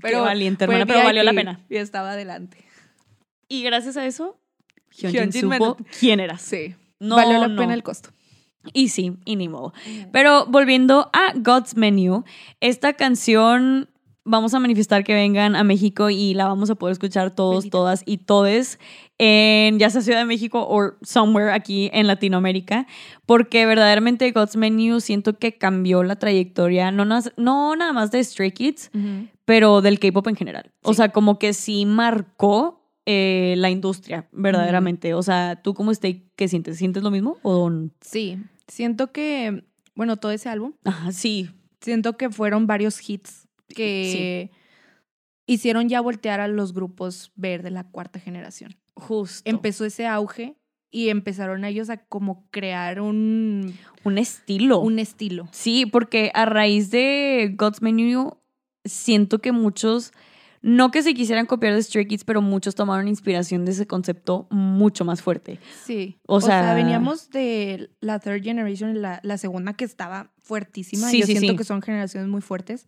Qué 0.00 0.16
valiente, 0.16 0.64
hermana, 0.64 0.86
pero 0.86 1.04
valió 1.04 1.22
la 1.22 1.32
pena. 1.32 1.60
Y 1.68 1.76
estaba 1.76 2.12
adelante. 2.12 2.58
Y 3.48 3.62
gracias 3.62 3.96
a 3.96 4.06
eso, 4.06 4.38
Hyunjin 4.96 5.20
Hyunjin 5.32 5.40
supo 5.42 5.76
me- 5.78 5.84
quién 6.00 6.20
eras. 6.20 6.42
Sí. 6.42 6.74
No, 6.98 7.16
Valió 7.16 7.38
la 7.38 7.48
no. 7.48 7.60
pena 7.60 7.74
el 7.74 7.82
costo. 7.82 8.10
Y 8.72 8.88
sí, 8.88 9.16
y 9.24 9.34
ni 9.36 9.48
modo. 9.48 9.72
Pero 10.12 10.46
volviendo 10.46 11.10
a 11.12 11.32
God's 11.34 11.76
Menu, 11.76 12.24
esta 12.60 12.92
canción 12.92 13.88
vamos 14.24 14.54
a 14.54 14.60
manifestar 14.60 15.02
que 15.02 15.14
vengan 15.14 15.56
a 15.56 15.64
México 15.64 16.08
y 16.08 16.32
la 16.34 16.46
vamos 16.46 16.70
a 16.70 16.76
poder 16.76 16.92
escuchar 16.92 17.34
todos, 17.34 17.64
Bendito. 17.64 17.78
todas 17.78 18.02
y 18.06 18.18
todes 18.18 18.78
en 19.18 19.80
ya 19.80 19.90
sea 19.90 20.00
Ciudad 20.00 20.20
de 20.20 20.26
México 20.26 20.64
o 20.68 20.92
somewhere 21.02 21.50
aquí 21.52 21.90
en 21.92 22.06
Latinoamérica, 22.06 22.86
porque 23.26 23.66
verdaderamente 23.66 24.30
God's 24.30 24.54
Menu 24.54 25.00
siento 25.00 25.36
que 25.40 25.58
cambió 25.58 26.04
la 26.04 26.14
trayectoria, 26.16 26.92
no, 26.92 27.04
no 27.04 27.74
nada 27.76 27.92
más 27.92 28.12
de 28.12 28.22
Stray 28.22 28.52
Kids, 28.52 28.92
pero 29.44 29.80
del 29.80 29.98
K-pop 29.98 30.26
en 30.28 30.36
general. 30.36 30.72
O 30.82 30.94
sea, 30.94 31.10
como 31.10 31.38
que 31.38 31.52
sí 31.52 31.86
marcó 31.86 32.80
eh, 33.06 33.54
la 33.58 33.70
industria, 33.70 34.28
verdaderamente. 34.32 35.14
O 35.14 35.22
sea, 35.22 35.60
¿tú 35.62 35.74
cómo 35.74 35.90
estás? 35.90 36.12
¿Qué 36.36 36.48
sientes? 36.48 36.78
¿Sientes 36.78 37.02
lo 37.02 37.10
mismo? 37.10 37.38
O... 37.42 37.70
Sí. 38.00 38.38
Siento 38.68 39.12
que, 39.12 39.64
bueno, 39.94 40.16
todo 40.16 40.32
ese 40.32 40.48
álbum, 40.48 40.72
Ajá, 40.84 41.12
sí, 41.12 41.50
siento 41.80 42.16
que 42.16 42.30
fueron 42.30 42.66
varios 42.66 43.08
hits 43.08 43.48
que 43.68 44.50
hicieron 45.46 45.88
ya 45.88 46.00
voltear 46.00 46.40
a 46.40 46.48
los 46.48 46.72
grupos 46.72 47.32
ver 47.34 47.62
de 47.62 47.70
la 47.70 47.90
cuarta 47.90 48.20
generación. 48.20 48.76
justo. 48.94 49.48
Empezó 49.50 49.84
ese 49.84 50.06
auge 50.06 50.56
y 50.90 51.08
empezaron 51.08 51.64
ellos 51.64 51.90
a 51.90 51.96
como 51.96 52.46
crear 52.50 53.00
un, 53.00 53.74
un 54.04 54.18
estilo. 54.18 54.78
un 54.80 54.98
estilo. 54.98 55.48
Sí, 55.50 55.86
porque 55.86 56.30
a 56.34 56.44
raíz 56.44 56.90
de 56.90 57.54
God's 57.56 57.82
Menu, 57.82 58.36
siento 58.84 59.38
que 59.40 59.52
muchos, 59.52 60.12
no 60.60 60.90
que 60.90 61.02
se 61.02 61.14
quisieran 61.14 61.46
copiar 61.46 61.74
de 61.74 61.82
Stray 61.82 62.06
Kids, 62.06 62.24
pero 62.24 62.40
muchos 62.42 62.74
tomaron 62.74 63.08
inspiración 63.08 63.64
de 63.64 63.72
ese 63.72 63.86
concepto 63.86 64.46
mucho 64.50 65.04
más 65.04 65.22
fuerte. 65.22 65.58
Sí. 65.84 66.18
O 66.26 66.40
sea- 66.40 66.74
veníamos 66.74 67.30
de 67.30 67.90
la 68.00 68.18
third 68.20 68.42
generation, 68.42 69.02
la, 69.02 69.20
la 69.22 69.38
segunda 69.38 69.74
que 69.74 69.84
estaba 69.84 70.32
fuertísima. 70.38 71.08
Sí, 71.08 71.20
Yo 71.20 71.26
sí, 71.26 71.32
siento 71.36 71.52
sí. 71.52 71.56
que 71.58 71.64
son 71.64 71.82
generaciones 71.82 72.28
muy 72.28 72.40
fuertes. 72.40 72.86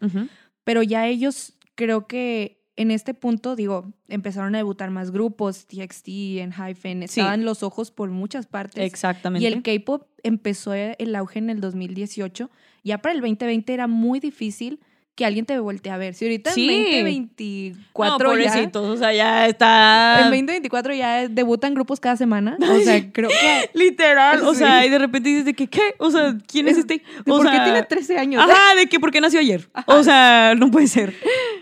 Pero 0.64 0.82
ya 0.82 1.06
ellos 1.06 1.54
creo 1.74 2.06
que 2.06 2.60
en 2.76 2.90
este 2.90 3.14
punto, 3.14 3.54
digo, 3.54 3.92
empezaron 4.08 4.54
a 4.56 4.58
debutar 4.58 4.90
más 4.90 5.12
grupos, 5.12 5.66
TXT, 5.66 6.08
en 6.40 6.52
Hyphen, 6.52 6.98
Sí. 7.06 7.20
estaban 7.20 7.44
los 7.44 7.62
ojos 7.62 7.92
por 7.92 8.10
muchas 8.10 8.46
partes. 8.46 8.82
Exactamente. 8.84 9.44
Y 9.44 9.52
el 9.52 9.62
K-pop 9.62 10.08
empezó 10.24 10.74
el 10.74 11.14
auge 11.14 11.38
en 11.38 11.50
el 11.50 11.60
2018. 11.60 12.50
Ya 12.82 12.98
para 12.98 13.14
el 13.14 13.20
2020 13.20 13.72
era 13.74 13.86
muy 13.86 14.18
difícil 14.18 14.80
que 15.14 15.24
alguien 15.24 15.46
te 15.46 15.58
voltee 15.60 15.92
a 15.92 15.96
ver. 15.96 16.14
Si 16.14 16.24
ahorita 16.24 16.52
Sí. 16.52 16.68
en 16.68 17.04
2024 17.04 18.18
no, 18.34 18.38
ya... 18.40 18.70
o 18.80 18.96
sea, 18.96 19.12
ya 19.12 19.46
está... 19.46 20.16
En 20.18 20.24
2024 20.24 20.94
ya 20.94 21.28
debutan 21.28 21.72
grupos 21.74 22.00
cada 22.00 22.16
semana. 22.16 22.56
O 22.60 22.80
sea, 22.84 23.12
creo 23.12 23.28
que... 23.30 23.70
Literal, 23.78 24.42
o 24.42 24.52
Sí. 24.52 24.58
sea, 24.60 24.84
y 24.84 24.90
de 24.90 24.98
repente 24.98 25.28
dices 25.28 25.44
de 25.44 25.54
que, 25.54 25.68
¿qué? 25.68 25.94
O 25.98 26.10
sea, 26.10 26.36
¿quién 26.46 26.66
es 26.68 26.72
Es- 26.72 26.78
este? 26.80 26.94
¿De 27.24 27.32
O 27.32 27.36
¿Por 27.36 27.50
qué 27.50 27.60
tiene 27.60 27.82
13 27.84 28.18
años? 28.18 28.42
Ajá, 28.42 28.74
de 28.76 28.86
que, 28.88 28.98
¿por 28.98 29.10
qué 29.12 29.20
nació 29.20 29.40
ayer? 29.40 29.68
O 29.86 30.02
sea, 30.02 30.54
no 30.56 30.70
puede 30.70 30.88
ser. 30.88 31.14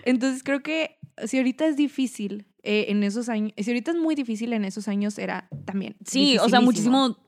Entonces 0.04 0.42
creo 0.42 0.62
que 0.62 0.96
si 1.26 1.36
ahorita 1.36 1.66
es 1.66 1.76
difícil 1.76 2.46
eh, 2.62 2.86
en 2.88 3.02
esos 3.02 3.28
años, 3.28 3.52
si 3.58 3.70
ahorita 3.70 3.90
es 3.90 3.96
muy 3.98 4.14
difícil 4.14 4.52
en 4.54 4.64
esos 4.64 4.88
años 4.88 5.18
era 5.18 5.48
también. 5.66 5.96
Sí, 6.06 6.38
o 6.38 6.48
sea, 6.48 6.60
muchísimo... 6.60 7.18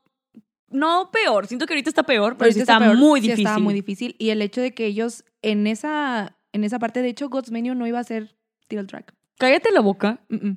No 0.71 1.11
peor, 1.13 1.47
siento 1.47 1.67
que 1.67 1.75
ahorita 1.75 1.89
está 1.91 2.03
peor, 2.03 2.37
pero 2.37 2.51
sí 2.51 2.59
está, 2.59 2.81
peor, 2.81 2.97
muy 2.97 3.21
sí 3.21 3.27
difícil. 3.29 3.45
estaba 3.47 3.61
muy 3.63 3.75
difícil. 3.75 4.17
Y 4.19 4.31
el 4.31 4.43
hecho 4.43 4.61
de 4.61 4.75
que 4.75 4.87
ellos 4.87 5.25
en 5.51 5.67
esa, 5.67 6.37
en 6.53 6.65
esa 6.65 6.79
parte, 6.79 7.03
de 7.03 7.09
hecho, 7.09 7.29
God's 7.29 7.51
Menu 7.51 7.75
no 7.75 7.87
iba 7.87 7.99
a 8.01 8.05
ser 8.05 8.37
title 8.69 8.87
track. 8.87 9.15
Cállate 9.39 9.71
la 9.73 9.81
boca. 9.81 10.21
Mm, 10.29 10.47
mm. 10.49 10.57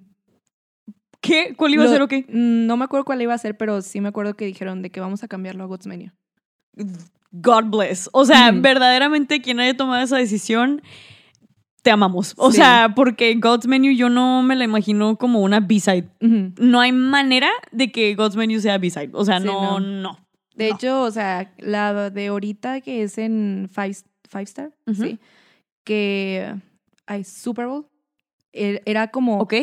¿Qué? 1.22 1.56
¿Cuál 1.58 1.74
iba 1.74 1.84
a 1.84 1.88
ser 1.88 2.02
o 2.02 2.08
qué? 2.08 2.26
mm, 2.30 2.66
No 2.68 2.78
me 2.78 2.86
acuerdo 2.86 3.04
cuál 3.06 3.22
iba 3.22 3.34
a 3.34 3.38
ser, 3.38 3.58
pero 3.58 3.82
sí 3.82 4.02
me 4.02 4.10
acuerdo 4.10 4.36
que 4.36 4.46
dijeron 4.46 4.82
de 4.82 4.92
que 4.92 5.00
vamos 5.00 5.24
a 5.24 5.28
cambiarlo 5.28 5.64
a 5.64 5.68
God's 5.68 5.88
Menu. 5.88 6.12
God 7.32 7.66
bless. 7.66 8.10
O 8.14 8.26
sea, 8.26 8.52
Ujú. 8.52 8.62
verdaderamente 8.62 9.42
quien 9.42 9.60
haya 9.60 9.76
tomado 9.76 10.04
esa 10.04 10.18
decisión, 10.18 10.82
te 11.82 11.92
amamos. 11.92 12.34
O 12.38 12.52
Sí. 12.52 12.58
sea, 12.58 12.94
porque 12.96 13.34
God's 13.36 13.68
Menu 13.68 13.92
yo 13.92 14.10
no 14.10 14.44
me 14.44 14.56
la 14.56 14.64
imagino 14.64 15.18
como 15.18 15.42
una 15.42 15.60
B-side. 15.60 16.08
No 16.22 16.80
hay 16.80 16.92
manera 16.92 17.50
de 17.72 17.92
que 17.92 18.14
God's 18.16 18.36
Menu 18.36 18.60
sea 18.60 18.78
B-side. 18.78 19.10
O 19.14 19.26
sea, 19.26 19.40
Sí, 19.40 19.46
no, 19.48 19.80
no. 19.80 20.02
no. 20.02 20.28
De 20.56 20.70
No. 20.70 20.76
hecho, 20.76 21.02
o 21.02 21.12
sea, 21.12 21.54
la 21.58 22.10
de 22.10 22.28
ahorita 22.28 22.82
que 22.82 23.04
es 23.04 23.18
en 23.18 23.70
Five, 23.72 23.98
five 24.28 24.44
Star, 24.44 24.72
sí, 24.94 25.20
que 25.84 26.54
hay 27.06 27.24
Super 27.24 27.68
Bowl, 27.68 27.88
er- 28.54 28.82
era 28.86 29.10
como 29.10 29.40
¿Ok? 29.40 29.54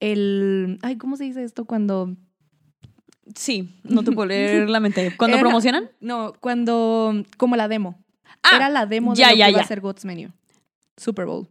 el... 0.00 0.78
Ay, 0.82 0.96
¿cómo 0.96 1.16
se 1.16 1.24
dice 1.24 1.42
esto 1.44 1.64
cuando... 1.64 2.14
Sí, 3.34 3.80
no 3.82 4.04
te 4.04 4.12
puedo 4.12 4.26
leer 4.28 4.70
la 4.70 4.78
mente. 4.80 5.12
¿Cuándo 5.16 5.36
Era- 5.36 5.42
promocionan? 5.42 5.90
No, 6.00 6.32
cuando... 6.40 7.12
Como 7.36 7.56
la 7.56 7.66
demo. 7.68 8.02
Ah, 8.42 8.56
era 8.56 8.68
la 8.68 8.86
demo 8.86 9.14
de 9.14 9.18
ya, 9.20 9.30
lo 9.30 9.36
ya, 9.36 9.44
que 9.46 9.50
iba 9.50 9.58
ya. 9.60 9.64
a 9.64 9.68
ser 9.68 9.80
God's 9.80 10.04
Menu. 10.04 10.30
Super 10.96 11.26
Bowl. 11.26 11.48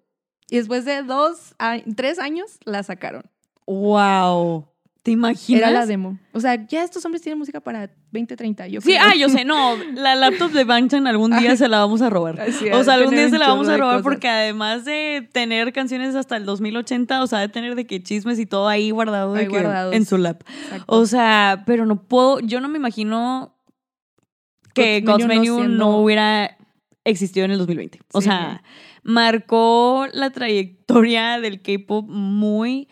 Y 0.50 0.56
después 0.58 0.86
de 0.86 1.04
dos, 1.04 1.56
tres 1.98 2.20
años, 2.20 2.58
la 2.64 2.84
sacaron. 2.84 3.24
Wow. 3.66 4.68
¿Te 5.06 5.12
imaginas? 5.12 5.62
Era 5.62 5.70
la 5.70 5.86
demo. 5.86 6.18
O 6.34 6.40
sea, 6.40 6.66
ya 6.66 6.84
estos 6.84 7.06
hombres 7.06 7.22
tienen 7.22 7.38
música 7.38 7.60
para 7.62 7.92
2030, 8.12 8.68
yo 8.70 8.82
Sí, 8.82 8.88
creo. 8.88 9.02
ah, 9.04 9.14
yo 9.16 9.30
sé, 9.30 9.46
no, 9.46 9.76
la 9.94 10.16
laptop 10.16 10.50
de 10.52 10.64
Bangchan 10.64 11.06
algún 11.06 11.30
día 11.38 11.52
Ay. 11.52 11.58
se 11.58 11.68
la 11.68 11.78
vamos 11.78 12.02
a 12.02 12.10
robar. 12.10 12.42
Así, 12.42 12.70
O 12.70 12.84
sea, 12.84 12.96
algún 12.96 13.14
día 13.14 13.30
se 13.30 13.38
la 13.38 13.50
vamos 13.50 13.68
a 13.70 13.78
robar 13.78 14.02
porque 14.02 14.28
además 14.28 14.84
de 14.84 15.30
tener 15.32 15.74
canciones 15.74 16.16
hasta 16.16 16.38
el 16.38 16.46
2080, 16.46 17.22
o 17.22 17.28
sea, 17.28 17.38
de 17.38 17.50
tener 17.50 17.76
de 17.76 17.86
que 17.86 18.02
chismes 18.02 18.40
y 18.40 18.48
todo 18.48 18.68
ahí 18.68 18.90
guardado 18.90 19.34
de 19.34 19.42
Ahí 19.42 19.46
que 19.46 19.52
guardados. 19.52 19.94
en 19.94 20.06
su 20.08 20.18
lap. 20.18 20.42
Exacto. 20.64 20.86
O 20.88 21.06
sea, 21.06 21.62
pero 21.68 21.86
no 21.86 22.02
puedo, 22.02 22.40
yo 22.40 22.60
no 22.60 22.68
me 22.68 22.80
imagino 22.80 23.56
que 24.74 25.02
God's 25.02 25.24
God's 25.24 25.28
Menu 25.28 25.64
no 25.68 25.98
hubiera 26.00 26.58
existido 27.04 27.46
en 27.46 27.52
el 27.52 27.60
2020. 27.60 28.00
O 28.12 28.22
Sí. 28.22 28.26
sea, 28.28 28.64
marcó 29.04 30.08
la 30.14 30.32
trayectoria 30.32 31.40
del 31.40 31.62
K-pop 31.62 32.08
muy 32.10 32.88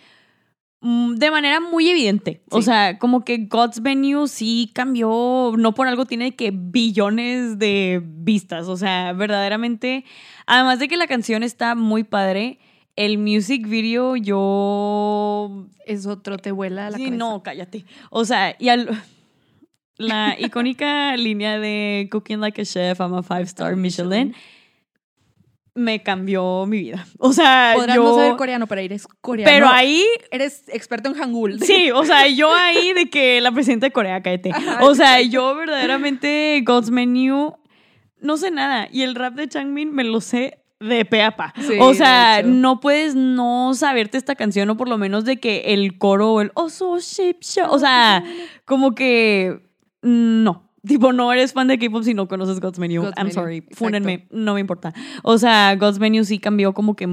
de 0.84 1.32
manera 1.32 1.60
muy 1.62 1.90
evidente. 1.90 2.42
O 2.52 2.62
sea, 2.62 3.00
como 3.00 3.24
que 3.24 3.46
God's 3.46 3.82
Venue 3.82 4.28
sí 4.28 4.70
cambió, 4.74 5.54
no 5.58 5.74
por 5.74 5.88
algo 5.88 6.06
tiene 6.06 6.36
que 6.36 6.52
billones 6.54 7.58
de 7.58 8.02
vistas. 8.04 8.68
O 8.68 8.76
sea, 8.76 9.14
verdaderamente, 9.14 10.04
además 10.46 10.80
de 10.80 10.88
que 10.90 10.98
la 10.98 11.08
canción 11.08 11.42
está 11.42 11.76
muy 11.76 12.04
padre, 12.04 12.60
el 12.98 13.18
music 13.18 13.68
video 13.68 14.18
yo 14.18 15.68
es 15.86 16.06
otro, 16.06 16.38
te 16.38 16.52
vuela 16.52 16.90
la 16.90 16.98
sí, 16.98 17.06
cabeza. 17.06 17.18
no, 17.18 17.44
cállate. 17.44 17.86
O 18.10 18.26
sea, 18.26 18.56
y 18.60 18.70
al- 18.70 19.02
la 19.98 20.36
icónica 20.40 21.16
línea 21.18 21.60
de 21.60 22.08
Cooking 22.12 22.40
Like 22.42 22.62
a 22.62 22.66
Chef, 22.66 23.00
I'm 23.00 23.14
a 23.14 23.24
Five 23.24 23.44
Star 23.44 23.76
Michelin, 23.76 24.36
me 25.76 26.04
cambió 26.04 26.66
mi 26.66 26.80
vida. 26.80 27.06
O 27.20 27.34
sea, 27.34 27.74
Podrás 27.76 27.96
yo... 27.96 28.04
no 28.04 28.16
saber 28.16 28.36
coreano, 28.36 28.68
pero 28.68 28.82
eres 28.82 29.08
coreano. 29.22 29.52
pero 29.52 29.68
ahí, 29.70 30.04
Eres 30.32 30.64
experto 30.68 31.10
en 31.10 31.16
hangul. 31.16 31.60
sí, 31.64 31.92
o 31.92 32.04
sea, 32.04 32.28
yo 32.28 32.54
ahí 32.54 32.94
de 32.94 33.10
que 33.10 33.40
la 33.42 33.52
presidenta 33.52 33.88
de 33.88 33.92
Corea, 33.92 34.22
cállate. 34.22 34.52
Ajá, 34.52 34.84
O 34.84 34.94
sea, 34.96 35.22
yo 35.22 35.56
verdaderamente 35.56 36.62
God's 36.66 36.92
Menu, 36.92 37.56
no 38.20 38.38
sé 38.38 38.52
nada. 38.52 38.88
Y 38.92 39.04
el 39.04 39.16
rap 39.16 39.36
de 39.36 39.48
Changmin 39.48 39.94
me 39.94 40.04
lo 40.04 40.22
sé 40.22 40.60
de 40.80 41.06
pe 41.06 41.24
a 41.24 41.36
pa. 41.36 41.54
Sí, 41.62 41.76
o 41.80 41.94
sea, 41.94 42.42
no 42.44 42.80
puedes 42.80 43.16
no 43.16 43.74
saberte 43.74 44.18
esta 44.18 44.36
canción 44.36 44.70
o 44.70 44.78
por 44.78 44.90
lo 44.90 44.98
menos 44.98 45.24
de 45.24 45.40
que 45.40 45.74
el 45.74 45.98
coro 45.98 46.34
o 46.34 46.42
el 46.42 46.52
show, 46.58 46.98
o 47.70 47.80
sea, 47.80 48.24
como 48.66 48.94
que 48.94 49.62
no. 50.02 50.70
Tipo, 50.86 51.14
no 51.14 51.32
eres 51.32 51.54
fan 51.54 51.68
de 51.68 51.80
K-pop 51.80 52.04
si 52.04 52.14
no 52.14 52.28
conoces 52.28 52.60
God's 52.60 52.78
Menu. 52.80 53.02
God's 53.02 53.14
I'm 53.18 53.28
Menu, 53.28 53.34
sorry. 53.34 53.58
exacto. 53.58 53.76
Fúnenme. 53.78 54.28
No 54.32 54.54
me 54.56 54.60
importa. 54.60 54.94
O 55.24 55.38
sea, 55.38 55.76
God's 55.76 56.00
Menu 56.00 56.26
sí 56.26 56.40
cambió 56.40 56.74
como 56.74 56.96
que 56.96 57.08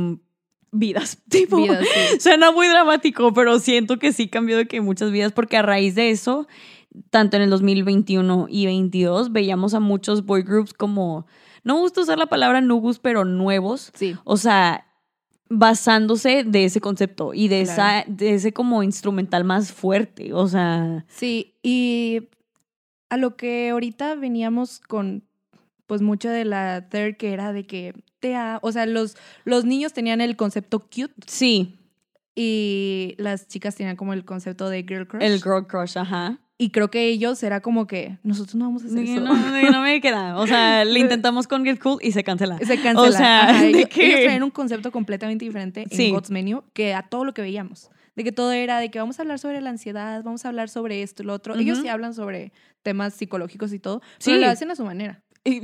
vidas. 0.73 1.19
Tipo, 1.29 1.57
Vidas, 1.59 1.85
sí. 2.11 2.21
suena 2.21 2.51
muy 2.53 2.67
dramático, 2.69 3.33
pero 3.33 3.59
siento 3.61 3.99
que 3.99 4.13
sí 4.13 4.29
cambió 4.29 4.57
de 4.57 4.67
que 4.67 4.81
muchas 4.81 5.11
vidas 5.13 5.33
porque 5.33 5.57
a 5.57 5.63
raíz 5.63 5.95
de 5.95 6.11
eso, 6.11 6.49
tanto 7.11 7.37
en 7.37 7.43
el 7.45 7.51
2021 7.51 8.47
y 8.49 8.67
22, 8.67 9.31
veíamos 9.33 9.75
a 9.75 9.81
muchos 9.81 10.25
boy 10.27 10.43
groups 10.43 10.73
como, 10.75 11.27
no 11.63 11.75
me 11.75 11.81
gusta 11.81 12.01
usar 12.01 12.19
la 12.19 12.27
palabra 12.27 12.61
nugus, 12.61 12.99
pero 12.99 13.25
nuevos. 13.25 13.93
Sí. 13.95 14.17
O 14.25 14.37
sea, 14.37 14.87
basándose 15.49 16.45
de 16.45 16.65
ese 16.65 16.81
concepto 16.81 17.35
y 17.35 17.49
de, 17.49 17.65
Claro. 17.65 17.73
esa, 17.73 18.05
de 18.09 18.35
ese 18.35 18.53
como 18.53 18.83
instrumental 18.83 19.45
más 19.45 19.73
fuerte. 19.73 20.33
O 20.33 20.47
sea, 20.49 21.05
Sí, 21.09 21.55
y 21.63 22.29
a 23.11 23.17
lo 23.17 23.37
que 23.37 23.69
ahorita 23.71 24.15
veníamos 24.15 24.81
con, 24.81 25.25
pues 25.87 26.01
mucho 26.03 26.31
de 26.31 26.45
la 26.45 26.89
third 26.89 27.17
que 27.17 27.33
era 27.33 27.53
de 27.53 27.67
que 27.67 27.95
te 28.21 28.35
o 28.63 28.73
sea, 28.73 28.87
los, 28.87 29.17
los 29.45 29.65
niños 29.65 29.93
tenían 29.93 30.21
el 30.21 30.37
concepto 30.37 30.81
cute 30.81 31.13
sí, 31.27 31.77
y 32.35 33.15
las 33.19 33.49
chicas 33.49 33.75
tenían 33.77 33.97
como 33.97 34.13
el 34.13 34.25
concepto 34.25 34.69
de 34.69 34.83
girl 34.85 35.07
crush. 35.07 35.23
el 35.23 35.43
girl 35.43 35.67
crush, 35.67 35.99
ajá. 35.99 36.39
Y 36.59 36.71
creo 36.71 36.91
que 36.91 37.07
ellos 37.09 37.43
era 37.43 37.61
como 37.61 37.87
que 37.87 38.19
nosotros 38.23 38.55
no 38.55 38.67
vamos 38.67 38.85
a 38.85 38.87
hacer 38.89 39.03
que 39.05 39.13
eso. 39.15 39.21
no, 39.23 39.35
no 39.35 39.81
me 39.83 40.01
queda. 40.03 40.37
O 40.39 40.47
sea, 40.47 40.85
le 40.85 41.01
intentamos 41.01 41.47
con 41.49 41.65
Get 41.65 41.79
Cool 41.81 41.99
y 42.03 42.13
se 42.13 42.23
cancela. 42.23 42.59
Se 42.59 42.77
cancela. 42.83 43.01
O 43.09 43.13
sea, 43.13 43.49
Ajá, 43.49 43.65
ellos, 43.67 43.89
que- 43.89 44.07
ellos 44.09 44.21
traían 44.25 44.43
un 44.43 44.51
concepto 44.51 44.93
completamente 44.93 45.47
diferente 45.47 45.87
Sí. 45.91 46.09
en 46.09 46.15
God's 46.15 46.31
Menu 46.31 46.63
que 46.75 46.93
a 46.93 47.03
todo 47.03 47.25
lo 47.25 47.33
que 47.33 47.41
veíamos. 47.41 47.89
De 48.17 48.25
que 48.25 48.33
todo 48.33 48.53
era 48.53 48.79
de 48.81 48.91
que 48.91 48.99
vamos 48.99 49.19
a 49.19 49.23
hablar 49.23 49.39
sobre 49.39 49.61
la 49.61 49.71
ansiedad, 49.71 50.23
vamos 50.25 50.45
a 50.45 50.49
hablar 50.49 50.69
sobre 50.69 51.03
esto 51.03 51.23
lo 51.23 51.33
otro. 51.35 51.55
Ellos 51.57 51.79
sí 51.81 51.89
hablan 51.89 52.13
sobre 52.15 52.53
temas 52.83 53.15
psicológicos 53.15 53.73
y 53.73 53.79
todo, 53.79 54.01
pero 54.25 54.37
Sí. 54.37 54.41
lo 54.43 54.49
hacen 54.49 54.71
a 54.71 54.77
su 54.77 54.85
manera. 54.85 55.23
Y, 55.45 55.63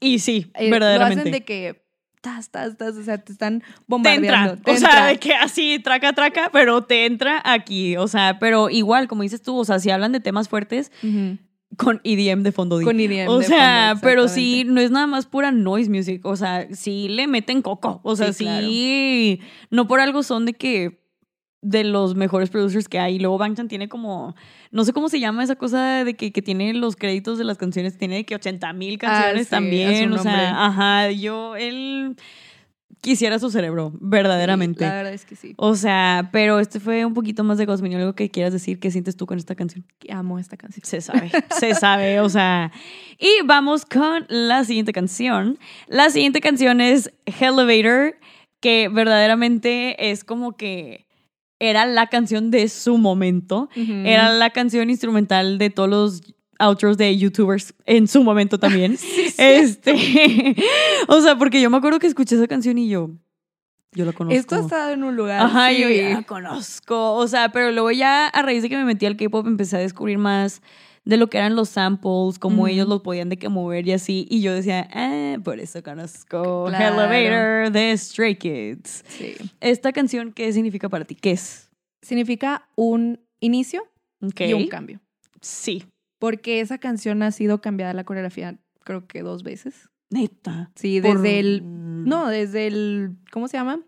y 0.00 0.18
sí, 0.18 0.50
Eh, 0.54 0.70
verdaderamente. 0.70 1.14
Lo 1.16 1.20
hacen 1.20 1.32
de 1.32 1.44
que 1.44 1.82
tas, 2.20 2.50
tas, 2.50 2.76
tas, 2.76 2.96
o 2.96 3.02
sea, 3.04 3.18
te 3.18 3.32
están 3.32 3.60
te 3.60 3.66
bombardeando. 3.86 4.52
entra. 4.54 4.56
te 4.64 4.70
o 4.72 4.76
sea, 4.76 4.88
entra. 4.90 5.06
de 5.06 5.18
que 5.18 5.34
así, 5.34 5.78
traca, 5.78 6.12
traca, 6.12 6.50
pero 6.52 6.82
te 6.84 7.06
entra 7.06 7.40
aquí. 7.44 7.96
O 7.96 8.08
sea, 8.08 8.38
pero 8.40 8.68
igual, 8.68 9.06
como 9.08 9.22
dices 9.22 9.42
tú, 9.42 9.56
o 9.56 9.64
sea, 9.64 9.78
si 9.78 9.90
hablan 9.90 10.12
de 10.12 10.20
temas 10.20 10.48
fuertes, 10.48 10.90
con 11.76 12.00
EDM 12.04 12.42
de 12.42 12.52
fondo. 12.52 12.80
Con 12.82 12.98
EDM 13.00 13.28
O 13.28 13.38
de 13.38 13.46
sea, 13.46 13.88
fondo, 13.90 14.00
pero 14.02 14.28
sí, 14.28 14.64
no 14.66 14.80
es 14.80 14.90
nada 14.90 15.06
más 15.06 15.26
pura 15.26 15.50
noise 15.52 15.90
music. 15.90 16.24
O 16.26 16.36
sea, 16.36 16.66
sí 16.72 17.08
le 17.08 17.26
meten 17.26 17.62
coco. 17.62 18.00
O 18.02 18.16
sea, 18.16 18.32
Sí, 18.32 18.44
sí. 18.44 19.40
No 19.70 19.86
por 19.88 20.00
algo 20.00 20.22
son 20.22 20.46
de 20.46 20.52
que 20.54 21.00
de 21.66 21.82
los 21.82 22.14
mejores 22.14 22.48
producers 22.48 22.88
que 22.88 22.98
hay. 22.98 23.16
Y 23.16 23.18
luego 23.18 23.38
Bangchan 23.38 23.66
tiene 23.66 23.88
como, 23.88 24.36
no 24.70 24.84
sé 24.84 24.92
cómo 24.92 25.08
se 25.08 25.18
llama 25.18 25.42
esa 25.42 25.56
cosa 25.56 26.04
de 26.04 26.14
que, 26.14 26.32
que 26.32 26.42
tiene 26.42 26.72
los 26.74 26.94
créditos 26.94 27.38
de 27.38 27.44
las 27.44 27.58
canciones, 27.58 27.98
tiene 27.98 28.24
que 28.24 28.36
80 28.36 28.72
mil 28.72 28.98
canciones 28.98 29.42
Ah, 29.42 29.44
sí, 29.44 29.50
también. 29.50 30.12
O 30.12 30.18
sea, 30.18 30.66
ajá, 30.66 31.10
yo, 31.10 31.56
él 31.56 32.16
quisiera 33.00 33.40
su 33.40 33.50
cerebro, 33.50 33.92
verdaderamente. 34.00 34.84
Sí, 34.84 34.88
la 34.88 34.94
verdad 34.94 35.12
es 35.12 35.24
que 35.24 35.34
sí. 35.34 35.54
O 35.56 35.74
sea, 35.74 36.28
pero 36.32 36.60
este 36.60 36.78
fue 36.78 37.04
un 37.04 37.14
poquito 37.14 37.42
más 37.42 37.58
de 37.58 37.66
Cosminio, 37.66 37.98
algo 37.98 38.14
que 38.14 38.30
quieras 38.30 38.52
decir, 38.52 38.78
¿qué 38.78 38.92
sientes 38.92 39.16
tú 39.16 39.26
con 39.26 39.38
esta 39.38 39.56
canción? 39.56 39.84
Que 39.98 40.12
Amo 40.12 40.38
esta 40.38 40.56
canción. 40.56 40.84
Se 40.84 41.00
sabe, 41.00 41.32
se 41.50 41.74
sabe, 41.74 42.20
o 42.20 42.28
sea. 42.28 42.70
Y 43.18 43.44
vamos 43.44 43.84
con 43.84 44.24
la 44.28 44.62
siguiente 44.64 44.92
canción. 44.92 45.58
La 45.88 46.10
siguiente 46.10 46.40
canción 46.40 46.80
es 46.80 47.10
Elevator, 47.40 48.18
que 48.60 48.88
verdaderamente 48.88 50.10
es 50.10 50.22
como 50.22 50.56
que 50.56 51.05
era 51.58 51.86
la 51.86 52.08
canción 52.08 52.50
de 52.50 52.68
su 52.68 52.98
momento. 52.98 53.68
Era 53.74 54.30
la 54.30 54.50
canción 54.50 54.90
instrumental 54.90 55.58
de 55.58 55.70
todos 55.70 55.88
los 55.88 56.22
outros 56.58 56.96
de 56.96 57.16
youtubers 57.16 57.74
en 57.84 58.08
su 58.08 58.22
momento 58.22 58.58
también. 58.58 58.96
Este, 59.38 59.92
o 61.08 61.20
sea, 61.20 61.36
porque 61.36 61.60
yo 61.60 61.68
me 61.68 61.76
acuerdo 61.76 61.98
que 61.98 62.06
escuché 62.06 62.36
esa 62.36 62.46
canción 62.46 62.78
y 62.78 62.88
yo, 62.88 63.10
yo 63.92 64.06
la 64.06 64.12
conozco. 64.12 64.38
Esto 64.38 64.54
ha 64.54 64.60
estado 64.60 64.92
en 64.92 65.04
un 65.04 65.14
lugar. 65.14 65.40
Ajá, 65.42 65.70
sí. 65.70 65.82
yo 65.82 65.90
ya 65.90 66.10
la 66.10 66.22
conozco. 66.22 67.14
O 67.14 67.28
sea, 67.28 67.50
pero 67.52 67.70
luego 67.70 67.90
ya 67.90 68.28
a 68.28 68.42
raíz 68.42 68.62
de 68.62 68.70
que 68.70 68.76
me 68.76 68.84
metí 68.84 69.04
al 69.04 69.16
K-pop 69.16 69.46
empecé 69.46 69.76
a 69.76 69.80
descubrir 69.80 70.16
más 70.16 70.62
de 71.06 71.16
lo 71.16 71.28
que 71.28 71.38
eran 71.38 71.56
los 71.56 71.70
samples, 71.70 72.38
cómo 72.38 72.66
ellos 72.68 72.86
los 72.86 73.00
podían 73.00 73.28
de 73.30 73.38
que 73.38 73.48
mover 73.48 73.86
y 73.86 73.92
así. 73.92 74.26
Y 74.28 74.42
yo 74.42 74.52
decía, 74.52 74.86
ah, 74.92 75.36
por 75.42 75.58
eso 75.60 75.82
conozco 75.82 76.66
Claro. 76.68 77.00
Elevator 77.00 77.70
de 77.72 77.96
Stray 77.96 78.36
Kids. 78.36 79.04
Sí. 79.08 79.34
Esta 79.60 79.92
canción, 79.92 80.32
¿qué 80.32 80.52
significa 80.52 80.88
para 80.90 81.04
ti? 81.04 81.14
¿Qué 81.14 81.30
es? 81.30 81.70
Significa 82.02 82.68
un 82.74 83.20
inicio 83.40 83.84
y 84.20 84.52
un 84.52 84.66
cambio. 84.68 85.00
Sí. 85.40 85.84
Porque 86.18 86.60
esa 86.60 86.78
canción 86.78 87.22
ha 87.22 87.30
sido 87.30 87.60
cambiada 87.60 87.92
la 87.94 88.04
coreografía, 88.04 88.58
creo 88.84 89.06
que 89.06 89.22
dos 89.22 89.42
veces. 89.42 89.88
Neta. 90.10 90.70
Sí, 90.74 91.00
Por- 91.00 91.20
desde 91.22 91.38
el. 91.40 91.62
No, 92.04 92.28
desde 92.28 92.66
el. 92.66 93.16
¿Cómo 93.30 93.48
se 93.48 93.56
llama? 93.58 93.80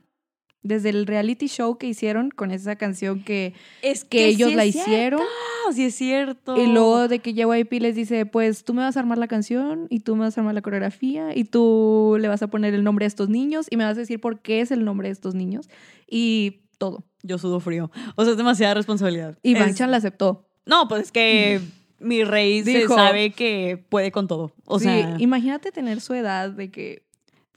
Desde 0.63 0.89
el 0.91 1.07
reality 1.07 1.47
show 1.47 1.79
que 1.79 1.87
hicieron 1.87 2.31
con 2.31 2.51
esa 2.51 2.77
canción 2.77 3.23
que, 3.23 3.55
Es 3.83 4.05
que 4.05 4.27
ellos 4.27 4.51
sí 4.51 4.55
la 4.57 4.65
es 4.65 4.75
hicieron. 4.77 5.21
cierto, 5.21 5.73
sí 5.73 5.85
es 5.85 5.95
cierto. 5.95 6.57
Y 6.57 6.67
luego 6.67 7.07
de 7.09 7.21
que 7.21 7.33
JYP 7.33 7.73
les 7.81 7.95
dice, 7.95 8.27
pues 8.27 8.65
tú 8.65 8.75
me 8.75 8.83
vas 8.83 8.97
a 8.97 9.01
armar 9.01 9.19
la 9.19 9.29
canción 9.29 9.87
y 9.89 10.01
tú 10.01 10.17
me 10.17 10.23
vas 10.23 10.37
a 10.37 10.41
armar 10.41 10.55
la 10.55 10.63
coreografía 10.63 11.35
y 11.37 11.45
tú 11.45 12.17
le 12.21 12.27
vas 12.29 12.43
a 12.43 12.49
poner 12.49 12.75
el 12.75 12.83
nombre 12.83 13.05
a 13.05 13.09
estos 13.09 13.29
niños 13.29 13.67
y 13.71 13.77
me 13.77 13.85
vas 13.85 13.97
a 13.97 14.01
decir 14.01 14.21
por 14.21 14.41
qué 14.41 14.61
es 14.61 14.71
el 14.73 14.85
nombre 14.85 15.09
de 15.09 15.13
estos 15.13 15.35
niños 15.37 15.69
y 16.11 16.63
todo. 16.79 17.05
Yo 17.23 17.39
sudo 17.39 17.61
frío. 17.61 17.91
O 18.17 18.23
sea, 18.25 18.33
es 18.33 18.37
demasiada 18.37 18.75
responsabilidad. 18.75 19.39
Y 19.43 19.55
Es- 19.55 19.61
Banchan 19.61 19.91
la 19.91 19.99
aceptó. 19.99 20.49
No, 20.67 20.89
pues 20.89 21.03
es 21.05 21.13
que 21.13 21.61
mi 22.01 22.25
rey 22.25 22.63
se 22.65 22.87
sabe 22.89 23.31
que 23.31 23.83
puede 23.89 24.11
con 24.13 24.27
todo. 24.29 24.53
O 24.67 24.79
Sí, 24.79 24.85
sea, 24.87 25.15
imagínate 25.19 25.71
tener 25.73 26.01
su 26.01 26.15
edad 26.15 26.51
de 26.51 26.71
que 26.71 27.07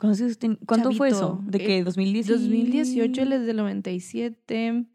¿cuántos 0.02 0.22
años 0.22 0.38
ten- 0.39 0.60
¿cuánto 0.66 0.91
fue 0.91 1.10
eso? 1.10 1.38
Chavito. 1.38 1.58
¿De 1.58 1.78
Eh, 1.78 1.84
2018? 1.84 2.39
2018, 2.41 3.22
él 3.22 3.34
es 3.34 3.45
del 3.45 3.58
97. 3.58 4.86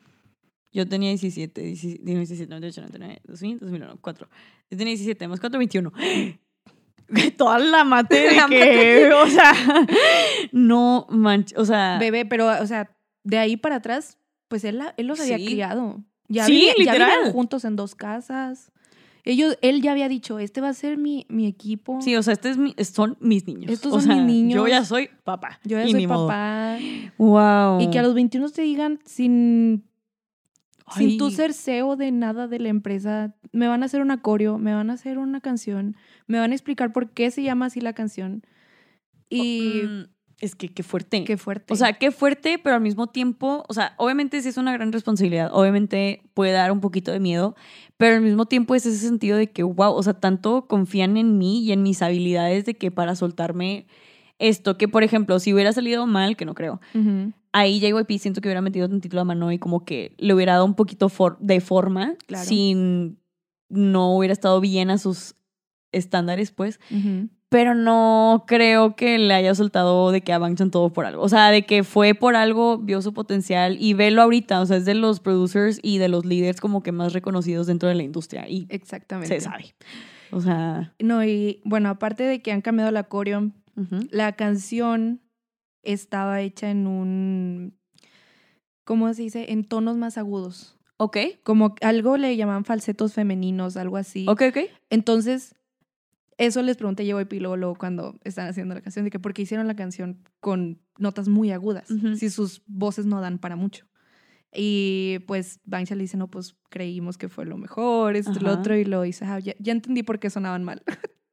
Yo 0.73 0.87
tenía 0.87 1.09
17, 1.11 1.63
17, 1.63 2.03
17, 2.05 2.51
98, 2.51 2.81
99, 2.83 3.21
2000, 3.25 3.59
2001, 3.61 3.99
4. 4.03 4.29
Yo 4.71 4.77
tenía 4.77 4.91
17, 4.93 5.29
más 5.29 5.41
4, 5.41 5.59
21. 5.59 5.93
Toda 7.39 7.59
la 7.61 7.85
mate 7.85 8.17
de 8.21 8.31
La 8.37 8.47
que, 8.49 9.11
o 9.25 9.27
sea, 9.29 9.53
no 10.53 11.07
manches, 11.09 11.57
o 11.59 11.65
sea, 11.65 11.99
Bebé, 11.99 12.27
pero, 12.27 12.49
o 12.61 12.67
sea, 12.67 12.91
de 13.25 13.39
ahí 13.39 13.57
para 13.57 13.77
atrás, 13.77 14.19
pues 14.49 14.65
él, 14.65 14.79
la- 14.79 14.95
él 14.97 15.07
los 15.07 15.21
había 15.21 15.39
Sí. 15.39 15.47
criado. 15.47 16.05
Ya 16.29 16.45
Sí, 16.47 16.67
ya 16.67 16.75
literal. 16.77 17.13
vivían 17.19 17.33
juntos 17.33 17.65
en 17.65 17.77
dos 17.77 17.95
casas. 17.95 18.73
Ellos, 19.27 19.59
él 19.61 19.83
ya 19.83 19.91
había 19.93 20.09
dicho, 20.09 20.39
este 20.39 20.61
va 20.61 20.68
a 20.68 20.72
ser 20.74 20.97
mi, 20.97 21.27
mi 21.29 21.47
equipo. 21.47 22.01
sí, 22.01 22.14
o 22.16 22.22
sea, 22.22 22.33
este 22.33 22.49
es 22.49 22.57
mi- 22.57 22.74
son 22.85 23.16
mis 23.20 23.47
niños. 23.47 23.70
Estos 23.70 23.93
O 23.93 24.01
son 24.01 24.14
mis 24.16 24.24
niños. 24.24 24.55
Yo 24.55 24.66
ya 24.68 24.85
soy 24.85 25.11
papá. 25.24 25.59
Yo 25.64 25.77
ya 25.79 25.85
y 25.85 25.91
soy 25.91 26.07
modo. 26.07 26.29
papá. 26.29 26.79
Wow. 27.18 27.81
Y 27.81 27.91
que 27.91 27.99
a 27.99 28.03
los 28.03 28.14
21 28.14 28.49
te 28.51 28.62
digan 28.62 29.01
sin... 29.05 29.85
sin 30.97 31.18
tú 31.18 31.27
Ay. 31.27 31.33
ser 31.33 31.53
CEO 31.53 31.97
de 31.97 32.12
nada 32.12 32.47
de 32.47 32.61
la 32.61 32.68
empresa, 32.68 33.35
me 33.53 33.66
van 33.66 33.83
a 33.83 33.87
hacer 33.87 34.01
una 34.01 34.22
coreo, 34.22 34.59
me 34.59 34.72
van 34.74 34.91
a 34.91 34.93
hacer 34.95 35.18
una 35.18 35.41
canción, 35.41 35.97
me 36.29 36.39
van 36.39 36.53
a 36.53 36.55
explicar 36.55 36.93
por 36.93 37.11
qué 37.11 37.31
se 37.33 37.43
llama 37.43 37.66
así 37.66 37.81
la 37.81 37.93
canción. 37.95 38.43
Y 39.29 39.83
Mm, 39.85 40.03
es 40.41 40.55
que 40.55 40.68
qué 40.68 40.82
fuerte. 40.82 41.24
qué 41.24 41.37
fuerte. 41.37 41.72
O 41.72 41.76
sea, 41.76 41.95
qué 41.95 42.11
fuerte, 42.11 42.59
pero 42.62 42.76
al 42.76 42.82
mismo 42.82 43.07
tiempo, 43.07 43.64
o 43.68 43.72
sea, 43.74 43.95
obviamente 43.97 44.41
sí 44.43 44.49
es 44.51 44.57
una 44.59 44.72
gran 44.72 44.93
responsabilidad, 44.93 45.51
obviamente 45.53 46.22
puede 46.34 46.53
dar 46.53 46.72
un 46.72 46.80
poquito 46.80 47.11
de 47.12 47.20
miedo, 47.20 47.55
pero 47.97 48.16
al 48.16 48.20
mismo 48.22 48.47
tiempo 48.47 48.74
es 48.74 48.84
ese 48.84 48.99
sentido 49.07 49.39
de 49.39 49.51
que, 49.51 49.62
wow, 49.62 49.93
o 49.95 50.03
sea, 50.03 50.14
tanto 50.14 50.66
confían 50.66 51.16
en 51.16 51.39
mí 51.39 51.61
y 51.64 51.72
en 51.72 51.82
mis 51.82 52.03
habilidades 52.03 52.64
de 52.66 52.74
que 52.74 52.91
para 52.91 53.16
soltarme 53.16 53.87
esto, 54.39 54.76
que 54.76 54.89
por 54.89 55.03
ejemplo, 55.03 55.39
si 55.39 55.55
hubiera 55.55 55.72
salido 55.72 56.07
mal, 56.07 56.37
que 56.37 56.45
no 56.45 56.55
creo, 56.55 56.80
Ujú, 56.95 57.32
ahí 57.53 57.80
JYP 57.80 58.18
siento 58.18 58.43
que 58.43 58.49
hubiera 58.49 58.61
metido 58.61 58.87
tantito 58.89 59.16
la 59.16 59.24
mano 59.24 59.51
y 59.53 59.59
como 59.59 59.87
que 59.87 60.14
le 60.18 60.34
hubiera 60.34 60.53
dado 60.53 60.66
un 60.66 60.74
poquito 60.74 61.09
for- 61.09 61.39
de 61.41 61.61
forma, 61.62 62.14
Claro. 62.26 62.45
sin 62.45 63.18
no 63.70 64.14
hubiera 64.14 64.32
estado 64.34 64.61
bien 64.61 64.91
a 64.91 64.99
sus 64.99 65.34
estándares, 65.93 66.51
pues. 66.51 66.78
Pero 67.57 67.75
no 67.75 68.45
creo 68.47 68.97
que 68.97 69.17
le 69.19 69.33
haya 69.33 69.55
soltado 69.55 70.11
de 70.13 70.21
que 70.21 70.35
a 70.35 70.39
Bangchan 70.39 70.71
todo 70.71 70.93
por 70.93 71.07
algo. 71.07 71.23
O 71.23 71.29
sea, 71.31 71.51
de 71.51 71.65
que 71.65 71.85
fue 71.85 72.13
por 72.13 72.37
algo, 72.37 72.77
vio 72.77 73.01
su 73.01 73.15
potencial 73.15 73.79
y 73.81 73.95
velo 73.95 74.21
ahorita. 74.21 74.61
O 74.61 74.67
sea, 74.67 74.77
es 74.77 74.85
de 74.85 74.93
los 74.95 75.21
producers 75.21 75.81
y 75.83 75.97
de 75.97 76.09
los 76.11 76.27
líderes 76.27 76.61
como 76.61 76.83
que 76.83 76.93
más 76.93 77.15
reconocidos 77.15 77.67
dentro 77.67 77.89
de 77.89 77.95
la 77.95 78.03
industria 78.03 78.47
y 78.47 78.67
Exactamente. 78.69 79.35
se 79.35 79.41
sabe. 79.41 79.75
O 80.33 80.43
sea, 80.43 80.93
No, 80.99 81.25
y 81.25 81.63
bueno, 81.65 81.89
aparte 81.89 82.25
de 82.25 82.43
que 82.43 82.53
han 82.53 82.61
cambiado 82.61 82.91
la 82.91 83.05
coreo, 83.05 83.51
la 84.11 84.33
canción 84.33 85.23
estaba 85.83 86.43
hecha 86.43 86.71
en 86.71 86.87
un, 86.87 87.75
¿cómo 88.85 89.11
se 89.15 89.23
dice? 89.23 89.51
En 89.51 89.65
tonos 89.65 89.97
más 89.97 90.19
agudos. 90.19 90.77
ok, 90.99 91.17
Como 91.43 91.75
algo 91.81 92.19
le 92.19 92.37
llaman 92.37 92.67
falsetos 92.67 93.15
femeninos, 93.15 93.79
algo 93.79 93.97
así. 93.97 94.27
ok, 94.29 94.43
ok. 94.51 94.59
Entonces, 94.91 95.55
eso 96.39 96.62
les 96.62 96.76
pregunté 96.76 97.07
yo 97.07 97.18
a 97.18 97.22
luego, 97.30 97.57
luego 97.57 97.74
cuando 97.76 98.18
estaban 98.24 98.51
haciendo 98.51 98.74
la 98.74 98.80
canción, 98.82 99.05
de 99.05 99.11
que 99.11 99.18
por 99.18 99.32
qué 99.34 99.43
hicieron 99.43 99.66
la 99.66 99.76
canción 99.76 100.22
con 100.41 100.80
notas 100.99 101.28
muy 101.28 101.51
agudas, 101.51 101.89
si 102.16 102.30
sus 102.30 102.62
voces 102.66 103.07
no 103.07 103.20
dan 103.20 103.39
para 103.39 103.57
mucho. 103.57 103.87
Y 104.53 105.18
pues 105.26 105.61
Bangsha 105.64 105.95
le 105.95 106.03
dice, 106.03 106.16
no, 106.16 106.30
pues 106.30 106.57
creímos 106.70 107.18
que 107.18 107.28
fue 107.28 107.45
lo 107.45 107.59
mejor, 107.59 108.16
esto 108.16 108.39
y 108.39 108.43
lo 108.43 108.51
Ajá. 108.53 108.61
otro, 108.61 108.76
y 108.76 108.84
lo 108.84 109.03
dice, 109.03 109.24
"Ah, 109.26 109.39
ya, 109.39 109.55
ya 109.59 109.72
entendí 109.72 110.03
por 110.03 110.18
qué 110.18 110.30
sonaban 110.30 110.64
mal. 110.64 110.82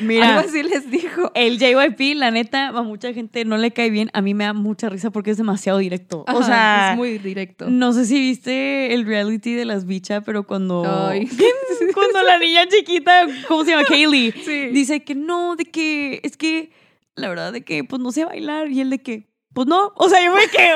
Mira, 0.00 0.36
Algo 0.36 0.48
así 0.48 0.62
les 0.62 0.90
dijo. 0.90 1.30
el 1.34 1.58
JYP, 1.58 2.16
la 2.16 2.30
neta, 2.30 2.68
a 2.68 2.82
mucha 2.82 3.12
gente 3.12 3.44
no 3.44 3.56
le 3.56 3.70
cae 3.72 3.90
bien. 3.90 4.10
A 4.12 4.22
mí 4.22 4.34
me 4.34 4.44
da 4.44 4.52
mucha 4.52 4.88
risa 4.88 5.10
porque 5.10 5.30
es 5.30 5.36
demasiado 5.36 5.78
directo. 5.78 6.24
o 6.26 6.42
sea, 6.42 6.92
es 6.92 6.96
muy 6.96 7.18
directo. 7.18 7.68
no 7.68 7.92
sé 7.92 8.04
si 8.06 8.18
viste 8.20 8.94
el 8.94 9.06
reality 9.06 9.54
de 9.54 9.64
las 9.64 9.86
bichas, 9.86 10.22
pero 10.24 10.44
cuando... 10.44 10.84
Ay. 11.08 11.28
cuando 11.94 12.22
la 12.22 12.38
niña 12.38 12.66
chiquita, 12.68 13.26
¿cómo 13.46 13.64
se 13.64 13.70
llama? 13.72 13.84
Kaylee. 13.84 14.32
Sí. 14.48 14.68
dice 14.68 15.02
que 15.04 15.14
no, 15.14 15.56
de 15.56 15.64
que 15.64 16.20
es 16.22 16.36
que 16.36 16.70
la 17.16 17.28
verdad 17.28 17.52
de 17.52 17.62
que 17.62 17.84
pues 17.84 18.00
no 18.00 18.12
sé 18.12 18.24
bailar 18.24 18.70
y 18.70 18.80
él 18.80 18.90
de 18.90 19.00
que 19.00 19.27
pues 19.58 19.66
no, 19.66 19.92
o 19.96 20.08
sea, 20.08 20.24
yo 20.24 20.32
me 20.32 20.46
que 20.46 20.72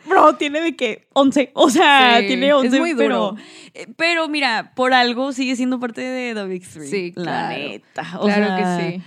bro, 0.08 0.36
tiene 0.36 0.62
de 0.62 0.74
que 0.74 1.06
11, 1.12 1.50
o 1.52 1.68
sea, 1.68 2.16
Sí, 2.20 2.28
tiene 2.28 2.48
es 2.48 2.54
11, 2.54 2.80
muy 2.80 2.94
pero 2.94 3.32
duro. 3.32 3.42
eh, 3.74 3.86
pero 3.94 4.26
mira, 4.26 4.72
por 4.74 4.94
algo 4.94 5.32
sigue 5.32 5.54
siendo 5.54 5.78
parte 5.78 6.00
de 6.00 6.34
The 6.34 6.44
Big 6.46 6.66
Three. 6.66 6.86
Sí, 6.88 7.12
la 7.14 7.22
claro. 7.24 7.58
neta, 7.58 8.02
o 8.18 8.24
claro 8.24 8.46
sea, 8.46 8.56
que 8.78 8.94
sí. 8.96 9.02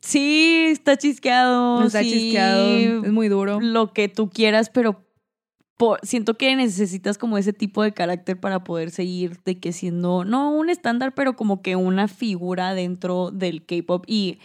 Sí, 0.00 0.64
está 0.70 0.96
chisqueado, 0.96 1.84
Está 1.84 2.00
sí, 2.00 2.10
chisqueado, 2.10 3.04
es 3.04 3.12
muy 3.12 3.28
duro. 3.28 3.60
lo 3.60 3.92
que 3.92 4.08
tú 4.08 4.30
quieras, 4.30 4.70
pero 4.70 5.04
por- 5.76 6.00
siento 6.02 6.34
que 6.38 6.56
necesitas 6.56 7.18
como 7.18 7.36
ese 7.36 7.52
tipo 7.52 7.82
de 7.82 7.92
carácter 7.92 8.40
para 8.40 8.64
poder 8.64 8.90
seguir 8.90 9.36
de 9.44 9.60
que 9.60 9.72
siendo, 9.74 10.24
no 10.24 10.50
un 10.52 10.70
estándar, 10.70 11.12
pero 11.14 11.36
como 11.36 11.60
que 11.60 11.76
una 11.76 12.08
figura 12.08 12.72
dentro 12.72 13.30
del 13.30 13.66
K-pop 13.66 14.04
y 14.08 14.38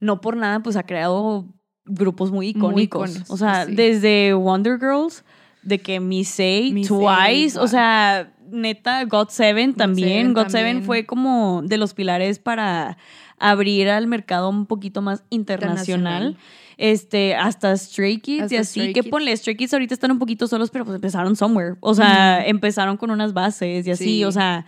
no 0.00 0.20
por 0.20 0.36
nada 0.36 0.60
pues 0.60 0.74
ha 0.76 0.82
creado 0.82 1.46
grupos 1.84 2.30
muy 2.30 2.48
icónicos. 2.48 3.22
o 3.28 3.36
sea, 3.36 3.66
sí. 3.66 3.74
desde 3.74 4.34
Wonder 4.34 4.78
Girls, 4.78 5.24
de 5.62 5.78
que 5.78 6.00
Missy, 6.00 6.70
Missy, 6.72 6.88
Twice, 6.88 7.56
o 7.56 7.60
wow. 7.60 7.68
sea, 7.68 8.32
neta, 8.50 9.04
God 9.04 9.28
Seven 9.28 9.74
también. 9.74 10.08
Seven 10.08 10.34
God 10.34 10.48
Seven 10.48 10.82
fue 10.84 11.06
como 11.06 11.62
de 11.64 11.76
los 11.78 11.94
pilares 11.94 12.38
para 12.38 12.98
abrir 13.38 13.88
al 13.88 14.06
mercado 14.06 14.48
un 14.48 14.66
poquito 14.66 15.02
más 15.02 15.24
internacional. 15.30 16.36
Internacional. 16.36 16.36
Este, 16.78 17.34
hasta 17.36 17.76
Stray 17.76 18.18
Kids 18.18 18.50
y 18.50 18.56
así. 18.56 18.80
Stray 18.80 18.92
que 18.92 19.02
Kids. 19.02 19.10
ponle, 19.10 19.36
Stray 19.36 19.56
Kids 19.56 19.72
ahorita 19.72 19.94
están 19.94 20.10
un 20.10 20.18
poquito 20.18 20.48
solos, 20.48 20.70
pero 20.70 20.84
pues 20.84 20.96
empezaron 20.96 21.36
somewhere. 21.36 21.76
O 21.80 21.94
sea, 21.94 22.44
empezaron 22.44 22.96
con 22.96 23.10
unas 23.10 23.32
bases 23.34 23.86
y 23.86 23.90
así. 23.90 24.04
Sí. 24.04 24.24
O 24.24 24.32
sea, 24.32 24.66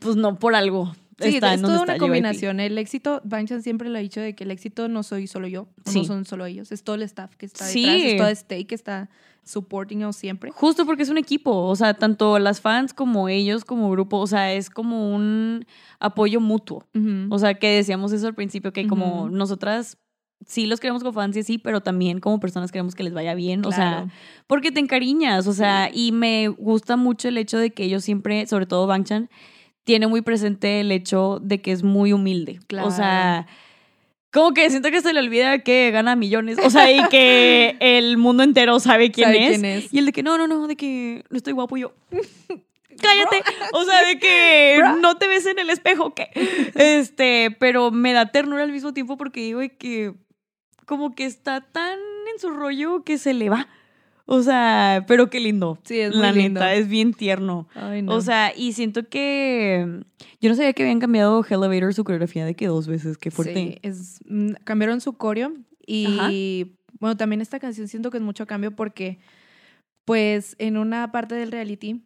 pues 0.00 0.16
no 0.16 0.38
por 0.38 0.54
algo. 0.54 0.94
Sí, 1.20 1.36
está 1.36 1.48
es 1.48 1.54
en 1.54 1.62
donde 1.62 1.74
toda 1.78 1.84
está 1.84 1.92
una 1.94 1.98
combinación. 1.98 2.60
El 2.60 2.76
éxito, 2.78 3.20
Banchan 3.24 3.62
siempre 3.62 3.88
lo 3.88 3.98
ha 3.98 4.00
dicho 4.00 4.20
de 4.20 4.34
que 4.34 4.44
el 4.44 4.50
éxito 4.50 4.88
no 4.88 5.02
soy 5.02 5.26
solo 5.26 5.46
yo, 5.48 5.68
Sí. 5.86 6.00
no 6.00 6.04
son 6.04 6.24
solo 6.24 6.46
ellos, 6.46 6.72
es 6.72 6.82
todo 6.82 6.96
el 6.96 7.02
staff 7.02 7.36
que 7.36 7.46
está 7.46 7.64
Sí. 7.66 7.82
detrás, 7.82 8.02
es 8.04 8.16
todo 8.16 8.28
Stay 8.28 8.64
que 8.64 8.74
está 8.74 9.10
supporting 9.44 10.04
us 10.06 10.16
siempre. 10.16 10.50
Justo 10.50 10.86
porque 10.86 11.02
es 11.02 11.10
un 11.10 11.18
equipo, 11.18 11.50
o 11.66 11.76
sea, 11.76 11.94
tanto 11.94 12.38
las 12.38 12.60
fans 12.60 12.94
como 12.94 13.28
ellos 13.28 13.64
como 13.64 13.90
grupo, 13.90 14.18
o 14.18 14.26
sea, 14.26 14.52
es 14.52 14.70
como 14.70 15.14
un 15.14 15.66
apoyo 16.00 16.40
mutuo. 16.40 16.86
O 17.30 17.38
sea, 17.38 17.54
que 17.54 17.68
decíamos 17.76 18.12
eso 18.12 18.26
al 18.26 18.34
principio, 18.34 18.72
que 18.72 18.86
como 18.86 19.24
Ujú. 19.24 19.28
nosotras 19.36 19.98
sí 20.46 20.66
los 20.66 20.80
queremos 20.80 21.02
como 21.02 21.12
fans 21.14 21.36
y 21.36 21.40
así, 21.40 21.58
pero 21.58 21.80
también 21.82 22.20
como 22.20 22.40
personas 22.40 22.72
queremos 22.72 22.94
que 22.94 23.02
les 23.02 23.14
vaya 23.14 23.34
bien, 23.34 23.64
o 23.64 23.72
sea, 23.72 24.08
porque 24.46 24.72
te 24.72 24.80
encariñas, 24.80 25.46
o 25.46 25.52
sea, 25.52 25.90
y 25.92 26.12
me 26.12 26.48
gusta 26.48 26.96
mucho 26.96 27.28
el 27.28 27.38
hecho 27.38 27.56
de 27.58 27.70
que 27.70 27.84
ellos 27.84 28.02
siempre, 28.04 28.46
sobre 28.46 28.66
todo 28.66 28.86
Bangchan, 28.86 29.30
tiene 29.84 30.06
muy 30.06 30.22
presente 30.22 30.80
el 30.80 30.90
hecho 30.90 31.38
de 31.40 31.60
que 31.60 31.72
es 31.72 31.82
muy 31.82 32.12
humilde. 32.12 32.60
O 32.82 32.90
sea, 32.90 33.46
como 34.32 34.52
que 34.52 34.68
siento 34.70 34.90
que 34.90 35.00
se 35.00 35.12
le 35.12 35.20
olvida 35.20 35.60
que 35.60 35.90
gana 35.92 36.16
millones, 36.16 36.58
o 36.58 36.70
sea, 36.70 36.90
y 36.90 37.06
que 37.08 37.76
el 37.80 38.16
mundo 38.16 38.42
entero 38.42 38.80
sabe 38.80 39.12
quién, 39.12 39.28
Sabe 39.28 39.44
es, 39.44 39.50
quién 39.50 39.64
es. 39.64 39.94
Y 39.94 39.98
el 39.98 40.06
de 40.06 40.12
que 40.12 40.22
no, 40.22 40.36
no, 40.38 40.46
no, 40.46 40.66
de 40.66 40.76
que 40.76 41.24
no 41.30 41.36
estoy 41.36 41.52
guapo 41.52 41.76
yo. 41.76 41.92
Cállate. 43.00 43.42
O 43.72 43.84
sea, 43.84 44.04
de 44.04 44.18
que 44.18 44.76
Bro. 44.78 44.96
no 44.96 45.16
te 45.16 45.26
ves 45.26 45.46
en 45.46 45.58
el 45.58 45.68
espejo, 45.68 46.14
¿qué? 46.14 46.30
Este, 46.74 47.54
pero 47.58 47.90
me 47.90 48.12
da 48.12 48.30
ternura 48.30 48.62
al 48.62 48.72
mismo 48.72 48.94
tiempo 48.94 49.16
porque 49.16 49.40
digo 49.40 49.60
que 49.78 50.14
como 50.86 51.14
que 51.14 51.24
está 51.24 51.60
tan 51.60 51.98
en 52.32 52.40
su 52.40 52.50
rollo 52.50 53.02
que 53.02 53.18
se 53.18 53.34
le 53.34 53.50
va. 53.50 53.68
O 54.26 54.42
sea, 54.42 55.04
pero 55.06 55.28
qué 55.28 55.38
lindo. 55.40 55.78
Sí, 55.84 56.00
es 56.00 56.12
muy 56.14 56.22
La 56.22 56.32
lindo. 56.32 56.60
neta, 56.60 56.74
es 56.74 56.88
bien 56.88 57.12
tierno. 57.12 57.68
Ay, 57.74 58.02
no. 58.02 58.12
O 58.14 58.20
sea, 58.20 58.52
y 58.56 58.72
siento 58.72 59.08
que 59.08 60.02
yo 60.40 60.48
no 60.48 60.54
sabía 60.54 60.72
que 60.72 60.82
habían 60.82 61.00
cambiado 61.00 61.44
Elevator 61.48 61.92
su 61.92 62.04
coreografía 62.04 62.44
de 62.46 62.54
que 62.54 62.66
dos 62.66 62.86
veces, 62.86 63.18
qué 63.18 63.30
fuerte. 63.30 63.54
Sí, 63.54 63.78
es, 63.82 64.20
mm, 64.26 64.52
cambiaron 64.64 65.00
su 65.00 65.14
coreo 65.18 65.52
y 65.86 66.72
bueno, 67.00 67.16
también 67.16 67.42
esta 67.42 67.58
canción 67.60 67.86
siento 67.88 68.10
que 68.10 68.16
es 68.16 68.22
mucho 68.22 68.46
cambio 68.46 68.74
porque 68.74 69.18
pues 70.06 70.56
en 70.58 70.78
una 70.78 71.12
parte 71.12 71.34
del 71.34 71.52
reality 71.52 72.02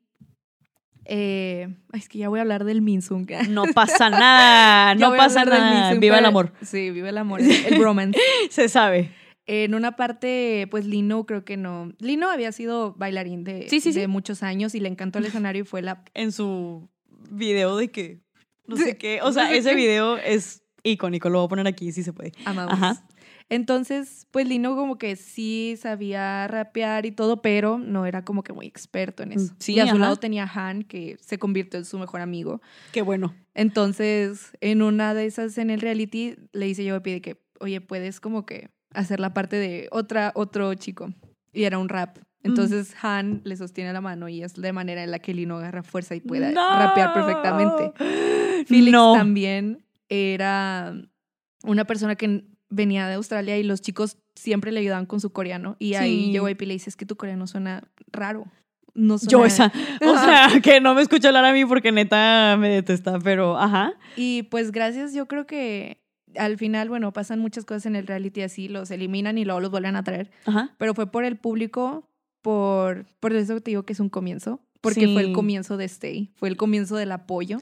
eh, 1.04 1.68
ay, 1.92 2.00
es 2.00 2.08
que 2.08 2.18
ya 2.18 2.28
voy 2.28 2.38
a 2.38 2.42
hablar 2.42 2.64
del 2.64 2.82
Minsung. 2.82 3.26
No 3.48 3.64
pasa 3.74 4.10
nada, 4.10 4.94
no 4.94 5.16
pasa 5.16 5.44
nada. 5.44 5.82
Minsung, 5.82 6.00
Viva 6.00 6.18
el 6.18 6.24
amor. 6.26 6.52
Sí, 6.62 6.90
viva 6.90 7.08
el 7.08 7.18
amor, 7.18 7.40
el, 7.40 7.50
el 7.50 7.78
bromance. 7.78 8.18
Se 8.50 8.68
sabe. 8.68 9.10
En 9.50 9.74
una 9.74 9.96
parte, 9.96 10.68
pues 10.70 10.84
Lino 10.84 11.24
creo 11.24 11.42
que 11.44 11.56
no. 11.56 11.90
Lino 11.98 12.28
había 12.30 12.52
sido 12.52 12.92
bailarín 12.94 13.44
de, 13.44 13.66
Sí, 13.70 13.80
sí, 13.80 13.92
de 13.92 14.02
sí. 14.02 14.06
muchos 14.06 14.42
años 14.42 14.74
y 14.74 14.80
le 14.80 14.88
encantó 14.90 15.18
el 15.18 15.24
escenario 15.24 15.62
y 15.62 15.64
fue 15.64 15.80
la 15.80 16.04
En 16.12 16.32
su 16.32 16.86
video 17.30 17.76
de 17.78 17.90
que 17.90 18.20
no 18.66 18.76
sé 18.76 18.98
qué. 18.98 19.20
O 19.22 19.32
sea, 19.32 19.50
ese 19.54 19.74
video 19.74 20.18
es 20.18 20.62
icónico. 20.82 21.30
Lo 21.30 21.38
voy 21.38 21.46
a 21.46 21.48
poner 21.48 21.66
aquí 21.66 21.92
si 21.92 22.02
se 22.02 22.12
puede. 22.12 22.32
amamos. 22.44 22.74
Ajá. 22.74 23.02
Entonces, 23.48 24.26
pues 24.30 24.46
Lino 24.46 24.76
como 24.76 24.98
que 24.98 25.16
sí 25.16 25.76
sabía 25.80 26.46
rapear 26.48 27.06
y 27.06 27.12
todo, 27.12 27.40
pero 27.40 27.78
no 27.78 28.04
era 28.04 28.22
como 28.22 28.42
que 28.42 28.52
muy 28.52 28.66
experto 28.66 29.22
en 29.22 29.32
eso. 29.32 29.54
Mm, 29.54 29.56
sí, 29.58 29.72
y 29.72 29.80
a 29.80 29.84
su 29.86 29.92
ajá. 29.92 29.98
lado 30.00 30.16
tenía 30.16 30.44
a 30.44 30.68
Han, 30.68 30.82
que 30.82 31.16
se 31.22 31.38
convirtió 31.38 31.78
en 31.78 31.86
su 31.86 31.98
mejor 31.98 32.20
amigo. 32.20 32.60
Qué 32.92 33.00
bueno. 33.00 33.34
Entonces, 33.54 34.52
en 34.60 34.82
una 34.82 35.14
de 35.14 35.24
esas 35.24 35.56
en 35.56 35.70
el 35.70 35.80
reality, 35.80 36.36
le 36.52 36.66
dice 36.66 36.84
yo, 36.84 36.92
me 36.92 37.00
pide 37.00 37.22
que, 37.22 37.40
oye, 37.60 37.80
puedes 37.80 38.20
como 38.20 38.44
que 38.44 38.68
hacer 38.94 39.20
la 39.20 39.34
parte 39.34 39.56
de 39.56 39.88
otra, 39.90 40.32
otro 40.34 40.74
chico. 40.74 41.12
Y 41.52 41.64
era 41.64 41.78
un 41.78 41.88
rap. 41.88 42.18
Entonces, 42.44 42.94
Han 43.02 43.40
le 43.44 43.56
sostiene 43.56 43.92
la 43.92 44.00
mano 44.00 44.28
y 44.28 44.42
es 44.42 44.54
de 44.54 44.72
manera 44.72 45.02
en 45.02 45.10
la 45.10 45.18
que 45.18 45.34
Lino 45.34 45.56
agarra 45.56 45.82
fuerza 45.82 46.14
y 46.14 46.20
puede 46.20 46.52
No. 46.52 46.78
rapear 46.78 47.12
perfectamente. 47.12 47.92
Felix 48.66 48.92
no. 48.92 49.14
también 49.14 49.84
era 50.08 50.94
una 51.64 51.84
persona 51.84 52.14
que 52.14 52.44
venía 52.70 53.08
de 53.08 53.14
Australia 53.14 53.58
y 53.58 53.62
los 53.64 53.80
chicos 53.80 54.18
siempre 54.34 54.72
le 54.72 54.80
ayudaban 54.80 55.06
con 55.06 55.20
su 55.20 55.30
coreano. 55.32 55.76
Y 55.78 55.94
ahí 55.94 56.30
llegó 56.30 56.48
y 56.48 56.54
le 56.54 56.74
dice, 56.74 56.90
es 56.90 56.96
que 56.96 57.06
tu 57.06 57.16
coreano 57.16 57.46
suena 57.46 57.82
raro. 58.12 58.46
No 58.94 59.18
suena... 59.18 59.30
Yo 59.30 59.44
esa. 59.44 59.72
O 60.06 60.16
sea, 60.18 60.48
que 60.62 60.80
no 60.80 60.94
me 60.94 61.02
escucha 61.02 61.28
hablar 61.28 61.44
a 61.44 61.52
mí 61.52 61.64
porque 61.64 61.92
neta 61.92 62.56
me 62.58 62.68
detesta, 62.68 63.18
pero 63.18 63.58
ajá. 63.58 63.92
Y 64.16 64.44
pues 64.44 64.70
gracias, 64.70 65.12
yo 65.12 65.26
creo 65.26 65.46
que 65.46 66.00
al 66.36 66.56
final, 66.58 66.88
bueno, 66.88 67.12
pasan 67.12 67.38
muchas 67.38 67.64
cosas 67.64 67.86
en 67.86 67.96
el 67.96 68.06
reality 68.06 68.42
así, 68.42 68.68
los 68.68 68.90
eliminan 68.90 69.38
y 69.38 69.44
luego 69.44 69.60
los 69.60 69.70
vuelven 69.70 69.96
a 69.96 70.04
traer. 70.04 70.30
Ajá. 70.46 70.74
Pero 70.78 70.94
fue 70.94 71.10
por 71.10 71.24
el 71.24 71.36
público 71.36 72.08
por, 72.42 73.06
por 73.20 73.32
eso 73.32 73.60
te 73.60 73.70
digo 73.70 73.82
que 73.84 73.92
es 73.92 74.00
un 74.00 74.08
comienzo, 74.08 74.60
porque 74.80 75.08
fue 75.08 75.22
el 75.22 75.32
comienzo 75.32 75.76
de 75.76 75.84
Stay, 75.86 76.30
fue 76.36 76.48
el 76.48 76.56
comienzo 76.56 76.96
del 76.96 77.12
apoyo. 77.12 77.58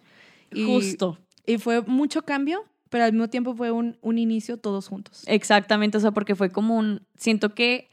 Y, 0.52 0.64
Justo. 0.64 1.18
Y 1.46 1.58
fue 1.58 1.82
mucho 1.82 2.22
cambio, 2.22 2.64
pero 2.90 3.04
al 3.04 3.12
mismo 3.12 3.28
tiempo 3.28 3.54
fue 3.54 3.70
un, 3.70 3.96
un 4.00 4.18
inicio 4.18 4.58
todos 4.58 4.88
juntos. 4.88 5.24
Exactamente, 5.26 5.98
o 5.98 6.00
sea, 6.00 6.12
porque 6.12 6.34
fue 6.34 6.50
como 6.50 6.76
un... 6.76 7.02
Siento 7.16 7.54
que 7.54 7.88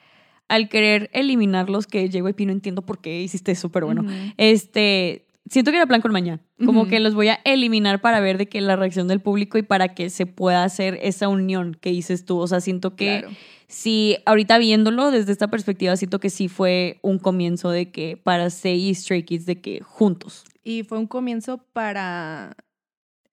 al 0.47 0.69
querer 0.69 1.09
eliminarlos, 1.13 1.88
que 1.88 2.09
JYP 2.09 2.41
no 2.41 2.51
entiendo 2.51 2.84
por 2.84 2.99
qué 2.99 3.21
hiciste 3.21 3.51
eso, 3.51 3.69
pero 3.69 3.86
bueno, 3.86 4.05
este... 4.38 5.26
Siento 5.50 5.72
que 5.72 5.78
era 5.78 5.86
plan 5.88 6.02
con 6.02 6.12
mañana. 6.14 6.41
Como 6.66 6.88
que 6.88 7.00
los 7.02 7.16
voy 7.16 7.28
a 7.28 7.39
eliminar 7.44 8.00
para 8.02 8.22
ver 8.22 8.38
de 8.38 8.48
que 8.48 8.62
la 8.62 8.76
reacción 8.78 9.08
del 9.10 9.20
público 9.20 9.58
y 9.58 9.62
para 9.64 9.94
que 9.94 10.10
se 10.10 10.26
pueda 10.26 10.64
hacer 10.64 10.98
esa 11.02 11.28
unión 11.28 11.76
que 11.80 11.89
dices 11.89 12.24
tú. 12.26 12.38
O 12.39 12.48
sea, 12.48 12.62
siento 12.62 12.96
que 12.96 13.20
Claro. 13.20 13.36
sí, 13.68 14.16
ahorita 14.26 14.58
viéndolo 14.58 15.12
desde 15.12 15.34
esta 15.34 15.50
perspectiva, 15.50 15.98
siento 15.98 16.20
que 16.22 16.30
sí 16.30 16.48
fue 16.48 16.98
un 17.02 17.20
comienzo 17.20 17.72
de 17.72 17.91
que 17.91 18.16
para 18.16 18.50
Sei 18.50 18.88
y 18.89 18.96
Stray 18.96 19.24
Kids, 19.24 19.46
de 19.46 19.60
que 19.60 19.82
juntos. 19.82 20.46
Y 20.64 20.84
fue 20.84 20.98
un 20.98 21.08
comienzo 21.08 21.58
para 21.74 22.56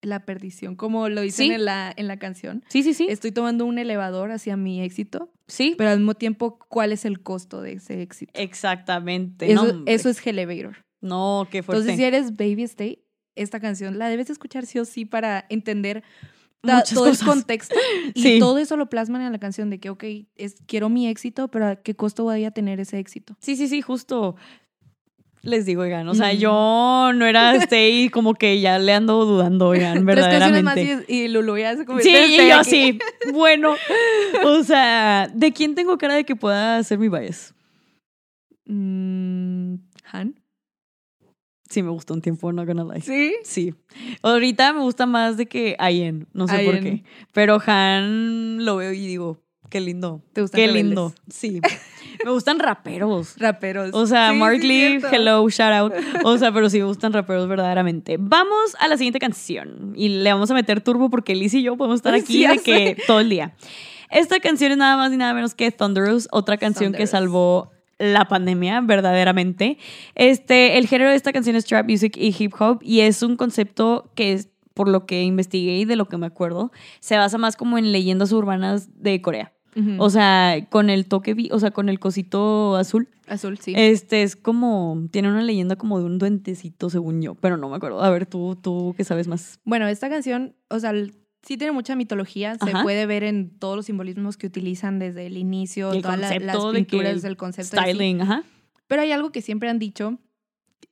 la 0.02 0.24
perdición, 0.24 0.74
como 0.76 1.08
lo 1.08 1.20
dicen 1.20 1.46
Sí. 1.48 1.52
en, 1.52 1.64
la, 1.64 1.92
en 1.94 2.08
la 2.08 2.18
canción. 2.18 2.64
Sí, 2.68 2.82
sí, 2.82 2.92
sí. 2.94 3.06
Estoy 3.08 3.32
tomando 3.32 3.66
un 3.66 3.78
elevador 3.78 4.32
hacia 4.32 4.56
mi 4.56 4.80
éxito, 4.82 5.30
sí, 5.46 5.74
pero 5.78 5.90
al 5.90 5.98
mismo 5.98 6.14
tiempo, 6.14 6.58
¿cuál 6.68 6.90
es 6.90 7.04
el 7.04 7.20
costo 7.22 7.60
de 7.62 7.74
ese 7.74 8.02
éxito? 8.02 8.32
exactamente. 8.34 9.52
Eso, 9.52 9.62
no, 9.64 9.70
hombre. 9.70 9.94
eso 9.94 10.08
es 10.08 10.26
Elevator. 10.26 10.78
No, 11.00 11.46
qué 11.50 11.62
fuerte. 11.62 11.80
Entonces, 11.82 11.96
si 11.98 12.04
eres 12.04 12.36
Baby 12.36 12.62
Stay, 12.64 12.98
esta 13.36 13.60
canción 13.60 13.98
la 13.98 14.08
debes 14.08 14.28
escuchar 14.30 14.66
sí 14.66 14.78
o 14.78 14.84
sí 14.84 15.04
para 15.04 15.46
entender 15.48 16.02
todo 16.62 17.04
cosas. 17.06 17.20
el 17.22 17.26
contexto. 17.26 17.74
Y 18.14 18.22
Sí. 18.22 18.38
todo 18.38 18.58
eso 18.58 18.76
lo 18.76 18.90
plasman 18.90 19.22
en 19.22 19.32
la 19.32 19.38
canción 19.38 19.70
de 19.70 19.78
que, 19.80 19.88
ok, 19.90 20.04
es, 20.36 20.56
quiero 20.66 20.88
mi 20.90 21.08
éxito, 21.08 21.48
pero 21.48 21.66
¿a 21.68 21.76
qué 21.76 21.94
costo 21.94 22.24
voy 22.24 22.44
a 22.44 22.50
tener 22.50 22.80
ese 22.80 22.98
éxito? 22.98 23.34
Sí, 23.40 23.56
sí, 23.56 23.66
sí, 23.68 23.80
justo. 23.80 24.36
Les 25.42 25.64
digo, 25.64 25.80
oigan, 25.80 26.06
o 26.06 26.14
sea, 26.14 26.34
yo 26.34 27.12
no 27.14 27.24
era 27.24 27.54
Stay 27.64 28.10
como 28.10 28.34
que 28.34 28.60
ya 28.60 28.78
le 28.78 28.92
ando 28.92 29.24
dudando, 29.24 29.68
oigan, 29.68 30.04
Tres 30.04 30.16
canciones 30.26 30.62
más 30.62 30.74
verdaderamente. 30.74 31.04
y, 31.14 31.20
y 31.22 31.28
Lulu 31.28 31.56
ya 31.56 31.76
se 31.78 31.86
Sí, 32.02 32.14
y 32.40 32.48
yo 32.50 32.62
sí. 32.62 32.98
Bueno, 33.32 33.74
o 34.44 34.62
sea, 34.64 35.30
¿de 35.32 35.50
quién 35.54 35.74
tengo 35.74 35.96
cara 35.96 36.14
de 36.14 36.24
que 36.24 36.36
pueda 36.36 36.82
ser 36.84 36.98
mi 36.98 37.08
bias? 37.08 37.54
Mm, 38.66 39.76
¿Han? 40.12 40.34
Sí, 41.70 41.82
me 41.84 41.90
gustó 41.90 42.14
un 42.14 42.20
tiempo, 42.20 42.52
no 42.52 42.66
gonna 42.66 42.82
lie. 42.84 43.00
¿Sí? 43.00 43.36
Sí. 43.44 43.74
Ahorita 44.22 44.72
me 44.72 44.80
gusta 44.80 45.06
más 45.06 45.36
de 45.36 45.46
que 45.46 45.76
Ayen, 45.78 46.26
no 46.32 46.48
sé 46.48 46.64
por 46.64 46.80
qué. 46.80 47.04
Pero 47.32 47.62
Han 47.64 48.64
lo 48.64 48.76
veo 48.76 48.92
y 48.92 49.06
digo, 49.06 49.40
qué 49.70 49.80
lindo. 49.80 50.20
¿Te 50.32 50.42
gustan 50.42 50.58
Qué 50.58 50.66
rebeldes? 50.66 50.84
lindo. 50.86 51.14
Sí. 51.30 51.60
me 52.24 52.30
gustan 52.32 52.58
raperos. 52.58 53.34
Raperos. 53.38 53.90
O 53.92 54.04
sea, 54.06 54.32
Sí, 54.32 54.38
Mark 54.38 54.58
sí, 54.60 54.66
Lee, 54.66 55.00
hello, 55.12 55.48
shout 55.48 55.72
out. 55.72 55.92
O 56.24 56.36
sea, 56.38 56.52
pero 56.52 56.68
sí 56.68 56.78
me 56.78 56.86
gustan 56.86 57.12
raperos 57.12 57.48
verdaderamente. 57.48 58.16
Vamos 58.18 58.74
a 58.80 58.88
la 58.88 58.96
siguiente 58.96 59.20
canción. 59.20 59.92
Y 59.94 60.08
le 60.08 60.32
vamos 60.32 60.50
a 60.50 60.54
meter 60.54 60.80
turbo 60.80 61.08
porque 61.08 61.36
Liz 61.36 61.54
y 61.54 61.62
yo 61.62 61.76
podemos 61.76 62.00
estar 62.00 62.14
aquí 62.16 62.32
sí, 62.32 62.46
de 62.48 62.58
que 62.58 62.96
todo 63.06 63.20
el 63.20 63.30
día. 63.30 63.54
Esta 64.10 64.40
canción 64.40 64.72
es 64.72 64.78
nada 64.78 64.96
más 64.96 65.12
y 65.12 65.16
nada 65.16 65.32
menos 65.34 65.54
que 65.54 65.70
Thunderous, 65.70 66.26
otra 66.32 66.56
canción 66.56 66.92
que 66.92 67.06
salvó 67.06 67.70
la 68.00 68.26
pandemia, 68.26 68.80
verdaderamente. 68.80 69.78
Este, 70.14 70.78
el 70.78 70.88
género 70.88 71.10
de 71.10 71.16
esta 71.16 71.32
canción 71.32 71.54
es 71.54 71.66
trap 71.66 71.88
music 71.88 72.16
y 72.16 72.34
hip 72.36 72.54
hop 72.58 72.80
y 72.82 73.00
es 73.00 73.22
un 73.22 73.36
concepto 73.36 74.10
que 74.16 74.32
es, 74.32 74.48
por 74.74 74.88
lo 74.88 75.06
que 75.06 75.22
investigué 75.22 75.76
y 75.78 75.84
de 75.84 75.96
lo 75.96 76.06
que 76.08 76.16
me 76.16 76.26
acuerdo, 76.26 76.72
se 77.00 77.16
basa 77.16 77.38
más 77.38 77.56
como 77.56 77.78
en 77.78 77.92
leyendas 77.92 78.32
urbanas 78.32 78.88
de 79.00 79.20
Corea. 79.20 79.52
O 79.98 80.10
sea, 80.10 80.66
con 80.68 80.90
el 80.90 81.06
toque, 81.06 81.48
o 81.52 81.58
sea, 81.58 81.70
con 81.70 81.88
el 81.88 82.00
cosito 82.00 82.76
azul. 82.76 83.08
Azul, 83.28 83.56
sí. 83.58 83.72
Este 83.76 84.24
es 84.24 84.34
como, 84.34 85.06
tiene 85.12 85.28
una 85.30 85.42
leyenda 85.42 85.76
como 85.76 85.98
de 86.00 86.04
un 86.04 86.18
duentecito, 86.18 86.90
según 86.90 87.22
yo, 87.22 87.36
pero 87.36 87.56
no 87.56 87.68
me 87.68 87.76
acuerdo. 87.76 88.02
A 88.02 88.10
ver, 88.10 88.26
tú, 88.26 88.58
tú 88.60 88.94
que 88.96 89.04
sabes 89.04 89.28
más. 89.28 89.60
Bueno, 89.64 89.86
esta 89.86 90.10
canción, 90.10 90.54
o 90.68 90.80
sea, 90.80 90.92
sí 91.42 91.56
tiene 91.56 91.72
mucha 91.72 91.96
mitología. 91.96 92.56
Se 92.56 92.72
puede 92.82 93.06
ver 93.06 93.24
en 93.24 93.50
todos 93.58 93.76
los 93.76 93.86
simbolismos 93.86 94.36
que 94.36 94.46
utilizan 94.46 94.98
desde 94.98 95.26
el 95.26 95.36
inicio, 95.36 95.92
el 95.92 96.02
todas 96.02 96.18
la- 96.18 96.28
las 96.38 96.72
de 96.72 96.78
que 96.80 96.84
pinturas 96.84 97.12
el 97.14 97.22
del 97.22 97.36
concepto. 97.36 97.76
sí. 97.76 97.82
Styling, 97.82 98.20
ajá. 98.22 98.44
Pero 98.86 99.02
hay 99.02 99.12
algo 99.12 99.30
que 99.32 99.40
siempre 99.42 99.68
han 99.68 99.78
dicho 99.78 100.18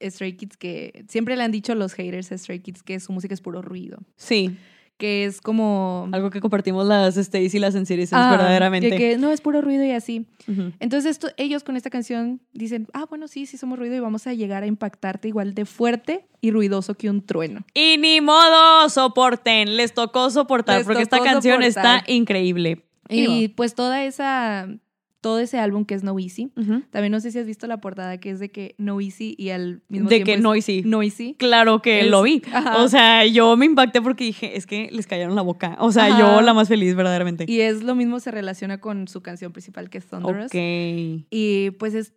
Stray 0.01 0.36
Kids 0.36 0.57
que 0.57 1.05
siempre 1.09 1.36
le 1.36 1.42
han 1.42 1.51
dicho 1.51 1.74
los 1.74 1.94
haters 1.94 2.30
a 2.32 2.38
Stray 2.38 2.61
Kids 2.61 2.82
que 2.84 3.01
su 3.01 3.12
música 3.12 3.34
es 3.34 3.40
puro 3.40 3.62
ruido, 3.62 3.99
Sí, 4.16 4.57
que 4.99 5.24
es 5.24 5.40
como 5.40 6.09
algo 6.12 6.28
que 6.30 6.40
compartimos 6.40 6.86
las 6.86 7.16
Stacy 7.16 7.57
y 7.57 7.61
las 7.61 7.74
Enseries 7.76 8.12
Ah, 8.12 8.30
verdaderamente. 8.32 8.90
de 8.90 8.96
que 8.96 9.16
no 9.16 9.30
es 9.30 9.40
puro 9.40 9.62
ruido 9.62 9.84
y 9.84 9.92
así. 9.92 10.26
Entonces 10.80 11.11
esto, 11.12 11.28
ellos 11.36 11.62
con 11.64 11.76
esta 11.76 11.88
canción 11.88 12.40
dicen, 12.53 12.88
ah, 12.92 13.07
bueno, 13.09 13.28
sí, 13.28 13.46
sí 13.46 13.57
somos 13.57 13.78
ruido 13.78 13.94
y 13.94 14.01
vamos 14.01 14.26
a 14.26 14.34
llegar 14.34 14.64
a 14.64 14.66
impactarte 14.66 15.28
igual 15.28 15.55
de 15.55 15.64
fuerte 15.64 16.26
y 16.40 16.51
ruidoso 16.51 16.94
que 16.94 17.09
un 17.11 17.24
trueno. 17.24 17.64
Y 17.74 17.96
ni 17.99 18.20
modo, 18.20 18.88
soporten. 18.88 19.76
Les 19.76 19.94
tocó 19.94 20.30
soportar 20.30 20.78
Les 20.78 20.86
porque 20.86 21.03
esta 21.03 21.20
canción 21.20 21.62
soportar. 21.62 21.99
está 22.01 22.12
increíble. 22.12 22.84
Y 23.09 23.49
pues 23.49 23.74
toda 23.74 24.05
esa, 24.05 24.68
todo 25.21 25.41
ese 25.41 25.59
álbum 25.59 25.85
que 25.85 25.95
es 25.95 26.05
No 26.05 26.16
Easy. 26.19 26.53
Ujú. 26.57 26.83
también 26.91 27.11
no 27.11 27.19
sé 27.21 27.33
si 27.33 27.39
has 27.41 27.47
visto 27.47 27.66
la 27.66 27.81
portada 27.81 28.19
que 28.19 28.31
es 28.31 28.39
de 28.39 28.51
que 28.51 28.75
No 28.79 29.01
Easy 29.01 29.35
y 29.37 29.51
al 29.51 29.83
mismo 29.89 30.09
De 30.09 30.16
tiempo 30.16 30.27
que 30.27 30.35
es 30.35 30.41
Noisy. 30.41 30.83
Noisy. 30.85 31.35
Claro 31.39 31.83
que 31.83 32.03
Es- 32.03 32.07
lo 32.09 32.23
vi. 32.23 32.41
ajá. 32.53 32.77
O 32.83 32.89
sea, 32.89 33.27
yo 33.27 33.57
me 33.57 33.66
impacté 33.66 34.01
porque 34.01 34.25
dije, 34.25 34.57
es 34.57 34.66
que 34.66 34.89
les 34.93 35.07
callaron 35.09 35.35
la 35.35 35.43
boca. 35.43 35.77
O 35.81 35.91
sea, 35.91 36.07
Ajá. 36.07 36.19
yo 36.19 36.41
la 36.41 36.55
más 36.55 36.69
feliz, 36.69 36.95
verdaderamente. 36.95 37.47
Y 37.49 37.61
es 37.62 37.83
lo 37.83 37.95
mismo, 37.97 38.21
se 38.21 38.31
relaciona 38.31 38.81
con 38.81 39.09
su 39.09 39.21
canción 39.21 39.53
principal 39.53 39.91
que 39.91 39.99
es 39.99 40.07
Thunderous. 40.07 40.47
Ok. 40.47 40.55
Y 41.31 41.71
pues 41.79 41.95
es 41.95 42.12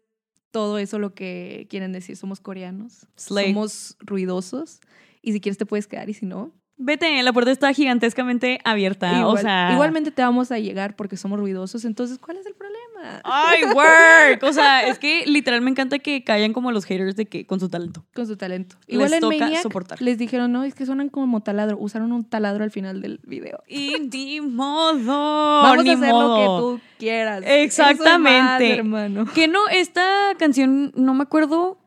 todo 0.51 0.77
eso 0.77 0.99
lo 0.99 1.13
que 1.15 1.65
quieren 1.69 1.93
decir. 1.93 2.17
Somos 2.17 2.39
coreanos, 2.39 3.07
Slay. 3.17 3.47
somos 3.53 3.97
ruidosos. 3.99 4.79
Y 5.23 5.31
si 5.33 5.39
quieres 5.41 5.57
te 5.57 5.65
puedes 5.65 5.87
quedar 5.87 6.09
y 6.09 6.13
si 6.13 6.25
no, 6.25 6.53
Vete, 6.83 7.21
la 7.21 7.31
puerta 7.31 7.51
está 7.51 7.71
gigantescamente 7.73 8.59
abierta. 8.63 9.11
igual- 9.19 9.25
o 9.25 9.37
sea. 9.37 9.69
igualmente 9.71 10.11
te 10.11 10.21
vamos 10.21 10.51
a 10.51 10.57
llegar 10.59 10.95
porque 10.95 11.15
somos 11.17 11.39
ruidosos. 11.39 11.85
Entonces, 11.85 12.17
¿cuál 12.17 12.37
es 12.37 12.45
el 12.45 12.53
problema? 12.55 13.21
¡Ay, 13.23 13.61
work! 13.75 14.43
O 14.43 14.51
sea, 14.53 14.87
es 14.87 14.97
que 14.99 15.25
literal 15.25 15.61
me 15.61 15.69
encanta 15.71 15.99
que 15.99 16.23
callan 16.23 16.53
como 16.53 16.71
los 16.71 16.85
haters 16.85 17.15
de 17.15 17.25
que 17.25 17.45
con 17.45 17.59
su 17.59 17.69
talento. 17.69 18.03
Con 18.15 18.25
su 18.27 18.35
talento. 18.37 18.75
Les 18.87 18.95
Igual 18.95 19.13
en 19.13 19.19
toca 19.21 19.37
Maniac 19.37 19.61
soportar. 19.63 20.01
les 20.01 20.17
dijeron, 20.17 20.51
no, 20.51 20.63
es 20.63 20.73
que 20.75 20.85
suenan 20.85 21.09
como 21.09 21.41
taladro. 21.41 21.77
Usaron 21.79 22.11
un 22.11 22.23
taladro 22.23 22.63
al 22.63 22.71
final 22.71 23.01
del 23.01 23.19
video. 23.23 23.61
Y 23.67 23.93
ni 24.11 24.41
modo. 24.41 25.61
Vamos 25.63 25.83
ni 25.83 25.91
a 25.91 25.93
hacer 25.93 26.09
modo. 26.11 26.27
lo 26.27 26.35
que 26.79 26.79
tú 26.79 26.81
quieras. 26.99 27.43
Eso 27.43 27.51
es 27.53 27.63
Exactamente. 27.65 28.73
hermano. 28.77 29.25
Que 29.33 29.47
no, 29.47 29.59
esta 29.71 30.03
canción, 30.37 30.91
no 30.95 31.13
me 31.13 31.23
acuerdo. 31.23 31.77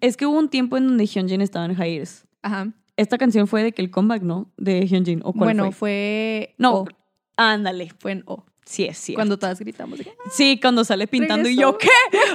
Es 0.00 0.16
que 0.16 0.24
hubo 0.24 0.38
un 0.38 0.48
tiempo 0.48 0.78
en 0.78 0.86
donde 0.88 1.04
Hyunjin 1.04 1.42
estaba 1.42 1.66
en 1.66 1.76
hiatus. 1.76 2.24
Ajá. 2.42 2.68
Esta 3.00 3.18
canción 3.18 3.46
fue 3.46 3.62
de 3.62 3.72
que 3.72 3.82
el 3.82 3.90
comeback, 3.90 4.22
¿no? 4.22 4.52
De 4.56 4.86
Hyunjin. 4.86 5.20
¿O 5.24 5.32
cuál 5.32 5.46
Bueno, 5.48 5.64
fue? 5.72 5.72
fue. 5.72 6.54
No, 6.58 6.74
O. 6.80 6.86
ándale. 7.36 7.90
Fue 7.98 8.12
en 8.12 8.22
O. 8.26 8.44
Sí, 8.66 8.84
es 8.84 8.98
sí. 8.98 9.14
Cuando 9.14 9.38
todas 9.38 9.58
gritamos. 9.58 9.98
de 9.98 10.04
que, 10.04 10.12
Sí, 10.30 10.58
cuando 10.62 10.84
sale 10.84 11.06
pintando 11.08 11.48
y 11.48 11.56
yo. 11.56 11.76
¿qué? 11.78 11.88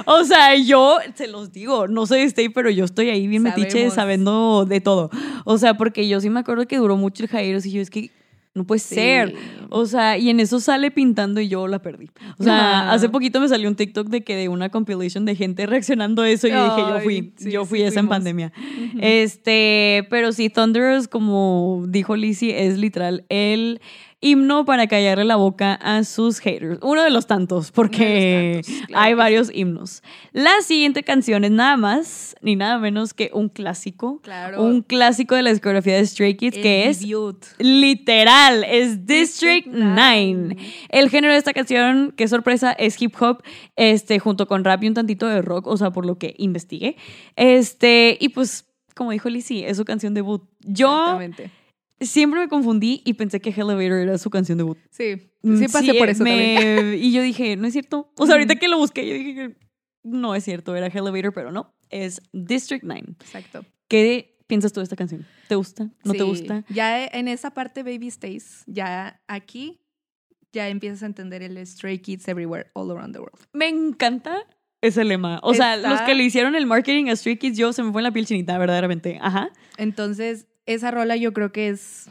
O 0.04 0.24
sea, 0.24 0.54
yo 0.56 0.98
se 1.14 1.28
los 1.28 1.50
digo, 1.52 1.88
no 1.88 2.04
soy 2.06 2.20
Stay, 2.22 2.48
pero 2.50 2.68
yo 2.68 2.84
estoy 2.84 3.08
ahí 3.08 3.26
bien 3.26 3.42
metiche 3.42 3.88
sabiendo 3.90 4.66
de 4.66 4.80
todo. 4.80 5.08
O 5.44 5.56
sea, 5.56 5.74
porque 5.78 6.06
yo 6.08 6.20
sí 6.20 6.28
me 6.28 6.40
acuerdo 6.40 6.66
que 6.66 6.76
duró 6.76 6.96
mucho 6.96 7.22
el 7.22 7.30
Jairos 7.30 7.64
y 7.64 7.70
yo 7.72 7.80
es 7.80 7.88
que 7.90 8.10
no 8.56 8.64
puede 8.64 8.78
Sí. 8.80 8.94
ser. 8.96 9.34
O 9.68 9.86
sea, 9.86 10.18
y 10.18 10.30
en 10.30 10.40
eso 10.40 10.58
sale 10.58 10.90
pintando 10.90 11.40
y 11.40 11.48
yo 11.48 11.68
la 11.68 11.80
perdí. 11.80 12.08
O 12.38 12.42
sea, 12.42 12.88
Ah. 12.88 12.92
hace 12.92 13.08
poquito 13.08 13.40
me 13.40 13.48
salió 13.48 13.68
un 13.68 13.76
TikTok 13.76 14.08
de 14.08 14.22
que 14.24 14.34
de 14.34 14.48
una 14.48 14.70
compilation 14.70 15.24
de 15.24 15.36
gente 15.36 15.66
reaccionando 15.66 16.22
a 16.22 16.28
eso 16.30 16.48
y 16.48 16.50
dije, 16.50 16.76
yo 16.88 17.00
fui, 17.00 17.32
sí, 17.36 17.50
yo 17.52 17.62
sí 17.64 17.68
fui 17.68 17.82
esa 17.82 18.00
en 18.00 18.08
pandemia. 18.08 18.52
Este, 19.00 20.06
pero 20.10 20.32
sí, 20.32 20.50
Thunderous, 20.50 21.08
como 21.08 21.84
dijo 21.88 22.16
Lizzie, 22.16 22.66
es 22.66 22.78
literal 22.78 23.24
el 23.28 23.80
himno 24.26 24.64
para 24.64 24.86
callarle 24.86 25.24
la 25.24 25.36
boca 25.36 25.74
a 25.74 26.04
sus 26.04 26.40
haters. 26.40 26.78
Uno 26.82 27.02
de 27.02 27.10
los 27.10 27.26
tantos, 27.26 27.70
porque 27.70 28.62
tantos, 28.64 28.86
claro 28.86 29.06
hay 29.06 29.14
varios 29.14 29.50
himnos. 29.52 30.02
La 30.32 30.62
siguiente 30.62 31.02
canción 31.02 31.44
es 31.44 31.50
nada 31.50 31.76
más 31.76 32.36
ni 32.40 32.56
nada 32.56 32.78
menos 32.78 33.14
que 33.14 33.30
un 33.32 33.48
clásico. 33.48 34.20
Claro. 34.22 34.62
Un 34.62 34.82
clásico 34.82 35.34
de 35.34 35.42
la 35.42 35.50
discografía 35.50 35.96
de 35.96 36.06
Stray 36.06 36.36
Kids, 36.36 36.56
El 36.56 36.62
que 36.62 36.88
es 36.88 37.04
literal, 37.58 38.64
es 38.64 39.06
District 39.06 39.36
District 39.36 39.68
9. 39.68 39.94
Nine. 39.94 40.56
El 40.88 41.10
género 41.10 41.32
de 41.32 41.38
esta 41.38 41.52
canción, 41.52 42.12
qué 42.16 42.28
sorpresa, 42.28 42.72
es 42.72 43.00
hip 43.00 43.14
hop, 43.20 43.42
este, 43.76 44.18
junto 44.18 44.46
con 44.46 44.64
rap 44.64 44.82
y 44.82 44.88
un 44.88 44.94
tantito 44.94 45.26
de 45.26 45.42
rock, 45.42 45.66
o 45.66 45.76
sea, 45.76 45.90
por 45.90 46.06
lo 46.06 46.18
que 46.18 46.34
investigué. 46.38 46.96
Este, 47.36 48.16
y 48.20 48.30
pues, 48.30 48.66
como 48.94 49.10
dijo 49.10 49.28
Lizzie, 49.28 49.68
es 49.68 49.76
su 49.76 49.84
canción 49.84 50.14
debut. 50.14 50.42
Yo 50.60 50.90
Exactamente. 50.90 51.50
Siempre 52.00 52.40
me 52.40 52.48
confundí 52.48 53.02
y 53.04 53.14
pensé 53.14 53.40
que 53.40 53.50
Elevator 53.50 53.98
era 54.00 54.18
su 54.18 54.30
canción 54.30 54.58
debut. 54.58 54.78
Sí, 54.90 55.30
Mm, 55.42 55.58
sí 55.58 55.68
pasé 55.68 55.94
por 55.94 56.08
eso 56.08 56.24
me- 56.24 56.56
también. 56.56 56.94
Y 57.02 57.12
yo 57.12 57.22
dije, 57.22 57.56
no 57.56 57.66
es 57.68 57.72
cierto. 57.72 58.12
O 58.16 58.26
sea, 58.26 58.34
ahorita 58.34 58.56
que 58.56 58.66
lo 58.68 58.78
busqué, 58.78 59.06
yo 59.08 59.14
dije 59.14 59.56
no 60.02 60.34
es 60.34 60.44
cierto, 60.44 60.74
era 60.76 60.86
Elevator, 60.86 61.32
pero 61.32 61.50
no, 61.52 61.74
es 61.90 62.20
District 62.32 62.84
9. 62.84 63.02
Exacto. 63.20 63.64
¿Qué 63.88 64.38
piensas 64.46 64.72
tú 64.72 64.78
de 64.80 64.84
esta 64.84 64.94
canción? 64.96 65.26
¿Te 65.48 65.54
gusta? 65.56 65.90
¿No 66.04 66.12
te 66.14 66.22
gusta? 66.22 66.64
Ya 66.68 67.04
en 67.06 67.26
esa 67.28 67.50
parte 67.52 67.82
Baby 67.82 68.10
Stays, 68.10 68.62
ya 68.66 69.20
aquí 69.26 69.80
ya 70.52 70.68
empiezas 70.68 71.02
a 71.02 71.06
entender 71.06 71.42
el 71.42 71.64
Stray 71.66 71.98
Kids 71.98 72.26
Everywhere, 72.28 72.70
All 72.74 72.90
Around 72.92 73.14
the 73.14 73.18
World. 73.20 73.38
Me 73.52 73.68
encanta 73.68 74.36
ese 74.80 75.04
lema. 75.04 75.38
O 75.42 75.54
sea, 75.54 75.74
Está- 75.76 75.90
los 75.90 76.00
que 76.02 76.14
le 76.14 76.22
hicieron 76.24 76.54
el 76.54 76.66
marketing 76.66 77.08
a 77.10 77.16
Stray 77.16 77.36
Kids, 77.36 77.58
yo 77.58 77.72
se 77.72 77.82
me 77.82 77.90
fue 77.92 78.00
en 78.00 78.04
la 78.04 78.12
piel 78.12 78.26
chinita, 78.26 78.56
verdaderamente. 78.58 79.18
Ajá. 79.20 79.50
Entonces, 79.76 80.46
esa 80.66 80.90
rola 80.90 81.16
yo 81.16 81.32
creo 81.32 81.52
que 81.52 81.68
es, 81.68 82.10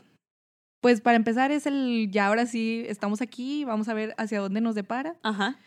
pues 0.82 1.02
para 1.02 1.18
empezar 1.18 1.52
es 1.52 1.66
el, 1.66 2.10
ya 2.12 2.28
ahora 2.28 2.46
sí, 2.46 2.84
estamos 2.88 3.22
aquí, 3.22 3.66
vamos 3.66 3.88
a 3.90 3.94
ver 3.94 4.14
hacia 4.18 4.40
dónde 4.40 4.62
nos 4.62 4.76
depara. 4.76 5.16
Ajá. 5.24 5.60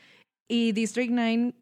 Y 0.50 0.72
District 0.72 1.12
9, 1.12 1.54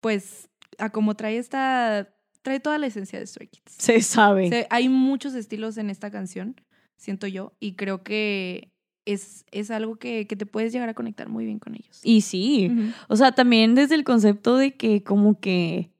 pues, 0.00 0.48
a 0.78 0.90
como 0.90 1.14
trae 1.14 1.38
esta, 1.38 2.08
trae 2.42 2.60
toda 2.60 2.78
la 2.78 2.86
esencia 2.86 3.18
de 3.18 3.26
Stray 3.26 3.48
Kids. 3.48 3.74
Se 3.78 4.00
sabe. 4.00 4.48
Se- 4.48 4.66
hay 4.70 4.88
muchos 4.88 5.34
estilos 5.34 5.76
en 5.78 5.90
esta 5.90 6.10
canción, 6.10 6.60
siento 6.96 7.26
yo, 7.26 7.52
y 7.60 7.72
creo 7.72 8.02
que 8.04 8.70
es, 9.06 9.44
es 9.52 9.70
algo 9.70 9.96
que, 9.96 10.26
que 10.26 10.36
te 10.36 10.46
puedes 10.46 10.72
llegar 10.72 10.88
a 10.88 10.94
conectar 10.94 11.28
muy 11.28 11.44
bien 11.44 11.58
con 11.58 11.74
ellos. 11.74 12.00
Y 12.04 12.20
sí. 12.22 12.70
O 13.08 13.16
sea, 13.16 13.32
también 13.32 13.74
desde 13.74 13.94
el 13.94 14.04
concepto 14.04 14.56
de 14.56 14.74
que 14.76 15.02
como 15.02 15.40
que... 15.40 15.90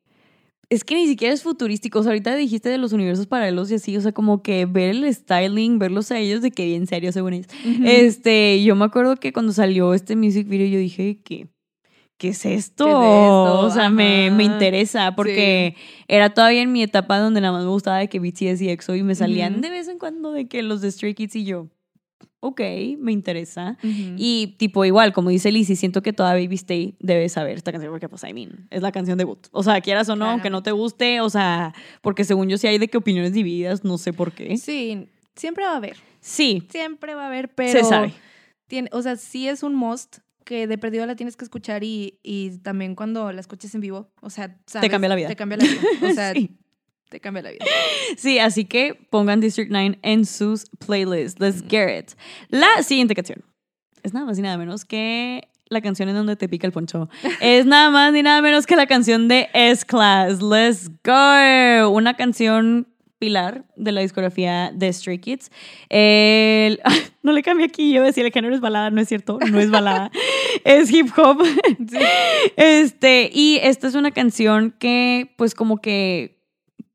Es 0.68 0.82
que 0.82 0.96
ni 0.96 1.06
siquiera 1.06 1.32
es 1.32 1.42
futurístico. 1.42 2.00
O 2.00 2.02
sea, 2.02 2.10
ahorita 2.10 2.34
dijiste 2.34 2.68
de 2.68 2.78
los 2.78 2.92
universos 2.92 3.26
paralelos 3.26 3.70
y 3.70 3.74
así. 3.74 3.96
O 3.96 4.00
sea, 4.00 4.12
como 4.12 4.42
que 4.42 4.66
ver 4.66 4.90
el 4.90 5.14
styling, 5.14 5.78
verlos 5.78 6.10
a 6.10 6.18
ellos 6.18 6.42
de 6.42 6.50
que 6.50 6.66
bien 6.66 6.86
serio, 6.86 7.12
según 7.12 7.34
ellos. 7.34 7.46
Este, 7.84 8.62
yo 8.64 8.74
me 8.74 8.84
acuerdo 8.84 9.16
que 9.16 9.32
cuando 9.32 9.52
salió 9.52 9.94
este 9.94 10.16
music 10.16 10.48
video, 10.48 10.66
yo 10.66 10.78
dije 10.78 11.20
que... 11.22 11.48
¿Qué 12.18 12.28
es 12.28 12.46
esto? 12.46 12.86
¿Qué 12.86 12.90
es 12.90 12.96
esto? 12.96 13.60
O 13.60 13.70
sea, 13.70 13.90
me, 13.90 14.30
me 14.30 14.42
interesa 14.44 15.14
porque 15.14 15.76
era 16.08 16.32
todavía 16.32 16.62
en 16.62 16.72
mi 16.72 16.82
etapa 16.82 17.18
donde 17.18 17.42
nada 17.42 17.52
más 17.52 17.64
me 17.64 17.70
gustaba 17.70 17.98
de 17.98 18.08
que 18.08 18.20
BTS 18.20 18.62
y 18.62 18.70
EXO 18.70 18.94
y 18.94 19.02
me 19.02 19.14
salían 19.14 19.60
de 19.60 19.68
vez 19.68 19.86
en 19.88 19.98
cuando 19.98 20.32
de 20.32 20.48
que 20.48 20.62
los 20.62 20.80
de 20.80 20.90
Stray 20.90 21.14
Kids 21.14 21.36
y 21.36 21.44
yo, 21.44 21.68
ok, 22.40 22.60
me 22.98 23.12
interesa. 23.12 23.76
Y 23.82 24.56
tipo 24.58 24.84
igual, 24.84 25.12
como 25.12 25.30
dice 25.30 25.50
Lizzie, 25.50 25.76
siento 25.76 26.02
que 26.02 26.12
toda 26.12 26.32
Baby 26.34 26.54
Stay 26.54 26.96
debe 27.00 27.28
saber 27.28 27.56
esta 27.56 27.72
canción 27.72 27.92
porque 27.92 28.08
pues 28.08 28.24
I 28.24 28.32
mean, 28.32 28.68
es 28.70 28.82
la 28.82 28.92
canción 28.92 29.18
debut. 29.18 29.46
O 29.52 29.62
sea, 29.62 29.80
quieras 29.80 30.08
o 30.08 30.16
no, 30.16 30.30
aunque 30.30 30.50
no 30.50 30.62
te 30.62 30.72
guste, 30.72 31.20
o 31.20 31.30
sea, 31.30 31.74
porque 32.02 32.24
según 32.24 32.48
yo 32.48 32.58
sí 32.58 32.66
hay 32.66 32.78
de 32.78 32.88
que 32.88 32.98
opiniones 32.98 33.32
divididas, 33.32 33.84
no 33.84 33.98
sé 33.98 34.12
por 34.12 34.32
qué. 34.32 34.56
Sí, 34.56 35.08
siempre 35.34 35.64
va 35.64 35.72
a 35.72 35.76
haber, 35.76 35.96
Sí, 36.20 36.66
siempre 36.70 37.14
va 37.14 37.24
a 37.24 37.26
haber, 37.28 37.54
pero... 37.54 37.70
se 37.70 37.84
sabe. 37.84 38.12
Tiene, 38.66 38.88
o 38.92 39.00
sea, 39.00 39.14
sí 39.14 39.46
es 39.46 39.62
un 39.62 39.76
must 39.76 40.18
que 40.44 40.66
de 40.66 40.76
perdido 40.76 41.06
la 41.06 41.14
tienes 41.14 41.36
que 41.36 41.44
escuchar 41.44 41.84
y, 41.84 42.18
y 42.22 42.58
también 42.58 42.96
cuando 42.96 43.30
la 43.32 43.40
escuches 43.40 43.74
en 43.74 43.80
vivo, 43.80 44.10
o 44.20 44.30
sea, 44.30 44.58
sabes, 44.66 44.90
cambia 44.90 45.08
la 45.08 45.14
vida. 45.14 45.28
Te 45.28 45.36
cambia 45.36 45.58
la 45.58 45.64
vida. 45.64 45.80
O 46.02 46.10
sea, 46.14 46.32
sí. 46.32 46.56
Te 47.08 47.20
cambia 47.20 47.42
la 47.42 47.50
vida. 47.50 47.64
Sí, 48.16 48.38
así 48.38 48.64
que 48.64 48.94
pongan 49.10 49.40
District 49.40 49.70
9 49.70 49.98
en 50.02 50.24
sus 50.24 50.66
playlists. 50.84 51.40
Let's 51.40 51.62
get 51.68 51.98
it. 51.98 52.10
La 52.48 52.82
siguiente 52.82 53.14
canción 53.14 53.44
es 54.02 54.12
nada 54.14 54.26
más 54.26 54.38
y 54.38 54.42
nada 54.42 54.56
menos 54.58 54.84
que 54.84 55.48
la 55.68 55.80
canción 55.80 56.08
en 56.08 56.14
donde 56.14 56.36
te 56.36 56.48
pica 56.48 56.66
el 56.66 56.72
poncho. 56.72 57.08
es 57.40 57.66
nada 57.66 57.90
más 57.90 58.12
ni 58.12 58.22
nada 58.22 58.40
menos 58.42 58.66
que 58.66 58.76
la 58.76 58.86
canción 58.86 59.28
de 59.28 59.48
S-Class. 59.52 60.40
Let's 60.42 60.90
go. 61.04 61.90
Una 61.90 62.14
canción 62.14 62.88
pilar 63.18 63.64
de 63.76 63.92
la 63.92 64.02
discografía 64.02 64.70
de 64.74 64.92
Stray 64.92 65.18
Kids. 65.18 65.50
El- 65.88 66.80
no 67.22 67.32
le 67.32 67.42
cambié 67.42 67.66
aquí, 67.66 67.92
yo 67.92 68.02
decía 68.02 68.24
el 68.24 68.32
género 68.32 68.54
es 68.54 68.60
balada, 68.60 68.90
no 68.90 69.00
es 69.00 69.08
cierto, 69.08 69.38
no 69.50 69.58
es 69.58 69.70
balada, 69.70 70.10
es 70.64 70.92
hip 70.92 71.08
hop. 71.16 71.42
Este, 72.56 73.30
y 73.32 73.58
esta 73.62 73.88
es 73.88 73.94
una 73.94 74.10
canción 74.10 74.74
que 74.78 75.32
pues 75.36 75.54
como 75.54 75.78
que 75.78 76.35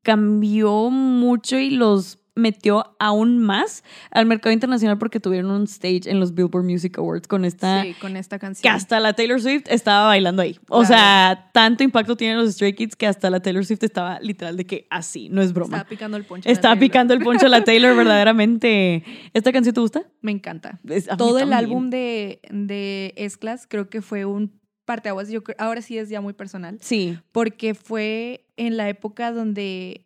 cambió 0.02 0.90
mucho 0.90 1.58
y 1.58 1.70
los 1.70 2.18
metió 2.34 2.96
aún 2.98 3.36
más 3.38 3.84
al 4.10 4.24
mercado 4.24 4.54
internacional 4.54 4.96
porque 4.96 5.20
tuvieron 5.20 5.50
un 5.50 5.64
stage 5.64 6.10
en 6.10 6.18
los 6.18 6.34
Billboard 6.34 6.64
Music 6.64 6.96
Awards 6.96 7.28
con 7.28 7.44
esta 7.44 7.82
Sí, 7.82 7.92
con 8.00 8.16
esta 8.16 8.36
que 8.38 8.40
canción. 8.40 8.74
hasta 8.74 9.00
la 9.00 9.12
Taylor 9.12 9.38
Swift 9.38 9.64
estaba 9.68 10.06
bailando 10.06 10.40
ahí. 10.40 10.58
O 10.70 10.78
Claro. 10.80 10.86
sea, 10.86 11.50
tanto 11.52 11.84
impacto 11.84 12.16
tienen 12.16 12.38
los 12.38 12.54
Stray 12.54 12.72
Kids 12.74 12.96
que 12.96 13.06
hasta 13.06 13.28
la 13.28 13.40
Taylor 13.40 13.66
Swift 13.66 13.82
estaba 13.82 14.18
literal 14.20 14.56
de 14.56 14.64
que 14.64 14.86
así, 14.88 15.28
no 15.28 15.42
es 15.42 15.52
broma. 15.52 15.76
Estaba 15.76 15.88
picando 15.90 16.16
el 16.16 16.24
poncho. 16.24 16.48
Estaba 16.48 16.76
picando 16.76 17.12
el 17.12 17.20
poncho 17.20 17.44
a 17.44 17.48
la 17.50 17.64
Taylor 17.64 17.94
verdaderamente. 17.96 19.04
¿Esta 19.34 19.52
canción 19.52 19.74
te 19.74 19.80
gusta? 19.82 20.02
Me 20.22 20.32
encanta. 20.32 20.80
Es- 20.88 21.08
Todo 21.18 21.38
el 21.38 21.52
álbum 21.52 21.90
de, 21.90 22.40
de 22.50 23.12
S-Class 23.18 23.66
creo 23.68 23.90
que 23.90 24.00
fue 24.00 24.24
un 24.24 24.58
parteaguas. 24.92 25.28
Yo 25.30 25.42
ahora 25.58 25.80
sí 25.82 25.96
es 25.98 26.08
ya 26.08 26.20
muy 26.20 26.32
personal. 26.34 26.78
Sí. 26.80 27.18
Porque 27.32 27.74
fue 27.74 28.44
en 28.56 28.76
la 28.76 28.88
época 28.88 29.32
donde, 29.32 30.04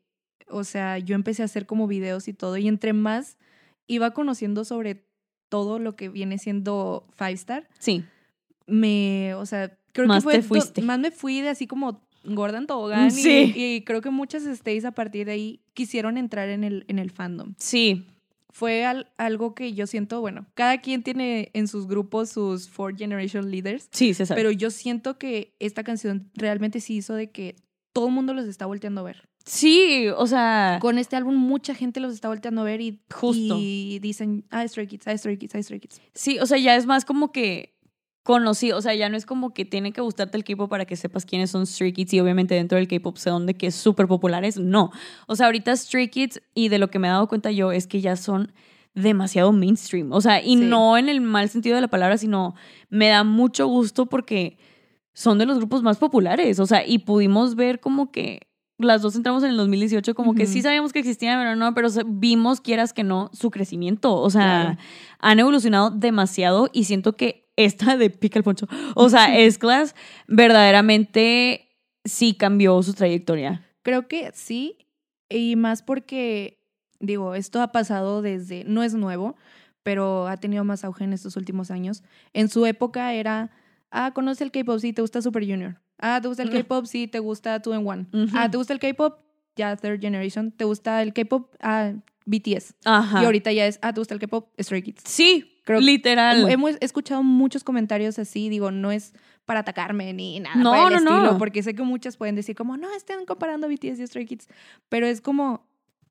o 0.48 0.62
sea, 0.64 0.98
yo 0.98 1.14
empecé 1.14 1.42
a 1.42 1.46
hacer 1.46 1.66
como 1.66 1.86
videos 1.88 2.28
y 2.28 2.32
todo. 2.32 2.56
Y 2.56 2.68
entre 2.68 2.92
más 2.92 3.36
iba 3.88 4.12
conociendo 4.12 4.64
sobre 4.64 5.04
todo 5.48 5.78
lo 5.78 5.94
que 5.96 6.08
viene 6.08 6.38
siendo 6.38 7.06
Five 7.16 7.32
Star, 7.32 7.68
Sí. 7.78 8.04
me, 8.66 9.34
o 9.34 9.46
sea, 9.46 9.76
creo 9.92 10.06
Más 10.08 10.18
que 10.18 10.22
fue 10.24 10.34
te 10.34 10.42
fuiste. 10.42 10.82
más 10.82 10.98
me 10.98 11.10
fui 11.10 11.40
de 11.40 11.48
así 11.50 11.66
como 11.66 12.02
gorda 12.24 12.58
en 12.58 12.66
tobogán 12.66 13.06
y- 13.08 13.10
Sí. 13.12 13.52
y, 13.54 13.82
creo 13.84 14.00
que 14.00 14.10
muchas 14.10 14.42
stays 14.44 14.84
a 14.84 14.90
partir 14.92 15.26
de 15.26 15.32
ahí 15.32 15.60
quisieron 15.74 16.18
entrar 16.18 16.48
en 16.48 16.64
el, 16.64 16.84
en 16.88 16.98
el 16.98 17.10
fandom. 17.10 17.54
Sí. 17.58 18.04
Fue 18.56 18.86
al- 18.86 19.12
algo 19.18 19.54
que 19.54 19.74
yo 19.74 19.86
siento, 19.86 20.22
bueno, 20.22 20.46
cada 20.54 20.80
quien 20.80 21.02
tiene 21.02 21.50
en 21.52 21.68
sus 21.68 21.86
grupos 21.86 22.30
sus 22.30 22.70
Fourth 22.70 22.96
Generation 22.96 23.50
Leaders, 23.50 23.88
Sí, 23.92 24.14
se 24.14 24.24
sabe. 24.24 24.40
pero 24.40 24.50
yo 24.50 24.70
siento 24.70 25.18
que 25.18 25.54
esta 25.58 25.84
canción 25.84 26.30
realmente 26.32 26.80
sí 26.80 26.96
hizo 26.96 27.12
de 27.14 27.30
que 27.30 27.56
todo 27.92 28.06
el 28.06 28.14
mundo 28.14 28.32
los 28.32 28.46
está 28.46 28.64
volteando 28.64 29.02
a 29.02 29.04
ver. 29.04 29.28
Sí, 29.44 30.08
o 30.16 30.26
sea, 30.26 30.78
Con 30.80 30.96
este 30.96 31.16
álbum 31.16 31.36
mucha 31.36 31.74
gente 31.74 32.00
los 32.00 32.14
está 32.14 32.28
volteando 32.28 32.62
a 32.62 32.64
ver 32.64 32.80
y, 32.80 33.02
Justo. 33.14 33.58
y 33.60 33.98
dicen, 34.00 34.46
ah, 34.50 34.66
Stray 34.66 34.86
Kids, 34.86 35.06
ah, 35.06 35.16
Stray 35.18 35.36
Kids, 35.36 35.54
ah, 35.54 35.62
Stray 35.62 35.78
Kids. 35.80 36.00
sí, 36.14 36.38
o 36.38 36.46
sea, 36.46 36.56
ya 36.56 36.76
es 36.76 36.86
más 36.86 37.04
como 37.04 37.32
que 37.32 37.75
conocido, 38.26 38.76
o 38.76 38.82
sea, 38.82 38.92
ya 38.94 39.08
no 39.08 39.16
es 39.16 39.24
como 39.24 39.54
que 39.54 39.64
tiene 39.64 39.92
que 39.92 40.00
gustarte 40.02 40.36
el 40.36 40.42
K-pop 40.44 40.68
para 40.68 40.84
que 40.84 40.96
sepas 40.96 41.24
quiénes 41.24 41.50
son 41.52 41.64
Stray 41.66 41.92
Kids 41.92 42.12
y 42.12 42.20
obviamente 42.20 42.54
dentro 42.56 42.76
del 42.76 42.88
K-pop 42.88 43.16
son 43.16 43.46
de 43.46 43.54
que 43.54 43.68
es 43.68 43.74
súper 43.76 44.08
populares, 44.08 44.58
no. 44.58 44.90
O 45.28 45.36
sea, 45.36 45.46
ahorita 45.46 45.74
Stray 45.76 46.08
Kids 46.08 46.42
y 46.52 46.68
de 46.68 46.78
lo 46.78 46.90
que 46.90 46.98
me 46.98 47.06
he 47.06 47.10
dado 47.10 47.28
cuenta 47.28 47.52
yo 47.52 47.70
es 47.72 47.86
que 47.86 48.00
ya 48.00 48.16
son 48.16 48.52
demasiado 48.94 49.52
mainstream, 49.52 50.10
o 50.12 50.20
sea, 50.20 50.42
y 50.42 50.56
Sí. 50.56 50.64
no 50.64 50.98
en 50.98 51.08
el 51.08 51.20
mal 51.20 51.48
sentido 51.48 51.76
de 51.76 51.82
la 51.82 51.88
palabra, 51.88 52.18
sino 52.18 52.54
me 52.90 53.08
da 53.08 53.22
mucho 53.24 53.66
gusto 53.68 54.06
porque 54.06 54.58
son 55.14 55.38
de 55.38 55.46
los 55.46 55.56
grupos 55.58 55.82
más 55.82 55.96
populares, 55.98 56.58
o 56.58 56.66
sea, 56.66 56.86
y 56.86 56.98
pudimos 56.98 57.54
ver 57.54 57.78
como 57.80 58.10
que 58.10 58.40
las 58.78 59.00
dos 59.02 59.14
entramos 59.16 59.42
en 59.44 59.50
el 59.50 59.56
2018 59.56 60.14
como 60.14 60.34
que 60.34 60.42
Ujú. 60.44 60.52
sí 60.52 60.62
sabíamos 60.62 60.92
que 60.92 60.98
existían, 60.98 61.38
pero 61.40 61.56
no, 61.56 61.72
pero 61.74 61.88
vimos, 62.06 62.60
quieras 62.60 62.92
que 62.92 63.04
no, 63.04 63.30
su 63.32 63.50
crecimiento, 63.50 64.14
o 64.16 64.28
sea, 64.30 64.42
Claro. 64.42 64.78
han 65.20 65.38
evolucionado 65.38 65.90
demasiado 65.90 66.68
y 66.72 66.84
siento 66.84 67.16
que 67.16 67.45
esta 67.56 67.96
de 67.96 68.10
Pica 68.10 68.38
el 68.38 68.44
Poncho, 68.44 68.66
o 68.94 69.08
sea, 69.08 69.36
S-Class 69.38 69.94
verdaderamente 70.28 71.68
sí 72.04 72.34
cambió 72.34 72.82
su 72.82 72.94
trayectoria. 72.94 73.66
Creo 73.82 74.08
que 74.08 74.30
sí, 74.34 74.86
y 75.28 75.56
más 75.56 75.82
porque, 75.82 76.62
digo, 77.00 77.34
esto 77.34 77.60
ha 77.60 77.72
pasado 77.72 78.22
desde, 78.22 78.64
no 78.64 78.82
es 78.82 78.94
nuevo, 78.94 79.36
pero 79.82 80.26
ha 80.26 80.36
tenido 80.36 80.64
más 80.64 80.84
auge 80.84 81.04
en 81.04 81.12
estos 81.12 81.36
últimos 81.36 81.70
años. 81.70 82.02
En 82.32 82.48
su 82.48 82.66
época 82.66 83.12
era, 83.14 83.50
ah, 83.90 84.12
conoce 84.12 84.44
el 84.44 84.50
K-pop, 84.50 84.78
sí, 84.80 84.92
te 84.92 85.02
gusta 85.02 85.22
Super 85.22 85.44
Junior. 85.44 85.80
Ah, 85.98 86.20
te 86.20 86.28
gusta 86.28 86.42
el. 86.42 86.50
K-pop, 86.50 86.86
sí, 86.86 87.06
te 87.08 87.18
gusta 87.18 87.60
Two 87.60 87.72
and 87.72 87.88
One. 87.88 88.06
Ah, 88.34 88.50
te 88.50 88.56
gusta 88.58 88.72
el 88.72 88.78
K-pop, 88.78 89.18
ya 89.56 89.76
Third 89.76 90.00
Generation. 90.00 90.52
Te 90.52 90.64
gusta 90.64 91.02
el 91.02 91.12
K-pop, 91.12 91.54
ah, 91.60 91.92
BTS. 92.26 92.74
Ajá. 92.84 93.22
Y 93.22 93.24
ahorita 93.24 93.52
ya 93.52 93.66
es, 93.66 93.78
ah, 93.82 93.92
te 93.92 94.00
gusta 94.00 94.14
el 94.14 94.20
K-pop, 94.20 94.48
Stray 94.60 94.82
Kids. 94.82 95.02
Sí, 95.06 95.55
Creo- 95.66 95.80
literal. 95.80 96.48
Hemos 96.50 96.76
escuchado 96.80 97.22
muchos 97.22 97.62
comentarios 97.64 98.18
así, 98.18 98.48
digo, 98.48 98.70
no 98.70 98.90
es 98.92 99.12
para 99.44 99.60
atacarme 99.60 100.12
ni 100.14 100.40
nada 100.40 100.56
No, 100.56 100.72
por 100.72 100.92
el 100.94 101.04
no, 101.04 101.22
no. 101.32 101.38
porque 101.38 101.62
sé 101.62 101.74
que 101.74 101.82
muchas 101.82 102.16
pueden 102.16 102.34
decir 102.36 102.56
como, 102.56 102.76
no, 102.78 102.90
estén 102.94 103.26
comparando 103.26 103.68
BTS 103.68 104.00
y 104.00 104.06
Stray 104.06 104.24
Kids, 104.26 104.48
pero 104.88 105.06
es 105.06 105.20
como... 105.20 105.66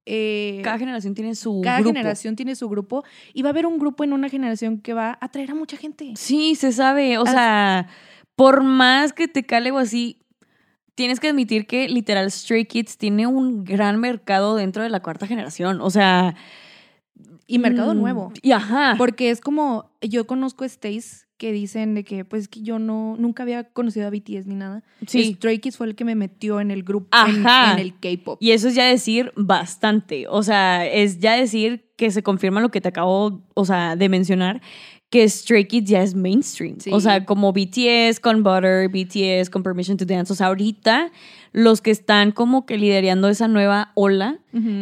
eh, 0.06 0.62
Cada 0.64 0.78
generación 0.78 1.16
tiene 1.16 1.34
su 1.36 1.62
cada 1.64 1.80
grupo. 1.80 1.90
generación 1.96 2.36
tiene 2.36 2.56
su 2.56 2.70
grupo 2.70 3.04
y 3.34 3.42
va 3.42 3.50
a 3.50 3.52
haber 3.52 3.66
un 3.66 3.80
grupo 3.80 4.04
en 4.04 4.14
una 4.14 4.30
generación 4.30 4.78
que 4.80 4.94
va 4.94 5.10
a 5.12 5.18
atraer 5.26 5.52
a 5.52 5.56
mucha 5.56 5.78
gente. 5.78 6.14
Sí, 6.16 6.56
se 6.56 6.72
sabe. 6.72 7.18
O 7.18 7.26
sea, 7.26 7.88
por 8.36 8.62
más 8.64 9.14
que 9.14 9.28
te 9.28 9.44
cale 9.44 9.72
o 9.72 9.80
así, 9.80 10.20
tienes 10.94 11.20
que 11.20 11.30
admitir 11.30 11.66
que 11.68 11.90
literal 11.90 12.30
Stray 12.32 12.66
Kids 12.66 12.98
tiene 12.98 13.26
un 13.28 13.64
gran 13.66 14.00
mercado 14.00 14.56
dentro 14.56 14.84
de 14.84 14.90
la 14.90 15.00
cuarta 15.02 15.28
generación. 15.28 15.82
O 15.82 15.90
sea. 15.90 16.36
Y 17.48 17.60
mercado 17.60 17.94
mm, 17.94 17.98
nuevo. 17.98 18.32
Y 18.42 18.52
ajá. 18.52 18.96
Porque 18.98 19.30
es 19.30 19.42
como, 19.42 19.92
yo 20.02 20.26
conozco 20.28 20.68
stays 20.68 21.28
que 21.38 21.52
dicen 21.52 21.96
de 21.96 22.04
que, 22.06 22.24
pues, 22.24 22.48
que 22.48 22.62
yo 22.62 22.80
no, 22.80 23.16
nunca 23.20 23.44
había 23.44 23.66
conocido 23.66 24.08
a 24.08 24.10
BTS 24.10 24.48
ni 24.48 24.56
nada. 24.56 24.84
Sí. 25.06 25.34
Stray 25.36 25.60
Kids 25.60 25.76
fue 25.78 25.86
el 25.88 25.96
que 25.96 26.06
me 26.06 26.16
metió 26.16 26.62
en 26.62 26.72
el 26.72 26.84
grupo, 26.84 27.10
en- 27.28 27.46
en 27.46 27.80
el 27.80 27.94
K-pop. 28.00 28.38
Y 28.42 28.52
eso 28.52 28.70
es 28.70 28.76
ya 28.76 28.86
decir 28.86 29.34
bastante. 29.36 30.28
O 30.30 30.44
sea, 30.44 30.88
es 30.88 31.20
ya 31.20 31.36
decir 31.36 31.86
que 31.98 32.10
se 32.12 32.24
confirma 32.24 32.62
lo 32.62 32.72
que 32.72 32.80
te 32.82 32.88
acabo, 32.88 33.42
o 33.54 33.66
sea, 33.66 33.96
de 33.98 34.08
mencionar, 34.10 34.62
que 35.16 35.30
Stray 35.30 35.66
Kids 35.66 35.90
ya 35.90 36.02
es 36.04 36.14
mainstream. 36.16 36.78
Sí. 36.80 36.90
O 36.94 37.00
sea, 37.00 37.24
como 37.26 37.54
BTS 37.54 38.20
con 38.20 38.44
Butter, 38.44 38.90
BTS 38.90 39.50
con 39.50 39.64
Permission 39.64 39.96
to 39.98 40.06
Dance. 40.06 40.34
O 40.34 40.36
sea, 40.36 40.48
ahorita 40.48 41.12
los 41.54 41.80
que 41.80 41.90
están 41.92 42.34
como 42.34 42.66
que 42.66 42.78
liderando 42.78 43.30
esa 43.30 43.48
nueva 43.48 43.92
ola 43.94 44.40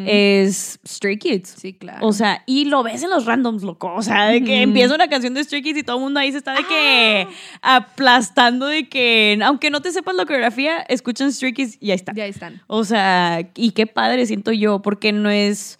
es 0.07 0.79
Stray 0.87 1.17
Kids. 1.17 1.49
sí, 1.59 1.73
claro. 1.73 2.05
O 2.07 2.13
sea, 2.13 2.41
y 2.47 2.65
lo 2.65 2.81
ves 2.81 3.03
en 3.03 3.11
los 3.11 3.25
randoms, 3.25 3.61
loco. 3.63 3.93
O 3.93 4.01
sea, 4.01 4.25
de 4.25 4.43
que 4.43 4.61
empieza 4.63 4.95
una 4.95 5.07
canción 5.07 5.35
de 5.35 5.43
Stray 5.43 5.61
Kids 5.61 5.77
y 5.79 5.83
todo 5.83 5.97
el 5.97 6.01
mundo 6.03 6.19
ahí 6.19 6.31
se 6.31 6.39
está 6.39 6.53
de 6.53 6.63
que 6.65 7.27
Ah. 7.61 7.75
aplastando 7.77 8.65
de 8.67 8.89
que, 8.89 9.37
aunque 9.43 9.69
no 9.69 9.81
te 9.81 9.91
sepas 9.91 10.15
la 10.15 10.25
coreografía, 10.25 10.79
escuchan 10.89 11.31
Stray 11.31 11.53
Kids 11.53 11.77
y 11.79 11.91
ahí 11.91 11.95
está. 11.95 12.13
ya 12.13 12.25
están. 12.25 12.61
O 12.67 12.83
sea, 12.85 13.47
y 13.55 13.71
qué 13.71 13.85
padre 13.87 14.25
siento 14.25 14.51
yo, 14.51 14.81
porque 14.81 15.11
no 15.11 15.29
es, 15.29 15.77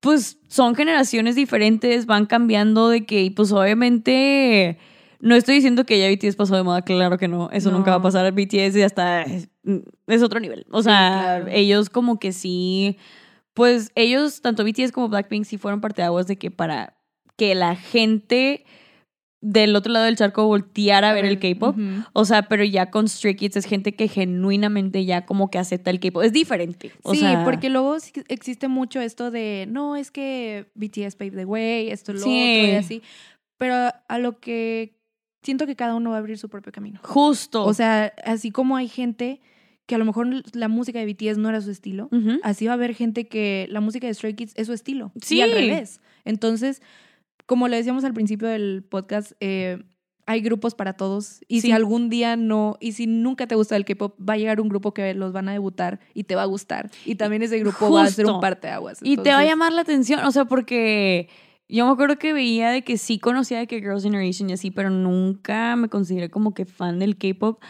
pues 0.00 0.38
son 0.48 0.74
generaciones 0.74 1.36
diferentes, 1.36 2.06
van 2.06 2.26
cambiando 2.26 2.88
de 2.88 3.04
que, 3.04 3.22
y 3.22 3.30
pues 3.30 3.52
obviamente, 3.52 4.78
no 5.20 5.34
estoy 5.34 5.56
diciendo 5.56 5.84
que 5.84 5.98
ya 5.98 6.08
BTS 6.10 6.36
pasó 6.36 6.56
de 6.56 6.62
moda, 6.62 6.82
claro 6.82 7.18
que 7.18 7.28
no, 7.28 7.50
eso 7.52 7.70
No. 7.70 7.78
nunca 7.78 7.90
va 7.92 7.98
a 7.98 8.02
pasar, 8.02 8.32
BTS 8.32 8.74
ya 8.74 8.86
está, 8.86 9.22
es, 9.22 9.48
es 10.06 10.22
otro 10.22 10.40
nivel. 10.40 10.66
O 10.70 10.82
sea, 10.82 11.40
claro. 11.42 11.46
ellos 11.50 11.90
como 11.90 12.18
que 12.18 12.32
sí, 12.32 12.96
pues 13.54 13.90
ellos, 13.94 14.40
tanto 14.40 14.64
BTS 14.64 14.92
como 14.92 15.08
Blackpink, 15.08 15.44
sí 15.44 15.58
fueron 15.58 15.80
parteaguas 15.80 16.26
de 16.26 16.36
que 16.36 16.50
para 16.50 16.96
que 17.36 17.54
la 17.54 17.76
gente 17.76 18.64
del 19.42 19.74
otro 19.74 19.92
lado 19.92 20.04
del 20.04 20.16
charco 20.16 20.46
volteara 20.46 21.10
a 21.10 21.12
ver 21.14 21.24
el 21.24 21.38
K-pop. 21.38 21.76
O 22.12 22.24
sea, 22.24 22.42
pero 22.42 22.62
ya 22.64 22.90
con 22.90 23.08
Stray 23.08 23.36
Kids 23.36 23.56
es 23.56 23.64
gente 23.64 23.94
que 23.94 24.06
genuinamente 24.08 25.04
ya 25.04 25.24
como 25.24 25.50
que 25.50 25.58
acepta 25.58 25.90
el 25.90 25.98
K-pop. 26.00 26.22
Es 26.22 26.32
diferente. 26.32 26.92
O 27.02 27.14
sí, 27.14 27.20
sea, 27.20 27.44
porque 27.44 27.70
luego 27.70 27.96
existe 28.28 28.68
mucho 28.68 29.00
esto 29.00 29.30
de, 29.30 29.66
no, 29.68 29.96
es 29.96 30.10
que 30.10 30.66
BTS 30.74 31.16
paved 31.16 31.36
the 31.36 31.44
way, 31.44 31.90
esto, 31.90 32.12
lo 32.12 32.20
Sí. 32.20 32.24
otro 32.28 32.72
y 32.72 32.76
así. 32.76 33.02
Pero 33.56 33.74
a 34.08 34.18
lo 34.18 34.40
que 34.40 34.94
siento 35.42 35.66
que 35.66 35.76
cada 35.76 35.94
uno 35.94 36.10
va 36.10 36.16
a 36.16 36.18
abrir 36.18 36.38
su 36.38 36.48
propio 36.48 36.72
camino. 36.72 37.00
Justo. 37.02 37.64
O 37.64 37.72
sea, 37.72 38.12
así 38.24 38.50
como 38.50 38.76
hay 38.76 38.88
gente 38.88 39.40
que 39.86 39.94
a 39.94 39.98
lo 39.98 40.04
mejor 40.04 40.28
la 40.54 40.68
música 40.68 40.98
de 40.98 41.06
BTS 41.06 41.38
no 41.38 41.48
era 41.48 41.60
su 41.60 41.70
estilo, 41.70 42.08
así 42.42 42.66
va 42.66 42.72
a 42.72 42.74
haber 42.74 42.94
gente 42.94 43.26
que 43.26 43.66
la 43.70 43.80
música 43.80 44.06
de 44.06 44.14
Stray 44.14 44.34
Kids 44.34 44.52
es 44.54 44.66
su 44.68 44.72
estilo. 44.72 45.12
Sí. 45.20 45.38
Y 45.38 45.40
al 45.40 45.50
revés. 45.50 46.00
Entonces, 46.24 46.80
como 47.50 47.66
le 47.66 47.76
decíamos 47.78 48.04
al 48.04 48.14
principio 48.14 48.46
del 48.46 48.84
podcast, 48.88 49.32
eh, 49.40 49.82
hay 50.24 50.40
grupos 50.40 50.76
para 50.76 50.92
todos. 50.92 51.40
Y 51.48 51.60
Sí. 51.62 51.66
si 51.66 51.72
algún 51.72 52.08
día 52.08 52.36
no, 52.36 52.76
y 52.78 52.92
si 52.92 53.08
nunca 53.08 53.48
te 53.48 53.56
gusta 53.56 53.74
el 53.74 53.84
K-pop, 53.84 54.14
va 54.20 54.34
a 54.34 54.36
llegar 54.36 54.60
un 54.60 54.68
grupo 54.68 54.94
que 54.94 55.12
los 55.14 55.32
van 55.32 55.48
a 55.48 55.52
debutar 55.52 55.98
y 56.14 56.22
te 56.24 56.36
va 56.36 56.42
a 56.42 56.44
gustar. 56.44 56.92
Y 57.04 57.16
también 57.16 57.42
ese 57.42 57.58
grupo 57.58 57.90
va 57.90 58.04
a 58.04 58.06
ser 58.06 58.26
un 58.26 58.40
parteaguas. 58.40 59.00
y 59.02 59.16
te 59.16 59.30
va 59.30 59.38
a 59.38 59.42
Entonces, 59.42 59.48
llamar 59.50 59.72
la 59.72 59.80
atención. 59.80 60.20
O 60.24 60.30
sea, 60.30 60.44
porque 60.44 61.28
yo 61.68 61.86
me 61.86 61.92
acuerdo 61.92 62.18
que 62.20 62.32
veía 62.32 62.70
de 62.70 62.84
que 62.84 62.96
sí 62.98 63.18
conocía 63.18 63.58
de 63.58 63.66
que 63.66 63.80
Girls' 63.80 64.04
Generation 64.04 64.48
y 64.48 64.52
así, 64.52 64.70
pero 64.70 64.90
nunca 64.90 65.74
me 65.74 65.88
consideré 65.88 66.30
como 66.30 66.54
que 66.54 66.66
fan 66.66 67.00
del 67.00 67.18
K-pop. 67.18 67.60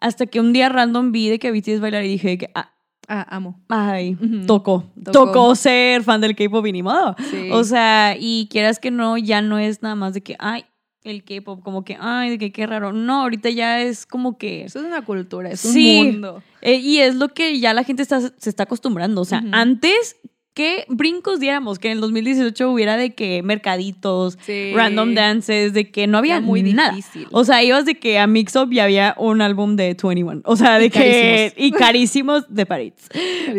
Hasta 0.00 0.26
que 0.26 0.40
un 0.40 0.52
día 0.52 0.68
random 0.68 1.12
vi 1.12 1.28
de 1.28 1.38
que 1.38 1.52
BTS 1.52 1.78
bailar 1.80 2.04
y 2.04 2.08
dije 2.08 2.38
que, 2.38 2.50
ah, 2.56 2.72
Ah, 3.08 3.26
amo. 3.30 3.58
ay, 3.68 4.16
tocó. 4.46 4.84
Tocó. 5.02 5.12
Tocó 5.12 5.54
ser 5.54 6.02
fan 6.02 6.20
del 6.20 6.36
K-pop 6.36 6.66
y 6.66 6.72
ni 6.72 6.82
modo. 6.82 7.16
Sí. 7.30 7.48
O 7.52 7.64
sea, 7.64 8.16
y 8.18 8.48
quieras 8.50 8.78
que 8.78 8.90
no, 8.90 9.16
ya 9.16 9.40
no 9.40 9.58
es 9.58 9.80
nada 9.82 9.94
más 9.94 10.12
de 10.14 10.22
que, 10.22 10.36
ay, 10.38 10.64
el 11.04 11.24
K-pop, 11.24 11.62
como 11.62 11.84
que, 11.84 11.96
ay, 11.98 12.28
de 12.30 12.38
que 12.38 12.52
qué 12.52 12.66
raro. 12.66 12.92
No, 12.92 13.22
ahorita 13.22 13.48
ya 13.50 13.80
es 13.80 14.04
como 14.04 14.36
que. 14.36 14.64
Eso 14.64 14.80
es 14.80 14.84
una 14.84 15.02
cultura, 15.06 15.50
es 15.50 15.60
Sí. 15.60 16.00
un 16.00 16.06
mundo. 16.12 16.42
eh, 16.60 16.74
y 16.76 16.98
es 16.98 17.14
lo 17.14 17.28
que 17.28 17.58
ya 17.60 17.72
la 17.72 17.82
gente 17.84 18.02
está, 18.02 18.20
se 18.20 18.50
está 18.50 18.64
acostumbrando. 18.64 19.22
O 19.22 19.24
sea, 19.24 19.42
antes, 19.52 20.16
¿qué 20.58 20.84
brincos 20.88 21.38
diéramos? 21.38 21.78
Que 21.78 21.86
en 21.88 21.92
el 21.94 22.00
2018 22.00 22.68
hubiera 22.70 22.96
de 22.96 23.14
que 23.14 23.42
mercaditos, 23.44 24.36
Sí. 24.42 24.72
random 24.74 25.14
dances, 25.14 25.72
de 25.72 25.90
que 25.92 26.08
no 26.08 26.18
había 26.18 26.38
Era 26.38 26.40
muy 26.44 26.64
nada. 26.64 26.90
difícil. 26.96 27.28
O 27.30 27.44
sea, 27.44 27.62
ibas 27.62 27.84
de 27.84 27.94
que 27.94 28.18
a 28.18 28.26
Mix 28.26 28.56
Up 28.56 28.72
y 28.72 28.80
había 28.80 29.14
un 29.18 29.40
álbum 29.40 29.76
de 29.76 29.94
21. 29.94 30.42
O 30.44 30.56
sea, 30.56 30.78
de 30.80 30.86
Y 30.86 30.90
que. 30.90 30.98
carísimos. 30.98 31.54
Y 31.56 31.70
carísimos 31.70 32.44
de 32.54 32.66
Parades. 32.66 33.08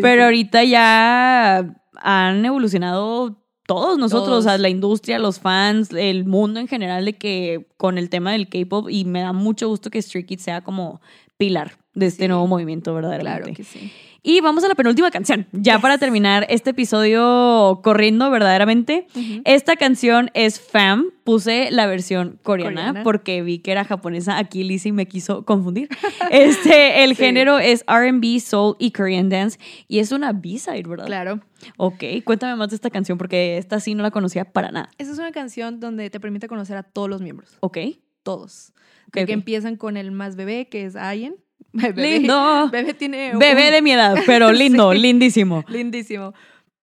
Pero 0.02 0.24
ahorita 0.24 0.62
ya 0.64 1.74
han 2.02 2.44
evolucionado 2.44 3.38
todos 3.66 3.98
nosotros, 3.98 4.26
Todos. 4.28 4.44
o 4.46 4.48
sea, 4.48 4.58
la 4.58 4.68
industria, 4.68 5.18
los 5.18 5.38
fans, 5.40 5.92
el 5.92 6.24
mundo 6.26 6.60
en 6.60 6.68
general 6.68 7.04
de 7.04 7.14
que 7.16 7.66
con 7.76 7.96
el 7.98 8.10
tema 8.10 8.32
del 8.32 8.48
K-pop 8.48 8.88
y 8.90 9.04
me 9.06 9.20
da 9.20 9.32
mucho 9.32 9.68
gusto 9.68 9.90
que 9.90 10.02
Stray 10.02 10.24
Kids 10.24 10.42
sea 10.42 10.60
como 10.60 11.00
pilar 11.40 11.72
de 11.94 12.06
este 12.06 12.24
Sí. 12.24 12.28
nuevo 12.28 12.46
movimiento 12.46 12.94
verdaderamente. 12.94 13.40
Claro 13.40 13.56
que 13.56 13.64
sí. 13.64 13.90
Y 14.22 14.42
vamos 14.42 14.62
a 14.64 14.68
la 14.68 14.74
penúltima 14.74 15.10
canción, 15.10 15.46
ya 15.50 15.76
Yes. 15.76 15.82
para 15.82 15.96
terminar 15.96 16.46
este 16.50 16.70
episodio 16.70 17.80
corriendo 17.82 18.30
verdaderamente. 18.30 19.06
Esta 19.46 19.76
canción 19.76 20.30
es 20.34 20.60
Fam. 20.60 21.06
Puse 21.24 21.70
la 21.70 21.86
versión 21.86 22.38
coreana, 22.42 22.80
Coreana. 22.88 23.02
porque 23.02 23.40
vi 23.42 23.60
que 23.60 23.72
era 23.72 23.84
japonesa. 23.86 24.36
Aquí 24.36 24.62
Lizzie 24.62 24.92
me 24.92 25.06
quiso 25.06 25.46
confundir. 25.46 25.88
Este, 26.30 27.02
el 27.02 27.16
Sí. 27.16 27.22
género 27.24 27.58
es 27.58 27.82
RB, 27.86 28.40
Soul 28.40 28.76
y 28.78 28.90
Korean 28.92 29.30
Dance. 29.30 29.58
Y 29.88 30.00
es 30.00 30.12
una 30.12 30.32
B-side, 30.34 30.82
¿verdad? 30.86 31.06
Claro. 31.06 31.40
Ok, 31.78 32.04
cuéntame 32.24 32.56
más 32.56 32.68
de 32.68 32.74
esta 32.76 32.90
canción 32.90 33.16
porque 33.16 33.56
esta 33.56 33.80
sí 33.80 33.94
no 33.94 34.02
la 34.02 34.10
conocía 34.10 34.44
para 34.44 34.70
nada. 34.70 34.90
Esa 34.98 35.12
es 35.12 35.18
una 35.18 35.32
canción 35.32 35.80
donde 35.80 36.10
te 36.10 36.20
permite 36.20 36.46
conocer 36.46 36.76
a 36.76 36.82
todos 36.82 37.08
los 37.08 37.22
miembros. 37.22 37.56
Ok. 37.60 37.78
Todos. 38.22 38.74
Que 39.12 39.32
empiezan 39.32 39.76
con 39.76 39.96
el 39.96 40.10
más 40.12 40.36
bebé, 40.36 40.68
que 40.68 40.84
es 40.84 40.96
Ayen. 40.96 41.36
Bebé, 41.72 42.18
Lindo. 42.18 42.68
Bebé 42.70 42.94
tiene. 42.94 43.32
Bebé 43.36 43.66
un- 43.66 43.72
de 43.72 43.82
mi 43.82 43.92
edad, 43.92 44.16
pero 44.26 44.50
lindo, 44.52 44.92
Sí. 44.92 44.98
lindísimo. 44.98 45.64
Lindísimo. 45.68 46.32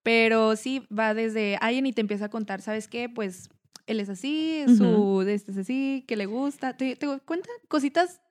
Pero 0.04 0.56
sí, 0.56 0.84
va 0.98 1.14
desde 1.14 1.58
Ayen 1.62 1.86
y 1.86 1.92
te 1.94 2.02
empieza 2.02 2.26
a 2.26 2.30
contar, 2.30 2.62
¿sabes 2.62 2.88
qué? 2.88 3.10
Pues 3.10 3.50
él 3.88 4.00
es 4.00 4.10
así, 4.10 4.64
su 4.78 5.22
este 5.28 5.52
es 5.52 5.58
así, 5.58 6.06
que 6.08 6.16
le 6.16 6.26
gusta. 6.26 6.76
¿Te, 6.78 6.96
te 6.96 7.08
cuenta 7.26 7.50
cositas? 7.68 8.22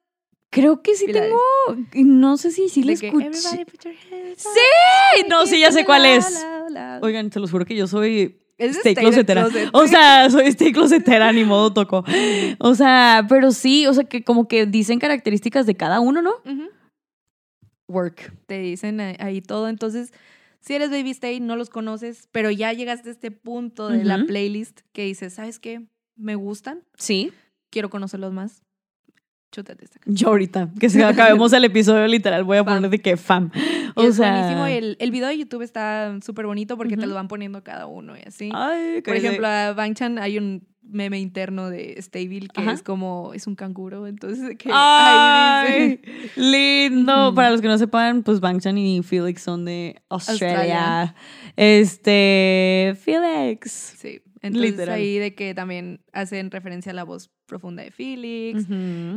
Creo 0.50 0.80
que 0.82 0.94
sí 0.94 1.06
Pilares. 1.06 1.32
tengo. 1.66 2.06
No 2.06 2.36
sé 2.38 2.50
si 2.52 2.68
sí 2.70 2.82
que, 2.82 2.92
escuché. 2.92 3.26
"Everybody 3.26 3.64
put 3.64 3.84
your 3.84 3.94
hands 4.10 4.46
up, 4.46 4.52
¡Sí! 4.52 5.24
No, 5.28 5.44
sí, 5.46 5.60
ya 5.60 5.72
sé 5.72 5.84
cuál 5.84 6.06
es. 6.06 6.32
la, 6.42 6.66
la". 6.70 7.00
Oigan, 7.02 7.28
te 7.30 7.40
los 7.40 7.50
juro 7.50 7.66
que 7.66 7.74
yo 7.76 7.86
soy 7.86 8.38
Es 8.58 8.76
Stay 8.78 8.92
Stay 8.92 9.04
closetera. 9.04 9.42
Closet. 9.44 9.68
O 9.72 9.86
sea, 9.86 10.30
soy 10.30 10.46
stay 10.46 10.72
closetera, 10.72 11.30
ni 11.32 11.44
modo 11.44 11.72
toco. 11.74 12.04
O 12.58 12.74
sea, 12.74 13.26
pero 13.28 13.50
sí, 13.52 13.86
o 13.86 13.92
sea, 13.94 14.04
que 14.04 14.24
como 14.24 14.48
que 14.48 14.64
dicen 14.66 14.98
características 14.98 15.66
de 15.66 15.74
cada 15.74 16.00
uno, 16.00 16.22
¿no? 16.22 16.32
Work. 17.88 18.32
Te 18.46 18.58
dicen 18.58 19.00
ahí- 19.00 19.42
todo. 19.42 19.68
Entonces, 19.68 20.12
si 20.60 20.74
eres 20.74 20.90
Baby 20.90 21.10
Stay, 21.10 21.38
no 21.40 21.54
los 21.56 21.70
conoces, 21.70 22.28
pero 22.32 22.50
ya 22.50 22.72
llegaste 22.72 23.08
a 23.10 23.12
este 23.12 23.30
punto 23.30 23.88
de 23.88 24.04
la 24.04 24.24
playlist 24.24 24.80
que 24.92 25.04
dices, 25.04 25.34
¿sabes 25.34 25.58
qué? 25.60 25.86
Me 26.16 26.34
gustan, 26.34 26.82
Sí. 26.96 27.32
quiero 27.70 27.90
conocerlos 27.90 28.32
más. 28.32 28.62
Chútate 29.56 29.84
esta 29.84 29.98
canción. 29.98 30.16
Yo 30.16 30.28
ahorita, 30.28 30.68
que 30.78 30.90
si 30.90 31.00
acabemos 31.02 31.52
el 31.52 31.64
episodio 31.64 32.06
literal, 32.06 32.44
voy 32.44 32.58
a 32.58 32.64
Fam. 32.64 32.74
poner 32.76 32.90
de 32.90 32.98
que 33.00 33.16
fam. 33.16 33.50
Y 33.54 33.90
O 33.94 34.02
es 34.08 34.16
sea. 34.16 34.30
buenísimo. 34.32 34.66
El, 34.66 34.96
el 35.00 35.10
video 35.10 35.28
de 35.28 35.38
YouTube 35.38 35.62
está 35.62 36.16
súper 36.24 36.46
bonito 36.46 36.76
porque 36.76 36.96
te 36.96 37.06
lo 37.06 37.14
van 37.14 37.28
poniendo 37.28 37.62
cada 37.64 37.86
uno 37.86 38.16
y 38.16 38.20
así. 38.26 38.50
Ay, 38.54 39.00
Por 39.02 39.16
ejemplo, 39.16 39.46
a 39.46 39.72
Bangchan 39.72 40.18
hay 40.18 40.36
un 40.38 40.66
meme 40.88 41.18
interno 41.18 41.68
de 41.68 41.96
Stayville 42.00 42.46
que 42.48 42.60
Ajá. 42.60 42.72
es 42.72 42.82
como, 42.82 43.32
es 43.34 43.48
un 43.48 43.56
canguro, 43.56 44.06
entonces 44.06 44.56
que 44.56 44.70
Ay, 44.72 45.66
ahí 45.66 45.88
dice- 45.96 46.30
lindo. 46.36 47.34
Para 47.34 47.50
los 47.50 47.60
que 47.60 47.66
no 47.66 47.76
sepan, 47.78 48.22
pues 48.22 48.38
Bangchan 48.38 48.78
y 48.78 49.02
Felix 49.02 49.42
son 49.42 49.64
de 49.64 50.00
Australia. 50.10 51.00
Australia. 51.00 51.14
Este, 51.56 52.96
Felix. 53.02 53.94
Sí, 53.98 54.20
entonces 54.46 54.70
Literal. 54.72 54.94
ahí 54.96 55.18
de 55.18 55.34
que 55.34 55.54
también 55.54 56.00
hacen 56.12 56.50
referencia 56.50 56.92
a 56.92 56.94
la 56.94 57.04
voz 57.04 57.30
profunda 57.46 57.82
de 57.82 57.90
Felix. 57.90 58.66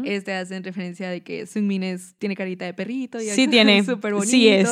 Este 0.05 0.33
hacen 0.33 0.63
referencia 0.63 1.09
de 1.09 1.21
que 1.21 1.45
Sungmin 1.45 1.83
es, 1.83 2.15
tiene 2.19 2.35
carita 2.35 2.65
de 2.65 2.73
perrito. 2.73 3.19
Y 3.21 3.25
Sí 3.25 3.47
tiene, 3.47 3.83
Súper 3.85 4.13
bonito. 4.13 4.29
sí 4.31 4.47
es. 4.47 4.69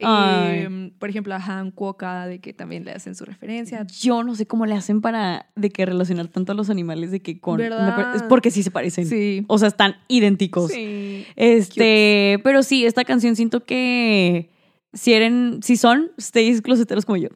Y, 0.00 0.02
Ay. 0.04 0.68
mm, 0.68 0.90
por 0.98 1.08
ejemplo, 1.08 1.32
a 1.34 1.36
Han 1.38 1.70
Kuoka, 1.70 2.26
de 2.26 2.40
que 2.40 2.52
también 2.52 2.84
le 2.84 2.90
hacen 2.90 3.14
su 3.14 3.24
referencia. 3.24 3.86
Yo 4.00 4.24
no 4.24 4.34
sé 4.34 4.44
cómo 4.44 4.66
le 4.66 4.74
hacen 4.74 5.00
para 5.00 5.46
de 5.54 5.70
que 5.70 5.86
relacionar 5.86 6.26
tanto 6.26 6.50
a 6.50 6.54
los 6.56 6.68
animales 6.68 7.12
de 7.12 7.20
que 7.20 7.38
con 7.38 7.58
¿Verdad? 7.58 8.16
es 8.16 8.22
porque 8.24 8.50
sí 8.50 8.64
se 8.64 8.72
parecen. 8.72 9.06
Sí. 9.06 9.44
O 9.46 9.56
sea, 9.56 9.68
están 9.68 9.94
idénticos. 10.08 10.72
Sí. 10.72 11.26
Este, 11.36 12.40
pero 12.42 12.64
sí, 12.64 12.84
esta 12.86 13.04
canción 13.04 13.36
siento 13.36 13.60
que 13.64 14.50
si 14.94 15.12
eran, 15.12 15.60
si 15.62 15.76
son, 15.76 16.12
stays 16.20 16.62
closeteros 16.62 17.04
como 17.04 17.16
yo. 17.16 17.28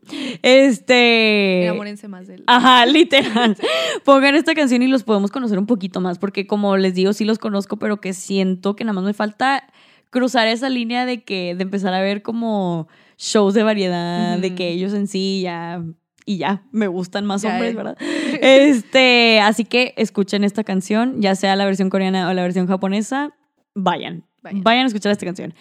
Este. 0.42 1.64
Enamórense 1.64 2.08
más 2.08 2.26
de 2.26 2.36
él. 2.36 2.44
Ajá, 2.46 2.86
literal. 2.86 3.56
Pongan 4.04 4.34
esta 4.34 4.54
canción 4.54 4.82
y 4.82 4.86
los 4.86 5.02
podemos 5.02 5.30
conocer 5.30 5.58
un 5.58 5.66
poquito 5.66 6.00
más, 6.00 6.18
porque 6.18 6.46
como 6.46 6.76
les 6.76 6.94
digo, 6.94 7.12
sí 7.12 7.24
los 7.24 7.38
conozco, 7.38 7.76
pero 7.76 8.00
que 8.00 8.12
siento 8.12 8.76
que 8.76 8.84
nada 8.84 8.94
más 8.94 9.04
me 9.04 9.12
falta 9.12 9.64
cruzar 10.10 10.48
esa 10.48 10.68
línea 10.68 11.04
de 11.04 11.22
que, 11.22 11.54
de 11.54 11.62
empezar 11.62 11.92
a 11.92 12.00
ver 12.00 12.22
como 12.22 12.88
shows 13.18 13.54
de 13.54 13.62
variedad, 13.62 14.38
de 14.38 14.54
que 14.54 14.68
ellos 14.68 14.94
en 14.94 15.06
sí 15.06 15.40
ya, 15.42 15.82
y 16.24 16.38
ya, 16.38 16.62
me 16.72 16.86
gustan 16.86 17.26
más 17.26 17.42
Ya, 17.42 17.50
hombres, 17.50 17.72
eh. 17.72 17.76
¿verdad? 17.76 17.98
Este, 18.40 19.40
así 19.40 19.64
que 19.64 19.94
escuchen 19.96 20.44
esta 20.44 20.62
canción, 20.62 21.20
ya 21.20 21.34
sea 21.34 21.56
la 21.56 21.64
versión 21.64 21.90
coreana 21.90 22.28
o 22.28 22.34
la 22.34 22.42
versión 22.42 22.66
japonesa, 22.66 23.34
vayan, 23.74 24.24
vayan, 24.42 24.62
Vayan. 24.62 24.84
a 24.84 24.86
escuchar 24.86 25.12
esta 25.12 25.26
canción. 25.26 25.54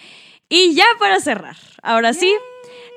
Y 0.49 0.75
ya 0.75 0.85
para 0.99 1.19
cerrar, 1.19 1.57
ahora 1.81 2.13
sí, 2.13 2.31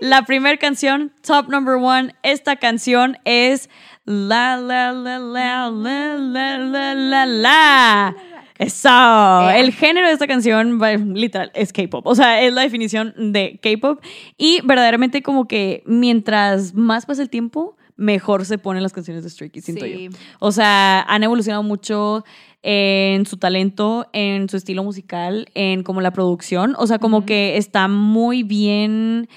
La 0.00 0.22
primera 0.24 0.56
canción, 0.56 1.12
top 1.26 1.48
number 1.48 1.74
one, 1.74 2.14
esta 2.22 2.56
canción 2.56 3.18
es 3.24 3.68
La 4.04 4.56
La 4.56 4.92
La 4.92 5.18
La 5.18 5.68
La 5.70 6.16
La 6.16 6.58
La 6.58 6.94
La 6.94 7.26
La. 7.26 8.16
Eso. 8.58 9.50
El 9.50 9.72
género 9.72 10.06
de 10.06 10.12
esta 10.12 10.26
canción, 10.26 10.78
literal, 11.14 11.50
es 11.54 11.72
K-pop. 11.72 12.06
O 12.06 12.14
sea, 12.14 12.42
es 12.42 12.52
la 12.52 12.60
definición 12.62 13.14
de 13.32 13.58
K-pop. 13.62 14.02
Y 14.36 14.60
verdaderamente, 14.64 15.22
como 15.22 15.48
que 15.48 15.82
mientras 15.86 16.74
más 16.74 17.06
pasa 17.06 17.22
el 17.22 17.30
tiempo, 17.30 17.76
mejor 17.96 18.44
se 18.46 18.58
ponen 18.58 18.82
las 18.82 18.92
canciones 18.92 19.22
de 19.24 19.30
Stray 19.30 19.50
Kids, 19.50 19.64
siento 19.64 19.84
Sí. 19.86 20.08
yo. 20.10 20.18
O 20.40 20.52
sea, 20.52 21.00
han 21.02 21.22
evolucionado 21.22 21.62
mucho 21.62 22.24
en 22.62 23.26
su 23.26 23.36
talento, 23.38 24.06
en 24.12 24.48
su 24.48 24.56
estilo 24.56 24.84
musical, 24.84 25.48
en 25.54 25.82
como 25.82 26.00
la 26.00 26.12
producción. 26.12 26.74
O 26.78 26.86
sea, 26.86 26.98
como 26.98 27.24
que 27.24 27.56
está 27.56 27.88
muy 27.88 28.42
bien. 28.42 29.28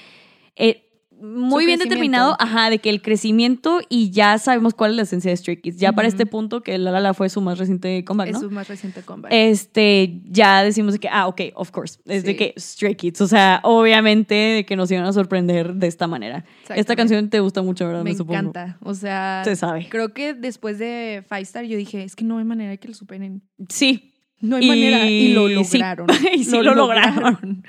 eh, 0.56 0.83
muy 1.20 1.66
bien 1.66 1.78
determinado, 1.78 2.36
ajá, 2.38 2.70
de 2.70 2.78
que 2.78 2.90
el 2.90 3.00
crecimiento 3.02 3.80
y 3.88 4.10
ya 4.10 4.38
sabemos 4.38 4.74
cuál 4.74 4.90
es 4.92 4.96
la 4.96 5.02
esencia 5.02 5.30
de 5.30 5.36
Stray 5.36 5.56
Kids. 5.60 5.78
Ya 5.78 5.92
para 5.92 6.08
este 6.08 6.26
punto, 6.26 6.62
que 6.62 6.76
La 6.78 6.90
La 6.90 7.00
La 7.00 7.14
fue 7.14 7.28
su 7.28 7.40
más 7.40 7.58
reciente 7.58 8.04
comeback, 8.04 8.28
Es 8.28 8.34
¿no? 8.34 8.40
su 8.40 8.50
más 8.50 8.68
reciente 8.68 9.02
comeback. 9.02 9.32
Este, 9.32 10.20
ya 10.26 10.62
decimos 10.62 10.92
de 10.94 10.98
que, 11.00 11.08
ah, 11.10 11.26
ok, 11.26 11.40
of 11.54 11.70
course. 11.70 11.98
Es 12.06 12.24
de 12.24 12.36
que 12.36 12.54
Stray 12.58 12.94
Kids. 12.96 13.20
O 13.20 13.26
sea, 13.26 13.60
obviamente 13.62 14.34
de 14.34 14.66
que 14.66 14.76
nos 14.76 14.90
iban 14.90 15.04
a 15.04 15.12
sorprender 15.12 15.74
de 15.74 15.86
esta 15.86 16.06
manera. 16.06 16.44
Esta 16.68 16.96
canción 16.96 17.30
te 17.30 17.40
gusta 17.40 17.62
mucho, 17.62 17.86
¿verdad? 17.86 18.02
Me 18.04 18.14
supongo. 18.14 18.38
encanta. 18.40 18.78
O 18.82 18.94
sea, 18.94 19.42
Se 19.44 19.56
sabe. 19.56 19.88
creo 19.88 20.12
que 20.12 20.34
después 20.34 20.78
de 20.78 21.24
Five 21.28 21.40
Star 21.42 21.64
yo 21.64 21.76
dije, 21.76 22.02
es 22.04 22.16
que 22.16 22.24
no 22.24 22.38
hay 22.38 22.44
manera 22.44 22.70
de 22.70 22.78
que 22.78 22.88
lo 22.88 22.94
superen. 22.94 23.42
Sí. 23.68 24.10
No 24.40 24.56
hay 24.56 24.64
Y- 24.64 24.68
manera. 24.68 25.06
Y 25.08 25.32
lo 25.32 25.46
sí. 25.64 25.78
lograron. 25.78 26.06
Y 26.34 26.44
sí 26.44 26.60
lo 26.62 26.74
lograron. 26.74 27.64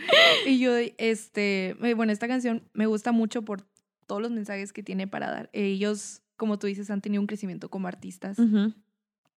y 0.46 0.60
yo, 0.60 0.72
este, 0.98 1.76
eh, 1.82 1.94
bueno, 1.94 2.12
esta 2.12 2.28
canción 2.28 2.64
me 2.74 2.86
gusta 2.86 3.12
mucho 3.12 3.44
por 3.44 3.62
todos 4.08 4.22
los 4.22 4.32
mensajes 4.32 4.74
que 4.74 4.84
tiene 4.84 5.08
para 5.08 5.32
dar. 5.32 5.50
Ellos, 5.54 6.22
como 6.38 6.60
tú 6.60 6.68
dices, 6.68 6.90
han 6.92 7.02
tenido 7.02 7.22
un 7.22 7.28
crecimiento 7.28 7.70
como 7.70 7.88
artistas. 7.88 8.38
Ujú. 8.40 8.74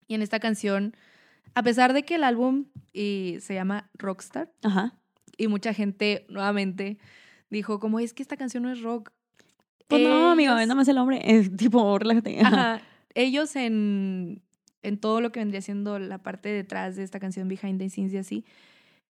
Y 0.07 0.15
en 0.15 0.21
esta 0.21 0.39
canción, 0.39 0.95
a 1.53 1.63
pesar 1.63 1.93
de 1.93 2.03
que 2.03 2.15
el 2.15 2.23
álbum 2.23 2.65
eh, 2.93 3.37
se 3.41 3.53
llama 3.53 3.89
Rockstar, 3.93 4.51
Ajá. 4.63 4.93
y 5.37 5.47
mucha 5.47 5.73
gente 5.73 6.25
nuevamente 6.29 6.97
dijo 7.49 7.79
como, 7.79 7.99
es 7.99 8.13
que 8.13 8.23
esta 8.23 8.35
canción 8.37 8.63
no 8.63 8.71
es 8.71 8.81
rock. 8.81 9.11
Pues 9.87 10.01
no, 10.01 10.31
amigo, 10.31 10.53
Ellos- 10.53 10.67
nada 10.67 10.75
más 10.75 10.87
el 10.87 10.97
hombre. 10.97 11.21
Es 11.23 11.55
tipo, 11.55 11.97
relájate. 11.99 12.39
Ajá. 12.41 12.81
Ellos 13.15 13.55
en, 13.55 14.41
en 14.81 14.97
todo 14.97 15.21
lo 15.21 15.31
que 15.31 15.39
vendría 15.39 15.61
siendo 15.61 15.99
la 15.99 16.21
parte 16.23 16.49
detrás 16.49 16.95
de 16.95 17.03
esta 17.03 17.19
canción 17.19 17.47
Behind 17.47 17.79
the 17.79 17.89
Scenes 17.89 18.13
y 18.13 18.17
así, 18.17 18.45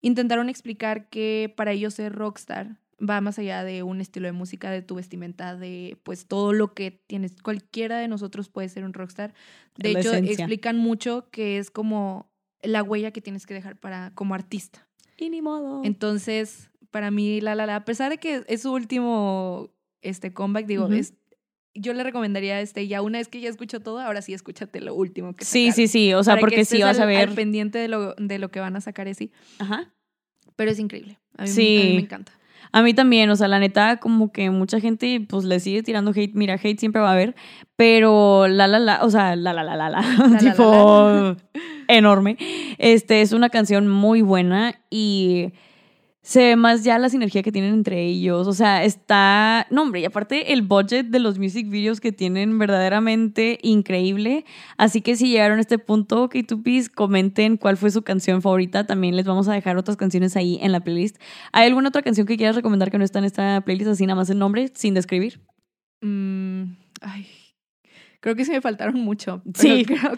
intentaron 0.01 0.49
explicar 0.49 1.09
que 1.09 1.53
para 1.57 1.73
ellos 1.73 1.95
ser 1.95 2.13
rockstar 2.13 2.79
va 3.01 3.21
más 3.21 3.39
allá 3.39 3.65
de 3.65 3.83
un 3.83 4.01
estilo 4.01 4.27
de 4.27 4.33
música, 4.33 4.71
de 4.71 4.83
tu 4.83 4.97
vestimenta, 4.97 5.57
de 5.57 5.99
pues 6.03 6.27
todo 6.27 6.53
lo 6.53 6.75
que 6.75 6.91
tienes. 6.91 7.41
Cualquiera 7.41 7.99
de 7.99 8.09
nosotros 8.09 8.49
puede 8.49 8.69
ser 8.69 8.85
un 8.85 8.93
rockstar. 8.93 9.35
De 9.77 9.93
La 9.93 10.01
hecho, 10.01 10.13
esencia. 10.13 10.33
explican 10.33 10.77
mucho 10.77 11.29
que 11.31 11.59
es 11.59 11.71
como 11.71 12.31
la 12.63 12.83
huella 12.83 13.11
que 13.11 13.23
tienes 13.23 13.47
que 13.47 13.55
dejar 13.55 13.79
para 13.79 14.13
como 14.15 14.35
artista. 14.35 14.87
Y 15.17 15.31
ni 15.31 15.41
modo. 15.41 15.83
Entonces, 15.85 16.71
para 16.91 17.11
mí, 17.11 17.41
la 17.41 17.55
la 17.55 17.67
la, 17.67 17.77
a 17.77 17.85
pesar 17.85 18.11
de 18.11 18.19
que 18.19 18.45
es 18.47 18.63
su 18.63 18.73
último 18.73 19.71
este 20.03 20.33
comeback, 20.33 20.67
digo, 20.67 20.89
es 20.89 21.15
yo 21.81 21.93
le 21.95 22.03
recomendaría 22.03 22.61
este 22.61 22.87
ya 22.89 23.03
una 23.03 23.19
vez 23.19 23.29
que 23.29 23.41
ya 23.41 23.49
escuchó 23.49 23.81
todo, 23.81 24.01
ahora 24.01 24.23
sí 24.23 24.33
escúchate 24.35 24.81
lo 24.81 24.95
último 24.95 25.35
que 25.35 25.45
sí, 25.45 25.67
sacaron, 25.71 25.75
sí, 25.77 25.89
sí. 25.89 26.15
O 26.15 26.23
sea, 26.25 26.37
porque 26.39 26.65
sí 26.65 26.83
vas 26.83 26.99
a 26.99 27.03
al- 27.05 27.09
al 27.11 27.27
ver. 27.29 27.35
pendiente 27.35 27.79
de 27.79 27.89
lo, 27.89 28.15
de 28.15 28.39
lo 28.39 28.51
que 28.51 28.61
van 28.61 28.77
a 28.77 28.81
sacar 28.81 29.09
así, 29.09 29.33
Ajá. 29.59 29.93
pero 30.57 30.71
es 30.71 30.79
increíble. 30.79 31.19
A 31.39 31.43
mí, 31.43 31.49
Sí. 31.49 31.81
a 31.81 31.85
mí 31.87 31.95
me 31.97 32.01
encanta. 32.03 32.33
A 32.73 32.83
mí 32.83 32.95
también, 32.95 33.29
o 33.31 33.37
sea, 33.37 33.49
la 33.49 33.59
neta, 33.59 33.97
como 33.97 34.31
que 34.31 34.51
mucha 34.51 34.79
gente 34.79 35.27
pues 35.29 35.45
le 35.45 35.59
sigue 35.59 35.83
tirando 35.83 36.13
hate. 36.15 36.35
Mira, 36.35 36.55
hate 36.55 36.79
siempre 36.79 37.01
va 37.03 37.09
a 37.09 37.15
haber, 37.15 37.35
pero 37.75 38.47
la 38.47 38.69
la 38.69 38.79
la, 38.79 39.03
o 39.05 39.11
sea, 39.11 39.35
la 39.35 39.53
la 39.53 39.65
la 39.65 39.75
la 39.77 39.89
la, 39.91 40.01
la, 40.03 40.39
tipo 40.39 41.37
enorme. 41.89 42.37
Este 42.79 43.23
es 43.23 43.33
una 43.33 43.49
canción 43.49 43.89
muy 43.89 44.23
buena 44.23 44.81
y 44.91 45.53
se 46.23 46.41
ve 46.41 46.57
más 46.57 46.85
ya 46.85 46.99
la 46.99 47.09
sinergia 47.09 47.43
que 47.43 47.51
tienen 47.51 47.73
entre 47.73 48.05
ellos. 48.05 48.47
O 48.47 48.53
sea, 48.53 48.85
está. 48.85 49.67
No, 49.71 49.83
hombre, 49.83 50.01
y 50.01 50.05
aparte 50.05 50.53
el 50.53 50.63
budget 50.63 51.07
de 51.07 51.19
los 51.19 51.39
music 51.39 51.69
videos 51.69 52.01
que 52.01 52.13
tienen 52.13 52.59
verdaderamente 52.59 53.59
increíble. 53.63 54.45
Así 54.77 55.01
que 55.01 55.17
si 55.17 55.31
llegaron 55.31 55.59
a 55.59 55.63
este 55.63 55.79
punto, 55.79 56.29
K2Ps, 56.29 56.91
comenten 56.91 57.57
cuál 57.57 57.77
fue 57.77 57.91
su 57.91 58.03
canción 58.03 58.43
favorita. 58.43 58.87
También 58.87 59.17
les 59.17 59.27
vamos 59.27 59.49
a 59.49 59.55
dejar 59.55 59.79
otras 59.79 59.97
canciones 59.97 60.37
ahí 60.37 60.59
en 60.61 60.73
la 60.73 60.81
playlist. 60.81 61.17
¿Hay 61.53 61.67
alguna 61.67 61.89
otra 61.89 62.03
canción 62.03 62.27
que 62.27 62.37
quieras 62.37 62.57
recomendar 62.57 62.91
que 62.91 62.99
no 62.99 63.05
está 63.05 63.19
en 63.19 63.25
esta 63.25 63.63
playlist, 63.63 63.91
así 63.91 64.05
nada 64.07 64.17
más 64.17 64.29
el 64.29 64.39
nombre, 64.39 64.71
sin 64.75 64.95
describir? 64.95 65.41
Mm, 66.03 66.77
ay, 67.01 67.27
creo 68.21 68.35
que 68.37 68.45
sí 68.45 68.53
me 68.53 68.61
faltaron 68.61 68.95
mucho. 69.01 69.43
Sí. 69.55 69.85
Creo, 69.85 70.13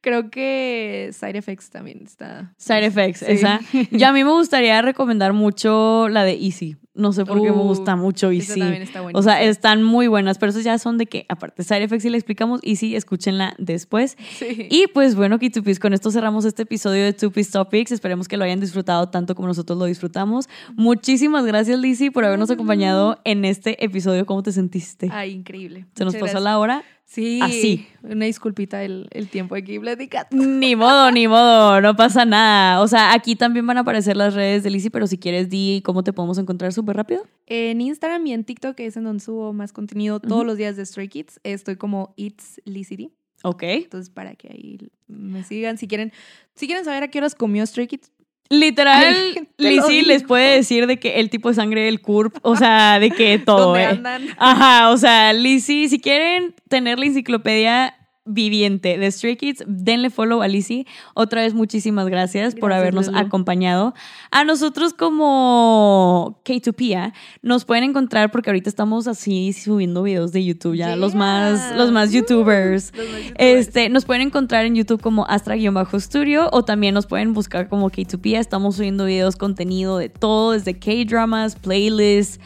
creo 0.00 0.30
que 0.30 1.10
Side 1.12 1.36
Effects 1.38 1.70
también 1.70 2.00
está. 2.04 2.54
Side 2.56 2.86
Effects, 2.86 3.18
Sí. 3.20 3.26
esa. 3.28 3.60
Yo 3.90 4.08
a 4.08 4.12
mí 4.12 4.24
me 4.24 4.30
gustaría 4.30 4.80
recomendar 4.82 5.32
mucho 5.32 6.08
la 6.08 6.24
de 6.24 6.32
Easy. 6.32 6.76
No 6.94 7.12
sé 7.12 7.24
por 7.24 7.36
qué 7.40 7.50
me 7.50 7.56
Uh, 7.58 7.62
gusta 7.62 7.94
mucho 7.96 8.30
Easy. 8.30 8.58
también 8.60 8.82
está 8.82 9.00
buena. 9.00 9.18
O 9.18 9.22
sea, 9.22 9.42
están 9.42 9.82
muy 9.82 10.06
buenas, 10.08 10.38
pero 10.38 10.50
esas 10.50 10.64
ya 10.64 10.76
son 10.78 10.98
de 10.98 11.06
que, 11.06 11.24
aparte, 11.28 11.62
Side 11.62 11.84
Effects 11.84 12.02
sí 12.02 12.10
la 12.10 12.16
explicamos, 12.16 12.60
Easy, 12.62 12.96
escúchenla 12.96 13.54
después. 13.58 14.16
Sí. 14.38 14.66
Y 14.70 14.86
pues 14.88 15.14
bueno, 15.14 15.38
Kitupis, 15.38 15.78
con 15.78 15.92
esto 15.92 16.10
cerramos 16.10 16.44
este 16.46 16.62
episodio 16.62 17.04
de 17.04 17.12
Piece 17.30 17.52
Topics. 17.52 17.92
Esperemos 17.92 18.28
que 18.28 18.36
lo 18.38 18.44
hayan 18.44 18.60
disfrutado 18.60 19.08
tanto 19.10 19.34
como 19.34 19.48
nosotros 19.48 19.78
lo 19.78 19.84
disfrutamos. 19.84 20.48
Muchísimas 20.74 21.44
gracias, 21.46 21.78
Lizzy, 21.78 22.10
por 22.10 22.24
habernos 22.24 22.48
No, 22.48 22.54
no, 22.54 22.58
acompañado 22.60 23.20
en 23.24 23.44
este 23.44 23.82
episodio. 23.84 24.26
¿Cómo 24.26 24.42
te 24.42 24.52
sentiste? 24.52 25.08
Ay, 25.12 25.32
increíble. 25.32 25.86
Se 25.94 26.04
nos 26.04 26.14
Muchas 26.14 26.20
pasó 26.30 26.32
gracias. 26.32 26.42
la 26.42 26.58
hora. 26.58 26.82
Sí. 27.10 27.40
así. 27.42 27.86
Una 28.04 28.24
disculpita 28.26 28.84
el, 28.84 29.08
el 29.10 29.28
tiempo 29.28 29.56
aquí 29.56 29.80
platicando. 29.80 30.36
Ni 30.46 30.76
modo, 30.76 31.10
ni 31.10 31.26
modo, 31.26 31.80
no 31.80 31.96
pasa 31.96 32.24
nada. 32.24 32.80
O 32.80 32.86
sea, 32.86 33.12
aquí 33.12 33.34
también 33.34 33.66
van 33.66 33.78
a 33.78 33.80
aparecer 33.80 34.16
las 34.16 34.34
redes 34.34 34.62
de 34.62 34.70
Lizzy, 34.70 34.90
pero 34.90 35.08
si 35.08 35.18
quieres, 35.18 35.50
di 35.50 35.82
cómo 35.84 36.04
te 36.04 36.12
podemos 36.12 36.38
encontrar 36.38 36.72
súper 36.72 36.96
rápido. 36.96 37.26
En 37.46 37.80
Instagram 37.80 38.24
y 38.28 38.32
en 38.32 38.44
TikTok, 38.44 38.76
que 38.76 38.86
es 38.86 38.96
en 38.96 39.02
donde 39.02 39.24
subo 39.24 39.52
más 39.52 39.72
contenido 39.72 40.20
todos 40.20 40.46
los 40.46 40.56
días 40.56 40.76
de 40.76 40.86
Stray 40.86 41.08
Kids, 41.08 41.40
estoy 41.42 41.74
como 41.74 42.14
It's 42.16 42.60
Licity. 42.64 43.10
Ok. 43.42 43.62
Entonces, 43.64 44.08
para 44.10 44.36
que 44.36 44.48
ahí 44.48 44.78
me 45.08 45.42
sigan. 45.42 45.78
Si 45.78 45.88
quieren, 45.88 46.12
si 46.54 46.66
quieren 46.66 46.84
saber 46.84 47.02
a 47.02 47.08
qué 47.08 47.18
horas 47.18 47.34
comió 47.34 47.66
Stray 47.66 47.88
Kids, 47.88 48.12
Literal, 48.50 49.48
Lizzy 49.58 50.02
les 50.02 50.24
puede 50.24 50.56
decir 50.56 50.88
de 50.88 50.98
que 50.98 51.20
el 51.20 51.30
tipo 51.30 51.48
de 51.48 51.54
sangre 51.54 51.84
del 51.84 52.00
CURP, 52.00 52.38
o 52.42 52.56
sea, 52.56 52.98
de 52.98 53.12
que 53.12 53.38
todo, 53.46 53.66
¿dónde 53.66 53.82
eh. 53.82 53.86
andan? 53.86 54.26
Ajá, 54.38 54.90
o 54.90 54.96
sea, 54.96 55.32
Lizzy, 55.32 55.88
si 55.88 56.00
quieren 56.00 56.54
tener 56.68 56.98
la 56.98 57.06
enciclopedia 57.06 57.94
viviente 58.26 58.98
de 58.98 59.10
Stray 59.10 59.36
Kids, 59.36 59.64
denle 59.66 60.10
follow 60.10 60.42
a 60.42 60.48
Lizzy. 60.48 60.86
Otra 61.14 61.42
vez, 61.42 61.54
muchísimas 61.54 62.06
gracias, 62.08 62.54
por 62.54 62.72
habernos 62.72 63.06
Lulu. 63.06 63.18
acompañado. 63.18 63.94
A 64.30 64.44
nosotros 64.44 64.92
como 64.94 66.40
K2Pia 66.44 67.12
nos 67.42 67.64
pueden 67.64 67.84
encontrar 67.84 68.30
porque 68.30 68.50
ahorita 68.50 68.68
estamos 68.68 69.06
así 69.06 69.52
subiendo 69.52 70.02
videos 70.02 70.32
de 70.32 70.44
YouTube 70.44 70.76
ya, 70.76 70.96
los 70.96 71.14
más, 71.14 71.60
Yeah. 71.70 71.76
los 71.76 71.90
más 71.92 72.10
Uh, 72.10 72.12
youtubers. 72.12 72.92
los 72.96 73.06
más 73.08 73.16
youtubers. 73.22 73.34
Este, 73.38 73.88
nos 73.88 74.04
pueden 74.04 74.22
encontrar 74.22 74.64
en 74.64 74.74
YouTube 74.74 75.00
como 75.00 75.26
Astra-Studio 75.26 76.48
o 76.52 76.64
también 76.64 76.94
nos 76.94 77.06
pueden 77.06 77.32
buscar 77.32 77.68
como 77.68 77.90
K2Pia. 77.90 78.38
Estamos 78.38 78.76
subiendo 78.76 79.06
videos, 79.06 79.36
contenido 79.36 79.98
de 79.98 80.08
todo, 80.08 80.52
desde 80.52 80.78
K-dramas, 80.78 81.56
playlists, 81.56 82.38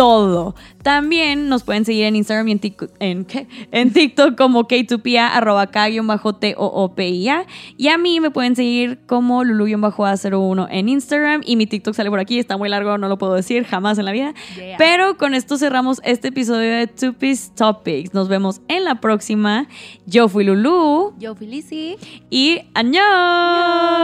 todo. 0.00 0.54
También 0.82 1.50
nos 1.50 1.62
pueden 1.62 1.84
seguir 1.84 2.06
en 2.06 2.16
Instagram 2.16 2.48
y 2.48 2.52
en 2.52 2.58
TikTok, 2.58 2.90
en, 3.00 3.26
¿qué? 3.26 3.46
en 3.70 3.92
TikTok 3.92 4.34
como 4.34 4.66
K2Pia, 4.66 5.28
arroba 5.30 5.66
K-T-O-O-P-I-A. 5.66 7.44
Y 7.76 7.88
a 7.88 7.98
mí 7.98 8.18
me 8.18 8.30
pueden 8.30 8.56
seguir 8.56 9.00
como 9.04 9.44
Lulu-A01 9.44 10.68
en 10.70 10.88
Instagram. 10.88 11.42
Y 11.44 11.56
mi 11.56 11.66
TikTok 11.66 11.94
sale 11.94 12.08
por 12.08 12.18
aquí, 12.18 12.38
está 12.38 12.56
muy 12.56 12.70
largo, 12.70 12.96
no 12.96 13.08
lo 13.08 13.18
puedo 13.18 13.34
decir 13.34 13.64
jamás 13.64 13.98
en 13.98 14.06
la 14.06 14.12
vida. 14.12 14.32
Yeah. 14.56 14.78
Pero 14.78 15.18
con 15.18 15.34
esto 15.34 15.58
cerramos 15.58 16.00
este 16.02 16.28
episodio 16.28 16.72
de 16.78 16.86
Two 16.86 17.12
Piece 17.12 17.50
Topics. 17.54 18.14
Nos 18.14 18.30
vemos 18.30 18.62
en 18.68 18.84
la 18.84 19.02
próxima. 19.02 19.68
Yo 20.06 20.28
fui 20.28 20.44
Lulu 20.44 21.12
Yo, 21.18 21.34
Felici. 21.34 21.98
y 22.30 22.60
¡Annyeong! 22.72 24.00